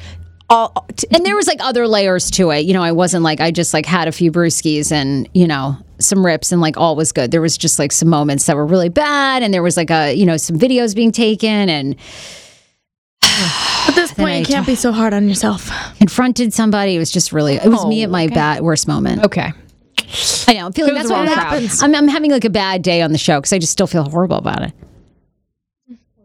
All, 0.50 0.84
t- 0.96 1.06
and 1.12 1.24
there 1.24 1.36
was 1.36 1.46
like 1.46 1.58
other 1.62 1.86
layers 1.86 2.28
to 2.32 2.50
it. 2.50 2.66
You 2.66 2.74
know, 2.74 2.82
I 2.82 2.90
wasn't 2.92 3.22
like 3.22 3.40
I 3.40 3.50
just 3.52 3.72
like 3.72 3.86
had 3.86 4.08
a 4.08 4.12
few 4.12 4.32
brewskis 4.32 4.90
and 4.90 5.28
you 5.32 5.46
know 5.46 5.76
some 6.00 6.26
rips 6.26 6.50
and 6.50 6.60
like 6.60 6.76
all 6.76 6.96
was 6.96 7.12
good. 7.12 7.30
There 7.30 7.40
was 7.40 7.56
just 7.56 7.78
like 7.78 7.92
some 7.92 8.08
moments 8.08 8.46
that 8.46 8.56
were 8.56 8.66
really 8.66 8.88
bad, 8.88 9.44
and 9.44 9.54
there 9.54 9.62
was 9.62 9.76
like 9.76 9.90
a 9.90 10.12
you 10.12 10.26
know 10.26 10.36
some 10.36 10.58
videos 10.58 10.94
being 10.94 11.12
taken 11.12 11.68
and 11.70 11.94
At 13.88 13.94
this 13.94 14.12
point, 14.12 14.40
you 14.48 14.54
can't 14.54 14.66
be 14.66 14.74
so 14.74 14.92
hard 14.92 15.12
on 15.14 15.28
yourself. 15.28 15.70
confronted 15.98 16.52
somebody. 16.52 16.96
It 16.96 16.98
was 16.98 17.10
just 17.10 17.32
really 17.32 17.54
it 17.56 17.66
was 17.68 17.84
me 17.86 18.02
oh, 18.02 18.04
at 18.04 18.10
my 18.10 18.26
bad 18.28 18.62
worst 18.62 18.86
moment. 18.88 19.24
okay. 19.24 19.52
I 20.48 20.54
know. 20.54 20.66
I'm 20.66 20.72
feeling 20.72 20.94
that's 20.94 21.08
what 21.08 21.16
wrong 21.18 21.26
crowd. 21.26 21.38
happens. 21.38 21.82
I'm, 21.82 21.94
I'm 21.94 22.08
having 22.08 22.30
like 22.32 22.44
a 22.44 22.50
bad 22.50 22.82
day 22.82 23.00
on 23.02 23.12
the 23.12 23.18
show 23.18 23.38
because 23.38 23.52
I 23.52 23.58
just 23.58 23.70
still 23.72 23.86
feel 23.86 24.02
horrible 24.02 24.38
about 24.38 24.62
it. 24.62 24.72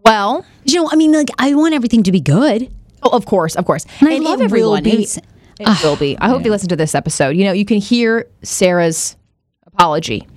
Well, 0.04 0.46
You 0.64 0.82
know, 0.84 0.90
I 0.92 0.96
mean, 0.96 1.12
like 1.12 1.30
I 1.38 1.54
want 1.54 1.74
everything 1.74 2.04
to 2.04 2.12
be 2.12 2.20
good. 2.22 2.72
oh, 3.04 3.10
of 3.16 3.26
course, 3.26 3.56
of 3.56 3.66
course. 3.66 3.86
And 4.00 4.10
I 4.10 4.18
love 4.18 4.42
it 4.42 4.46
everyone. 4.46 4.84
Will 4.84 4.92
be, 4.92 5.04
It's- 5.04 5.20
it 5.60 5.84
will 5.84 5.96
be. 5.96 6.18
I 6.20 6.30
hope 6.30 6.44
you 6.46 6.52
listen 6.52 6.70
to 6.70 6.76
this 6.76 6.96
episode. 6.96 7.30
You 7.38 7.46
know, 7.46 7.52
you 7.54 7.66
can 7.66 7.78
hear 7.78 8.28
Sarah's 8.44 9.16
apology. 9.68 10.28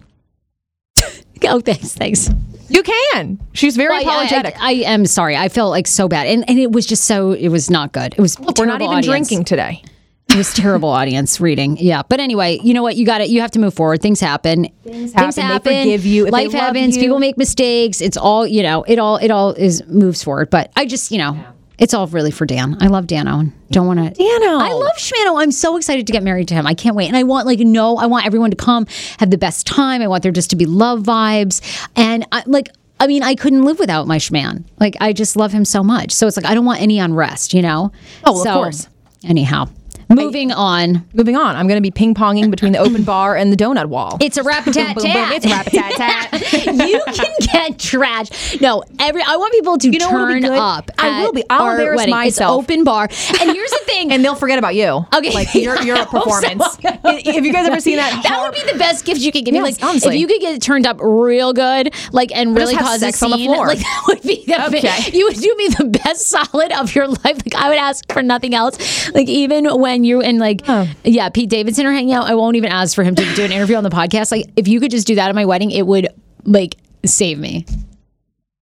Oh, 1.44 1.60
thanks, 1.60 1.94
thanks. 1.94 2.28
You 2.68 2.82
can. 2.82 3.38
She's 3.54 3.76
very 3.76 3.90
Well, 3.90 4.02
apologetic. 4.02 4.54
I, 4.60 4.68
I, 4.68 4.72
am 4.92 5.06
sorry. 5.06 5.36
I 5.36 5.48
felt 5.48 5.70
like 5.70 5.86
so 5.86 6.08
bad, 6.08 6.26
and 6.26 6.44
and 6.48 6.58
it 6.58 6.70
was 6.72 6.86
just 6.86 7.04
so. 7.04 7.32
It 7.32 7.48
was 7.48 7.70
not 7.70 7.92
good. 7.92 8.14
It 8.16 8.20
was. 8.20 8.38
We're 8.38 8.66
not 8.66 8.82
even 8.82 8.96
audience. 8.98 9.06
drinking 9.06 9.44
today. 9.44 9.82
It 10.30 10.36
was 10.36 10.52
terrible 10.52 10.90
audience 10.90 11.40
reading. 11.40 11.78
Yeah, 11.78 12.02
but 12.06 12.20
anyway, 12.20 12.60
you 12.62 12.74
know 12.74 12.82
what? 12.82 12.96
You 12.96 13.06
got 13.06 13.22
it. 13.22 13.30
You 13.30 13.40
have 13.40 13.50
to 13.52 13.58
move 13.58 13.72
forward. 13.72 14.02
Things 14.02 14.20
happen. 14.20 14.68
Things 14.84 15.14
happen. 15.14 15.62
They 15.64 15.84
forgive 15.84 16.04
you. 16.04 16.26
If 16.26 16.32
Life 16.32 16.52
happens. 16.52 16.96
you- 16.96 17.02
People 17.02 17.18
make 17.18 17.38
mistakes. 17.38 18.02
It's 18.02 18.18
all 18.18 18.46
you 18.46 18.62
know. 18.62 18.82
It 18.82 18.98
all. 18.98 19.16
It 19.16 19.30
all 19.30 19.52
is 19.52 19.82
moves 19.86 20.22
forward. 20.22 20.50
But 20.50 20.70
I 20.76 20.84
just 20.84 21.10
you 21.10 21.16
know. 21.18 21.38
It's 21.78 21.94
all 21.94 22.06
really 22.08 22.30
for 22.32 22.44
Dan. 22.44 22.76
I 22.80 22.88
love 22.88 23.06
Dan 23.06 23.28
and 23.28 23.52
don't 23.70 23.86
want 23.86 24.00
to. 24.00 24.10
Dano. 24.10 24.58
I 24.58 24.72
love 24.72 24.96
Shmano. 24.96 25.40
I'm 25.40 25.52
so 25.52 25.76
excited 25.76 26.06
to 26.08 26.12
get 26.12 26.22
married 26.24 26.48
to 26.48 26.54
him. 26.54 26.66
I 26.66 26.74
can't 26.74 26.96
wait. 26.96 27.06
And 27.06 27.16
I 27.16 27.22
want 27.22 27.46
like 27.46 27.60
no, 27.60 27.96
I 27.96 28.06
want 28.06 28.26
everyone 28.26 28.50
to 28.50 28.56
come, 28.56 28.86
have 29.18 29.30
the 29.30 29.38
best 29.38 29.66
time. 29.66 30.02
I 30.02 30.08
want 30.08 30.22
there 30.24 30.32
just 30.32 30.50
to 30.50 30.56
be 30.56 30.66
love 30.66 31.02
vibes. 31.04 31.60
And 31.94 32.26
I, 32.32 32.42
like, 32.46 32.68
I 32.98 33.06
mean, 33.06 33.22
I 33.22 33.36
couldn't 33.36 33.62
live 33.62 33.78
without 33.78 34.08
my 34.08 34.18
Shman. 34.18 34.64
Like, 34.80 34.96
I 35.00 35.12
just 35.12 35.36
love 35.36 35.52
him 35.52 35.64
so 35.64 35.84
much. 35.84 36.10
So 36.10 36.26
it's 36.26 36.36
like 36.36 36.46
I 36.46 36.54
don't 36.54 36.64
want 36.64 36.80
any 36.80 36.98
unrest, 36.98 37.54
you 37.54 37.62
know. 37.62 37.92
Oh, 38.24 38.32
of 38.38 38.42
So, 38.44 38.54
course. 38.54 38.88
Anyhow, 39.22 39.68
moving 40.18 40.52
on. 40.52 41.06
Moving 41.14 41.36
on. 41.36 41.56
I'm 41.56 41.66
going 41.66 41.76
to 41.78 41.82
be 41.82 41.90
ping 41.90 42.14
ponging 42.14 42.50
between 42.50 42.72
the 42.72 42.78
open 42.78 43.04
bar 43.04 43.36
and 43.36 43.52
the 43.52 43.56
donut 43.56 43.86
wall. 43.86 44.18
It's 44.20 44.36
a 44.36 44.42
rap 44.42 44.64
tat 44.64 44.94
boom. 44.96 45.04
It's 45.06 45.46
a 45.46 45.48
rap-a-tat-tat. 45.50 46.52
you 46.88 47.02
can 47.14 47.32
get 47.40 47.78
trash. 47.78 48.60
No, 48.60 48.82
every 48.98 49.22
I 49.22 49.36
want 49.36 49.52
people 49.52 49.78
to 49.78 49.90
You 49.90 49.98
know 49.98 50.10
turn 50.10 50.44
up. 50.44 50.90
I 50.98 51.24
will 51.24 51.32
be. 51.32 51.44
I'll 51.50 51.70
embarrass 51.70 51.96
wedding. 51.98 52.14
myself. 52.14 52.64
It's 52.64 52.70
open 52.72 52.84
bar. 52.84 53.04
And 53.04 53.50
here's 53.50 53.70
the 53.70 53.80
thing. 53.84 54.12
and 54.12 54.24
they'll 54.24 54.34
forget 54.34 54.58
about 54.58 54.74
you. 54.74 55.06
Okay. 55.14 55.32
Like 55.34 55.54
your 55.54 55.80
your 55.82 55.96
I 55.98 56.02
hope 56.04 56.24
so. 56.28 56.40
performance. 56.40 56.76
Have 56.84 57.44
you 57.44 57.52
guys 57.52 57.66
ever 57.68 57.80
seen 57.80 57.96
that? 57.96 58.22
That 58.22 58.40
would 58.42 58.52
be 58.54 58.72
the 58.72 58.78
best 58.78 59.04
gift 59.04 59.20
you 59.20 59.32
could 59.32 59.44
give 59.44 59.52
me. 59.52 59.58
Yes, 59.60 59.80
Like 59.80 59.88
honestly. 59.90 60.14
if 60.14 60.20
you 60.20 60.26
could 60.26 60.40
get 60.40 60.54
it 60.54 60.62
turned 60.62 60.86
up 60.86 60.98
real 61.00 61.52
good, 61.52 61.94
like 62.12 62.34
and 62.34 62.56
really 62.56 62.74
cause 62.76 63.00
sex 63.00 63.22
on 63.22 63.30
the 63.30 63.38
floor. 63.38 63.66
like 63.66 63.78
that 63.78 64.04
would 64.08 64.22
be 64.22 64.44
the 64.46 64.66
Okay. 64.68 65.16
you 65.16 65.24
would 65.26 65.36
do 65.36 65.54
me 65.56 65.68
the 65.68 65.84
best 66.04 66.26
solid 66.26 66.72
of 66.72 66.94
your 66.94 67.08
life. 67.08 67.18
Like 67.24 67.54
I 67.54 67.68
would 67.68 67.78
ask 67.78 68.10
for 68.12 68.22
nothing 68.22 68.54
else. 68.54 69.10
Like 69.14 69.28
even 69.28 69.66
when 69.80 70.04
you're 70.08 70.22
in 70.22 70.38
like 70.38 70.62
yeah, 71.04 71.28
Pete 71.28 71.50
Davidson 71.50 71.86
are 71.86 71.92
hanging 71.92 72.14
out, 72.14 72.26
I 72.26 72.34
won't 72.34 72.56
even 72.56 72.70
ask 72.72 72.94
for 72.94 73.04
him 73.04 73.14
to 73.14 73.34
do 73.34 73.44
an 73.44 73.52
interview 73.52 73.76
on 73.76 73.84
the 73.84 73.90
podcast. 73.90 74.32
Like 74.32 74.46
if 74.56 74.66
you 74.66 74.80
could 74.80 74.90
just 74.90 75.06
do 75.06 75.14
that 75.16 75.28
at 75.28 75.34
my 75.34 75.44
wedding, 75.44 75.70
it 75.70 75.86
would 75.86 76.08
like 76.44 76.76
save 77.04 77.38
me. 77.38 77.64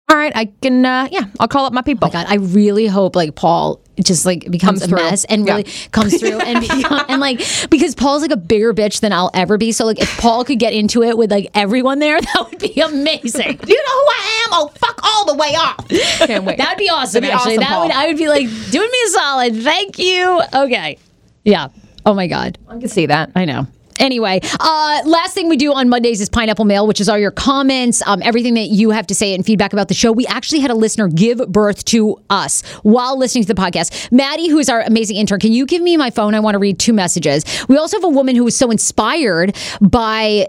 All 0.10 0.18
right, 0.18 0.34
I 0.36 0.46
can. 0.62 0.86
Uh, 0.86 1.08
yeah, 1.12 1.24
I'll 1.40 1.48
call 1.48 1.66
up 1.66 1.74
my 1.74 1.82
people. 1.82 2.08
God, 2.10 2.26
I 2.30 2.36
really 2.36 2.86
hope 2.88 3.16
like 3.16 3.34
Paul 3.36 3.80
just 4.04 4.26
like 4.26 4.42
becomes 4.52 4.80
Comes 4.80 4.84
a 4.84 4.88
through. 4.90 4.98
mess 4.98 5.24
and 5.26 5.46
really 5.46 5.64
Yeah. 5.66 5.88
comes 5.92 6.20
through 6.20 6.40
and 6.40 6.60
become, 6.60 7.06
and 7.10 7.20
like 7.22 7.40
because 7.72 7.96
Paul's 7.96 8.22
like 8.22 8.32
a 8.32 8.38
bigger 8.38 8.74
bitch 8.74 9.00
than 9.00 9.12
I'll 9.14 9.32
ever 9.34 9.58
be. 9.58 9.72
So 9.72 9.86
like 9.86 10.00
if 10.00 10.16
Paul 10.20 10.44
could 10.46 10.60
get 10.60 10.74
into 10.74 11.02
it 11.04 11.18
with 11.18 11.32
like 11.32 11.50
everyone 11.56 11.98
there, 12.00 12.20
that 12.22 12.48
would 12.48 12.60
be 12.60 12.80
amazing. 12.82 13.60
You 13.66 13.76
know 13.76 13.92
who 13.94 14.08
I 14.08 14.44
am? 14.46 14.50
Oh, 14.52 14.72
fuck 14.76 15.00
all 15.04 15.26
the 15.26 15.36
way 15.36 15.56
off. 15.56 15.88
Can't 16.28 16.44
wait. 16.44 16.58
That'd 16.58 16.78
be 16.78 16.90
awesome. 16.90 17.22
That'd 17.22 17.30
be 17.30 17.34
actually, 17.34 17.54
awesome, 17.58 17.62
that 17.62 17.70
Paul. 17.70 17.84
would 17.84 17.92
I 17.92 18.08
would 18.08 18.18
be 18.18 18.28
like 18.28 18.48
doing 18.72 18.90
me 18.92 18.98
a 19.06 19.10
solid. 19.10 19.56
Thank 19.64 19.98
you. 20.00 20.42
Okay. 20.54 20.98
Yeah. 21.44 21.68
Oh 22.06 22.14
my 22.14 22.28
God. 22.28 22.58
I 22.68 22.80
can 22.80 22.90
see 22.90 23.06
that. 23.06 23.32
I 23.36 23.46
know. 23.46 23.68
Anyway, 24.00 24.40
uh, 24.60 25.02
last 25.06 25.34
thing 25.34 25.50
we 25.50 25.58
do 25.58 25.72
on 25.74 25.88
Mondays 25.88 26.20
is 26.20 26.28
Pineapple 26.28 26.66
Mail, 26.66 26.88
which 26.88 27.00
is 27.00 27.08
all 27.08 27.18
your 27.18 27.32
comments, 27.32 28.02
um, 28.06 28.22
everything 28.24 28.56
that 28.56 28.70
you 28.70 28.90
have 28.90 29.06
to 29.08 29.16
say 29.16 29.36
and 29.36 29.46
feedback 29.46 29.72
about 29.72 29.88
the 29.88 29.94
show. 29.94 30.12
We 30.12 30.26
actually 30.26 30.62
had 30.62 30.72
a 30.72 30.76
listener 30.76 31.08
give 31.08 31.38
birth 31.50 31.86
to 31.86 32.20
us 32.30 32.64
while 32.82 33.18
listening 33.18 33.44
to 33.46 33.54
the 33.54 33.62
podcast. 33.62 34.12
Maddie, 34.12 34.50
who 34.50 34.58
is 34.58 34.68
our 34.68 34.82
amazing 34.82 35.18
intern, 35.18 35.40
can 35.40 35.52
you 35.52 35.66
give 35.66 35.82
me 35.82 35.96
my 35.96 36.10
phone? 36.10 36.34
I 36.34 36.40
want 36.40 36.56
to 36.56 36.60
read 36.60 36.80
two 36.80 36.94
messages. 36.94 37.46
We 37.68 37.78
also 37.78 37.98
have 37.98 38.04
a 38.04 38.10
woman 38.10 38.36
who 38.36 38.44
was 38.44 38.58
so 38.58 38.72
inspired 38.72 39.56
by 39.80 40.48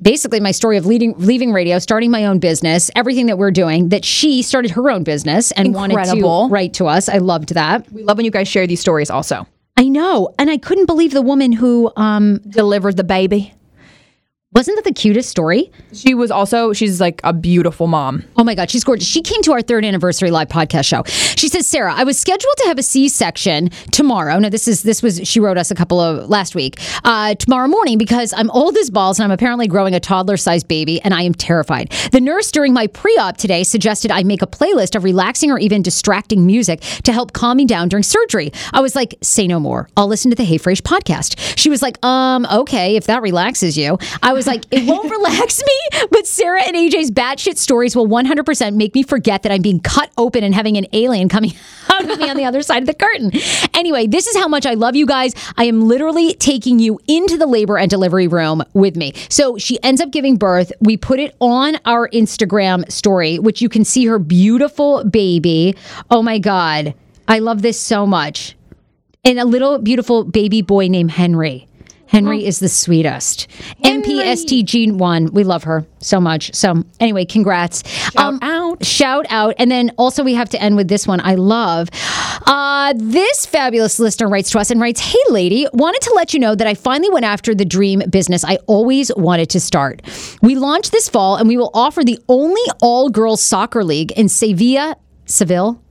basically 0.00 0.40
my 0.40 0.52
story 0.52 0.76
of 0.76 0.86
leading, 0.86 1.14
leaving 1.18 1.52
radio, 1.52 1.78
starting 1.78 2.10
my 2.10 2.24
own 2.24 2.38
business, 2.38 2.90
everything 2.96 3.26
that 3.26 3.38
we're 3.38 3.50
doing, 3.50 3.90
that 3.90 4.04
she 4.04 4.40
started 4.40 4.70
her 4.70 4.90
own 4.90 5.04
business 5.04 5.50
and 5.52 5.74
wanted 5.74 6.02
to 6.04 6.48
write 6.48 6.74
to 6.74 6.86
us. 6.86 7.08
I 7.08 7.18
loved 7.18 7.54
that. 7.54 7.90
We 7.92 8.02
love 8.04 8.16
when 8.16 8.24
you 8.24 8.30
guys 8.30 8.48
share 8.48 8.66
these 8.66 8.80
stories. 8.80 9.10
Also, 9.10 9.46
I 9.76 9.88
know. 9.88 10.32
And 10.38 10.50
I 10.50 10.56
couldn't 10.58 10.86
believe 10.86 11.12
the 11.12 11.22
woman 11.22 11.52
who 11.52 11.92
um, 11.96 12.38
delivered 12.48 12.96
the 12.96 13.04
baby. 13.04 13.54
Wasn't 14.54 14.76
that 14.76 14.84
the 14.84 14.94
cutest 14.94 15.28
story? 15.28 15.72
She 15.92 16.14
was 16.14 16.30
also 16.30 16.72
she's 16.72 17.00
like 17.00 17.20
a 17.24 17.32
beautiful 17.32 17.88
mom. 17.88 18.22
Oh 18.36 18.44
my 18.44 18.54
God, 18.54 18.70
she's 18.70 18.84
gorgeous. 18.84 19.08
She 19.08 19.20
came 19.20 19.42
to 19.42 19.52
our 19.52 19.62
third 19.62 19.84
anniversary 19.84 20.30
live 20.30 20.46
podcast 20.46 20.84
show. 20.84 21.02
She 21.36 21.48
says, 21.48 21.66
Sarah, 21.66 21.92
I 21.92 22.04
was 22.04 22.16
scheduled 22.16 22.54
to 22.58 22.68
have 22.68 22.78
a 22.78 22.82
C-section 22.84 23.70
tomorrow. 23.90 24.38
Now, 24.38 24.50
this 24.50 24.68
is 24.68 24.84
this 24.84 25.02
was 25.02 25.26
she 25.26 25.40
wrote 25.40 25.58
us 25.58 25.72
a 25.72 25.74
couple 25.74 25.98
of 25.98 26.28
last 26.28 26.54
week. 26.54 26.78
Uh, 27.02 27.34
tomorrow 27.34 27.66
morning 27.66 27.98
because 27.98 28.32
I'm 28.32 28.48
old 28.52 28.76
as 28.76 28.90
balls 28.90 29.18
and 29.18 29.24
I'm 29.24 29.32
apparently 29.32 29.66
growing 29.66 29.92
a 29.92 29.98
toddler-sized 29.98 30.68
baby 30.68 31.00
and 31.02 31.12
I 31.12 31.22
am 31.22 31.34
terrified. 31.34 31.90
The 32.12 32.20
nurse 32.20 32.52
during 32.52 32.72
my 32.72 32.86
pre-op 32.86 33.36
today 33.36 33.64
suggested 33.64 34.12
I 34.12 34.22
make 34.22 34.40
a 34.40 34.46
playlist 34.46 34.94
of 34.94 35.02
relaxing 35.02 35.50
or 35.50 35.58
even 35.58 35.82
distracting 35.82 36.46
music 36.46 36.80
to 37.02 37.12
help 37.12 37.32
calm 37.32 37.56
me 37.56 37.64
down 37.64 37.88
during 37.88 38.04
surgery. 38.04 38.52
I 38.72 38.80
was 38.80 38.94
like, 38.94 39.16
say 39.20 39.48
no 39.48 39.58
more. 39.58 39.88
I'll 39.96 40.06
listen 40.06 40.30
to 40.30 40.36
the 40.36 40.44
Hey 40.44 40.58
Frase 40.58 40.80
podcast. 40.80 41.58
She 41.58 41.70
was 41.70 41.82
like, 41.82 42.02
um, 42.04 42.46
okay, 42.52 42.94
if 42.94 43.06
that 43.06 43.20
relaxes 43.20 43.76
you. 43.76 43.98
I 44.22 44.32
was 44.32 44.43
like, 44.46 44.64
it 44.70 44.86
won't 44.86 45.10
relax 45.10 45.62
me, 45.66 46.06
but 46.10 46.26
Sarah 46.26 46.62
and 46.62 46.76
AJ's 46.76 47.10
batshit 47.10 47.56
stories 47.56 47.96
will 47.96 48.06
100% 48.06 48.74
make 48.74 48.94
me 48.94 49.02
forget 49.02 49.42
that 49.42 49.52
I'm 49.52 49.62
being 49.62 49.80
cut 49.80 50.10
open 50.16 50.44
and 50.44 50.54
having 50.54 50.76
an 50.76 50.86
alien 50.92 51.28
coming 51.28 51.52
out 51.90 52.08
of 52.08 52.18
me 52.18 52.28
on 52.28 52.36
the 52.36 52.44
other 52.44 52.62
side 52.62 52.82
of 52.82 52.86
the 52.86 52.94
curtain. 52.94 53.32
Anyway, 53.74 54.06
this 54.06 54.26
is 54.26 54.36
how 54.36 54.48
much 54.48 54.66
I 54.66 54.74
love 54.74 54.96
you 54.96 55.06
guys. 55.06 55.32
I 55.56 55.64
am 55.64 55.82
literally 55.82 56.34
taking 56.34 56.78
you 56.78 56.98
into 57.06 57.36
the 57.36 57.46
labor 57.46 57.78
and 57.78 57.90
delivery 57.90 58.28
room 58.28 58.62
with 58.72 58.96
me. 58.96 59.12
So 59.28 59.58
she 59.58 59.82
ends 59.82 60.00
up 60.00 60.10
giving 60.10 60.36
birth. 60.36 60.72
We 60.80 60.96
put 60.96 61.20
it 61.20 61.34
on 61.40 61.76
our 61.84 62.08
Instagram 62.10 62.90
story, 62.90 63.38
which 63.38 63.62
you 63.62 63.68
can 63.68 63.84
see 63.84 64.06
her 64.06 64.18
beautiful 64.18 65.04
baby. 65.04 65.76
Oh 66.10 66.22
my 66.22 66.38
God. 66.38 66.94
I 67.26 67.38
love 67.38 67.62
this 67.62 67.80
so 67.80 68.06
much 68.06 68.56
and 69.24 69.38
a 69.38 69.44
little 69.44 69.78
beautiful 69.78 70.24
baby 70.24 70.62
boy 70.62 70.88
named 70.88 71.10
Henry. 71.10 71.66
Henry 72.14 72.46
is 72.46 72.60
the 72.60 72.68
sweetest. 72.68 73.48
MPST 73.82 74.64
Gene 74.64 74.98
One. 74.98 75.32
We 75.32 75.42
love 75.42 75.64
her 75.64 75.84
so 75.98 76.20
much. 76.20 76.54
So 76.54 76.84
anyway, 77.00 77.24
congrats. 77.24 77.82
Shout 77.88 78.38
out. 78.40 78.84
Shout 78.84 79.26
out. 79.30 79.56
And 79.58 79.68
then 79.68 79.90
also 79.98 80.22
we 80.22 80.34
have 80.34 80.48
to 80.50 80.62
end 80.62 80.76
with 80.76 80.86
this 80.86 81.08
one. 81.08 81.20
I 81.20 81.34
love. 81.34 81.88
Uh, 82.46 82.94
this 82.96 83.46
fabulous 83.46 83.98
listener 83.98 84.28
writes 84.28 84.52
to 84.52 84.60
us 84.60 84.70
and 84.70 84.80
writes, 84.80 85.00
Hey 85.00 85.18
lady, 85.28 85.66
wanted 85.72 86.02
to 86.02 86.12
let 86.14 86.32
you 86.32 86.38
know 86.38 86.54
that 86.54 86.68
I 86.68 86.74
finally 86.74 87.10
went 87.10 87.24
after 87.24 87.52
the 87.52 87.64
dream 87.64 88.00
business 88.08 88.44
I 88.44 88.58
always 88.68 89.10
wanted 89.16 89.50
to 89.50 89.58
start. 89.58 90.02
We 90.40 90.54
launched 90.54 90.92
this 90.92 91.08
fall 91.08 91.34
and 91.34 91.48
we 91.48 91.56
will 91.56 91.72
offer 91.74 92.04
the 92.04 92.20
only 92.28 92.62
all 92.80 93.10
girls 93.10 93.42
soccer 93.42 93.82
league 93.82 94.12
in 94.12 94.28
Sevilla, 94.28 94.96
Seville. 95.26 95.83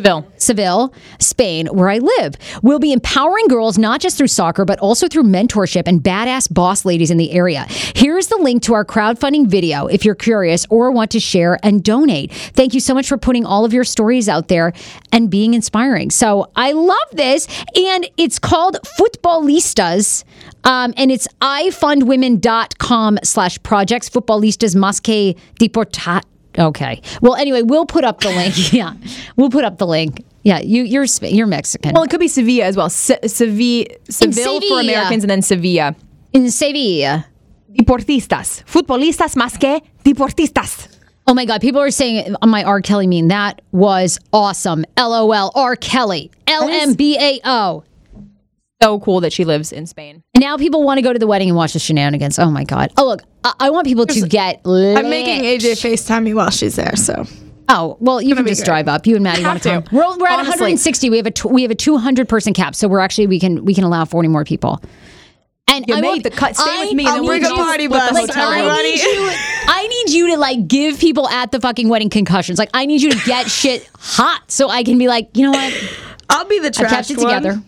Seville. 0.00 0.26
Seville, 0.38 0.94
Spain, 1.18 1.66
where 1.66 1.90
I 1.90 1.98
live. 1.98 2.34
We'll 2.62 2.78
be 2.78 2.92
empowering 2.92 3.48
girls 3.48 3.76
not 3.76 4.00
just 4.00 4.16
through 4.16 4.28
soccer, 4.28 4.64
but 4.64 4.78
also 4.78 5.08
through 5.08 5.24
mentorship 5.24 5.82
and 5.86 6.02
badass 6.02 6.52
boss 6.52 6.84
ladies 6.84 7.10
in 7.10 7.18
the 7.18 7.32
area. 7.32 7.66
Here's 7.94 8.28
the 8.28 8.38
link 8.38 8.62
to 8.62 8.74
our 8.74 8.84
crowdfunding 8.84 9.46
video 9.46 9.86
if 9.86 10.04
you're 10.04 10.14
curious 10.14 10.66
or 10.70 10.90
want 10.90 11.10
to 11.10 11.20
share 11.20 11.58
and 11.62 11.84
donate. 11.84 12.32
Thank 12.32 12.72
you 12.72 12.80
so 12.80 12.94
much 12.94 13.08
for 13.08 13.18
putting 13.18 13.44
all 13.44 13.64
of 13.64 13.74
your 13.74 13.84
stories 13.84 14.28
out 14.28 14.48
there 14.48 14.72
and 15.12 15.28
being 15.28 15.52
inspiring. 15.54 16.10
So 16.10 16.50
I 16.56 16.72
love 16.72 16.96
this. 17.12 17.46
And 17.76 18.08
it's 18.16 18.38
called 18.38 18.78
Footballistas. 18.98 20.24
Um, 20.64 20.94
and 20.96 21.10
it's 21.10 21.28
ifundwomen.com 21.42 23.18
slash 23.22 23.62
projects. 23.62 24.08
Footballistas 24.08 24.74
más 24.74 25.02
que 25.02 25.34
deportar. 25.58 26.22
Okay. 26.60 27.00
Well, 27.22 27.34
anyway, 27.36 27.62
we'll 27.62 27.86
put 27.86 28.04
up 28.04 28.20
the 28.20 28.28
link. 28.28 28.72
yeah, 28.72 28.94
we'll 29.36 29.50
put 29.50 29.64
up 29.64 29.78
the 29.78 29.86
link. 29.86 30.24
Yeah, 30.42 30.60
you 30.60 30.82
you're 30.82 31.06
you're 31.22 31.46
Mexican. 31.46 31.94
Well, 31.94 32.04
it 32.04 32.10
could 32.10 32.20
be 32.20 32.28
Sevilla 32.28 32.64
as 32.64 32.76
well. 32.76 32.90
Se- 32.90 33.26
Seville, 33.26 33.86
Seville 34.08 34.60
for 34.68 34.80
Americans, 34.80 35.24
and 35.24 35.30
then 35.30 35.42
Sevilla. 35.42 35.96
in 36.32 36.50
Sevilla. 36.50 37.26
Deportistas, 37.72 38.64
futbolistas 38.64 39.36
más 39.36 39.58
que 39.58 39.80
deportistas. 40.04 40.88
Oh 41.26 41.34
my 41.34 41.44
God! 41.44 41.60
People 41.60 41.80
are 41.80 41.90
saying 41.92 42.34
on 42.42 42.50
my 42.50 42.64
R. 42.64 42.80
Kelly 42.80 43.06
meme 43.06 43.28
that 43.28 43.62
was 43.70 44.18
awesome. 44.32 44.84
LOL. 44.98 45.52
R. 45.54 45.76
Kelly. 45.76 46.32
L 46.48 46.68
M 46.68 46.94
B 46.94 47.16
A 47.18 47.40
O. 47.44 47.84
So 48.82 48.98
cool 48.98 49.20
that 49.20 49.32
she 49.32 49.44
lives 49.44 49.72
in 49.72 49.86
Spain. 49.86 50.22
And 50.34 50.42
now 50.42 50.56
people 50.56 50.82
want 50.82 50.98
to 50.98 51.02
go 51.02 51.12
to 51.12 51.18
the 51.18 51.26
wedding 51.28 51.48
and 51.48 51.56
watch 51.56 51.74
the 51.74 51.78
shenanigans. 51.78 52.38
Oh 52.38 52.50
my 52.50 52.64
God! 52.64 52.90
Oh 52.96 53.06
look, 53.06 53.22
I, 53.44 53.54
I 53.60 53.70
want 53.70 53.86
people 53.86 54.06
to 54.06 54.28
get. 54.28 54.60
I'm 54.64 55.08
making 55.10 55.42
AJ 55.42 55.72
FaceTime 55.80 56.22
me 56.24 56.34
while 56.34 56.50
she's 56.50 56.76
there, 56.76 56.96
so 56.96 57.24
Oh 57.68 57.96
well, 58.00 58.20
you 58.20 58.34
can 58.34 58.46
just 58.46 58.60
great. 58.62 58.66
drive 58.66 58.88
up. 58.88 59.06
You 59.06 59.14
and 59.14 59.22
Maddie 59.24 59.44
want 59.44 59.62
to 59.62 59.68
come. 59.82 59.84
We're, 59.92 60.18
we're 60.18 60.26
at 60.26 60.36
160. 60.38 61.08
We 61.08 61.16
have 61.18 61.26
a 61.26 61.30
tw- 61.30 61.44
we 61.46 61.62
have 61.62 61.70
a 61.70 61.76
200 61.76 62.28
person 62.28 62.52
cap, 62.52 62.74
so 62.74 62.88
we're 62.88 62.98
actually 62.98 63.28
we 63.28 63.38
can 63.38 63.64
we 63.64 63.74
can 63.74 63.84
allow 63.84 64.04
40 64.04 64.28
more 64.28 64.44
people. 64.44 64.82
And 65.68 65.84
You 65.86 65.94
I 65.94 66.00
made 66.00 66.24
the 66.24 66.30
cut. 66.30 66.56
Stay 66.56 66.68
I- 66.68 66.84
with 66.86 66.94
me, 66.94 67.06
and 67.06 67.14
then 67.16 67.24
we're 67.24 67.38
gonna 67.38 67.54
party 67.54 67.86
bus, 67.86 68.12
Like, 68.12 68.30
I 68.36 68.82
need 68.82 69.00
you. 69.00 69.30
I 69.68 69.86
need 69.86 70.10
you 70.16 70.26
to 70.32 70.36
like 70.36 70.66
give 70.66 70.98
people 70.98 71.28
at 71.28 71.52
the 71.52 71.60
fucking 71.60 71.88
wedding 71.88 72.10
concussions. 72.10 72.58
Like 72.58 72.70
I 72.74 72.86
need 72.86 73.02
you 73.02 73.10
to 73.12 73.18
get 73.24 73.48
shit 73.50 73.88
hot, 73.96 74.42
so 74.50 74.68
I 74.68 74.82
can 74.82 74.98
be 74.98 75.06
like, 75.06 75.30
you 75.34 75.44
know 75.44 75.52
what? 75.52 75.72
I'll 76.28 76.44
be 76.46 76.58
the 76.58 76.72
trash. 76.72 76.92
I 76.92 76.96
kept 76.96 77.10
it 77.12 77.18
one. 77.18 77.26
together. 77.26 77.62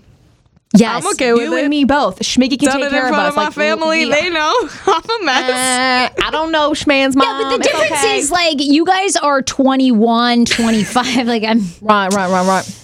Yes. 0.74 1.04
I'm 1.04 1.12
okay 1.12 1.32
with 1.34 1.42
You 1.42 1.54
it. 1.56 1.60
and 1.62 1.70
me 1.70 1.84
both. 1.84 2.20
Schmicky 2.20 2.58
can 2.58 2.68
Done 2.68 2.78
take 2.78 2.86
it 2.86 2.90
care 2.90 3.00
in 3.08 3.08
of 3.08 3.14
front 3.14 3.26
us. 3.26 3.30
of 3.32 3.36
my 3.36 3.44
like, 3.44 3.52
family. 3.52 4.06
we- 4.06 4.10
They 4.10 4.30
know 4.30 4.54
I'm 4.86 5.02
a 5.22 5.24
mess. 5.24 5.50
Uh, 5.50 6.24
I 6.24 6.30
don't 6.30 6.50
know, 6.50 6.70
Schman's 6.72 7.14
mom. 7.14 7.26
Yeah, 7.26 7.42
but 7.44 7.48
the 7.50 7.54
It's 7.56 7.66
difference 7.68 7.92
okay. 8.02 8.18
is 8.18 8.30
like 8.30 8.56
you 8.58 8.84
guys 8.86 9.16
are 9.16 9.42
21, 9.42 10.44
25. 10.46 11.26
like 11.26 11.44
I'm 11.44 11.58
right, 11.82 12.12
right, 12.12 12.30
right, 12.30 12.46
right. 12.46 12.78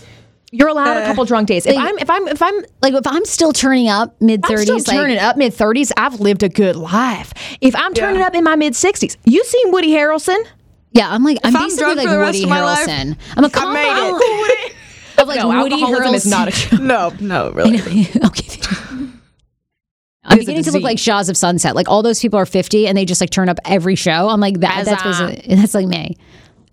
You're 0.51 0.69
allowed 0.69 0.97
a 0.97 1.05
couple 1.05 1.25
drunk 1.27 1.49
days. 1.49 1.67
If 1.67 1.77
like- 1.77 1.89
I'm, 1.89 1.99
if 1.99 2.09
I'm, 2.11 2.29
if 2.29 2.41
I'm, 2.43 2.55
like 2.83 2.95
if 2.95 3.07
I'm 3.07 3.25
still 3.27 3.53
turning 3.53 3.89
up 3.89 4.21
mid 4.21 4.45
I'm 4.45 4.51
30s, 4.57 4.87
like 4.89 4.97
turning 4.97 5.19
up 5.19 5.37
mid 5.37 5.53
thirties. 5.55 5.93
I've 5.97 6.21
lived 6.21 6.43
a 6.43 6.49
good 6.49 6.75
life. 6.77 7.33
If 7.61 7.75
I'm 7.77 7.93
turning 7.95 8.23
up 8.23 8.35
in 8.35 8.45
my 8.45 8.57
mid 8.57 8.75
sixties, 8.75 9.17
you 9.25 9.45
seen 9.45 9.73
Woody 9.73 9.91
Harrelson? 9.91 10.39
yeah, 10.93 11.11
I'm 11.13 11.23
like 11.23 11.37
I'm 11.45 11.55
I'm 11.55 11.63
basically 11.65 11.85
drunk 11.85 11.97
like 11.99 12.07
for 12.09 12.13
the 12.15 12.19
rest 12.19 12.37
Woody 12.39 12.45
of 12.45 12.49
my 12.51 12.63
life, 12.65 12.87
Harrelson. 12.89 13.17
I'm 13.37 13.45
a 13.45 13.51
combo 13.51 13.75
made 13.75 14.17
it. 14.21 14.75
Of 15.19 15.29
like 15.29 15.41
No, 15.41 15.49
Woody 15.49 15.75
alcoholism 15.83 16.13
Harrelson. 16.13 16.15
is 16.15 16.27
not 16.27 16.49
a 16.49 16.51
joke. 16.53 16.81
no, 16.81 17.13
no, 17.21 17.51
really. 17.53 17.81
okay. 18.25 18.61
I'm 20.25 20.37
It 20.37 20.41
is 20.41 20.47
beginning 20.47 20.65
to 20.65 20.73
look 20.73 20.83
like 20.83 20.99
Shahs 20.99 21.29
of 21.29 21.37
Sunset. 21.37 21.75
Like 21.75 21.89
all 21.89 22.03
those 22.03 22.21
people 22.21 22.39
are 22.39 22.47
50 22.47 22.87
and 22.87 22.97
they 22.99 23.05
just 23.05 23.21
like 23.21 23.31
turn 23.31 23.49
up 23.49 23.59
every 23.65 23.95
show. 23.95 24.29
I'm 24.29 24.41
like 24.41 24.61
that. 24.61 24.85
That's 24.85 25.03
Huzzah. 25.03 25.41
that's 25.49 25.75
like 25.75 25.87
me. 25.87 26.17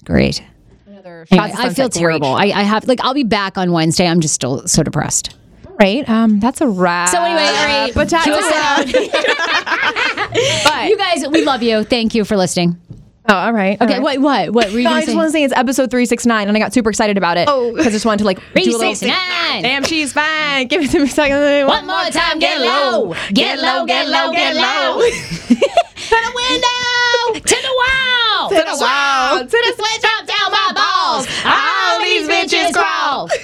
Great. 0.04 0.44
Anyway, 0.88 1.52
I 1.56 1.74
feel 1.74 1.90
terrible. 1.90 2.34
I, 2.36 2.46
I 2.46 2.64
have 2.64 2.88
like 2.88 3.00
I'll 3.02 3.14
be 3.14 3.24
back 3.24 3.58
on 3.58 3.72
Wednesday. 3.72 4.08
I'm 4.08 4.22
just 4.22 4.34
still 4.34 4.68
so 4.68 4.84
depressed. 4.84 5.36
Right. 5.80 6.08
Um, 6.10 6.40
that's 6.40 6.62
a 6.62 6.68
wrap. 6.68 7.10
So 7.10 7.22
anyway, 7.22 7.46
all 7.46 7.66
right. 7.66 7.92
But 7.94 8.10
Cue 8.10 8.34
us 8.34 8.54
out. 8.54 8.88
you 10.90 10.98
guys, 10.98 11.28
we 11.30 11.44
love 11.44 11.62
you. 11.64 11.84
Thank 11.84 12.16
you 12.16 12.24
for 12.26 12.38
listening. 12.38 12.80
Oh, 13.28 13.34
all 13.34 13.54
right. 13.54 13.82
Okay, 13.82 14.00
what 14.00 14.20
what 14.20 14.52
what 14.52 14.72
were 14.72 14.78
you 14.78 14.84
No, 14.84 14.92
I 14.92 15.00
just 15.00 15.08
say? 15.08 15.16
want 15.16 15.28
to 15.28 15.32
say 15.32 15.44
it's 15.44 15.54
episode 15.54 15.90
369 15.90 16.48
and 16.48 16.56
I 16.56 16.60
got 16.60 16.74
super 16.74 16.90
excited 16.90 17.18
about 17.18 17.38
it. 17.38 17.48
Oh. 17.50 17.72
Because 17.72 17.88
I 17.88 17.90
just 17.90 18.06
wanted 18.06 18.20
to 18.20 18.26
like 18.26 18.38
do 18.38 18.44
a 18.62 18.78
little 18.78 18.80
369. 18.94 19.64
Damn, 19.64 19.84
she's 19.84 20.14
fine. 20.14 20.68
Give 20.68 20.82
it 20.84 20.92
to 20.92 21.00
me 21.00 21.06
a 21.06 21.08
second. 21.08 21.66
One 21.68 21.88
more 21.88 22.04
time, 22.12 22.38
get 22.40 22.60
low. 22.62 23.16
Get 23.34 23.60
low, 23.60 23.86
get 23.86 24.08
low, 24.08 24.32
get 24.32 24.56
low. 24.56 25.02
to 25.02 25.10
the 25.50 26.32
window, 26.36 27.40
to 27.40 27.56
the 27.56 27.74
wall, 27.82 28.50
To 28.50 28.56
the 28.56 28.78
wall, 28.80 29.40
to 29.40 29.46
the 29.46 29.74
sweat 29.76 30.02
drop 30.02 30.28
down 30.28 30.52
my 30.52 30.72
balls. 30.76 31.28
All 31.46 32.00
these 32.02 32.28
bitches 32.28 32.74
crawl. 32.74 33.30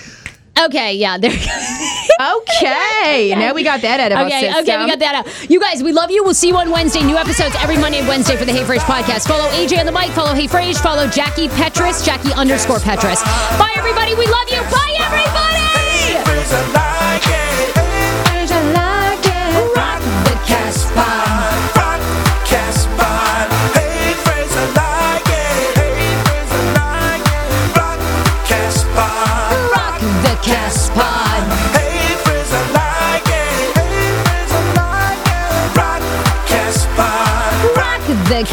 Okay, 0.66 0.94
yeah, 0.96 1.18
there. 1.18 1.32
Okay. 2.22 3.34
Now 3.36 3.54
we 3.54 3.64
got 3.64 3.82
that 3.82 4.00
out 4.00 4.12
of 4.12 4.18
our 4.20 4.26
Okay, 4.28 4.42
system. 4.42 4.62
okay, 4.64 4.78
we 4.84 4.88
got 4.90 5.00
that 5.00 5.16
out. 5.16 5.50
You 5.50 5.60
guys, 5.60 5.82
we 5.84 5.92
love 5.92 6.12
you. 6.12 6.24
We'll 6.24 6.34
see 6.36 6.50
you 6.50 6.58
on 6.58 6.70
Wednesday. 6.72 7.02
New 7.04 7.18
episodes 7.18 7.56
every 7.60 7.78
Monday 7.78 8.00
and 8.00 8.08
Wednesday 8.08 8.36
for 8.36 8.46
the 8.46 8.52
Hey 8.54 8.64
Frase 8.64 8.86
podcast. 8.86 9.28
Follow 9.28 9.50
AJ 9.52 9.80
on 9.80 9.86
the 9.86 9.92
mic. 9.92 10.12
Follow 10.12 10.34
Hey 10.34 10.48
Frase. 10.48 10.80
Follow 10.82 11.08
Jackie 11.08 11.48
Petrus. 11.50 12.06
Jackie 12.06 12.34
underscore 12.34 12.80
Petrus. 12.80 13.22
Bye, 13.58 13.74
everybody. 13.76 14.14
We 14.16 14.28
love 14.28 14.48
you. 14.50 14.62
Bye, 14.70 14.98
everybody. 15.02 16.81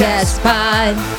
Like 0.00 0.96
it. 0.96 1.17